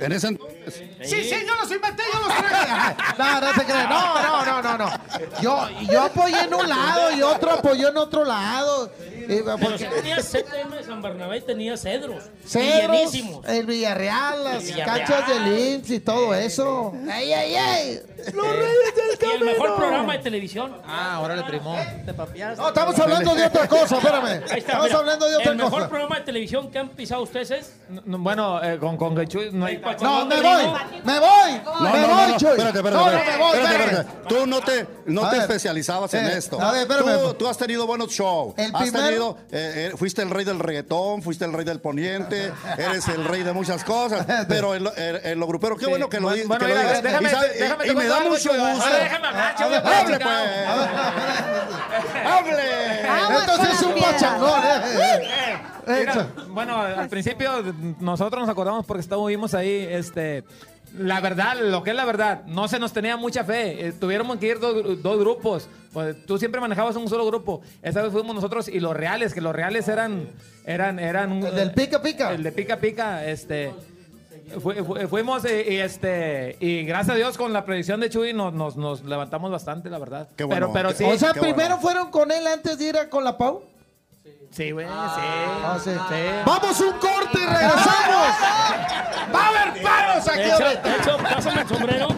En 0.00 0.12
ese 0.12 0.28
entonces. 0.28 0.74
Sí, 1.02 1.24
sí, 1.24 1.34
yo 1.46 1.56
los 1.56 1.70
inventé, 1.70 2.02
yo 2.12 2.20
los 2.20 2.36
traje. 2.36 2.96
No, 3.18 3.40
no. 3.40 3.52
No, 3.88 4.44
no, 4.44 4.44
no, 4.44 4.62
no, 4.62 4.78
no. 4.78 4.90
Yo, 5.40 5.68
yo 5.90 6.02
apoyé 6.02 6.42
en 6.42 6.54
un 6.54 6.68
lado 6.68 7.12
y 7.16 7.22
otro 7.22 7.52
apoyó 7.52 7.88
en 7.88 7.96
otro 7.96 8.24
lado. 8.24 8.92
Pero 9.28 9.58
porque- 9.58 9.84
tenía 9.86 10.16
CTM 10.22 10.76
de 10.76 10.82
San 10.84 11.02
Bernabé 11.02 11.36
y 11.36 11.40
tenía 11.42 11.76
cedros. 11.76 12.24
Cedros, 12.46 13.12
el 13.46 13.66
Villarreal, 13.66 14.42
las 14.44 14.54
El 14.64 14.72
Villarreal. 14.72 15.04
canchas 15.04 15.28
del 15.28 15.58
IMSS 15.58 15.90
y 15.90 16.00
todo 16.00 16.34
eso. 16.34 16.92
¡Ay, 17.10 17.32
ay, 17.32 17.54
ay! 17.54 18.00
¡Los 18.34 18.46
Reyes 18.48 18.94
del 18.96 19.04
Y 19.06 19.10
el 19.12 19.18
Camino! 19.18 19.44
mejor 19.46 19.76
programa 19.76 20.12
de 20.14 20.18
televisión. 20.20 20.76
Ah, 20.86 21.20
órale, 21.22 21.44
primo. 21.44 21.76
Te 22.04 22.14
papiaste. 22.14 22.60
No, 22.60 22.68
estamos 22.68 22.98
hablando 22.98 23.34
de 23.34 23.44
otra 23.46 23.68
cosa, 23.68 23.96
espérame. 23.98 24.24
Ahí 24.26 24.40
está, 24.42 24.56
Estamos 24.56 24.84
mira. 24.86 24.98
hablando 24.98 25.28
de 25.28 25.36
otra 25.36 25.50
El 25.52 25.56
mejor 25.56 25.70
cosa. 25.72 25.88
programa 25.88 26.16
de 26.18 26.22
televisión 26.24 26.70
que 26.70 26.78
han 26.78 26.88
pisado 26.88 27.22
ustedes 27.22 27.50
es 27.52 27.72
No, 27.88 28.02
no, 28.04 28.18
bueno, 28.18 28.62
eh, 28.62 28.78
con, 28.78 28.96
con 28.96 29.14
Gachuy 29.14 29.50
no 29.52 29.66
hay. 29.66 29.76
No, 30.00 30.26
me 30.26 30.36
voy, 30.36 30.64
me 31.04 31.20
voy, 31.20 31.60
No, 31.64 31.80
me 31.80 31.90
no, 32.00 32.08
no, 32.08 32.14
voy, 32.14 32.32
no, 32.32 32.38
Chuy. 32.38 32.48
espérate, 32.50 32.78
espérate, 32.78 32.90
No, 32.90 33.10
no, 33.10 33.18
espérate, 33.18 33.30
me 33.30 33.38
voy, 33.44 33.56
espérate, 33.58 33.84
espérate. 33.84 34.28
Tú 34.28 34.46
no 34.46 34.60
te, 34.60 34.86
no 35.06 35.30
te 35.30 35.36
especializabas 35.38 36.14
en 36.14 36.26
Eh, 36.26 36.36
esto. 36.36 36.60
a 36.60 36.72
ver, 36.72 36.82
espérame. 36.82 37.20
Tú, 37.22 37.34
tú 37.34 37.48
has 37.48 37.56
tenido 37.56 37.86
buenos 37.86 38.08
shows. 38.10 38.54
El 38.56 38.72
primero- 38.72 39.17
eh, 39.50 39.90
eh, 39.92 39.92
fuiste 39.96 40.22
el 40.22 40.30
rey 40.30 40.44
del 40.44 40.58
reggaetón, 40.58 41.22
fuiste 41.22 41.44
el 41.44 41.52
rey 41.52 41.64
del 41.64 41.80
poniente, 41.80 42.52
eres 42.76 43.06
el 43.08 43.24
rey 43.24 43.42
de 43.42 43.52
muchas 43.52 43.84
cosas. 43.84 44.26
Pero 44.48 44.74
en 44.74 44.84
lo, 44.84 44.96
en- 44.96 45.26
en 45.26 45.38
lo 45.40 45.46
grupero, 45.46 45.76
qué 45.76 45.86
bueno 45.86 46.08
que 46.08 46.20
lo, 46.20 46.28
Bueno, 46.28 46.46
que 46.58 46.68
lo 46.68 46.74
mira, 46.74 46.82
digas. 46.82 47.02
déjame- 47.02 47.28
y, 47.28 47.30
sabe- 47.30 47.48
déjame 47.58 47.84
y 47.84 47.88
te 47.88 47.94
me 47.94 48.04
da 48.06 48.20
mucho 48.20 48.50
gusto. 48.50 48.86
Hable, 49.58 49.76
hable, 49.76 50.18
pues. 50.18 50.34
Hable. 52.24 53.38
Entonces 53.40 53.74
es 53.74 53.82
un 53.82 53.94
pachangón, 54.00 54.60
eh. 54.64 55.58
Mira, 55.86 56.28
bueno, 56.48 56.76
al 56.82 57.08
principio 57.08 57.50
nosotros 58.00 58.42
nos 58.42 58.50
acordamos 58.50 58.84
porque 58.84 59.00
estuvimos 59.00 59.54
ahí, 59.54 59.86
este, 59.90 60.44
la 60.96 61.20
verdad, 61.20 61.56
lo 61.60 61.82
que 61.82 61.90
es 61.90 61.96
la 61.96 62.04
verdad, 62.04 62.44
no 62.46 62.68
se 62.68 62.78
nos 62.78 62.92
tenía 62.92 63.16
mucha 63.16 63.44
fe. 63.44 63.86
Eh, 63.88 63.92
tuviéramos 63.92 64.38
que 64.38 64.46
ir 64.48 64.58
dos, 64.60 65.02
dos 65.02 65.18
grupos. 65.18 65.68
Pues, 65.92 66.24
tú 66.26 66.38
siempre 66.38 66.60
manejabas 66.60 66.96
un 66.96 67.08
solo 67.08 67.26
grupo. 67.26 67.60
Esta 67.82 68.02
vez 68.02 68.12
fuimos 68.12 68.34
nosotros 68.34 68.68
y 68.68 68.78
los 68.80 68.94
reales, 68.96 69.32
que 69.34 69.40
los 69.40 69.54
reales 69.54 69.88
eran, 69.88 70.28
eran, 70.64 70.98
eran 70.98 71.32
un- 71.32 71.46
El 71.46 71.54
del 71.54 71.72
pica 71.72 72.00
pica. 72.02 72.32
el 72.32 72.42
de 72.42 72.52
pica 72.52 72.76
pica, 72.78 73.24
este. 73.26 73.72
fu- 74.60 74.72
fu- 74.84 75.08
fuimos 75.08 75.44
y, 75.44 75.72
y, 75.72 75.76
este 75.78 76.56
y 76.60 76.82
gracias 76.84 77.14
a 77.14 77.16
Dios 77.18 77.36
con 77.36 77.52
la 77.52 77.64
predicción 77.64 78.00
de 78.00 78.08
Chuy 78.10 78.32
nos, 78.32 78.54
nos, 78.54 78.76
nos 78.76 79.02
levantamos 79.04 79.50
bastante, 79.50 79.90
la 79.90 79.98
verdad. 79.98 80.28
Qué 80.36 80.44
bueno, 80.44 80.72
pero, 80.72 80.72
pero 80.72 80.88
qué- 80.90 80.96
sí. 80.96 81.04
o 81.04 81.18
sea, 81.18 81.32
primero 81.32 81.54
bueno. 81.76 81.78
fueron 81.80 82.10
con 82.10 82.30
él 82.30 82.46
antes 82.46 82.78
de 82.78 82.84
ir 82.86 82.96
a 82.96 83.08
con 83.08 83.24
la 83.24 83.36
Pau. 83.38 83.62
Sí, 84.50 84.70
güey, 84.72 84.86
sí. 84.86 84.92
Ah, 84.94 85.78
sí. 85.82 85.90
sí. 85.90 86.22
Vamos 86.46 86.80
un 86.80 86.92
corte 86.98 87.38
y 87.40 87.46
regresamos. 87.46 88.28
Va 89.34 89.40
a 89.44 89.48
haber 89.48 89.82
paros 89.82 90.24
De 90.24 90.30
aquí 90.32 90.40
hecho, 90.42 90.64
ahorita. 90.64 90.82
de 90.88 90.96
hecho, 90.96 91.16
pásame 91.18 91.60
el 91.62 91.68
sombrero. 91.68 92.08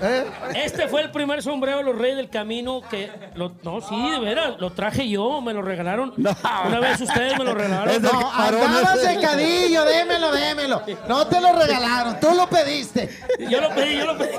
¿Eh? 0.00 0.24
Este 0.54 0.86
fue 0.86 1.02
el 1.02 1.10
primer 1.10 1.42
sombrero 1.42 1.78
de 1.78 1.82
los 1.82 1.98
Reyes 1.98 2.16
del 2.18 2.30
Camino 2.30 2.82
que... 2.88 3.10
Lo, 3.34 3.52
no, 3.64 3.80
sí, 3.80 4.10
de 4.12 4.20
veras, 4.20 4.54
lo 4.60 4.70
traje 4.70 5.08
yo, 5.08 5.40
me 5.40 5.52
lo 5.52 5.60
regalaron. 5.60 6.14
Una 6.16 6.78
vez 6.78 7.00
ustedes 7.00 7.36
me 7.36 7.44
lo 7.44 7.52
regalaron. 7.52 8.00
De- 8.00 8.08
No, 8.08 8.30
Varón 8.30 8.62
andabas 8.62 8.94
ese. 9.00 9.08
de 9.16 9.20
cadillo, 9.20 9.84
démelo, 9.84 10.30
démelo. 10.30 10.82
No 11.08 11.26
te 11.26 11.40
lo 11.40 11.52
regalaron, 11.52 12.20
tú 12.20 12.32
lo 12.32 12.48
pediste. 12.48 13.10
Yo 13.50 13.60
lo 13.60 13.70
pedí, 13.70 13.96
yo 13.98 14.06
lo 14.06 14.16
pedí. 14.18 14.36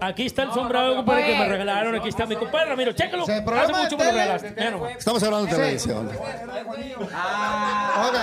Aquí 0.00 0.26
está 0.26 0.42
el 0.44 0.52
sombrero 0.52 0.96
compadre, 0.96 1.26
que 1.26 1.38
me 1.38 1.48
regalaron. 1.48 1.94
Aquí 1.94 2.08
está 2.08 2.26
mi 2.26 2.36
compadre 2.36 2.66
Ramiro. 2.70 2.92
Chécalo. 2.92 3.26
Se 3.26 3.32
Hace 3.32 3.42
programa 3.42 3.82
mucho 3.82 3.96
me 3.96 4.04
lo 4.04 4.10
regalaste. 4.12 4.54
Estamos 4.98 5.22
hablando 5.22 5.46
de 5.46 5.52
televisión. 5.56 6.08
Ok, 6.08 6.16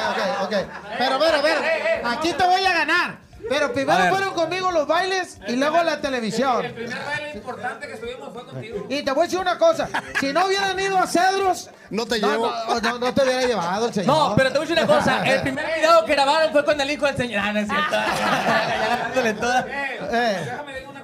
ok, 0.09 0.43
ok. 0.43 0.53
Pero, 0.97 1.19
pero, 1.19 1.41
pero, 1.41 1.61
aquí 2.09 2.33
te 2.33 2.43
voy 2.43 2.63
a 2.65 2.73
ganar. 2.73 3.25
Pero 3.47 3.71
primero 3.73 4.05
fueron 4.09 4.33
conmigo 4.33 4.71
los 4.71 4.87
bailes 4.87 5.37
y 5.47 5.55
luego 5.55 5.83
la 5.83 6.01
televisión. 6.01 6.65
primer 6.73 6.97
baile 7.05 7.31
importante 7.35 7.87
que 7.87 7.97
subimos 7.97 8.33
fue 8.33 8.43
contigo. 8.43 8.87
Y 8.89 9.03
te 9.03 9.11
voy 9.11 9.21
a 9.21 9.23
decir 9.25 9.39
una 9.39 9.57
cosa. 9.59 9.87
Si 10.19 10.33
no 10.33 10.47
hubieran 10.47 10.79
ido 10.79 10.97
a 10.97 11.05
Cedros, 11.05 11.69
No 11.91 12.07
te 12.07 12.19
no, 12.19 12.27
llevo. 12.31 12.51
no, 12.69 12.79
no, 12.81 12.97
no 12.99 13.13
te 13.13 13.21
hubiera 13.23 13.43
llevado 13.43 13.87
el 13.87 13.93
señor. 13.93 14.07
No, 14.07 14.33
pero 14.35 14.51
te 14.51 14.57
voy 14.57 14.65
a 14.65 14.69
decir 14.69 14.83
una 14.83 14.97
cosa. 14.97 15.23
El 15.31 15.41
primer 15.41 15.65
video 15.75 16.05
que 16.05 16.11
grabaron 16.13 16.51
fue 16.51 16.65
con 16.65 16.81
el 16.81 16.89
hijo 16.89 17.05
del 17.05 17.17
señor. 17.17 17.41
Ah, 17.45 17.53
no 17.53 17.59
es 17.59 17.67
cierto. 17.67 17.95
Ya 17.95 18.87
ganándole 18.89 19.33
toda. 19.33 19.59
Eh, 19.69 20.39
Déjame 20.43 20.73
decir. 20.73 20.94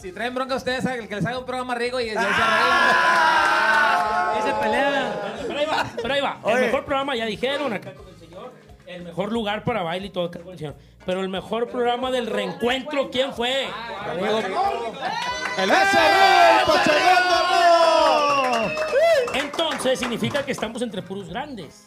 Si 0.00 0.12
traen 0.12 0.34
bronca 0.34 0.56
ustedes, 0.56 0.84
el 0.86 1.08
que 1.08 1.16
les 1.16 1.26
haga 1.26 1.38
un 1.38 1.44
programa 1.44 1.74
rico 1.74 2.00
y, 2.00 2.06
se 2.06 2.12
Y 2.12 2.14
se 4.42 4.54
pelean. 4.60 5.12
Pero 5.46 5.58
ahí 5.58 5.66
va, 5.66 5.86
pero 6.00 6.14
ahí 6.14 6.20
va. 6.20 6.40
El 6.46 6.60
mejor 6.60 6.84
programa, 6.84 7.16
ya 7.16 7.26
dijeron 7.26 7.72
acá 7.72 7.92
con 7.94 8.08
el 8.08 8.18
señor. 8.18 8.52
El 8.86 9.02
mejor 9.04 9.32
lugar 9.32 9.64
para 9.64 9.82
baile 9.82 10.06
y 10.06 10.10
todo 10.10 10.24
acá 10.24 10.40
con 10.40 10.52
el 10.52 10.58
señor. 10.58 10.76
Pero 11.04 11.20
el 11.20 11.28
mejor 11.28 11.68
programa 11.68 12.10
del 12.10 12.26
reencuentro, 12.26 13.10
¿quién 13.10 13.32
fue? 13.32 13.64
¡Ese 13.64 14.48
Rudo, 14.48 14.92
el 15.58 15.68
de 15.68 15.74
Rudo! 15.74 17.49
Entonces 19.72 19.98
significa 19.98 20.44
que 20.44 20.52
estamos 20.52 20.82
entre 20.82 21.02
puros 21.02 21.28
grandes. 21.28 21.84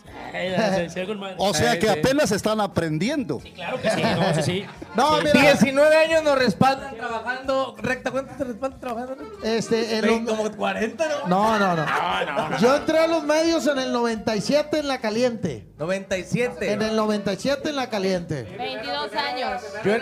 O 1.37 1.53
sea 1.53 1.73
Sí, 1.73 1.79
que 1.79 1.87
sí. 1.87 1.99
apenas 1.99 2.31
están 2.31 2.59
aprendiendo. 2.61 3.39
Claro 3.55 3.81
que 3.81 3.89
sí, 3.89 4.01
no, 4.01 4.33
sí, 4.35 4.41
sí. 4.43 4.65
No, 4.95 5.19
Sí. 5.19 5.27
mira, 5.33 5.41
19 5.53 5.95
años 5.95 6.23
nos 6.23 6.37
respaldan 6.37 6.95
trabajando. 6.95 7.75
Recta, 7.79 8.11
¿cuánto 8.11 8.35
te 8.35 8.43
respaldan 8.43 8.79
trabajando? 8.79 9.15
este, 9.43 9.97
en 9.97 10.05
los- 10.25 10.37
Como 10.37 10.51
40, 10.55 11.05
¿no? 11.07 11.27
no, 11.27 11.59
no, 11.59 11.75
no. 11.75 11.85
No, 11.85 12.25
no, 12.25 12.49
no. 12.49 12.57
Yo 12.59 12.75
entré 12.75 12.99
a 12.99 13.07
los 13.07 13.23
medios 13.23 13.65
en 13.67 13.79
el 13.79 13.91
97 13.91 14.79
en 14.79 14.87
La 14.87 14.99
Caliente. 14.99 15.67
97. 15.77 16.71
En 16.73 16.81
el 16.81 16.95
97 16.95 17.69
en 17.69 17.75
La 17.75 17.89
Caliente. 17.89 18.43
22 18.43 19.13
años. 19.13 19.61
Yo 19.83 19.93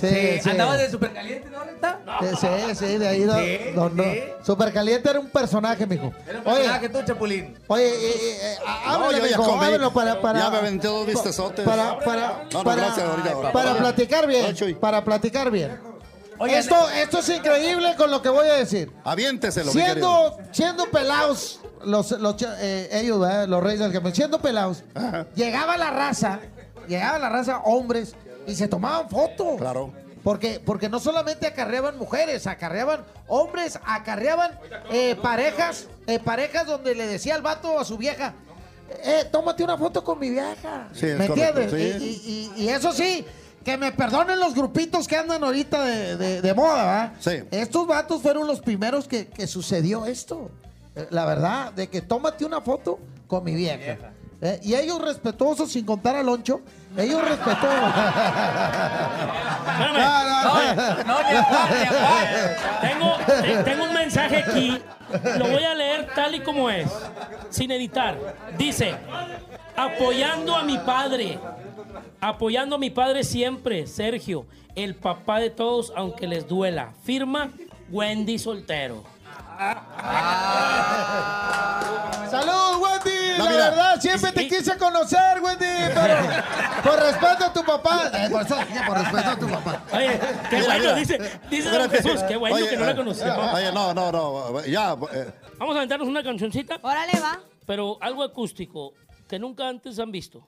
Sí, 0.00 0.08
sí, 0.08 0.40
sí. 0.42 0.50
andabas 0.50 0.78
de 0.78 0.90
súper 0.90 1.12
caliente, 1.12 1.48
¿no? 1.50 1.60
Eh, 1.62 2.32
Sí, 2.40 2.74
sí, 2.74 2.98
de 2.98 3.08
ahí. 3.08 3.20
no- 3.20 3.38
Sí, 3.38 3.58
no, 3.74 3.88
no. 3.90 4.02
sí. 4.02 4.22
Supercaliente 4.44 5.08
era 5.10 5.20
un 5.20 5.28
personaje, 5.30 5.86
mijo. 5.86 6.12
Era 6.28 6.38
un 6.40 6.46
Oye, 6.46 6.56
personaje 6.56 6.88
tú, 6.88 6.98
Chapulín. 7.06 7.56
oye, 7.68 7.86
eh, 7.88 8.10
eh, 8.14 8.38
eh, 8.42 8.56
No, 8.86 8.90
háblale, 8.92 9.18
yo 9.18 9.26
ya 9.26 9.38
mijo, 9.38 9.50
comí. 9.50 9.90
para, 9.94 10.20
para, 10.20 10.38
Ya 10.40 10.50
me 10.50 10.56
aventé 10.58 10.88
dos 10.88 11.06
vistezotes. 11.06 11.64
Para, 11.64 11.98
para, 12.00 12.44
No, 12.52 12.58
no, 12.58 12.64
para, 12.64 12.82
gracias, 12.84 13.06
ahorita. 13.08 13.52
para 13.52 13.76
platicar 13.76 14.26
bien, 14.26 14.54
No, 14.58 14.80
para 14.80 15.04
platicar 15.04 15.50
bien. 15.50 15.78
Oye, 16.38 16.56
esto, 16.58 16.74
esto 16.90 17.18
es 17.18 17.28
increíble 17.28 17.94
con 17.96 18.10
lo 18.10 18.22
que 18.22 18.30
voy 18.30 18.48
a 18.48 18.54
decir. 18.54 18.90
Aviénteselo, 19.04 19.72
mi 19.74 19.80
querido. 19.82 19.92
Siendo, 19.92 20.38
siendo 20.52 20.86
pelados, 20.90 21.60
los, 21.84 22.12
los 22.12 22.34
eh, 22.60 22.88
ellos, 22.92 23.20
los 23.48 23.62
reyes 23.62 23.80
del 23.80 23.92
campeón, 23.92 24.14
siendo 24.14 24.40
pelados, 24.40 24.82
llegaba 25.34 25.76
la 25.76 25.90
raza, 25.90 26.40
llegaba 26.88 27.18
la 27.18 27.28
raza, 27.28 27.58
hombres, 27.64 28.14
y 28.50 28.56
se 28.56 28.68
tomaban 28.68 29.08
fotos. 29.08 29.56
Claro. 29.58 29.92
Porque, 30.22 30.60
porque 30.64 30.88
no 30.90 31.00
solamente 31.00 31.46
acarreaban 31.46 31.96
mujeres, 31.96 32.46
acarreaban 32.46 33.00
hombres, 33.26 33.78
acarreaban 33.86 34.58
eh, 34.90 35.16
parejas, 35.16 35.86
eh, 36.06 36.18
parejas 36.18 36.66
donde 36.66 36.94
le 36.94 37.06
decía 37.06 37.34
al 37.36 37.42
vato 37.42 37.78
a 37.80 37.84
su 37.86 37.96
vieja, 37.96 38.34
eh, 39.02 39.24
tómate 39.32 39.64
una 39.64 39.78
foto 39.78 40.04
con 40.04 40.18
mi 40.18 40.28
vieja. 40.28 40.88
Sí, 40.92 41.06
es 41.06 41.18
¿Me 41.18 41.24
entiendes? 41.26 41.70
sí. 41.70 42.04
Y, 42.04 42.60
y- 42.60 42.64
y 42.64 42.68
eso 42.68 42.92
sí, 42.92 43.24
que 43.64 43.78
me 43.78 43.92
perdonen 43.92 44.38
los 44.40 44.54
grupitos 44.54 45.08
que 45.08 45.16
andan 45.16 45.42
ahorita 45.42 45.84
de, 45.86 46.16
de- 46.18 46.42
de 46.42 46.54
moda, 46.54 46.84
¿verdad? 46.84 47.12
Sí. 47.20 47.44
Estos 47.50 47.86
vatos 47.86 48.20
fueron 48.20 48.46
los 48.46 48.60
primeros 48.60 49.08
que, 49.08 49.26
que 49.28 49.46
sucedió 49.46 50.04
esto. 50.04 50.50
Eh, 50.96 51.06
La 51.10 51.24
verdad, 51.24 51.72
de 51.72 51.88
que 51.88 52.02
tómate 52.02 52.44
una 52.44 52.60
foto 52.60 52.98
con 53.26 53.42
mi 53.44 53.54
vieja. 53.54 53.96
Eh, 54.42 54.58
y 54.62 54.74
ellos 54.74 55.00
respetuosos, 55.02 55.70
sin 55.70 55.84
contar 55.84 56.16
al 56.16 56.24
loncho, 56.26 56.62
ellos 56.96 57.20
respetuosos. 57.22 57.90
Espérame. 59.70 59.98
No, 61.06 61.06
no, 61.06 61.18
a 61.18 61.64
a. 61.64 62.80
Tengo, 62.80 63.16
te- 63.42 63.62
tengo 63.64 63.84
un 63.84 63.92
mensaje 63.92 64.36
aquí. 64.38 64.78
Lo 65.38 65.46
voy 65.48 65.62
a 65.64 65.74
leer 65.74 66.08
tal 66.14 66.34
y 66.34 66.40
como 66.40 66.70
es, 66.70 66.90
sin 67.50 67.70
editar. 67.70 68.16
Dice, 68.56 68.94
apoyando 69.76 70.56
a 70.56 70.62
mi 70.62 70.78
padre, 70.78 71.38
apoyando 72.20 72.76
a 72.76 72.78
mi 72.78 72.90
padre 72.90 73.24
siempre, 73.24 73.86
Sergio, 73.86 74.46
el 74.74 74.94
papá 74.94 75.38
de 75.40 75.50
todos, 75.50 75.92
aunque 75.96 76.26
les 76.26 76.46
duela. 76.48 76.92
Firma 77.04 77.50
Wendy 77.90 78.38
Soltero. 78.38 79.02
Salud, 82.30 82.80
Wendy. 82.82 83.38
No, 83.38 83.44
la 83.44 83.50
mira. 83.50 83.70
verdad, 83.70 84.00
siempre 84.00 84.32
te 84.32 84.48
quise 84.48 84.78
conocer, 84.78 85.40
Wendy. 85.42 85.66
Pero 85.94 86.14
por 86.84 86.98
respeto 87.00 87.44
a 87.44 87.52
tu 87.52 87.64
papá. 87.64 88.10
Eh, 88.14 88.28
por, 88.30 88.42
eso 88.42 88.56
dije, 88.56 88.80
por 88.86 88.98
respeto 88.98 89.30
a 89.30 89.36
tu 89.38 89.48
papá. 89.48 89.82
Oye, 89.92 90.20
qué 90.48 90.56
Mira, 90.56 90.66
bueno, 90.66 90.80
mira. 90.84 90.94
dice, 90.94 91.40
dice 91.50 91.70
don. 91.70 91.90
Jesús, 91.90 92.22
qué 92.28 92.36
bueno 92.36 92.56
Oye, 92.56 92.68
que 92.68 92.76
no 92.76 92.84
la 92.84 92.90
eh, 92.92 92.96
conoció. 92.96 93.52
Oye, 93.52 93.72
no, 93.72 93.92
no, 93.94 94.12
no. 94.12 94.64
Ya. 94.64 94.96
eh, 95.12 95.32
Vamos 95.58 95.74
a 95.74 95.78
aventarnos 95.78 96.08
una 96.08 96.22
cancioncita, 96.22 96.78
Órale, 96.82 97.12
va. 97.20 97.40
pero 97.66 97.98
algo 98.00 98.22
acústico 98.22 98.94
que 99.28 99.38
nunca 99.38 99.68
antes 99.68 99.98
han 99.98 100.10
visto. 100.10 100.46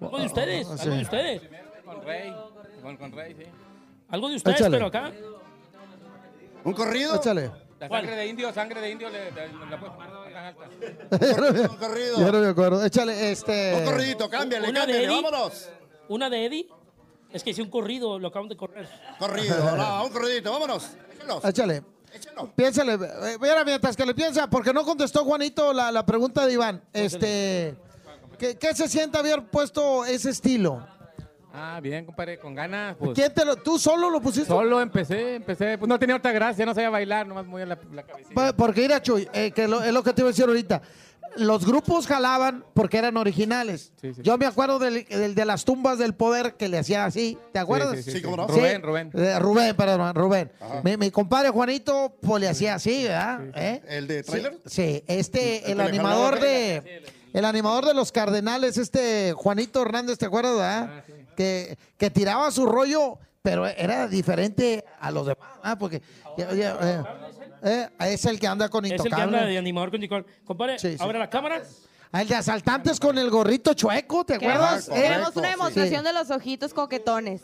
Algo 0.00 0.18
de 0.18 0.26
ustedes, 0.26 0.68
algo 0.68 0.94
de 0.96 1.02
ustedes. 1.02 1.42
Con 1.84 2.02
Rey. 2.04 2.34
Con, 2.82 2.96
con 2.98 3.12
Rey, 3.12 3.34
sí. 3.38 3.44
Algo 4.10 4.28
de 4.28 4.36
ustedes, 4.36 4.60
Échale. 4.60 4.76
pero 4.76 4.86
acá. 4.88 5.10
¿Un 6.66 6.72
corrido? 6.74 7.14
Échale. 7.16 7.50
La 7.78 7.88
¿Cuál? 7.88 8.02
sangre 8.02 8.16
de 8.16 8.26
indio, 8.26 8.52
sangre 8.54 8.80
de 8.80 8.90
indio, 8.90 9.08
le, 9.10 9.30
le- 9.30 9.48
la 9.70 9.78
puedes 9.78 9.94
poner. 9.94 10.16
Un 11.70 11.76
corrido. 11.76 12.18
Yo 12.18 12.32
no 12.32 12.40
me 12.40 12.48
acuerdo. 12.48 12.84
Échale, 12.84 13.30
este. 13.30 13.74
Un 13.76 13.84
corridito, 13.84 14.28
cámbiale, 14.30 14.68
Una 14.70 14.80
de 14.86 14.92
cámbiale, 14.92 15.04
Eddie. 15.14 15.22
vámonos. 15.22 15.68
Una 16.08 16.30
de 16.30 16.46
Eddie. 16.46 16.68
Es 17.32 17.42
que 17.42 17.50
hice 17.50 17.60
un 17.62 17.68
corrido, 17.70 18.18
lo 18.18 18.28
acaban 18.28 18.48
de 18.48 18.56
correr. 18.56 18.88
Corrido, 19.18 19.56
no, 19.76 20.04
un 20.06 20.10
corridito, 20.12 20.50
vámonos. 20.52 20.90
Échelos. 21.14 21.44
Échale. 21.44 21.82
Échelo. 22.14 22.50
Piénsale. 22.56 22.94
eh, 22.94 23.36
Mira, 23.40 23.62
mientras 23.64 23.94
que 23.96 24.06
le 24.06 24.14
piensa, 24.14 24.48
porque 24.48 24.72
no 24.72 24.82
contestó 24.84 25.24
Juanito 25.24 25.72
la, 25.74 25.92
la 25.92 26.06
pregunta 26.06 26.46
de 26.46 26.52
Iván. 26.54 26.82
Este. 26.94 27.74
¿qué, 28.38 28.56
qué 28.56 28.74
se 28.74 28.88
siente 28.88 29.18
haber 29.18 29.44
puesto 29.50 30.04
ese 30.06 30.30
estilo? 30.30 30.86
Ah, 31.58 31.80
bien, 31.80 32.04
compadre, 32.04 32.38
con 32.38 32.54
ganas. 32.54 32.96
Pues, 32.98 33.12
¿Quién 33.14 33.32
te 33.32 33.44
lo, 33.44 33.56
¿Tú 33.56 33.78
solo 33.78 34.10
lo 34.10 34.20
pusiste? 34.20 34.48
Solo 34.48 34.80
empecé, 34.80 35.36
empecé. 35.36 35.78
Pues 35.78 35.88
no 35.88 35.98
tenía 35.98 36.16
otra 36.16 36.32
gracia, 36.32 36.66
no 36.66 36.74
sabía 36.74 36.90
bailar, 36.90 37.26
nomás 37.26 37.46
movía 37.46 37.64
la, 37.66 37.78
la 37.92 38.02
cabecita. 38.02 38.34
Pa- 38.34 38.52
Porque 38.52 38.82
mira, 38.82 39.00
Chuy, 39.00 39.26
eh, 39.32 39.50
que 39.52 39.66
lo- 39.66 39.82
es 39.82 39.92
lo 39.92 40.02
que 40.02 40.12
te 40.12 40.20
iba 40.20 40.28
a 40.28 40.32
decir 40.32 40.44
ahorita. 40.44 40.82
Los 41.36 41.66
grupos 41.66 42.06
jalaban 42.06 42.64
porque 42.72 42.96
eran 42.96 43.16
originales. 43.18 43.92
Sí, 44.00 44.14
sí. 44.14 44.22
Yo 44.22 44.38
me 44.38 44.46
acuerdo 44.46 44.78
del, 44.78 45.04
del 45.06 45.34
de 45.34 45.44
las 45.44 45.64
tumbas 45.66 45.98
del 45.98 46.14
poder 46.14 46.54
que 46.54 46.66
le 46.68 46.78
hacía 46.78 47.04
así. 47.04 47.36
¿Te 47.52 47.58
acuerdas? 47.58 47.96
Sí, 47.96 48.02
sí, 48.04 48.10
Sí, 48.10 48.16
sí, 48.18 48.22
cómo 48.22 48.36
no. 48.38 48.46
Rubén, 48.46 48.80
Rubén. 48.82 49.10
Eh, 49.12 49.38
Rubén, 49.38 49.76
perdón, 49.76 50.14
Rubén. 50.14 50.50
Mi, 50.82 50.96
mi 50.96 51.10
compadre 51.10 51.50
Juanito, 51.50 52.14
pues 52.22 52.40
le 52.40 52.48
hacía 52.48 52.74
así, 52.76 53.02
¿verdad? 53.04 53.40
¿Eh? 53.54 53.82
¿El 53.86 54.06
de 54.06 54.22
Sí, 54.22 54.30
trailer? 54.30 54.58
Sí, 54.64 55.04
este, 55.06 55.70
el 55.70 55.80
animador 55.80 56.40
de. 56.40 57.02
El 57.34 57.44
animador 57.44 57.84
de 57.84 57.92
los 57.92 58.12
Cardenales, 58.12 58.78
este 58.78 59.34
Juanito 59.36 59.82
Hernández, 59.82 60.16
¿te 60.16 60.24
acuerdas, 60.24 60.54
verdad? 60.56 60.90
Ah, 60.90 61.02
que, 61.36 61.78
que 61.96 62.10
tiraba 62.10 62.50
su 62.50 62.66
rollo, 62.66 63.18
pero 63.42 63.66
era 63.66 64.08
diferente 64.08 64.84
a 64.98 65.10
los 65.12 65.26
demás, 65.26 65.48
¿ah? 65.62 65.76
Porque 65.78 66.02
ya- 66.36 66.52
ya, 66.52 66.78
eh, 66.82 67.02
eh, 67.62 67.88
es 68.12 68.24
el 68.24 68.40
que 68.40 68.46
anda 68.48 68.68
con 68.68 68.84
Es 68.84 68.92
el 68.92 68.96
que 68.98 69.04
intocable. 69.08 69.36
anda 69.38 69.48
de 69.48 69.58
animador 69.58 69.90
con 69.92 70.00
Nicole. 70.00 70.24
Compadre, 70.44 70.78
Sí, 70.78 70.96
sí. 70.96 70.98
abre 70.98 71.18
la 71.18 71.30
cámara. 71.30 71.62
Ah, 72.12 72.22
El 72.22 72.28
de 72.28 72.34
asaltantes 72.36 72.98
con 72.98 73.18
el 73.18 73.30
gorrito 73.30 73.74
chueco, 73.74 74.24
¿te 74.24 74.34
acuerdas? 74.34 74.88
Queremos 74.88 75.36
una 75.36 75.50
demostración 75.50 76.02
de 76.04 76.12
los 76.12 76.30
ojitos 76.30 76.72
coquetones. 76.74 77.42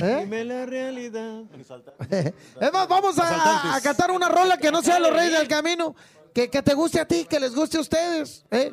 ¿eh? 0.00 0.18
Dime 0.22 0.44
la 0.44 0.66
realidad. 0.66 1.42
Es 2.60 2.72
más, 2.72 2.88
vamos 2.88 3.16
a, 3.18 3.78
cantar 3.82 4.10
una 4.10 4.28
rola 4.28 4.56
que 4.56 4.70
no 4.70 4.82
sea 4.82 4.98
los 5.00 5.12
reyes 5.12 5.38
del 5.38 5.48
camino, 5.48 5.94
que, 6.32 6.48
que 6.48 6.62
te 6.62 6.74
guste 6.74 7.00
a 7.00 7.04
ti, 7.06 7.26
que 7.28 7.40
les 7.40 7.54
guste 7.54 7.78
a 7.78 7.80
ustedes. 7.80 8.44
¿eh? 8.50 8.72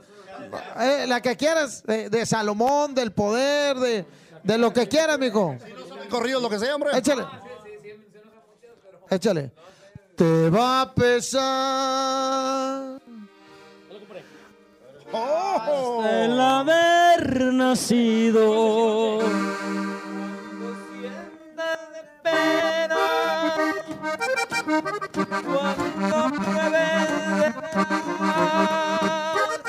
Eh, 0.79 1.05
la 1.07 1.21
que 1.21 1.35
quieras, 1.35 1.83
de, 1.83 2.09
de 2.09 2.25
Salomón, 2.25 2.93
del 2.95 3.11
poder, 3.11 3.77
de, 3.77 4.05
de 4.43 4.57
lo 4.57 4.71
que 4.73 4.87
quieras, 4.87 5.19
mijo. 5.19 5.55
Corrido, 6.09 6.39
lo 6.39 6.49
que 6.49 6.59
sea, 6.59 6.75
hombre. 6.75 6.91
Échale. 6.97 7.25
Échale. 9.09 9.51
Te 10.15 10.49
va 10.49 10.81
a 10.81 10.93
pesar. 10.93 11.41
Oh. 15.11 16.03
El 16.03 16.39
haber 16.39 17.53
nacido. 17.53 19.19
Cuando 25.43 26.31
pruebes 26.43 27.09
de 27.39 27.53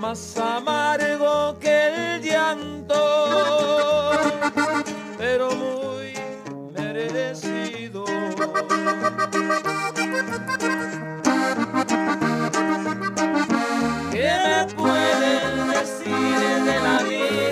más 0.00 0.36
amargo 0.38 1.58
que 1.58 2.14
el 2.14 2.22
llanto, 2.22 4.12
pero 5.16 5.50
muy 5.50 6.14
merecido. 6.72 8.04
¿Qué 14.12 14.30
me 14.44 14.74
pueden 14.74 15.68
decir 15.70 16.38
de 16.64 16.80
la 16.80 17.02
vida 17.02 17.47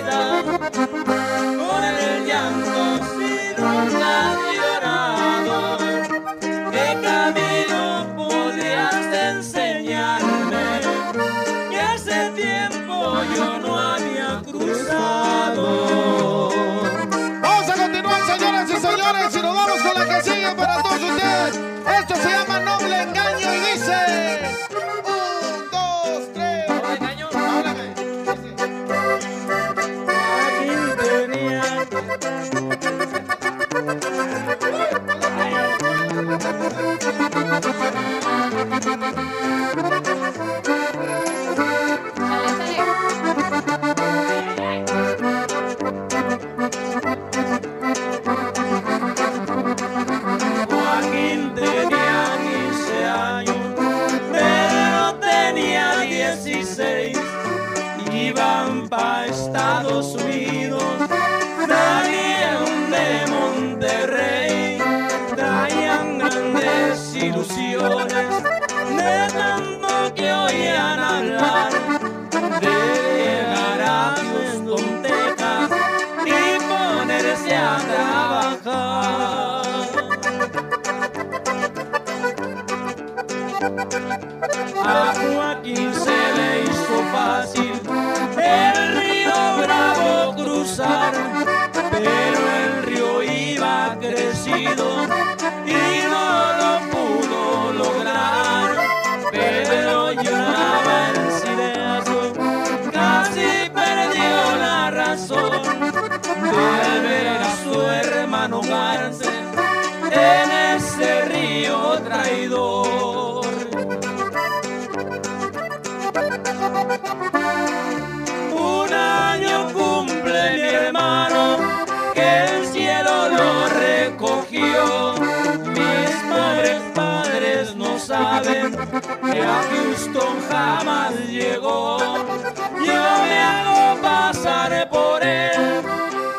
que 128.89 129.41
a 129.41 129.63
Houston 129.69 130.41
jamás 130.49 131.13
llegó. 131.27 131.97
Yo 131.97 133.03
me 133.23 133.39
hago 133.39 134.01
pasar 134.01 134.89
por 134.89 135.23
él 135.23 135.83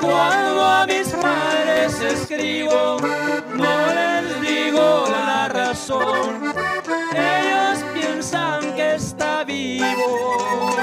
cuando 0.01 0.65
a 0.65 0.87
mis 0.87 1.09
padres 1.09 2.01
escribo. 2.01 2.99
No 3.55 3.87
les 3.95 4.41
digo 4.41 5.07
la 5.11 5.49
razón, 5.49 6.55
ellos 7.13 7.85
piensan 7.95 8.75
que 8.75 8.95
está 8.95 9.45
vivo. 9.45 10.77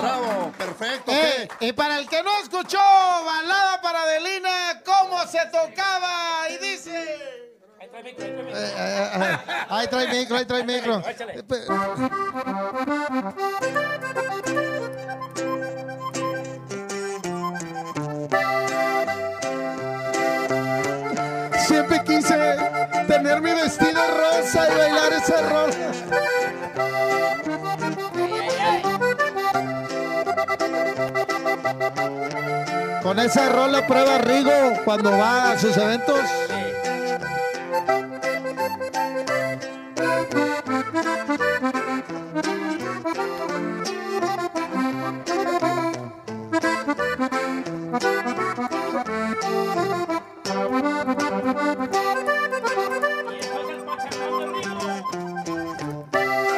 Bravo, 0.00 0.52
perfecto. 0.58 1.12
Eh, 1.12 1.48
y 1.60 1.72
para 1.72 1.98
el 1.98 2.08
que 2.08 2.22
no 2.22 2.30
escuchó, 2.42 2.78
balada 2.78 3.80
para 3.80 4.02
Adelina, 4.02 4.82
cómo 4.84 5.24
se 5.26 5.40
tocaba 5.46 6.48
y 6.50 6.58
dice... 6.58 7.53
Eh, 7.96 8.72
eh, 8.76 9.08
eh, 9.14 9.38
Ahí 9.68 9.86
trae 9.86 10.08
micro, 10.08 10.36
ahí 10.36 10.44
trae 10.44 10.64
micro. 10.64 11.00
Eh, 11.06 11.44
Siempre 21.66 22.02
quise 22.04 22.36
tener 23.06 23.40
mi 23.40 23.52
vestido 23.52 24.00
rosa 24.16 24.68
y 24.68 24.78
bailar 24.78 25.12
ese 25.12 25.40
rol. 25.42 25.70
Con 33.02 33.18
ese 33.18 33.48
rol 33.50 33.72
le 33.72 33.82
prueba 33.82 34.18
Rigo 34.18 34.50
cuando 34.84 35.10
va 35.16 35.52
a 35.52 35.58
sus 35.58 35.76
eventos. 35.76 36.20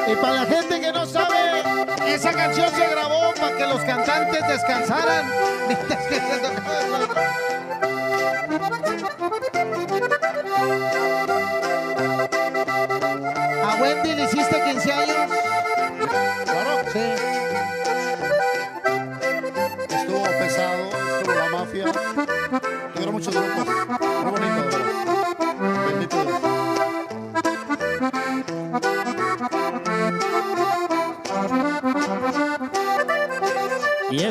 Y 0.08 0.14
para 0.16 0.34
la 0.34 0.46
gente 0.46 0.80
que 0.80 0.92
no 0.92 1.04
sabe, 1.06 1.34
esa 2.06 2.32
canción 2.32 2.70
se 2.70 2.88
grabó 2.88 3.34
para 3.38 3.56
que 3.56 3.66
los 3.66 3.82
cantantes 3.82 4.48
descansaran. 4.48 5.30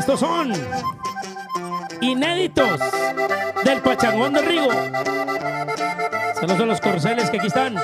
estos 0.06 0.20
son 0.20 0.54
inéditos 2.00 2.80
del 3.64 3.82
Pachangón 3.82 4.34
de 4.34 4.42
Rigo. 4.44 4.72
Saludos 6.36 6.60
a 6.60 6.66
los 6.66 6.80
corceles 6.80 7.32
que 7.32 7.38
aquí 7.38 7.48
están. 7.48 7.76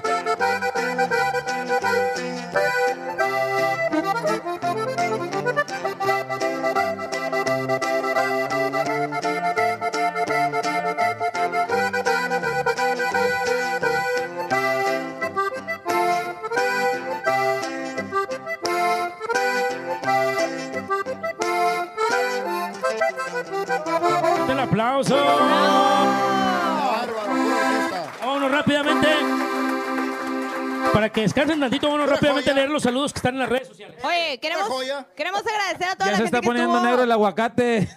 Para 31.11 31.15
que 31.15 31.21
descansen 31.23 31.59
tantito, 31.59 31.87
vámonos 31.87 32.09
rápidamente 32.09 32.51
a 32.51 32.53
leer 32.53 32.69
los 32.69 32.83
saludos 32.83 33.11
que 33.11 33.19
están 33.19 33.33
en 33.33 33.39
las 33.41 33.49
redes 33.49 33.67
sociales. 33.67 33.97
Oye, 34.01 34.37
queremos, 34.39 34.69
queremos 35.13 35.41
agradecer 35.45 35.87
a 35.89 35.95
toda 35.97 36.05
Ya 36.05 36.11
la 36.11 36.17
se 36.17 36.23
gente 36.23 36.25
está 36.37 36.39
que 36.39 36.47
poniendo 36.47 36.73
estuvo- 36.75 36.87
negro 36.89 37.03
el 37.03 37.11
aguacate. 37.11 37.89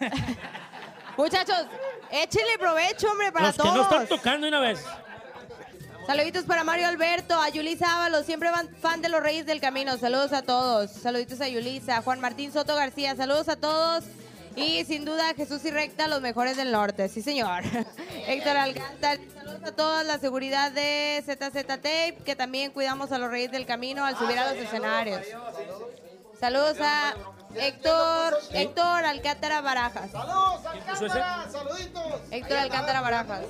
Muchachos, 1.17 1.67
échenle 2.11 2.59
provecho, 2.59 3.09
hombre, 3.13 3.31
para 3.31 3.47
Los 3.47 3.55
que 3.57 3.63
todos. 3.63 3.77
no 3.77 3.83
están 3.83 4.07
tocando 4.09 4.49
una 4.49 4.59
vez. 4.59 4.81
Saluditos 6.09 6.45
para 6.45 6.65
Mario 6.65 6.89
Alberto, 6.89 7.41
a 7.41 7.49
Yulisa 7.51 7.95
Ábalos, 7.95 8.27
siempre 8.27 8.51
van- 8.51 8.69
fan 8.83 9.01
de 9.01 9.09
los 9.09 9.23
Reyes 9.23 9.47
del 9.47 9.61
Camino. 9.61 9.97
Saludos 9.97 10.33
a 10.33 10.43
todos. 10.43 10.91
Saluditos 10.91 11.41
a 11.41 11.47
Yulisa, 11.49 12.03
Juan 12.03 12.19
Martín 12.21 12.53
Soto 12.53 12.75
García, 12.75 13.15
saludos 13.15 13.49
a 13.49 13.55
todos. 13.57 14.03
Y 14.57 14.85
sin 14.85 15.05
duda, 15.05 15.35
Jesús 15.35 15.65
y 15.65 15.71
Recta, 15.71 16.09
los 16.09 16.21
mejores 16.21 16.57
del 16.57 16.71
norte. 16.71 17.09
Sí, 17.09 17.23
señor. 17.23 17.63
Héctor 18.27 18.57
Alcántara, 18.57 19.21
saludos 19.35 19.65
a 19.65 19.73
todos. 19.73 20.05
La 20.05 20.19
seguridad 20.19 20.73
de 20.73 21.23
ZZ 21.25 21.67
Tape, 21.67 22.19
que 22.25 22.37
también 22.37 22.71
cuidamos 22.71 23.13
a 23.13 23.19
los 23.19 23.31
Reyes 23.31 23.51
del 23.51 23.67
Camino 23.67 24.05
al 24.05 24.17
subir 24.17 24.39
a 24.39 24.53
los 24.53 24.63
escenarios. 24.63 25.23
Saludos 26.39 26.77
a 26.81 27.15
Héctor, 27.55 28.39
Héctor 28.53 29.05
Alcántara 29.05 29.61
Barajas. 29.61 30.11
¡Saludos? 30.11 30.67
Alcántara! 30.67 31.49
¡Saluditos! 31.51 32.21
Héctor 32.31 32.57
Alcántara 32.59 33.01
Barajas. 33.01 33.47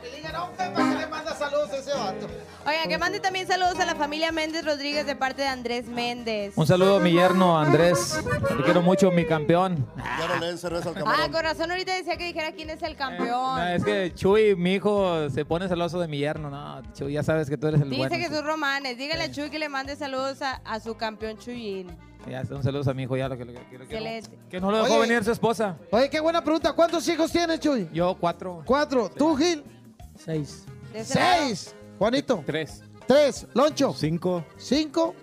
Que 0.00 0.96
le 0.98 1.06
manda 1.06 1.34
saludos 1.34 1.70
a 1.72 1.76
ese 1.76 1.92
vato. 1.92 2.26
Oigan, 2.66 2.88
que 2.88 2.98
mande 2.98 3.20
también 3.20 3.46
saludos 3.46 3.78
a 3.80 3.84
la 3.86 3.94
familia 3.94 4.32
Méndez 4.32 4.64
Rodríguez 4.64 5.06
de 5.06 5.14
parte 5.16 5.42
de 5.42 5.48
Andrés 5.48 5.86
Méndez. 5.88 6.52
Un 6.56 6.66
saludo 6.66 6.96
a 6.96 7.00
mi 7.00 7.12
yerno 7.12 7.58
Andrés. 7.58 8.18
Te 8.56 8.62
quiero 8.64 8.82
mucho, 8.82 9.10
mi 9.10 9.24
campeón. 9.26 9.86
Ya 9.96 10.28
no 10.28 10.36
le 10.40 10.46
den 10.46 10.58
cerveza 10.58 10.88
al 10.90 10.96
Ah, 10.96 11.00
camarón. 11.00 11.32
con 11.32 11.42
razón 11.42 11.70
ahorita 11.70 11.94
decía 11.94 12.16
que 12.16 12.26
dijera 12.26 12.52
quién 12.52 12.70
es 12.70 12.82
el 12.82 12.96
campeón. 12.96 13.56
No, 13.58 13.66
es 13.68 13.84
que 13.84 14.12
Chuy, 14.14 14.54
mi 14.56 14.74
hijo, 14.74 15.28
se 15.30 15.44
pone 15.44 15.68
celoso 15.68 15.98
de 16.00 16.08
mi 16.08 16.18
yerno. 16.18 16.50
No, 16.50 16.82
Chuy, 16.94 17.12
ya 17.14 17.22
sabes 17.22 17.48
que 17.50 17.56
tú 17.56 17.66
eres 17.66 17.80
el 17.80 17.90
Dice 17.90 18.08
bueno. 18.08 18.16
Jesús 18.16 18.44
Romanes, 18.44 18.96
dígale 18.98 19.24
a 19.24 19.30
Chuy 19.30 19.50
que 19.50 19.58
le 19.58 19.68
mande 19.68 19.96
saludos 19.96 20.40
a, 20.42 20.60
a 20.64 20.80
su 20.80 20.94
campeón 20.96 21.38
Chuyín. 21.38 21.88
Ya, 22.28 22.42
un 22.50 22.62
saludo 22.62 22.90
a 22.90 22.94
mi 22.94 23.04
hijo, 23.04 23.16
ya 23.16 23.28
lo 23.28 23.36
que, 23.38 23.44
lo 23.46 23.52
que 23.54 23.60
quiero. 23.70 23.84
Excelente. 23.84 24.38
Que 24.50 24.60
no 24.60 24.70
lo 24.70 24.82
dejó 24.82 24.96
Oye. 24.98 25.08
venir 25.08 25.24
su 25.24 25.32
esposa. 25.32 25.76
Oye, 25.90 26.10
qué 26.10 26.20
buena 26.20 26.42
pregunta. 26.44 26.72
¿Cuántos 26.74 27.06
hijos 27.08 27.32
tienes, 27.32 27.60
Chuy? 27.60 27.88
Yo, 27.94 28.14
cuatro. 28.20 28.62
Cuatro. 28.66 29.08
¿Tú, 29.08 29.34
Gil? 29.36 29.64
Seis. 30.24 30.64
Seis. 31.02 31.74
Juanito. 31.98 32.42
Tres. 32.46 32.82
Tres. 33.06 33.46
Loncho. 33.54 33.94
Cinco. 33.94 34.44
Cinco. 34.56 35.14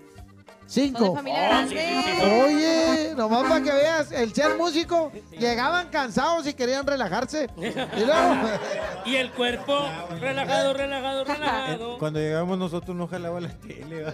Cinco. 0.66 1.16
familia 1.16 1.48
grande. 1.48 2.44
Oye, 2.44 3.14
nomás 3.16 3.44
para 3.44 3.64
que 3.64 3.72
veas, 3.72 4.12
el 4.12 4.34
ser 4.34 4.58
músico, 4.58 5.12
llegaban 5.32 5.88
cansados 5.90 6.46
y 6.46 6.54
querían 6.54 6.86
relajarse. 6.86 7.48
Y 7.58 8.00
luego, 8.06 8.36
Y 9.06 9.16
el 9.16 9.32
cuerpo, 9.32 9.86
relajado, 10.20 10.74
relajado, 10.74 11.24
relajado. 11.26 11.98
Cuando 12.00 12.20
llegamos 12.20 12.58
nosotros 12.58 12.98
no 12.98 13.08
jalaba 13.08 13.40
la 13.40 13.50
tele. 13.50 14.06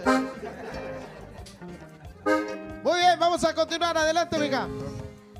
muy 2.84 2.98
bien, 2.98 3.18
vamos 3.18 3.42
a 3.42 3.52
continuar. 3.52 3.98
Adelante, 3.98 4.38
mija. 4.38 4.68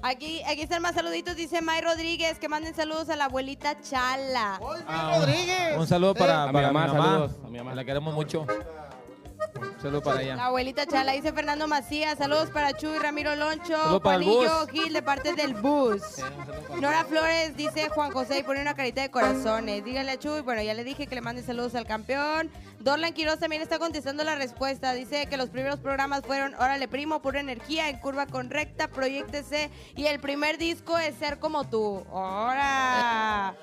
Aquí, 0.06 0.42
aquí 0.46 0.60
están 0.60 0.82
más 0.82 0.94
saluditos, 0.94 1.34
dice 1.34 1.62
May 1.62 1.80
Rodríguez, 1.80 2.38
que 2.38 2.46
manden 2.46 2.74
saludos 2.74 3.08
a 3.08 3.16
la 3.16 3.24
abuelita 3.24 3.80
Chala. 3.80 4.60
Ah, 4.86 5.14
Rodríguez. 5.16 5.78
Un 5.78 5.86
saludo 5.86 6.14
para, 6.14 6.46
mi 6.48 6.52
para 6.52 6.66
mamá, 6.70 6.86
mi 6.88 6.92
mamá. 6.92 7.04
saludos, 7.04 7.32
a 7.42 7.48
mi 7.48 7.56
mamá. 7.56 7.74
La 7.74 7.84
queremos 7.86 8.12
mucho. 8.12 8.46
Un 9.60 9.80
saludo 9.80 10.02
para 10.02 10.16
La 10.16 10.22
ella. 10.22 10.44
abuelita 10.46 10.86
Chala, 10.86 11.12
dice 11.12 11.32
Fernando 11.32 11.68
Macías, 11.68 12.18
saludos 12.18 12.50
para 12.50 12.72
Chuy, 12.72 12.98
Ramiro 12.98 13.34
Loncho, 13.36 14.00
Juanillo. 14.00 14.66
Gil 14.68 14.92
de 14.92 15.02
parte 15.02 15.34
del 15.34 15.54
bus. 15.54 16.02
Nora 16.80 17.04
Flores 17.04 17.56
dice 17.56 17.88
Juan 17.90 18.10
José 18.10 18.38
y 18.40 18.42
pone 18.42 18.60
una 18.60 18.74
carita 18.74 19.02
de 19.02 19.10
corazones. 19.10 19.84
Dígale 19.84 20.12
a 20.12 20.18
Chuy, 20.18 20.40
bueno, 20.40 20.62
ya 20.62 20.74
le 20.74 20.82
dije 20.84 21.06
que 21.06 21.14
le 21.14 21.20
mande 21.20 21.42
saludos 21.42 21.74
al 21.74 21.86
campeón. 21.86 22.50
Dorlan 22.80 23.12
Quiroz 23.14 23.38
también 23.38 23.62
está 23.62 23.78
contestando 23.78 24.24
la 24.24 24.34
respuesta. 24.34 24.92
Dice 24.92 25.26
que 25.26 25.36
los 25.36 25.48
primeros 25.50 25.78
programas 25.80 26.22
fueron 26.26 26.54
Órale 26.56 26.88
Primo, 26.88 27.22
Pura 27.22 27.40
Energía, 27.40 27.88
En 27.88 27.98
Curva 27.98 28.26
Correcta, 28.26 28.88
Proyectese 28.88 29.70
y 29.96 30.06
el 30.06 30.20
primer 30.20 30.58
disco 30.58 30.98
es 30.98 31.14
Ser 31.14 31.38
Como 31.38 31.64
Tú. 31.68 32.04
¡Hora! 32.10 33.54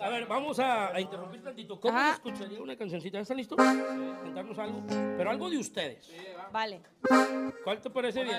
A 0.00 0.08
ver, 0.08 0.26
vamos 0.26 0.58
a, 0.58 0.94
a 0.94 1.00
interrumpir 1.00 1.42
tantito. 1.42 1.78
¿Cómo 1.78 1.96
Ajá. 1.96 2.08
se 2.08 2.14
escucharía 2.14 2.60
una 2.60 2.76
cancioncita? 2.76 3.20
¿Están 3.20 3.36
listos? 3.36 3.58
Cantarnos 3.58 4.58
algo. 4.58 4.82
Pero 4.88 5.30
algo 5.30 5.50
de 5.50 5.58
ustedes. 5.58 6.10
Vale. 6.52 6.80
¿Cuál 7.64 7.80
te 7.80 7.90
parece 7.90 8.24
bien? 8.24 8.38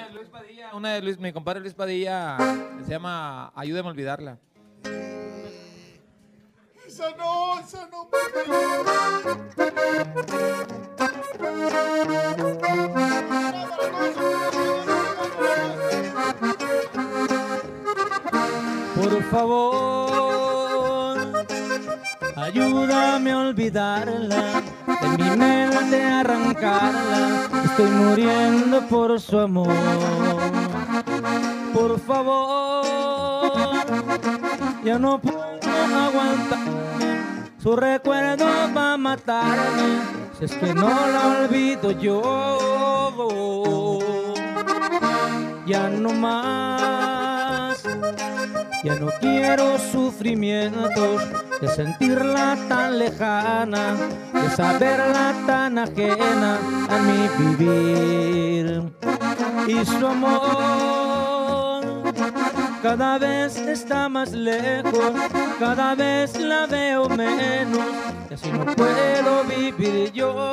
Una 0.73 0.93
de 0.93 1.01
Luis, 1.01 1.19
mi 1.19 1.31
compadre 1.31 1.59
Luis 1.59 1.73
Padilla 1.73 2.37
se 2.83 2.89
llama 2.89 3.51
Ayúdame 3.55 3.89
a 3.89 3.91
olvidarla. 3.91 4.39
Esa 6.85 7.15
no, 7.15 7.59
esa 7.59 7.87
no, 7.87 8.09
Por 18.95 19.23
favor, 19.23 20.20
ayúdame 22.41 23.31
a 23.31 23.37
olvidarla, 23.37 24.63
de 25.01 25.09
mi 25.17 25.29
mente 25.37 26.03
arrancarla. 26.03 27.47
Estoy 27.65 27.89
muriendo 27.91 28.81
por 28.87 29.19
su 29.19 29.39
amor. 29.39 29.67
Por 31.73 31.99
favor, 31.99 33.51
ya 34.83 34.97
no 34.97 35.21
puedo 35.21 35.37
aguantarme. 36.07 36.71
Su 37.61 37.75
recuerdo 37.75 38.45
va 38.75 38.93
a 38.93 38.97
matarme. 38.97 40.01
Si 40.37 40.45
es 40.45 40.53
que 40.53 40.73
no 40.73 40.89
la 40.89 41.43
olvido 41.43 41.91
yo. 41.91 43.99
Ya 45.67 45.89
no 45.89 46.11
más. 46.13 47.83
Ya 48.83 48.95
no 48.95 49.09
quiero 49.19 49.77
sufrimientos 49.77 51.21
de 51.61 51.67
sentirla 51.67 52.57
tan 52.67 52.97
lejana, 52.97 53.95
de 54.33 54.49
saberla 54.49 55.33
tan 55.45 55.77
ajena 55.77 56.57
a 56.89 56.97
mi 56.97 57.27
vivir. 57.37 58.91
Y 59.67 59.85
su 59.85 60.07
amor 60.07 61.41
cada 62.81 63.19
vez 63.19 63.57
está 63.57 64.09
más 64.09 64.31
lejos, 64.31 65.11
cada 65.59 65.93
vez 65.93 66.35
la 66.39 66.65
veo 66.65 67.07
menos, 67.07 67.85
y 68.29 68.33
así 68.33 68.51
no 68.51 68.65
puedo 68.65 69.43
vivir 69.43 70.11
yo. 70.11 70.51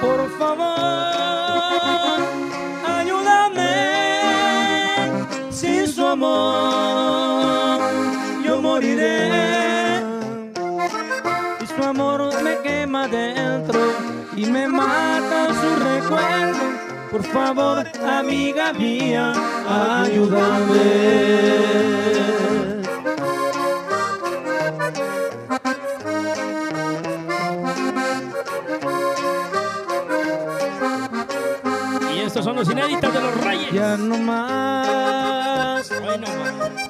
Por 0.00 0.30
favor, 0.38 1.97
quema 12.88 13.08
y 14.36 14.46
me 14.46 14.66
mata 14.66 15.48
su 15.48 15.84
recuerdo. 15.84 16.58
Por 17.10 17.22
favor, 17.24 17.86
amiga 18.06 18.72
mía, 18.72 19.32
ayúdame. 19.68 20.78
Y 32.14 32.20
estos 32.20 32.44
son 32.44 32.56
los 32.56 32.70
inéditos 32.70 33.12
de 33.12 33.20
los 33.20 33.44
Reyes. 33.44 33.72
Ya 33.72 33.96
no 33.96 34.18
más. 34.18 35.37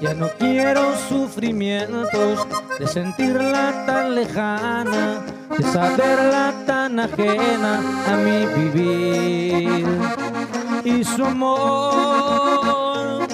Ya 0.01 0.15
no 0.15 0.29
quiero 0.39 0.97
sufrimientos 1.09 2.47
de 2.79 2.87
sentirla 2.87 3.85
tan 3.87 4.15
lejana, 4.15 5.23
de 5.57 5.65
saberla 5.65 6.55
tan 6.67 7.01
ajena 7.01 7.81
a 8.07 8.17
mi 8.17 8.47
vivir. 8.47 9.87
Y 10.85 11.03
su 11.05 11.25
amor 11.25 13.27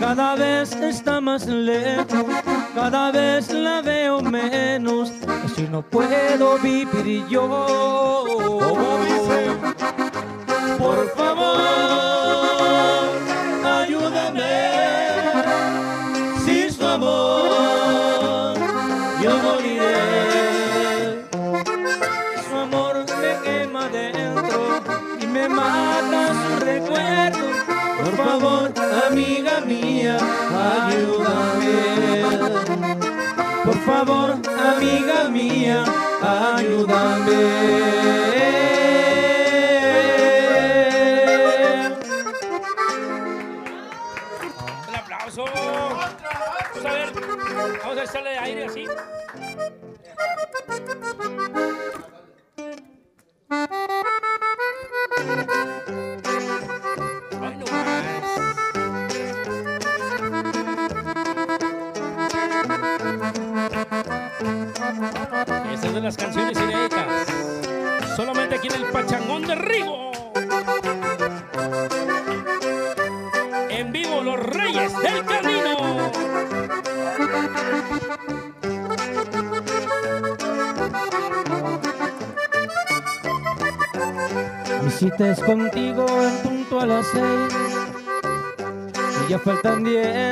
cada 0.00 0.34
vez 0.34 0.72
está 0.72 1.20
más 1.20 1.46
lejos, 1.46 2.24
cada 2.74 3.12
vez 3.12 3.52
la 3.52 3.82
veo 3.82 4.22
menos, 4.22 5.12
así 5.44 5.68
no 5.70 5.82
puedo 5.82 6.58
vivir 6.58 7.26
yo. 7.28 8.24
Por 10.78 11.10
favor, 11.14 12.19
mía, 29.70 30.16
ayúdame. 30.88 31.78
Por 33.64 33.78
favor, 33.86 34.28
amiga 34.72 35.28
mía, 35.30 35.84
ayúdame. 36.20 37.99
Faltan 89.40 89.84
diez, 89.84 90.29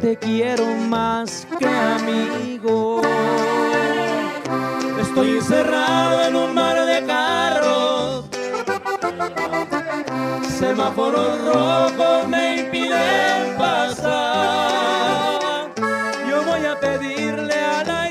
te 0.00 0.16
quiero 0.16 0.64
más 0.88 1.46
que 1.58 1.66
amigo. 1.66 3.02
Estoy 5.00 5.30
encerrado 5.32 6.22
en 6.26 6.36
un 6.36 6.54
mar 6.54 6.86
de 6.86 7.04
carros. 7.06 8.24
Semáforos 10.58 11.44
rojos 11.44 12.28
me 12.28 12.60
impiden 12.60 13.56
pasar. 13.58 14.00
Yo 16.28 16.42
voy 16.44 16.64
a 16.64 16.80
pedirle 16.80 17.54
al 17.54 17.90
aire 17.90 18.09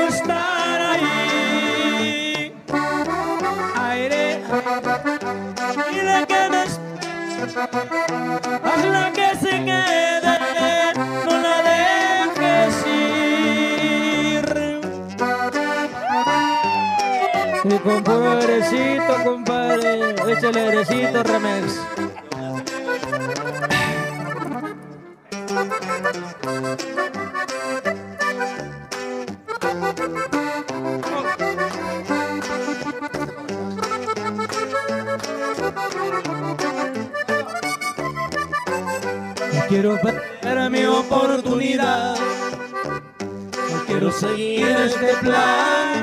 Quiero 0.00 0.14
estar 0.14 0.80
ahí. 0.80 2.54
Aire, 3.76 4.42
dile 5.90 6.26
que 6.26 6.48
me 6.48 6.62
Hazla 8.64 9.12
que 9.12 9.28
se 9.36 9.50
quede, 9.68 10.34
no 11.26 11.34
la 11.44 11.56
dejes 11.68 12.74
ir. 12.86 14.46
Y 17.64 17.78
con 17.78 18.02
puro 18.02 18.30
airecito, 18.38 19.12
compadre, 19.22 20.14
échale 20.32 20.60
airecito, 20.60 21.22
remix. 21.24 22.09
Este 45.00 45.16
plan 45.22 45.99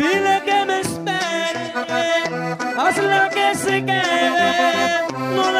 Dile 0.00 0.42
que 0.46 0.64
me 0.64 0.80
espere, 0.80 1.64
hazla 2.78 3.28
que 3.28 3.54
se 3.54 3.84
quede, 3.84 5.04
no 5.36 5.52
la 5.52 5.59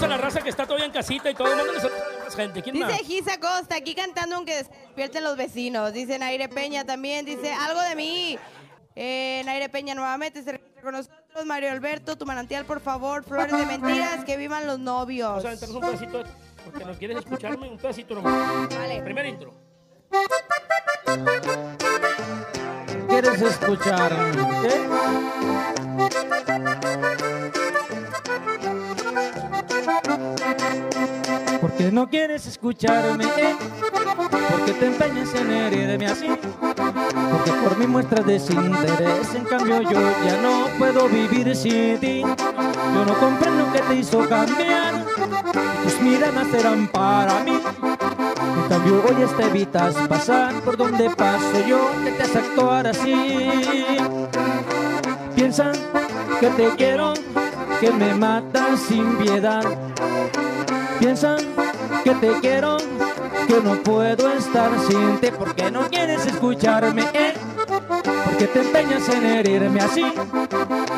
Saludos 0.00 0.02
a 0.02 0.08
la 0.08 0.16
raza 0.16 0.40
que 0.40 0.48
está 0.48 0.64
todavía 0.64 0.86
en 0.86 0.92
casita 0.92 1.30
y 1.30 1.34
todo. 1.34 1.54
Mándenle 1.54 1.80
saludos 1.80 2.00
a 2.00 2.24
más 2.24 2.34
gente. 2.34 2.62
¿Quién 2.62 2.78
más? 2.78 2.88
Dice 2.88 3.04
Gisa 3.04 3.38
Costa, 3.38 3.76
aquí 3.76 3.94
cantando 3.94 4.36
aunque 4.36 4.56
despierten 4.56 5.22
los 5.24 5.36
vecinos. 5.36 5.92
Dice 5.92 6.18
Naire 6.18 6.48
Peña 6.48 6.86
también, 6.86 7.26
dice 7.26 7.52
algo 7.52 7.82
de 7.82 7.94
mí. 7.94 8.38
Eh, 8.96 9.42
Naire 9.44 9.68
Peña 9.68 9.94
nuevamente 9.94 10.42
se 10.42 10.52
registra 10.52 10.82
con 10.82 10.92
nosotros. 10.92 11.20
Mario 11.44 11.70
Alberto, 11.70 12.16
tu 12.16 12.24
manantial, 12.24 12.64
por 12.64 12.80
favor. 12.80 13.24
Flores 13.24 13.56
de 13.56 13.66
mentiras, 13.66 14.24
que 14.24 14.38
vivan 14.38 14.66
los 14.66 14.78
novios. 14.78 15.28
Vamos 15.28 15.44
a 15.44 15.48
aventarnos 15.48 15.76
un 15.76 15.82
pedacito, 15.82 16.22
porque 16.64 16.84
no 16.84 16.94
quieres 16.94 17.18
escucharme, 17.18 17.68
un 17.68 17.76
pedacito 17.76 18.14
nomás. 18.14 18.68
Vale. 18.70 19.02
Primer 19.02 19.26
intro. 19.26 19.52
¿Quieres 23.06 23.42
escuchar? 23.42 24.12
¿Qué? 24.62 24.80
Que 31.80 31.90
no 31.90 32.10
quieres 32.10 32.46
escucharme, 32.46 33.24
eh, 33.24 33.56
porque 34.50 34.72
te 34.74 34.86
empeñas 34.86 35.34
en 35.34 35.50
herirme 35.50 36.08
así, 36.08 36.28
porque 36.28 37.52
por 37.52 37.78
mí 37.78 37.86
muestras 37.86 38.26
desinterés, 38.26 39.34
en 39.34 39.44
cambio 39.44 39.80
yo 39.80 39.98
ya 40.26 40.36
no 40.42 40.66
puedo 40.78 41.08
vivir 41.08 41.56
sin 41.56 41.98
ti. 41.98 42.20
Yo 42.20 43.04
no 43.06 43.14
comprendo 43.18 43.72
qué 43.72 43.80
te 43.80 43.94
hizo 43.94 44.28
cambiar, 44.28 45.06
tus 45.82 46.00
miradas 46.02 46.52
eran 46.52 46.86
para 46.88 47.42
mí. 47.44 47.58
En 48.62 48.68
cambio 48.68 49.02
hoy 49.08 49.26
te 49.38 49.44
evitas 49.44 49.94
pasar 50.06 50.52
por 50.60 50.76
donde 50.76 51.08
paso 51.08 51.66
yo, 51.66 51.78
que 52.04 52.10
te 52.12 52.22
hace 52.24 52.38
actuar 52.40 52.88
así. 52.88 53.46
Piensan 55.34 55.72
que 56.40 56.48
te 56.48 56.68
quiero, 56.76 57.14
que 57.80 57.90
me 57.90 58.14
matas 58.14 58.80
sin 58.80 59.16
piedad. 59.16 59.62
Piensan 60.98 61.38
que 62.04 62.14
te 62.14 62.38
quiero, 62.40 62.76
que 63.48 63.60
no 63.64 63.82
puedo 63.82 64.30
estar 64.34 64.70
sin 64.86 65.18
ti 65.18 65.28
porque 65.36 65.70
no 65.70 65.88
quieres 65.88 66.26
escucharme, 66.26 67.04
eh. 67.14 67.32
porque 68.26 68.46
te 68.48 68.60
empeñas 68.60 69.08
en 69.08 69.24
herirme 69.24 69.80
así, 69.80 70.04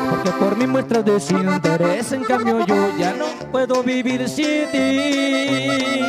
porque 0.09 0.31
por 0.37 0.57
mí 0.57 0.67
muestras 0.67 1.05
desinterés, 1.05 2.11
en 2.11 2.25
cambio 2.25 2.65
yo 2.65 2.97
ya 2.97 3.13
no 3.13 3.27
puedo 3.49 3.81
vivir 3.81 4.27
sin 4.27 4.69
ti. 4.71 6.03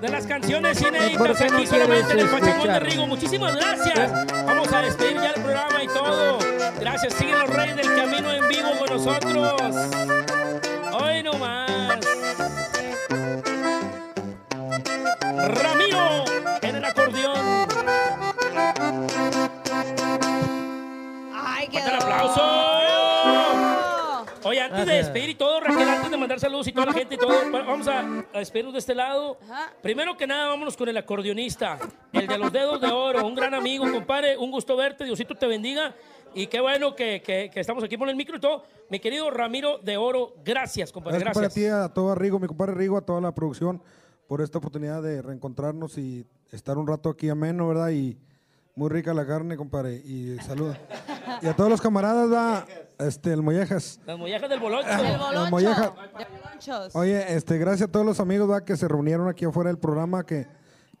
De 0.00 0.08
las 0.08 0.26
canciones 0.26 0.78
¿Por 0.78 0.88
inéditas 0.88 1.38
qué 1.38 1.48
no 1.48 1.58
aquí 1.58 1.66
solamente 1.66 2.12
en 2.12 2.18
el 2.18 2.28
Pachangón 2.28 2.66
de? 2.66 2.80
Rigo. 2.80 3.06
Muchísimas 3.06 3.54
gracias. 3.54 4.26
Vamos 4.46 4.72
a 4.72 4.80
despedir 4.80 5.14
ya 5.14 5.30
el 5.30 5.42
programa 5.42 5.82
y 5.82 5.86
todo. 5.88 6.57
Gracias. 6.80 7.14
Siguen 7.14 7.38
los 7.38 7.50
Reyes 7.50 7.76
del 7.76 7.86
Camino 7.96 8.32
en 8.32 8.48
vivo 8.48 8.68
con 8.78 8.88
nosotros. 8.88 9.60
Hoy 11.00 11.22
nomás. 11.22 11.98
Ramiro 15.32 16.24
en 16.62 16.76
el 16.76 16.84
acordeón. 16.84 17.68
¡Ay, 21.34 21.68
qué 21.68 21.80
¡Fuerte 21.80 21.88
el 21.90 22.02
aplauso! 22.02 22.42
Oye, 24.44 24.60
antes 24.62 24.86
de 24.86 24.94
despedir 24.94 25.30
y 25.30 25.34
todo, 25.34 25.60
Raquel, 25.60 25.88
antes 25.88 26.10
de 26.10 26.16
mandar 26.16 26.40
saludos 26.40 26.66
y 26.68 26.72
toda 26.72 26.86
la 26.86 26.92
gente 26.94 27.16
y 27.16 27.18
todo, 27.18 27.34
pa- 27.52 27.62
vamos 27.62 27.86
a, 27.88 28.00
a 28.00 28.38
despedirnos 28.38 28.72
de 28.72 28.78
este 28.78 28.94
lado. 28.94 29.38
Primero 29.82 30.16
que 30.16 30.26
nada, 30.26 30.46
vámonos 30.48 30.74
con 30.76 30.88
el 30.88 30.96
acordeonista, 30.96 31.78
el 32.12 32.26
de 32.26 32.38
los 32.38 32.50
dedos 32.50 32.80
de 32.80 32.86
oro, 32.88 33.26
un 33.26 33.34
gran 33.34 33.52
amigo, 33.52 33.84
compadre, 33.90 34.38
un 34.38 34.50
gusto 34.50 34.74
verte, 34.76 35.04
Diosito 35.04 35.34
te 35.34 35.46
bendiga. 35.46 35.92
Y 36.38 36.46
qué 36.46 36.60
bueno 36.60 36.94
que, 36.94 37.20
que- 37.22 37.50
que 37.52 37.60
estamos 37.60 37.82
aquí 37.82 37.96
por 37.96 38.08
el 38.08 38.16
micro 38.16 38.36
y 38.36 38.40
todo. 38.40 38.62
Mi 38.90 39.00
querido 39.00 39.30
Ramiro 39.30 39.78
de 39.78 39.96
Oro, 39.96 40.34
gracias, 40.44 40.92
compadre, 40.92 41.18
Gracias, 41.18 41.34
para 41.34 41.48
ti, 41.48 41.66
a 41.66 41.88
todo 41.88 42.14
Rigo, 42.14 42.38
mi 42.38 42.46
compadre 42.46 42.74
Rigo, 42.74 42.96
a 42.96 43.00
toda 43.02 43.20
la 43.20 43.32
producción, 43.34 43.82
por 44.28 44.40
esta 44.40 44.58
oportunidad 44.58 45.02
de 45.02 45.20
reencontrarnos 45.20 45.98
y 45.98 46.24
estar 46.52 46.78
un 46.78 46.86
rato 46.86 47.08
aquí 47.10 47.28
ameno, 47.28 47.66
¿verdad? 47.68 47.90
Y 47.90 48.16
muy 48.76 48.88
rica 48.88 49.12
la 49.12 49.26
carne, 49.26 49.56
compadre. 49.56 49.96
Y 49.96 50.36
salud. 50.38 50.72
y 51.42 51.46
a 51.46 51.56
todos 51.56 51.68
los 51.70 51.80
camaradas, 51.80 52.28
¿verdad? 52.30 52.68
Este, 53.00 53.32
el 53.32 53.42
Mollejas. 53.42 54.00
Las 54.06 54.18
mollejas 54.18 54.48
del 54.48 54.60
bolocho. 54.60 54.88
Mollejas. 55.50 55.92
Lonchos. 56.52 56.94
Oye, 56.96 57.34
este, 57.34 57.58
gracias 57.58 57.88
a 57.88 57.92
todos 57.92 58.06
los 58.06 58.20
amigos, 58.20 58.46
¿verdad? 58.48 58.64
Que 58.64 58.76
se 58.76 58.86
reunieron 58.86 59.28
aquí 59.28 59.44
afuera 59.44 59.68
del 59.70 59.78
programa, 59.78 60.24
que, 60.24 60.46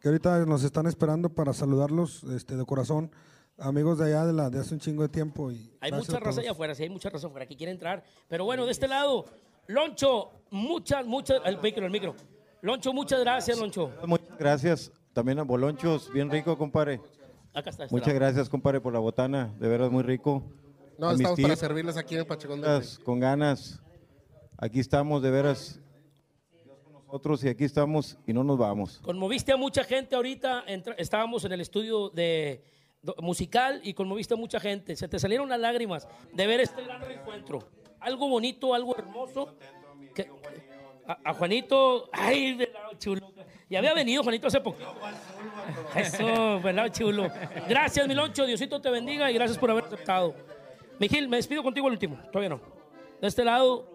que 0.00 0.08
ahorita 0.08 0.44
nos 0.46 0.64
están 0.64 0.86
esperando 0.86 1.28
para 1.28 1.52
saludarlos, 1.52 2.24
este, 2.24 2.56
de 2.56 2.64
corazón. 2.64 3.10
Amigos 3.58 3.98
de 3.98 4.06
allá 4.06 4.24
de, 4.26 4.32
la, 4.32 4.50
de 4.50 4.60
hace 4.60 4.74
un 4.74 4.80
chingo 4.80 5.02
de 5.02 5.08
tiempo. 5.08 5.50
Y 5.50 5.70
Hay 5.80 5.90
mucha 5.90 6.16
a 6.16 6.20
raza 6.20 6.40
allá 6.40 6.52
afuera, 6.52 6.74
sí, 6.74 6.84
hay 6.84 6.88
mucha 6.90 7.10
raza 7.10 7.26
afuera 7.26 7.44
que 7.46 7.56
quiere 7.56 7.72
entrar. 7.72 8.04
Pero 8.28 8.44
bueno, 8.44 8.64
de 8.64 8.70
este 8.72 8.86
lado, 8.86 9.24
Loncho, 9.66 10.30
muchas, 10.50 11.04
muchas, 11.06 11.40
el 11.44 11.60
micro, 11.60 11.84
el 11.84 11.90
micro. 11.90 12.14
Loncho, 12.62 12.92
muchas 12.92 13.20
gracias, 13.20 13.58
Loncho. 13.58 13.92
Muchas 14.06 14.38
gracias 14.38 14.92
también 15.12 15.38
a 15.40 15.42
Bolonchos, 15.42 16.12
bien 16.12 16.30
rico, 16.30 16.56
compadre. 16.56 17.00
Acá 17.52 17.70
está. 17.70 17.84
este 17.84 17.94
Muchas 17.94 18.08
lado. 18.08 18.20
gracias, 18.20 18.48
compadre, 18.48 18.80
por 18.80 18.92
la 18.92 19.00
botana, 19.00 19.52
de 19.58 19.68
veras 19.68 19.90
muy 19.90 20.04
rico. 20.04 20.42
No, 20.96 21.08
A 21.08 21.14
estamos 21.14 21.40
para 21.40 21.56
servirles 21.56 21.96
aquí 21.96 22.14
en 22.14 22.20
el 22.20 22.26
Pachacón 22.26 22.60
de 22.60 22.82
Con 23.04 23.18
ganas. 23.20 23.80
Aquí 24.56 24.78
estamos, 24.80 25.22
de 25.22 25.30
veras. 25.30 25.80
Dios 26.64 26.78
con 26.84 26.92
nosotros 26.92 27.42
y 27.44 27.48
aquí 27.48 27.64
estamos 27.64 28.16
y 28.26 28.32
no 28.32 28.42
nos 28.44 28.58
vamos. 28.58 28.98
Conmoviste 29.02 29.52
a 29.52 29.56
mucha 29.56 29.82
gente 29.84 30.14
ahorita. 30.16 30.64
entra- 30.66 30.94
estábamos 30.98 31.44
en 31.44 31.52
el 31.52 31.60
estudio 31.60 32.10
de 32.10 32.62
musical 33.18 33.80
y 33.84 33.94
conmoviste 33.94 34.34
a 34.34 34.36
mucha 34.36 34.60
gente. 34.60 34.96
Se 34.96 35.08
te 35.08 35.18
salieron 35.18 35.48
las 35.48 35.60
lágrimas 35.60 36.08
de 36.32 36.46
ver 36.46 36.60
este 36.60 36.82
gran 36.84 37.00
reencuentro. 37.00 37.60
Algo 38.00 38.28
bonito, 38.28 38.74
algo 38.74 38.96
hermoso. 38.96 39.56
que- 40.14 40.30
a, 41.24 41.32
Juanito, 41.32 42.10
ay, 42.12 42.54
velado 42.54 42.92
chulo. 42.98 43.32
Ya 43.70 43.78
había 43.78 43.94
venido 43.94 44.22
Juanito 44.22 44.48
hace 44.48 44.60
poco. 44.60 44.78
Eso, 45.94 46.60
velado 46.60 46.88
chulo. 46.88 47.30
Gracias, 47.68 48.06
Miloncho. 48.06 48.44
Diosito 48.46 48.80
te 48.80 48.90
bendiga 48.90 49.30
y 49.30 49.34
gracias 49.34 49.58
por 49.58 49.70
haber 49.70 49.84
aceptado. 49.84 50.34
Miguel, 50.98 51.28
me 51.28 51.36
despido 51.38 51.62
contigo 51.62 51.86
el 51.86 51.92
último. 51.94 52.18
Todavía 52.30 52.50
no. 52.50 52.60
De 53.20 53.28
este 53.28 53.44
lado, 53.44 53.86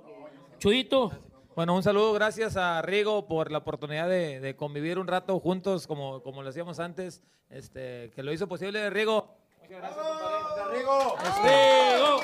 Chuyito. 0.58 1.12
Bueno, 1.56 1.76
un 1.76 1.84
saludo, 1.84 2.14
gracias 2.14 2.58
a 2.58 2.82
Rigo 2.82 3.28
por 3.28 3.52
la 3.52 3.60
oportunidad 3.60 4.10
de, 4.10 4.40
de 4.40 4.56
convivir 4.56 4.98
un 4.98 5.06
rato 5.06 5.40
juntos 5.40 5.86
como, 5.86 6.24
como 6.24 6.42
lo 6.42 6.50
hacíamos 6.50 6.80
antes, 6.80 7.22
este, 7.52 8.10
que 8.16 8.24
lo 8.24 8.34
hizo 8.34 8.48
posible 8.48 8.90
Rigo. 8.90 9.36
Muchas 9.62 9.78
gracias, 9.78 10.04
compadre. 10.04 10.80
Rigo, 10.80 11.16
Rigo, 11.44 12.20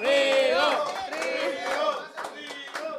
Rigo. 0.00 0.64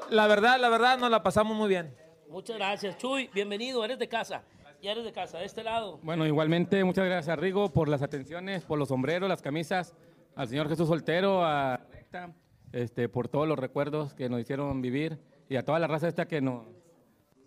La 0.10 0.26
verdad, 0.26 0.60
la 0.60 0.70
verdad, 0.70 0.98
nos 0.98 1.12
la 1.12 1.22
pasamos 1.22 1.56
muy 1.56 1.70
bien. 1.70 1.96
Muchas 2.28 2.58
gracias, 2.58 2.98
Chuy. 2.98 3.30
Bienvenido, 3.32 3.86
eres 3.86 4.00
de 4.00 4.08
casa. 4.08 4.42
Ya 4.82 4.92
eres 4.92 5.04
de 5.06 5.12
casa, 5.14 5.38
de 5.38 5.46
este 5.46 5.64
lado. 5.64 6.00
Bueno, 6.02 6.26
igualmente, 6.26 6.84
muchas 6.84 7.06
gracias 7.06 7.30
a 7.30 7.36
Rigo 7.36 7.72
por 7.72 7.90
las 7.90 8.02
atenciones, 8.02 8.64
por 8.64 8.80
los 8.80 8.88
sombreros, 8.88 9.30
las 9.30 9.44
camisas, 9.44 9.94
al 10.36 10.48
señor 10.48 10.68
Jesús 10.68 10.88
Soltero, 10.88 11.46
a 11.46 11.78
Recta, 11.92 12.34
este, 12.76 13.08
por 13.10 13.28
todos 13.30 13.48
los 13.48 13.58
recuerdos 13.58 14.14
que 14.14 14.28
nos 14.28 14.42
hicieron 14.42 14.82
vivir 14.82 15.18
y 15.48 15.56
a 15.56 15.64
toda 15.64 15.80
la 15.80 15.88
raza 15.88 16.08
esta 16.10 16.28
que 16.28 16.42
nos, 16.42 16.64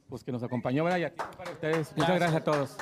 pues, 0.08 0.24
que 0.24 0.32
nos 0.32 0.42
acompañó, 0.42 0.84
¿verdad? 0.84 0.98
Y 0.98 1.04
aquí 1.04 1.22
para 1.36 1.50
ustedes. 1.50 1.92
Muchas 1.96 2.18
Gracias. 2.18 2.18
gracias 2.20 2.40
a 2.40 2.44
todos. 2.44 2.76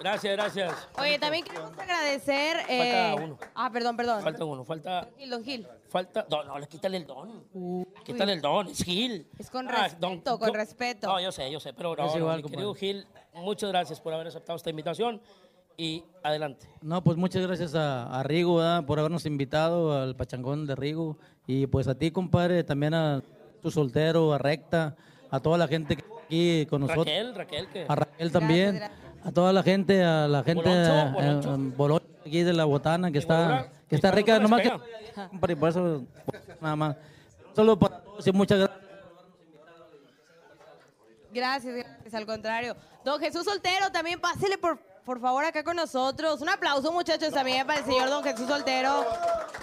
Gracias, 0.00 0.36
gracias. 0.36 0.88
Oye, 0.98 1.18
también 1.18 1.44
queremos 1.44 1.70
agradecer. 1.78 2.56
eh, 2.68 3.12
Falta 3.14 3.24
uno. 3.24 3.38
Ah, 3.54 3.70
perdón, 3.72 3.96
perdón. 3.96 4.22
Falta 4.22 4.44
uno, 4.44 4.64
falta. 4.64 5.08
Gil, 5.16 5.30
don 5.30 5.44
Gil. 5.44 5.66
Falta. 5.88 6.26
No, 6.28 6.42
no, 6.44 6.58
le 6.58 6.66
quítale 6.66 6.96
el 6.96 7.06
don. 7.06 7.46
Quítale 8.04 8.32
el 8.32 8.40
don, 8.40 8.66
es 8.66 8.82
Gil. 8.82 9.26
Es 9.38 9.48
con 9.48 9.68
Ah, 9.68 9.84
respeto, 9.84 10.38
con 10.38 10.52
respeto. 10.52 11.06
No, 11.06 11.20
yo 11.20 11.30
sé, 11.30 11.50
yo 11.50 11.60
sé, 11.60 11.72
pero 11.72 11.94
no, 11.94 12.18
igual, 12.18 12.42
mi 12.42 12.50
querido 12.50 12.74
Gil, 12.74 13.06
muchas 13.34 13.70
gracias 13.70 14.00
por 14.00 14.12
haber 14.12 14.26
aceptado 14.26 14.56
esta 14.56 14.68
invitación 14.70 15.22
y 15.76 16.04
adelante. 16.22 16.68
No, 16.82 17.02
pues 17.02 17.16
muchas 17.16 17.42
gracias 17.46 17.74
a, 17.74 18.18
a 18.18 18.22
Rigo 18.22 18.56
¿verdad? 18.56 18.84
por 18.84 18.98
habernos 18.98 19.26
invitado 19.26 19.96
al 20.00 20.16
Pachangón 20.16 20.66
de 20.66 20.74
Rigo. 20.74 21.18
Y 21.46 21.66
pues 21.66 21.88
a 21.88 21.94
ti, 21.94 22.10
compadre, 22.10 22.64
también 22.64 22.94
a 22.94 23.22
tu 23.62 23.70
soltero, 23.70 24.32
a 24.32 24.38
Recta, 24.38 24.96
a 25.30 25.40
toda 25.40 25.58
la 25.58 25.68
gente 25.68 25.96
que 25.96 26.02
está 26.02 26.14
aquí 26.24 26.66
con 26.66 26.80
nosotros. 26.82 27.06
Raquel, 27.06 27.34
Raquel, 27.34 27.68
que. 27.68 27.86
A 27.88 27.94
Raquel 27.94 28.32
también. 28.32 28.80
A 29.24 29.32
toda 29.32 29.52
la 29.54 29.62
gente, 29.62 30.02
a 30.04 30.28
la 30.28 30.42
gente 30.42 30.68
Boloncho, 30.68 31.12
Boloncho. 31.12 31.54
eh, 31.54 31.72
Boloncho 31.76 32.06
aquí 32.26 32.42
de 32.42 32.52
la 32.52 32.64
botana 32.66 33.10
que 33.10 33.18
está, 33.18 33.42
Bolora, 33.42 33.72
que 33.88 33.96
está 33.96 34.10
rica. 34.10 34.38
Nomás 34.38 34.60
que, 34.60 34.72
compadre, 35.30 35.56
por 35.56 35.68
eso, 35.70 36.04
nada 36.60 36.76
más. 36.76 36.96
Solo 37.54 37.78
para 37.78 38.02
todos 38.02 38.26
y 38.26 38.32
muchas 38.32 38.58
gracias. 38.58 38.84
Gracias, 41.32 41.74
gracias, 41.74 42.14
al 42.14 42.26
contrario. 42.26 42.76
Don 43.04 43.18
Jesús 43.20 43.44
Soltero, 43.44 43.90
también 43.90 44.20
pásele 44.20 44.56
por, 44.58 44.78
por 45.04 45.20
favor 45.20 45.44
acá 45.44 45.62
con 45.62 45.76
nosotros. 45.76 46.40
Un 46.40 46.48
aplauso, 46.48 46.92
muchachos, 46.92 47.32
también 47.32 47.66
para 47.66 47.80
el 47.80 47.84
señor 47.84 48.08
Don 48.08 48.22
Jesús 48.24 48.48
Soltero, 48.48 49.04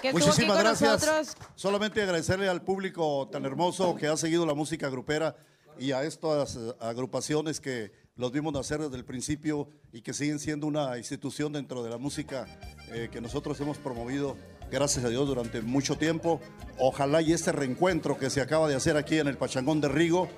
que 0.00 0.08
estuvo 0.08 0.24
aquí 0.24 0.30
Muchísimas 0.30 0.56
con 0.56 0.64
gracias. 0.64 0.90
nosotros. 0.92 1.36
Solamente 1.54 2.02
agradecerle 2.02 2.48
al 2.48 2.62
público 2.62 3.28
tan 3.30 3.44
hermoso 3.44 3.94
que 3.96 4.06
ha 4.06 4.16
seguido 4.16 4.46
la 4.46 4.54
música 4.54 4.88
grupera 4.88 5.36
y 5.78 5.92
a 5.92 6.04
estas 6.04 6.58
agrupaciones 6.80 7.60
que 7.60 7.92
los 8.14 8.30
vimos 8.30 8.52
nacer 8.52 8.80
desde 8.80 8.96
el 8.96 9.04
principio 9.04 9.68
y 9.92 10.02
que 10.02 10.12
siguen 10.12 10.38
siendo 10.38 10.66
una 10.66 10.96
institución 10.98 11.52
dentro 11.52 11.82
de 11.82 11.90
la 11.90 11.98
música 11.98 12.46
eh, 12.92 13.08
que 13.10 13.20
nosotros 13.20 13.58
hemos 13.60 13.78
promovido, 13.78 14.36
gracias 14.70 15.04
a 15.04 15.08
Dios, 15.08 15.26
durante 15.26 15.62
mucho 15.62 15.96
tiempo. 15.96 16.40
Ojalá 16.78 17.22
y 17.22 17.32
este 17.32 17.52
reencuentro 17.52 18.18
que 18.18 18.30
se 18.30 18.40
acaba 18.40 18.68
de 18.68 18.74
hacer 18.74 18.96
aquí 18.96 19.18
en 19.18 19.28
el 19.28 19.38
Pachangón 19.38 19.80
de 19.80 19.88
Rigo 19.88 20.28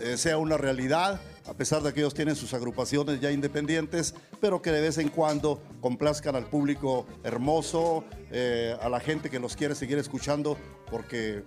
eh, 0.00 0.16
sea 0.16 0.38
una 0.38 0.56
realidad, 0.56 1.20
a 1.46 1.54
pesar 1.54 1.82
de 1.82 1.92
que 1.92 2.00
ellos 2.00 2.14
tienen 2.14 2.36
sus 2.36 2.54
agrupaciones 2.54 3.20
ya 3.20 3.30
independientes, 3.30 4.14
pero 4.40 4.62
que 4.62 4.70
de 4.70 4.80
vez 4.80 4.98
en 4.98 5.08
cuando 5.08 5.60
complazcan 5.80 6.36
al 6.36 6.46
público 6.46 7.06
hermoso, 7.22 8.04
eh, 8.30 8.76
a 8.80 8.88
la 8.88 9.00
gente 9.00 9.30
que 9.30 9.38
los 9.38 9.56
quiere 9.56 9.74
seguir 9.74 9.98
escuchando, 9.98 10.56
porque 10.90 11.44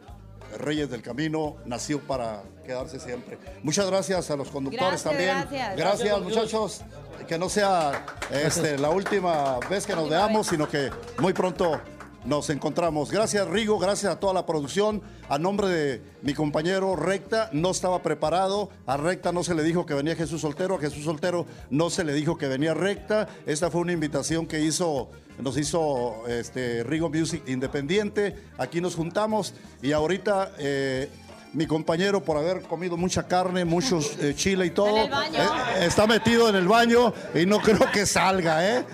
Reyes 0.58 0.90
del 0.90 1.02
Camino 1.02 1.58
nació 1.66 2.00
para 2.00 2.44
quedarse 2.66 3.00
siempre. 3.00 3.38
Muchas 3.64 3.88
gracias 3.88 4.30
a 4.32 4.36
los 4.36 4.50
conductores 4.50 5.04
Gracias, 5.04 5.04
también. 5.04 5.30
gracias. 5.30 5.78
Gracias, 5.78 6.10
Gracias, 6.10 6.22
muchachos. 6.22 6.82
Que 7.28 7.38
no 7.38 7.50
sea 7.50 8.06
este, 8.32 8.78
la 8.78 8.90
última 8.90 9.60
vez 9.70 9.86
que 9.86 9.96
nos 9.96 10.10
veamos, 10.10 10.48
sino 10.48 10.70
que 10.70 10.90
muy 11.20 11.34
pronto 11.34 11.82
nos 12.26 12.50
encontramos. 12.50 13.12
Gracias 13.12 13.48
Rigo, 13.48 13.80
gracias 13.80 14.14
a 14.14 14.20
toda 14.20 14.34
la 14.34 14.46
producción. 14.46 15.02
A 15.30 15.38
nombre 15.38 15.68
de 15.68 16.02
mi 16.22 16.34
compañero 16.34 16.96
Recta, 16.96 17.50
no 17.54 17.72
estaba 17.72 18.02
preparado. 18.02 18.70
A 18.86 18.98
Recta 18.98 19.32
no 19.32 19.44
se 19.44 19.56
le 19.56 19.64
dijo 19.64 19.86
que 19.86 19.94
venía 19.94 20.16
Jesús 20.16 20.42
Soltero, 20.42 20.76
a 20.76 20.80
Jesús 20.80 21.04
Soltero 21.04 21.46
no 21.70 21.90
se 21.90 22.04
le 22.04 22.14
dijo 22.14 22.38
que 22.38 22.48
venía 22.48 22.74
Recta. 22.74 23.28
Esta 23.46 23.72
fue 23.72 23.82
una 23.82 23.94
invitación 23.94 24.46
que 24.46 24.60
hizo, 24.62 25.10
nos 25.40 25.58
hizo 25.58 26.28
este, 26.28 26.84
Rigo 26.84 27.10
Music 27.10 27.44
Independiente. 27.48 28.36
Aquí 28.58 28.82
nos 28.82 28.96
juntamos 28.96 29.54
y 29.82 29.92
ahorita... 29.92 30.54
eh, 30.60 31.10
mi 31.54 31.66
compañero, 31.66 32.24
por 32.24 32.38
haber 32.38 32.62
comido 32.64 32.98
mucha 32.98 33.24
carne, 33.28 33.66
muchos 33.66 34.16
eh, 34.20 34.34
chile 34.36 34.66
y 34.68 34.70
todo, 34.72 34.96
En 34.98 35.04
el 35.04 35.10
baño. 35.10 35.40
eh, 35.40 35.86
está 35.86 36.06
metido 36.08 36.50
en 36.50 36.56
el 36.56 36.68
baño 36.68 37.14
y 37.34 37.46
no 37.46 37.60
creo 37.62 37.90
que 37.92 38.06
salga, 38.06 38.66
¿eh? 38.68 38.86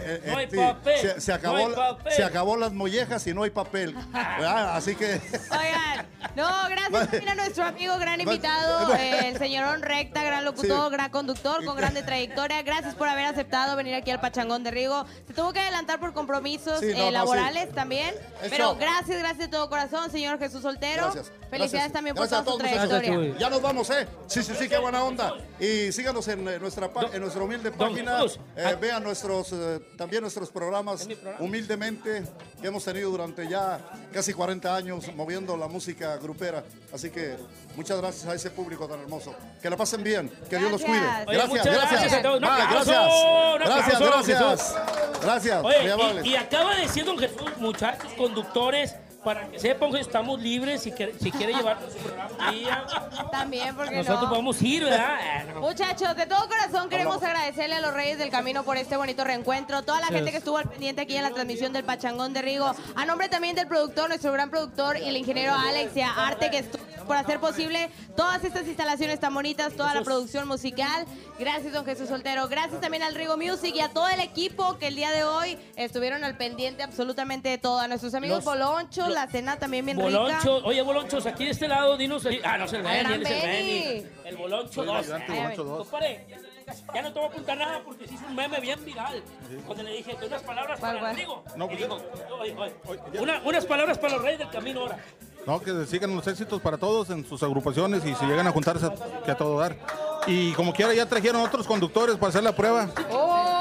Eh, 0.00 0.22
No 0.30 0.38
hay 0.38 0.46
papel, 0.46 0.98
Se, 1.00 1.20
se 1.20 1.32
acabó, 1.32 1.68
no 1.68 1.82
hay 1.82 1.94
papel. 1.94 2.12
se 2.12 2.24
acabó 2.24 2.56
las 2.56 2.72
mollejas 2.72 3.26
y 3.26 3.34
no 3.34 3.42
hay 3.42 3.50
papel. 3.50 3.94
¿verdad? 4.12 4.76
Así 4.76 4.94
que 4.94 5.14
Oigan, 5.50 6.06
no, 6.34 6.48
gracias 6.68 7.10
también 7.10 7.28
a 7.28 7.34
nuestro 7.34 7.64
amigo, 7.64 7.98
gran 7.98 8.20
invitado, 8.20 8.94
eh, 8.94 9.28
el 9.28 9.38
señorón 9.38 9.82
Recta, 9.82 10.22
gran 10.22 10.44
locutor, 10.44 10.88
Sí. 10.88 10.92
gran 10.92 11.10
conductor, 11.10 11.64
con 11.64 11.76
grande 11.76 12.02
trayectoria. 12.02 12.62
Gracias 12.62 12.94
por 12.94 13.08
haber 13.08 13.26
aceptado 13.26 13.76
venir 13.76 13.94
aquí 13.94 14.10
al 14.10 14.20
Pachangón 14.20 14.62
de 14.64 14.70
Rigo. 14.70 15.04
Se 15.26 15.34
tuvo 15.34 15.52
que 15.52 15.60
adelantar 15.60 16.00
por 16.00 16.12
compromisos 16.12 16.80
Sí, 16.80 16.86
no, 16.86 16.92
eh, 16.92 17.04
no, 17.06 17.10
laborales 17.10 17.66
sí. 17.68 17.74
también. 17.74 18.14
Eso. 18.40 18.50
Pero 18.50 18.76
gracias, 18.76 19.18
gracias 19.18 19.38
de 19.38 19.48
todo 19.48 19.68
corazón, 19.68 20.10
señor 20.10 20.38
Jesús 20.38 20.62
Soltero. 20.62 21.04
Gracias. 21.04 21.32
Felicidades 21.70 21.92
gracias. 21.92 21.92
también 21.92 22.14
por 22.16 22.28
Gracias 22.28 22.40
a 22.40 22.44
toda 22.44 22.56
su 22.56 22.88
todos, 22.88 23.02
muchachos. 23.02 23.38
Ya 23.40 23.50
nos 23.50 23.62
vamos, 23.62 23.90
¿eh? 23.90 24.06
Sí, 24.26 24.42
sí, 24.42 24.52
sí, 24.58 24.68
qué 24.68 24.78
buena 24.78 25.04
onda. 25.04 25.34
Y 25.60 25.92
síganos 25.92 26.26
en, 26.28 26.46
eh, 26.48 26.58
nuestra, 26.58 26.92
pa- 26.92 27.08
en 27.12 27.20
nuestra 27.20 27.42
humilde 27.42 27.70
página. 27.70 28.18
Jesús, 28.20 28.38
Eh, 28.56 28.76
vean 28.80 29.02
nuestros, 29.02 29.52
eh, 29.52 29.80
también 29.96 30.22
nuestros 30.22 30.50
programas 30.50 31.06
humildemente 31.38 32.24
que 32.60 32.66
hemos 32.68 32.84
tenido 32.84 33.10
durante 33.10 33.48
ya 33.48 33.80
casi 34.12 34.32
40 34.32 34.74
años 34.74 35.04
moviendo 35.14 35.56
la 35.56 35.68
música 35.68 36.16
grupera. 36.16 36.64
Así 36.92 37.10
que 37.10 37.36
muchas 37.76 37.98
gracias 37.98 38.26
a 38.26 38.34
ese 38.34 38.50
público 38.50 38.86
tan 38.86 39.00
hermoso. 39.00 39.34
Que 39.62 39.70
la 39.70 39.76
pasen 39.76 40.02
bien, 40.02 40.30
que 40.48 40.56
Dios 40.58 40.70
los 40.70 40.82
cuide. 40.82 40.98
Oye, 40.98 41.24
Gracias, 41.36 41.48
muchas 41.48 41.66
gracias. 41.66 41.90
gracias 42.00 42.12
a 42.12 42.22
todos. 42.22 42.36
Un 42.36 42.42
Vale, 42.48 42.62
aplauso, 42.64 42.90
gracias. 42.90 43.14
un 43.14 43.58
Gracias, 43.58 43.94
aplauso, 43.94 44.26
gracias. 44.28 44.74
Gracias, 45.22 45.62
muy 45.62 45.74
Oye, 45.74 45.92
amables. 45.92 46.26
y, 46.26 46.28
y 46.30 46.36
acaba 46.36 46.74
de 46.76 46.82
decir 46.82 47.04
don 47.04 47.18
Jesús, 47.18 47.50
muchachos, 47.58 48.12
conductores, 48.16 48.94
para 49.28 49.46
que 49.50 49.58
sepan 49.58 49.92
que 49.92 50.00
estamos 50.00 50.40
libres 50.40 50.82
si, 50.82 50.90
que- 50.92 51.14
si 51.20 51.30
quiere 51.30 51.52
llevar 51.52 51.76
su 51.92 51.98
programa. 51.98 52.30
También, 53.30 53.74
porque 53.76 53.96
Nosotros 53.96 54.22
no. 54.22 54.28
podemos 54.30 54.62
ir, 54.62 54.84
¿verdad? 54.84 55.18
Muchachos, 55.60 56.16
de 56.16 56.24
todo 56.26 56.48
corazón 56.48 56.88
queremos 56.88 57.22
agradecerle 57.22 57.74
a 57.76 57.80
los 57.80 57.92
Reyes 57.92 58.16
del 58.18 58.30
Camino 58.30 58.62
por 58.64 58.78
este 58.78 58.96
bonito 58.96 59.24
reencuentro. 59.24 59.82
Toda 59.82 60.00
la 60.00 60.06
gente 60.06 60.30
que 60.30 60.38
estuvo 60.38 60.56
al 60.56 60.68
pendiente 60.68 61.02
aquí 61.02 61.14
en 61.16 61.24
la 61.24 61.30
transmisión 61.30 61.74
del 61.74 61.84
Pachangón 61.84 62.32
de 62.32 62.40
Rigo. 62.40 62.72
A 62.96 63.04
nombre 63.04 63.28
también 63.28 63.54
del 63.54 63.66
productor, 63.68 64.08
nuestro 64.08 64.32
gran 64.32 64.48
productor 64.48 64.96
y 64.96 65.08
el 65.08 65.16
ingeniero 65.18 65.52
Alex 65.54 65.94
y 65.96 66.00
a 66.00 66.12
Arte 66.26 66.50
que 66.50 66.58
estuvo 66.58 66.82
por 67.08 67.16
hacer 67.16 67.40
posible 67.40 67.90
todas 68.16 68.44
estas 68.44 68.66
instalaciones 68.68 69.18
tan 69.18 69.34
bonitas, 69.34 69.72
toda 69.74 69.94
la 69.94 70.02
producción 70.02 70.46
musical. 70.46 71.06
Gracias, 71.38 71.72
don 71.72 71.84
Jesús 71.84 72.08
Soltero. 72.08 72.46
Gracias 72.48 72.80
también 72.80 73.02
al 73.02 73.14
Rigo 73.14 73.36
Music 73.36 73.74
y 73.74 73.80
a 73.80 73.88
todo 73.88 74.06
el 74.08 74.20
equipo 74.20 74.78
que 74.78 74.88
el 74.88 74.94
día 74.94 75.10
de 75.10 75.24
hoy 75.24 75.58
estuvieron 75.76 76.22
al 76.22 76.36
pendiente 76.36 76.82
absolutamente 76.84 77.48
de 77.48 77.58
todo. 77.58 77.80
A 77.80 77.88
nuestros 77.88 78.14
amigos 78.14 78.44
Los- 78.44 78.44
Boloncho, 78.44 79.02
los- 79.06 79.14
la 79.14 79.26
cena 79.26 79.56
también 79.58 79.84
bien 79.84 79.96
Boloncho, 79.96 80.56
rica. 80.58 80.68
oye, 80.68 80.82
Bolonchos, 80.82 81.26
aquí 81.26 81.44
de 81.46 81.50
este 81.50 81.66
lado, 81.66 81.96
dinos. 81.96 82.24
el- 82.26 82.40
Ah, 82.44 82.58
no 82.58 82.66
es 82.66 82.72
el 82.74 82.82
Benny, 82.82 83.12
él 83.14 83.22
es 83.26 83.30
el 83.30 83.48
Benny. 83.50 84.06
El 84.24 84.36
Boloncho 84.36 84.72
Soy 84.74 84.82
el 84.82 84.86
2. 84.88 84.96
ayudante 84.98 85.32
Boloncho 85.32 85.64
dos. 85.64 85.88
Compadre, 85.88 86.26
ya 86.94 87.02
no 87.02 87.12
te 87.12 87.18
voy 87.18 87.28
a 87.28 87.30
apuntar 87.32 87.56
nada 87.58 87.82
porque 87.84 88.06
se 88.06 88.14
hizo 88.14 88.26
un 88.26 88.34
meme 88.34 88.60
bien 88.60 88.84
viral. 88.84 89.22
Cuando 89.66 89.84
le 89.84 89.92
dije 89.92 90.14
que 90.16 90.26
unas 90.26 90.42
palabras 90.42 90.78
para 90.78 90.98
el 90.98 91.06
amigo. 91.06 91.42
No, 91.56 91.66
pues 91.66 91.78
digo, 91.78 91.98
oye, 92.40 92.54
oye, 92.86 93.20
una- 93.20 93.40
unas 93.44 93.64
palabras 93.64 93.96
para 93.98 94.14
los 94.14 94.22
reyes 94.22 94.38
del 94.40 94.50
camino 94.50 94.80
ahora. 94.82 94.98
No, 95.48 95.58
que 95.62 95.86
sigan 95.86 96.14
los 96.14 96.26
éxitos 96.26 96.60
para 96.60 96.76
todos 96.76 97.08
en 97.08 97.24
sus 97.26 97.42
agrupaciones 97.42 98.04
y 98.04 98.14
si 98.14 98.26
llegan 98.26 98.46
a 98.46 98.50
juntarse, 98.52 98.84
a- 98.84 99.22
que 99.24 99.30
a 99.30 99.34
todo 99.34 99.58
dar. 99.58 99.74
Y 100.26 100.52
como 100.52 100.74
quiera, 100.74 100.92
ya 100.92 101.06
trajeron 101.06 101.40
otros 101.40 101.66
conductores 101.66 102.16
para 102.16 102.28
hacer 102.28 102.42
la 102.42 102.54
prueba. 102.54 102.86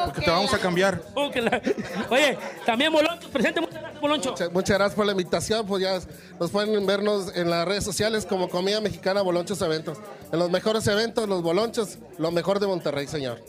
Porque 0.04 0.20
te 0.20 0.30
vamos 0.30 0.54
a 0.54 0.58
cambiar. 0.60 1.02
Oh, 1.16 1.32
que 1.32 1.42
la- 1.42 1.62
Oye, 2.10 2.38
también 2.66 2.92
Boloncho, 2.92 3.30
presente, 3.30 3.62
muchas 3.62 3.80
gracias, 3.80 4.02
Boloncho. 4.02 4.32
Muchas, 4.32 4.52
muchas 4.52 4.78
gracias 4.78 4.96
por 4.96 5.06
la 5.06 5.14
invitación. 5.14 5.66
Pues 5.66 5.82
ya 5.82 5.98
nos 6.38 6.52
pueden 6.52 6.86
vernos 6.86 7.32
en 7.34 7.50
las 7.50 7.66
redes 7.66 7.86
sociales 7.86 8.26
como 8.26 8.50
Comida 8.50 8.82
Mexicana 8.82 9.22
Bolonchos 9.22 9.62
Eventos. 9.62 9.98
En 10.34 10.40
los 10.40 10.50
mejores 10.52 10.86
eventos, 10.88 11.30
los 11.30 11.42
bolonchos, 11.42 12.00
lo 12.18 12.32
mejor 12.32 12.60
de 12.60 12.68
Monterrey, 12.68 13.08
señor. 13.08 13.40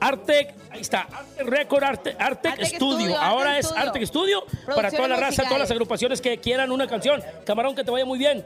Artec, 0.00 0.54
ahí 0.70 0.80
está, 0.80 1.02
Artec 1.02 1.46
Record, 1.46 1.82
Arte- 1.84 2.16
Artec, 2.18 2.52
Artec 2.52 2.66
Studio. 2.66 2.98
Studio, 2.98 3.18
Ahora 3.18 3.50
Artec 3.56 3.60
es 3.60 3.66
Studio. 3.66 3.82
Artec 3.88 4.02
Studio 4.06 4.44
para 4.74 4.90
toda 4.90 5.08
la 5.08 5.16
raza, 5.16 5.26
musicales. 5.28 5.48
todas 5.48 5.60
las 5.60 5.70
agrupaciones 5.70 6.20
que 6.20 6.38
quieran 6.38 6.70
una 6.72 6.86
canción. 6.86 7.22
Camarón, 7.44 7.74
que 7.74 7.84
te 7.84 7.90
vaya 7.90 8.04
muy 8.04 8.18
bien. 8.18 8.44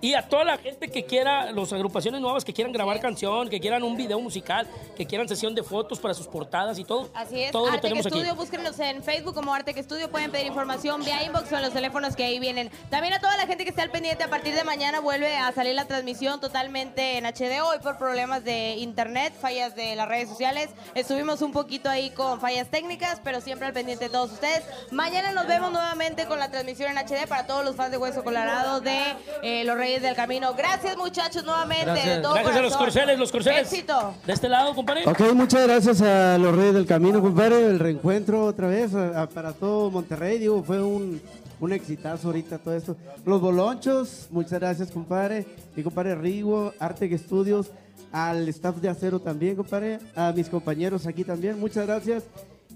Y 0.00 0.14
a 0.14 0.28
toda 0.28 0.44
la 0.44 0.58
gente 0.58 0.88
que 0.88 1.04
quiera, 1.04 1.52
las 1.52 1.72
agrupaciones 1.72 2.20
nuevas 2.20 2.44
que 2.44 2.52
quieran 2.52 2.72
grabar 2.72 3.00
canción, 3.00 3.48
que 3.48 3.60
quieran 3.60 3.82
un 3.82 3.96
video 3.96 4.20
musical, 4.20 4.66
que 4.96 5.06
quieran 5.06 5.28
sesión 5.28 5.54
de 5.54 5.62
fotos 5.62 5.98
para 5.98 6.14
sus 6.14 6.26
portadas 6.26 6.78
y 6.78 6.84
todo. 6.84 7.08
Así 7.14 7.42
es, 7.42 7.52
Todo 7.52 7.66
lo 7.66 7.72
Artec 7.72 7.82
tenemos 7.82 8.06
aquí. 8.06 8.18
Studio, 8.18 8.34
búsquenos 8.34 8.78
en 8.80 9.02
Facebook 9.02 9.34
como 9.34 9.54
Artec 9.54 9.82
Studio, 9.82 10.10
pueden 10.10 10.30
pedir 10.30 10.46
información 10.46 11.02
vía 11.04 11.22
inbox 11.24 11.50
o 11.52 11.56
en 11.56 11.62
los 11.62 11.72
teléfonos 11.72 12.16
que 12.16 12.24
ahí 12.24 12.38
vienen. 12.38 12.70
También 12.90 13.14
a 13.14 13.20
toda 13.20 13.36
la 13.36 13.46
gente 13.46 13.64
que 13.64 13.70
esté 13.70 13.82
al 13.82 13.90
pendiente, 13.90 14.24
a 14.24 14.30
partir 14.30 14.54
de 14.54 14.64
mañana 14.64 15.00
vuelve 15.00 15.36
a 15.36 15.52
salir 15.52 15.74
la 15.74 15.86
transmisión 15.86 16.40
totalmente 16.40 17.18
en 17.18 17.24
HD, 17.26 17.62
hoy 17.62 17.78
por 17.82 17.98
problemas 17.98 18.44
de 18.44 18.76
internet, 18.76 19.32
fallas 19.40 19.74
de 19.74 19.96
las 19.96 20.08
redes 20.08 20.28
sociales, 20.28 20.70
estuvimos 20.94 21.42
un 21.42 21.52
poquito 21.52 21.88
ahí 21.88 22.10
con 22.10 22.40
fallas 22.40 22.68
técnicas, 22.70 23.20
pero 23.24 23.40
siempre 23.40 23.66
al 23.66 23.72
pendiente 23.72 24.04
de 24.04 24.10
todos 24.10 24.32
ustedes. 24.32 24.62
Mañana 24.90 25.32
nos 25.32 25.46
vemos 25.46 25.72
nuevamente 25.72 26.26
con 26.26 26.38
la 26.38 26.50
transmisión 26.50 26.90
en 26.90 26.98
HD 26.98 27.26
para 27.28 27.46
todos 27.46 27.64
los 27.64 27.76
fans 27.76 27.90
de 27.90 27.98
Hueso 27.98 28.22
Colorado 28.24 28.80
de 28.80 29.16
eh, 29.42 29.64
Los 29.74 29.78
Reyes 29.82 30.02
del 30.02 30.14
Camino. 30.14 30.54
Gracias 30.54 30.96
muchachos 30.96 31.44
nuevamente, 31.44 31.90
de 31.90 32.18
todo 32.20 32.34
Gracias 32.34 32.56
a 32.56 32.62
los 32.62 32.76
corceles, 32.76 33.18
los 33.18 33.32
corceles. 33.32 33.72
Éxito. 33.72 34.14
De 34.26 34.32
este 34.32 34.48
lado, 34.48 34.74
compadre. 34.74 35.02
Ok, 35.06 35.20
muchas 35.34 35.66
gracias 35.66 36.00
a 36.00 36.38
los 36.38 36.54
Reyes 36.54 36.74
del 36.74 36.86
Camino, 36.86 37.20
compadre. 37.20 37.66
El 37.66 37.78
reencuentro 37.78 38.44
otra 38.44 38.68
vez 38.68 38.94
a- 38.94 39.22
a- 39.22 39.28
para 39.28 39.52
todo 39.52 39.90
Monterrey. 39.90 40.38
Digo, 40.38 40.62
fue 40.62 40.80
un, 40.82 41.20
un 41.60 41.72
exitazo 41.72 42.28
ahorita 42.28 42.58
todo 42.58 42.74
esto. 42.74 42.96
Los 43.26 43.40
Bolonchos, 43.40 44.28
muchas 44.30 44.60
gracias, 44.60 44.90
compadre. 44.90 45.46
Mi 45.74 45.82
compadre 45.82 46.14
Rigo, 46.14 46.72
Arte 46.78 47.12
Estudios, 47.12 47.70
al 48.12 48.48
staff 48.48 48.76
de 48.76 48.88
Acero 48.88 49.18
también, 49.20 49.56
compadre. 49.56 49.98
A 50.14 50.32
mis 50.32 50.48
compañeros 50.48 51.06
aquí 51.06 51.24
también, 51.24 51.58
muchas 51.58 51.86
gracias. 51.86 52.22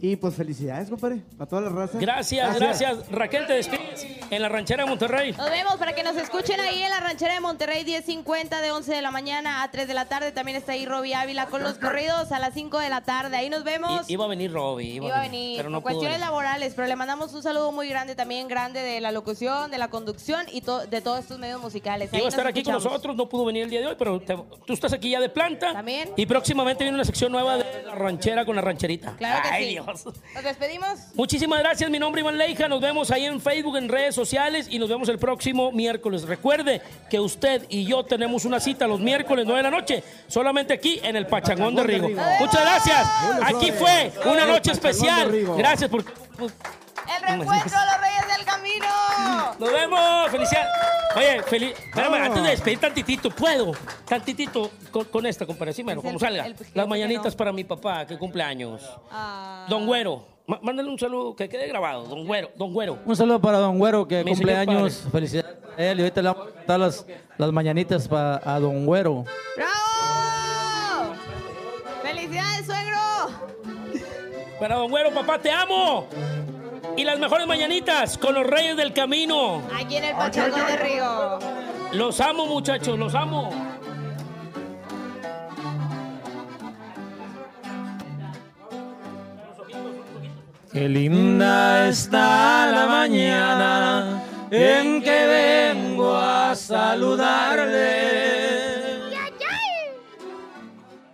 Y 0.01 0.15
pues 0.17 0.35
felicidades, 0.35 0.89
compadre, 0.89 1.23
a 1.41 1.47
toda 1.47 1.63
la 1.63 1.71
raza. 1.71 1.99
Gracias, 1.99 2.55
gracias. 2.57 3.11
Raquel, 3.11 3.47
te 3.49 3.55
despides 3.55 4.07
en 4.31 4.43
la 4.43 4.49
ranchera 4.49 4.85
de 4.85 4.89
Monterrey. 4.91 5.33
Nos 5.33 5.51
vemos 5.51 5.75
para 5.77 5.93
que 5.95 6.05
nos 6.05 6.17
escuchen 6.17 6.61
ahí 6.61 6.83
en 6.83 6.91
la 6.91 7.01
ranchera 7.01 7.35
de 7.35 7.41
Monterrey, 7.41 7.85
10.50 7.85 8.61
de 8.61 8.71
11 8.71 8.95
de 8.95 9.03
la 9.03 9.11
mañana 9.11 9.63
a 9.65 9.71
3 9.73 9.89
de 9.89 9.95
la 9.95 10.05
tarde. 10.05 10.31
También 10.31 10.57
está 10.57 10.73
ahí 10.73 10.87
Robbie 10.87 11.15
Ávila 11.17 11.47
con 11.47 11.65
los 11.65 11.79
corridos 11.79 12.31
a 12.31 12.39
las 12.39 12.55
5 12.55 12.79
de 12.79 12.89
la 12.91 13.01
tarde. 13.01 13.37
Ahí 13.37 13.51
nos 13.51 13.65
vemos. 13.65 14.09
I- 14.09 14.13
iba 14.13 14.25
a 14.25 14.29
venir 14.29 14.53
Robbie. 14.53 14.87
Iba, 14.95 15.07
Iba 15.09 15.19
a 15.19 15.23
venir 15.23 15.57
pero 15.57 15.69
no 15.71 15.81
cuestiones 15.83 16.21
laborales, 16.21 16.75
pero 16.77 16.87
le 16.87 16.95
mandamos 16.95 17.33
un 17.35 17.43
saludo 17.43 17.73
muy 17.73 17.89
grande 17.89 18.15
también, 18.15 18.47
grande 18.47 18.81
de 18.81 19.01
la 19.01 19.11
locución, 19.11 19.71
de 19.73 19.79
la 19.79 19.89
conducción 19.89 20.47
y 20.53 20.61
to- 20.61 20.87
de 20.87 21.01
todos 21.01 21.19
estos 21.21 21.41
medios 21.41 21.61
musicales. 21.61 22.13
Ahí 22.13 22.19
Iba 22.21 22.29
a 22.29 22.31
estar 22.31 22.47
aquí 22.47 22.63
con 22.63 22.75
nosotros, 22.75 23.17
no 23.17 23.29
pudo 23.29 23.47
venir 23.47 23.65
el 23.65 23.71
día 23.71 23.81
de 23.81 23.87
hoy, 23.89 23.97
pero 23.99 24.21
te- 24.21 24.37
tú 24.65 24.73
estás 24.73 24.93
aquí 24.93 25.11
ya 25.11 25.19
de 25.21 25.29
planta. 25.29 25.73
También. 25.73 26.11
Y 26.17 26.25
próximamente 26.27 26.85
viene 26.85 26.95
una 26.95 27.05
sección 27.05 27.33
nueva 27.33 27.57
de 27.57 27.83
la 27.85 27.97
ranchera 27.97 28.45
con 28.45 28.55
la 28.55 28.63
rancherita. 28.63 29.17
Claro 29.17 29.43
que 29.43 29.49
Ay, 29.49 29.65
sí. 29.65 29.71
Dios. 29.71 29.88
Nos 30.35 30.45
despedimos. 30.45 30.99
Muchísimas 31.15 31.61
gracias, 31.61 31.91
mi 31.91 31.99
nombre 31.99 32.21
es 32.21 32.25
Iván 32.25 32.39
Leija. 32.39 32.69
Nos 32.69 32.81
vemos 32.81 33.11
ahí 33.11 33.25
en 33.25 33.41
Facebook, 33.41 33.77
en 33.77 33.89
redes 33.89 34.15
sociales 34.15 34.67
y 34.71 34.79
nos 34.79 34.89
vemos 34.89 35.09
el 35.09 35.19
próximo 35.19 35.73
miércoles. 35.73 36.23
Recuerde 36.23 36.83
que 37.09 37.19
usted 37.19 37.65
y 37.69 37.85
yo 37.85 38.05
tenemos 38.05 38.45
una 38.45 38.61
cita 38.61 38.87
los 38.87 39.01
miércoles 39.01 39.47
9 39.47 39.59
de 39.59 39.71
la 39.71 39.77
noche, 39.77 40.05
solamente 40.27 40.75
aquí 40.75 41.01
en 41.03 41.17
el 41.17 41.27
Pachangón 41.27 41.75
de 41.75 41.83
Rigo. 41.85 42.09
Muchas 42.09 42.61
gracias. 42.61 43.09
Aquí 43.43 43.73
fue 43.73 44.13
una 44.27 44.47
noche 44.47 44.73
especial. 44.73 45.33
Gracias 45.57 45.91
por. 45.91 46.05
El 47.17 47.23
reencuentro 47.27 47.79
de 47.79 47.87
los 47.87 48.01
Reyes 48.01 48.37
del 48.37 48.45
Camino. 48.47 48.87
Nos 49.59 49.73
vemos, 49.73 50.31
felicidades. 50.31 50.69
Oye, 51.17 51.43
feliz. 51.45 51.71
Espérame, 51.79 52.15
antes 52.15 52.43
de 52.43 52.51
despedir 52.51 52.79
tantitito, 52.79 53.31
¿puedo? 53.31 53.73
Tantitito 54.07 54.71
con, 54.91 55.05
con 55.07 55.25
esta, 55.27 55.47
compadre. 55.47 55.73
Sí, 55.73 55.83
el- 55.87 55.97
como 55.97 56.19
salga. 56.19 56.47
Las 56.75 56.87
mañanitas 56.87 57.33
no. 57.33 57.37
para 57.39 57.53
mi 57.53 57.65
papá, 57.65 58.07
que 58.07 58.19
cumple 58.19 58.43
años. 58.43 58.83
Ah. 59.11 59.67
Don 59.69 59.87
Güero. 59.87 60.25
má- 60.47 60.61
Mándale 60.63 60.89
un 60.91 60.99
saludo 60.99 61.35
que 61.35 61.49
quede 61.49 61.67
grabado. 61.67 62.05
Don 62.05 62.27
Güero, 62.27 62.51
Don 62.57 62.73
Güero. 62.73 62.99
Un 63.05 63.17
saludo 63.17 63.41
para 63.41 63.59
Don 63.59 63.79
Güero 63.79 64.07
que 64.07 64.23
Mi 64.23 64.33
cumple 64.33 64.55
años. 64.57 65.05
Felicidades 65.11 65.57
a 65.77 65.83
él. 65.83 65.99
Y 65.99 66.03
ahorita 66.03 66.23
le 66.23 66.29
vamos 66.29 66.49
a 66.49 66.55
cantar 66.55 66.81
las, 66.81 67.07
las 67.39 67.53
mañanitas 67.53 68.07
pa- 68.07 68.41
a 68.45 68.61
Don 68.61 68.85
Güero. 68.87 69.25
¡Bravo! 69.57 71.15
¡Felicidades, 72.03 72.67
suegro! 72.67 72.99
Para 74.61 74.77
Don 74.77 74.91
Güero, 74.91 75.13
papá, 75.15 75.39
te 75.39 75.51
amo. 75.51 76.07
Y 76.97 77.05
las 77.05 77.19
mejores 77.19 77.47
mañanitas 77.47 78.19
con 78.19 78.35
los 78.35 78.47
Reyes 78.47 78.77
del 78.77 78.93
Camino. 78.93 79.63
Aquí 79.75 79.97
en 79.97 80.05
el 80.05 80.17
Pachangón 80.17 80.67
de 80.67 80.77
Rigo. 80.77 81.39
Los 81.93 82.21
amo, 82.21 82.47
muchachos, 82.47 82.99
los 82.99 83.15
amo. 83.15 83.51
Qué 90.73 90.89
linda 90.89 91.89
está 91.89 92.71
la 92.71 92.87
mañana 92.87 94.23
en 94.51 95.03
que 95.03 95.75
vengo 95.75 96.15
a 96.15 96.55
saludarle. 96.55 98.29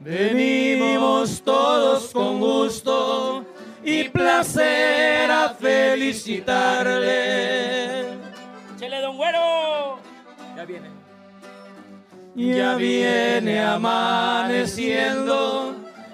Venimos 0.01 1.43
todos 1.43 2.13
con 2.13 2.39
gusto 2.41 3.47
y 3.85 4.09
placer 4.09 5.31
a 5.31 5.51
felicitarle. 5.51 7.05
¡Chele, 8.79 9.01
don 9.01 9.17
Güero! 9.17 9.99
Ya 10.57 10.65
viene. 10.65 10.89
Ya 12.35 12.75
viene 12.77 13.63
amaneciendo 13.63 15.05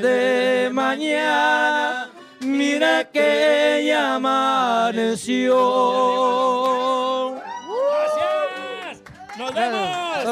de 0.00 0.70
mañana, 0.72 2.10
mira 2.40 3.10
que 3.10 3.84
ya 3.86 4.14
amaneció. 4.14 5.52
¡Gracias! 7.94 9.02
¡Nos 9.38 9.54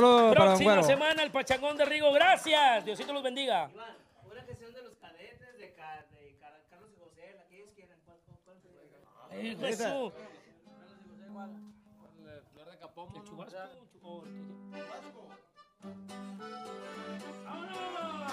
vemos! 0.01 0.11
Saludos 0.21 0.35
para 0.37 0.45
Próxima 0.51 0.83
semana 0.83 1.23
el 1.23 1.31
Pachangón 1.31 1.77
de 1.77 1.85
Rigo. 1.85 2.13
Gracias. 2.13 2.85
Diosito 2.85 3.13
los 3.13 3.23
bendiga. 3.23 3.71
Eh, 9.33 9.57
Jesús. 9.59 10.13
El 13.15 13.25
chubasco, 13.25 13.59
o- 14.03 14.25
¡Vámonos! 17.45 18.33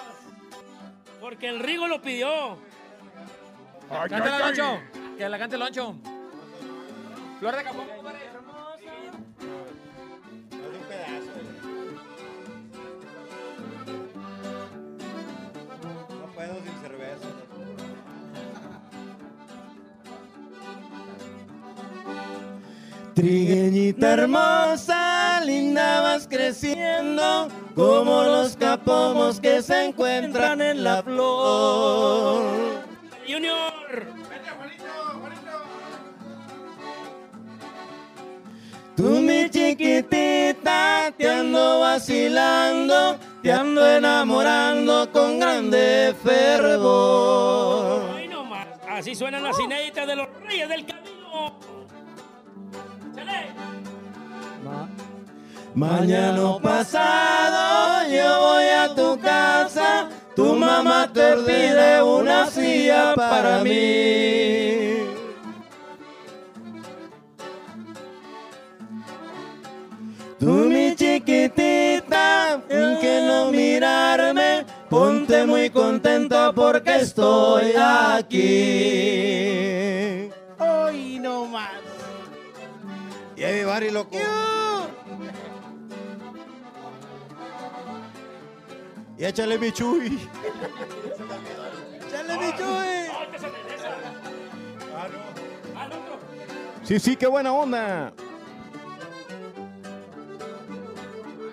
Porque 1.21 1.47
el 1.49 1.59
Rigo 1.59 1.87
lo 1.87 2.01
pidió. 2.01 2.57
Cántala, 3.89 4.39
Loncho. 4.39 4.79
Que 5.17 5.29
la 5.29 5.39
cante 5.39 5.57
Loncho. 5.57 5.95
Flor 7.39 7.55
de 7.55 7.63
Capón. 7.63 7.87
Trigueñita 23.17 24.13
hermosa, 24.13 25.41
linda 25.43 26.01
vas 26.01 26.27
creciendo, 26.27 27.47
como 27.73 28.21
los 28.21 28.55
capomos 28.55 29.39
que 29.39 29.63
se 29.63 29.85
encuentran 29.85 30.61
en 30.61 30.83
la 30.83 31.01
flor. 31.01 32.43
Junior. 33.27 34.05
Tú 38.95 39.03
mi 39.03 39.49
chiquitita, 39.49 41.11
te 41.17 41.27
ando 41.27 41.79
vacilando, 41.79 43.17
te 43.41 43.51
ando 43.51 43.83
enamorando 43.83 45.11
con 45.11 45.39
grande 45.39 46.13
fervor. 46.23 48.11
Ay, 48.15 48.27
no 48.27 48.45
más. 48.45 48.67
Así 48.87 49.15
suenan 49.15 49.41
las 49.41 49.59
inéditas 49.59 50.05
de 50.05 50.15
los 50.15 50.27
Reyes 50.47 50.69
del 50.69 50.85
Mañana 55.77 56.57
pasado 56.59 58.09
yo 58.09 58.39
voy 58.41 58.65
a 58.65 58.95
tu 58.95 59.19
casa, 59.19 60.09
tu 60.35 60.55
mamá 60.55 61.07
te 61.13 61.35
pide 61.45 62.01
una 62.01 62.49
silla 62.49 63.13
para 63.15 63.63
mí. 63.63 65.05
Tú 70.39 70.47
mi 70.47 70.95
chiquitita, 70.95 72.59
en 72.69 72.97
que 72.99 73.21
no 73.27 73.51
mirarme, 73.51 74.65
ponte 74.89 75.45
muy 75.45 75.69
contenta 75.69 76.53
porque 76.53 76.95
estoy 76.95 77.73
aquí. 77.77 78.41
Hoy 80.57 81.19
no 81.19 81.45
más. 81.45 81.69
Y 83.35 83.43
ahí 83.43 83.63
Bari, 83.63 83.91
loco. 83.91 84.17
Y 89.17 89.25
échale 89.25 89.57
mi 89.57 89.71
chuy. 89.71 90.19
échale 92.07 92.37
mi 92.37 92.51
chuy. 92.57 93.07
Sí, 96.83 96.99
sí, 96.99 97.15
qué 97.15 97.27
buena 97.27 97.51
onda. 97.51 98.13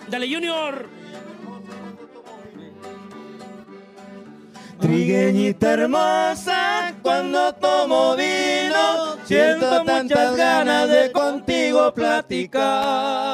Dale, 0.09 0.33
Junior. 0.33 0.89
Trigueñita 4.79 5.73
hermosa, 5.73 6.95
cuando 7.01 7.55
tomo 7.55 8.17
vino, 8.17 9.17
siento 9.25 9.83
tantas 9.85 10.37
ganas 10.37 10.89
de 10.89 11.11
contigo 11.11 11.93
platicar. 11.95 13.25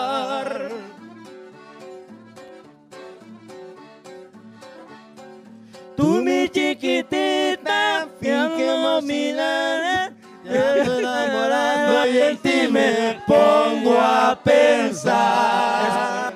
Chiquitita, 6.52 8.09
que 8.20 8.32
no 8.32 9.02
mirar, 9.02 10.12
estoy 10.44 10.98
enamorado 10.98 12.06
y 12.06 12.18
en 12.18 12.36
ti 12.39 12.68
me 12.70 13.22
pongo 13.27 13.98
a 14.01 14.39
pensar. 14.43 16.35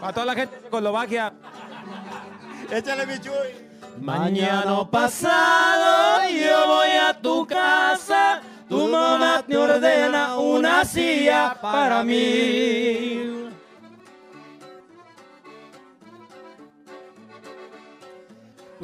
Para 0.00 0.12
toda 0.12 0.26
la 0.26 0.34
gente 0.34 0.56
de 0.60 0.76
Eslovaquia. 0.76 1.32
Échale 2.70 3.06
mi 3.06 3.18
chuy. 3.18 3.66
Mañana 4.00 4.84
pasado 4.90 6.28
yo 6.28 6.66
voy 6.66 6.90
a 6.90 7.14
tu 7.14 7.46
casa, 7.46 8.42
tu 8.68 8.88
mamá 8.88 9.42
te 9.46 9.56
ordena 9.56 10.36
una 10.36 10.84
silla 10.84 11.56
para 11.60 12.04
mí. 12.04 13.25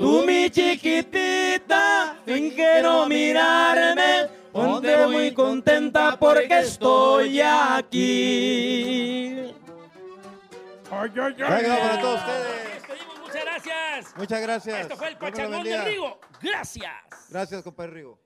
Tú 0.02 0.24
mi 0.26 0.50
chiquitita, 0.50 2.16
sin 2.26 2.56
que 2.56 2.82
no 2.82 3.06
mirarme, 3.06 4.28
ponte 4.50 5.06
muy 5.06 5.32
contenta 5.32 6.18
porque 6.18 6.58
estoy 6.58 7.40
aquí. 7.40 8.74
Venga, 10.90 11.78
para 11.78 12.00
todos 12.00 12.18
ustedes. 12.18 12.82
Muchas 13.22 13.44
gracias. 13.44 14.16
Muchas 14.16 14.42
gracias. 14.42 14.80
Esto 14.80 14.96
fue 14.96 15.08
el 15.10 15.16
Pachangón 15.16 15.62
de. 15.62 15.84
Rigo. 15.84 16.18
Gracias. 16.40 16.92
Gracias, 17.30 17.62
compadre 17.62 17.92
Rigo. 17.92 18.18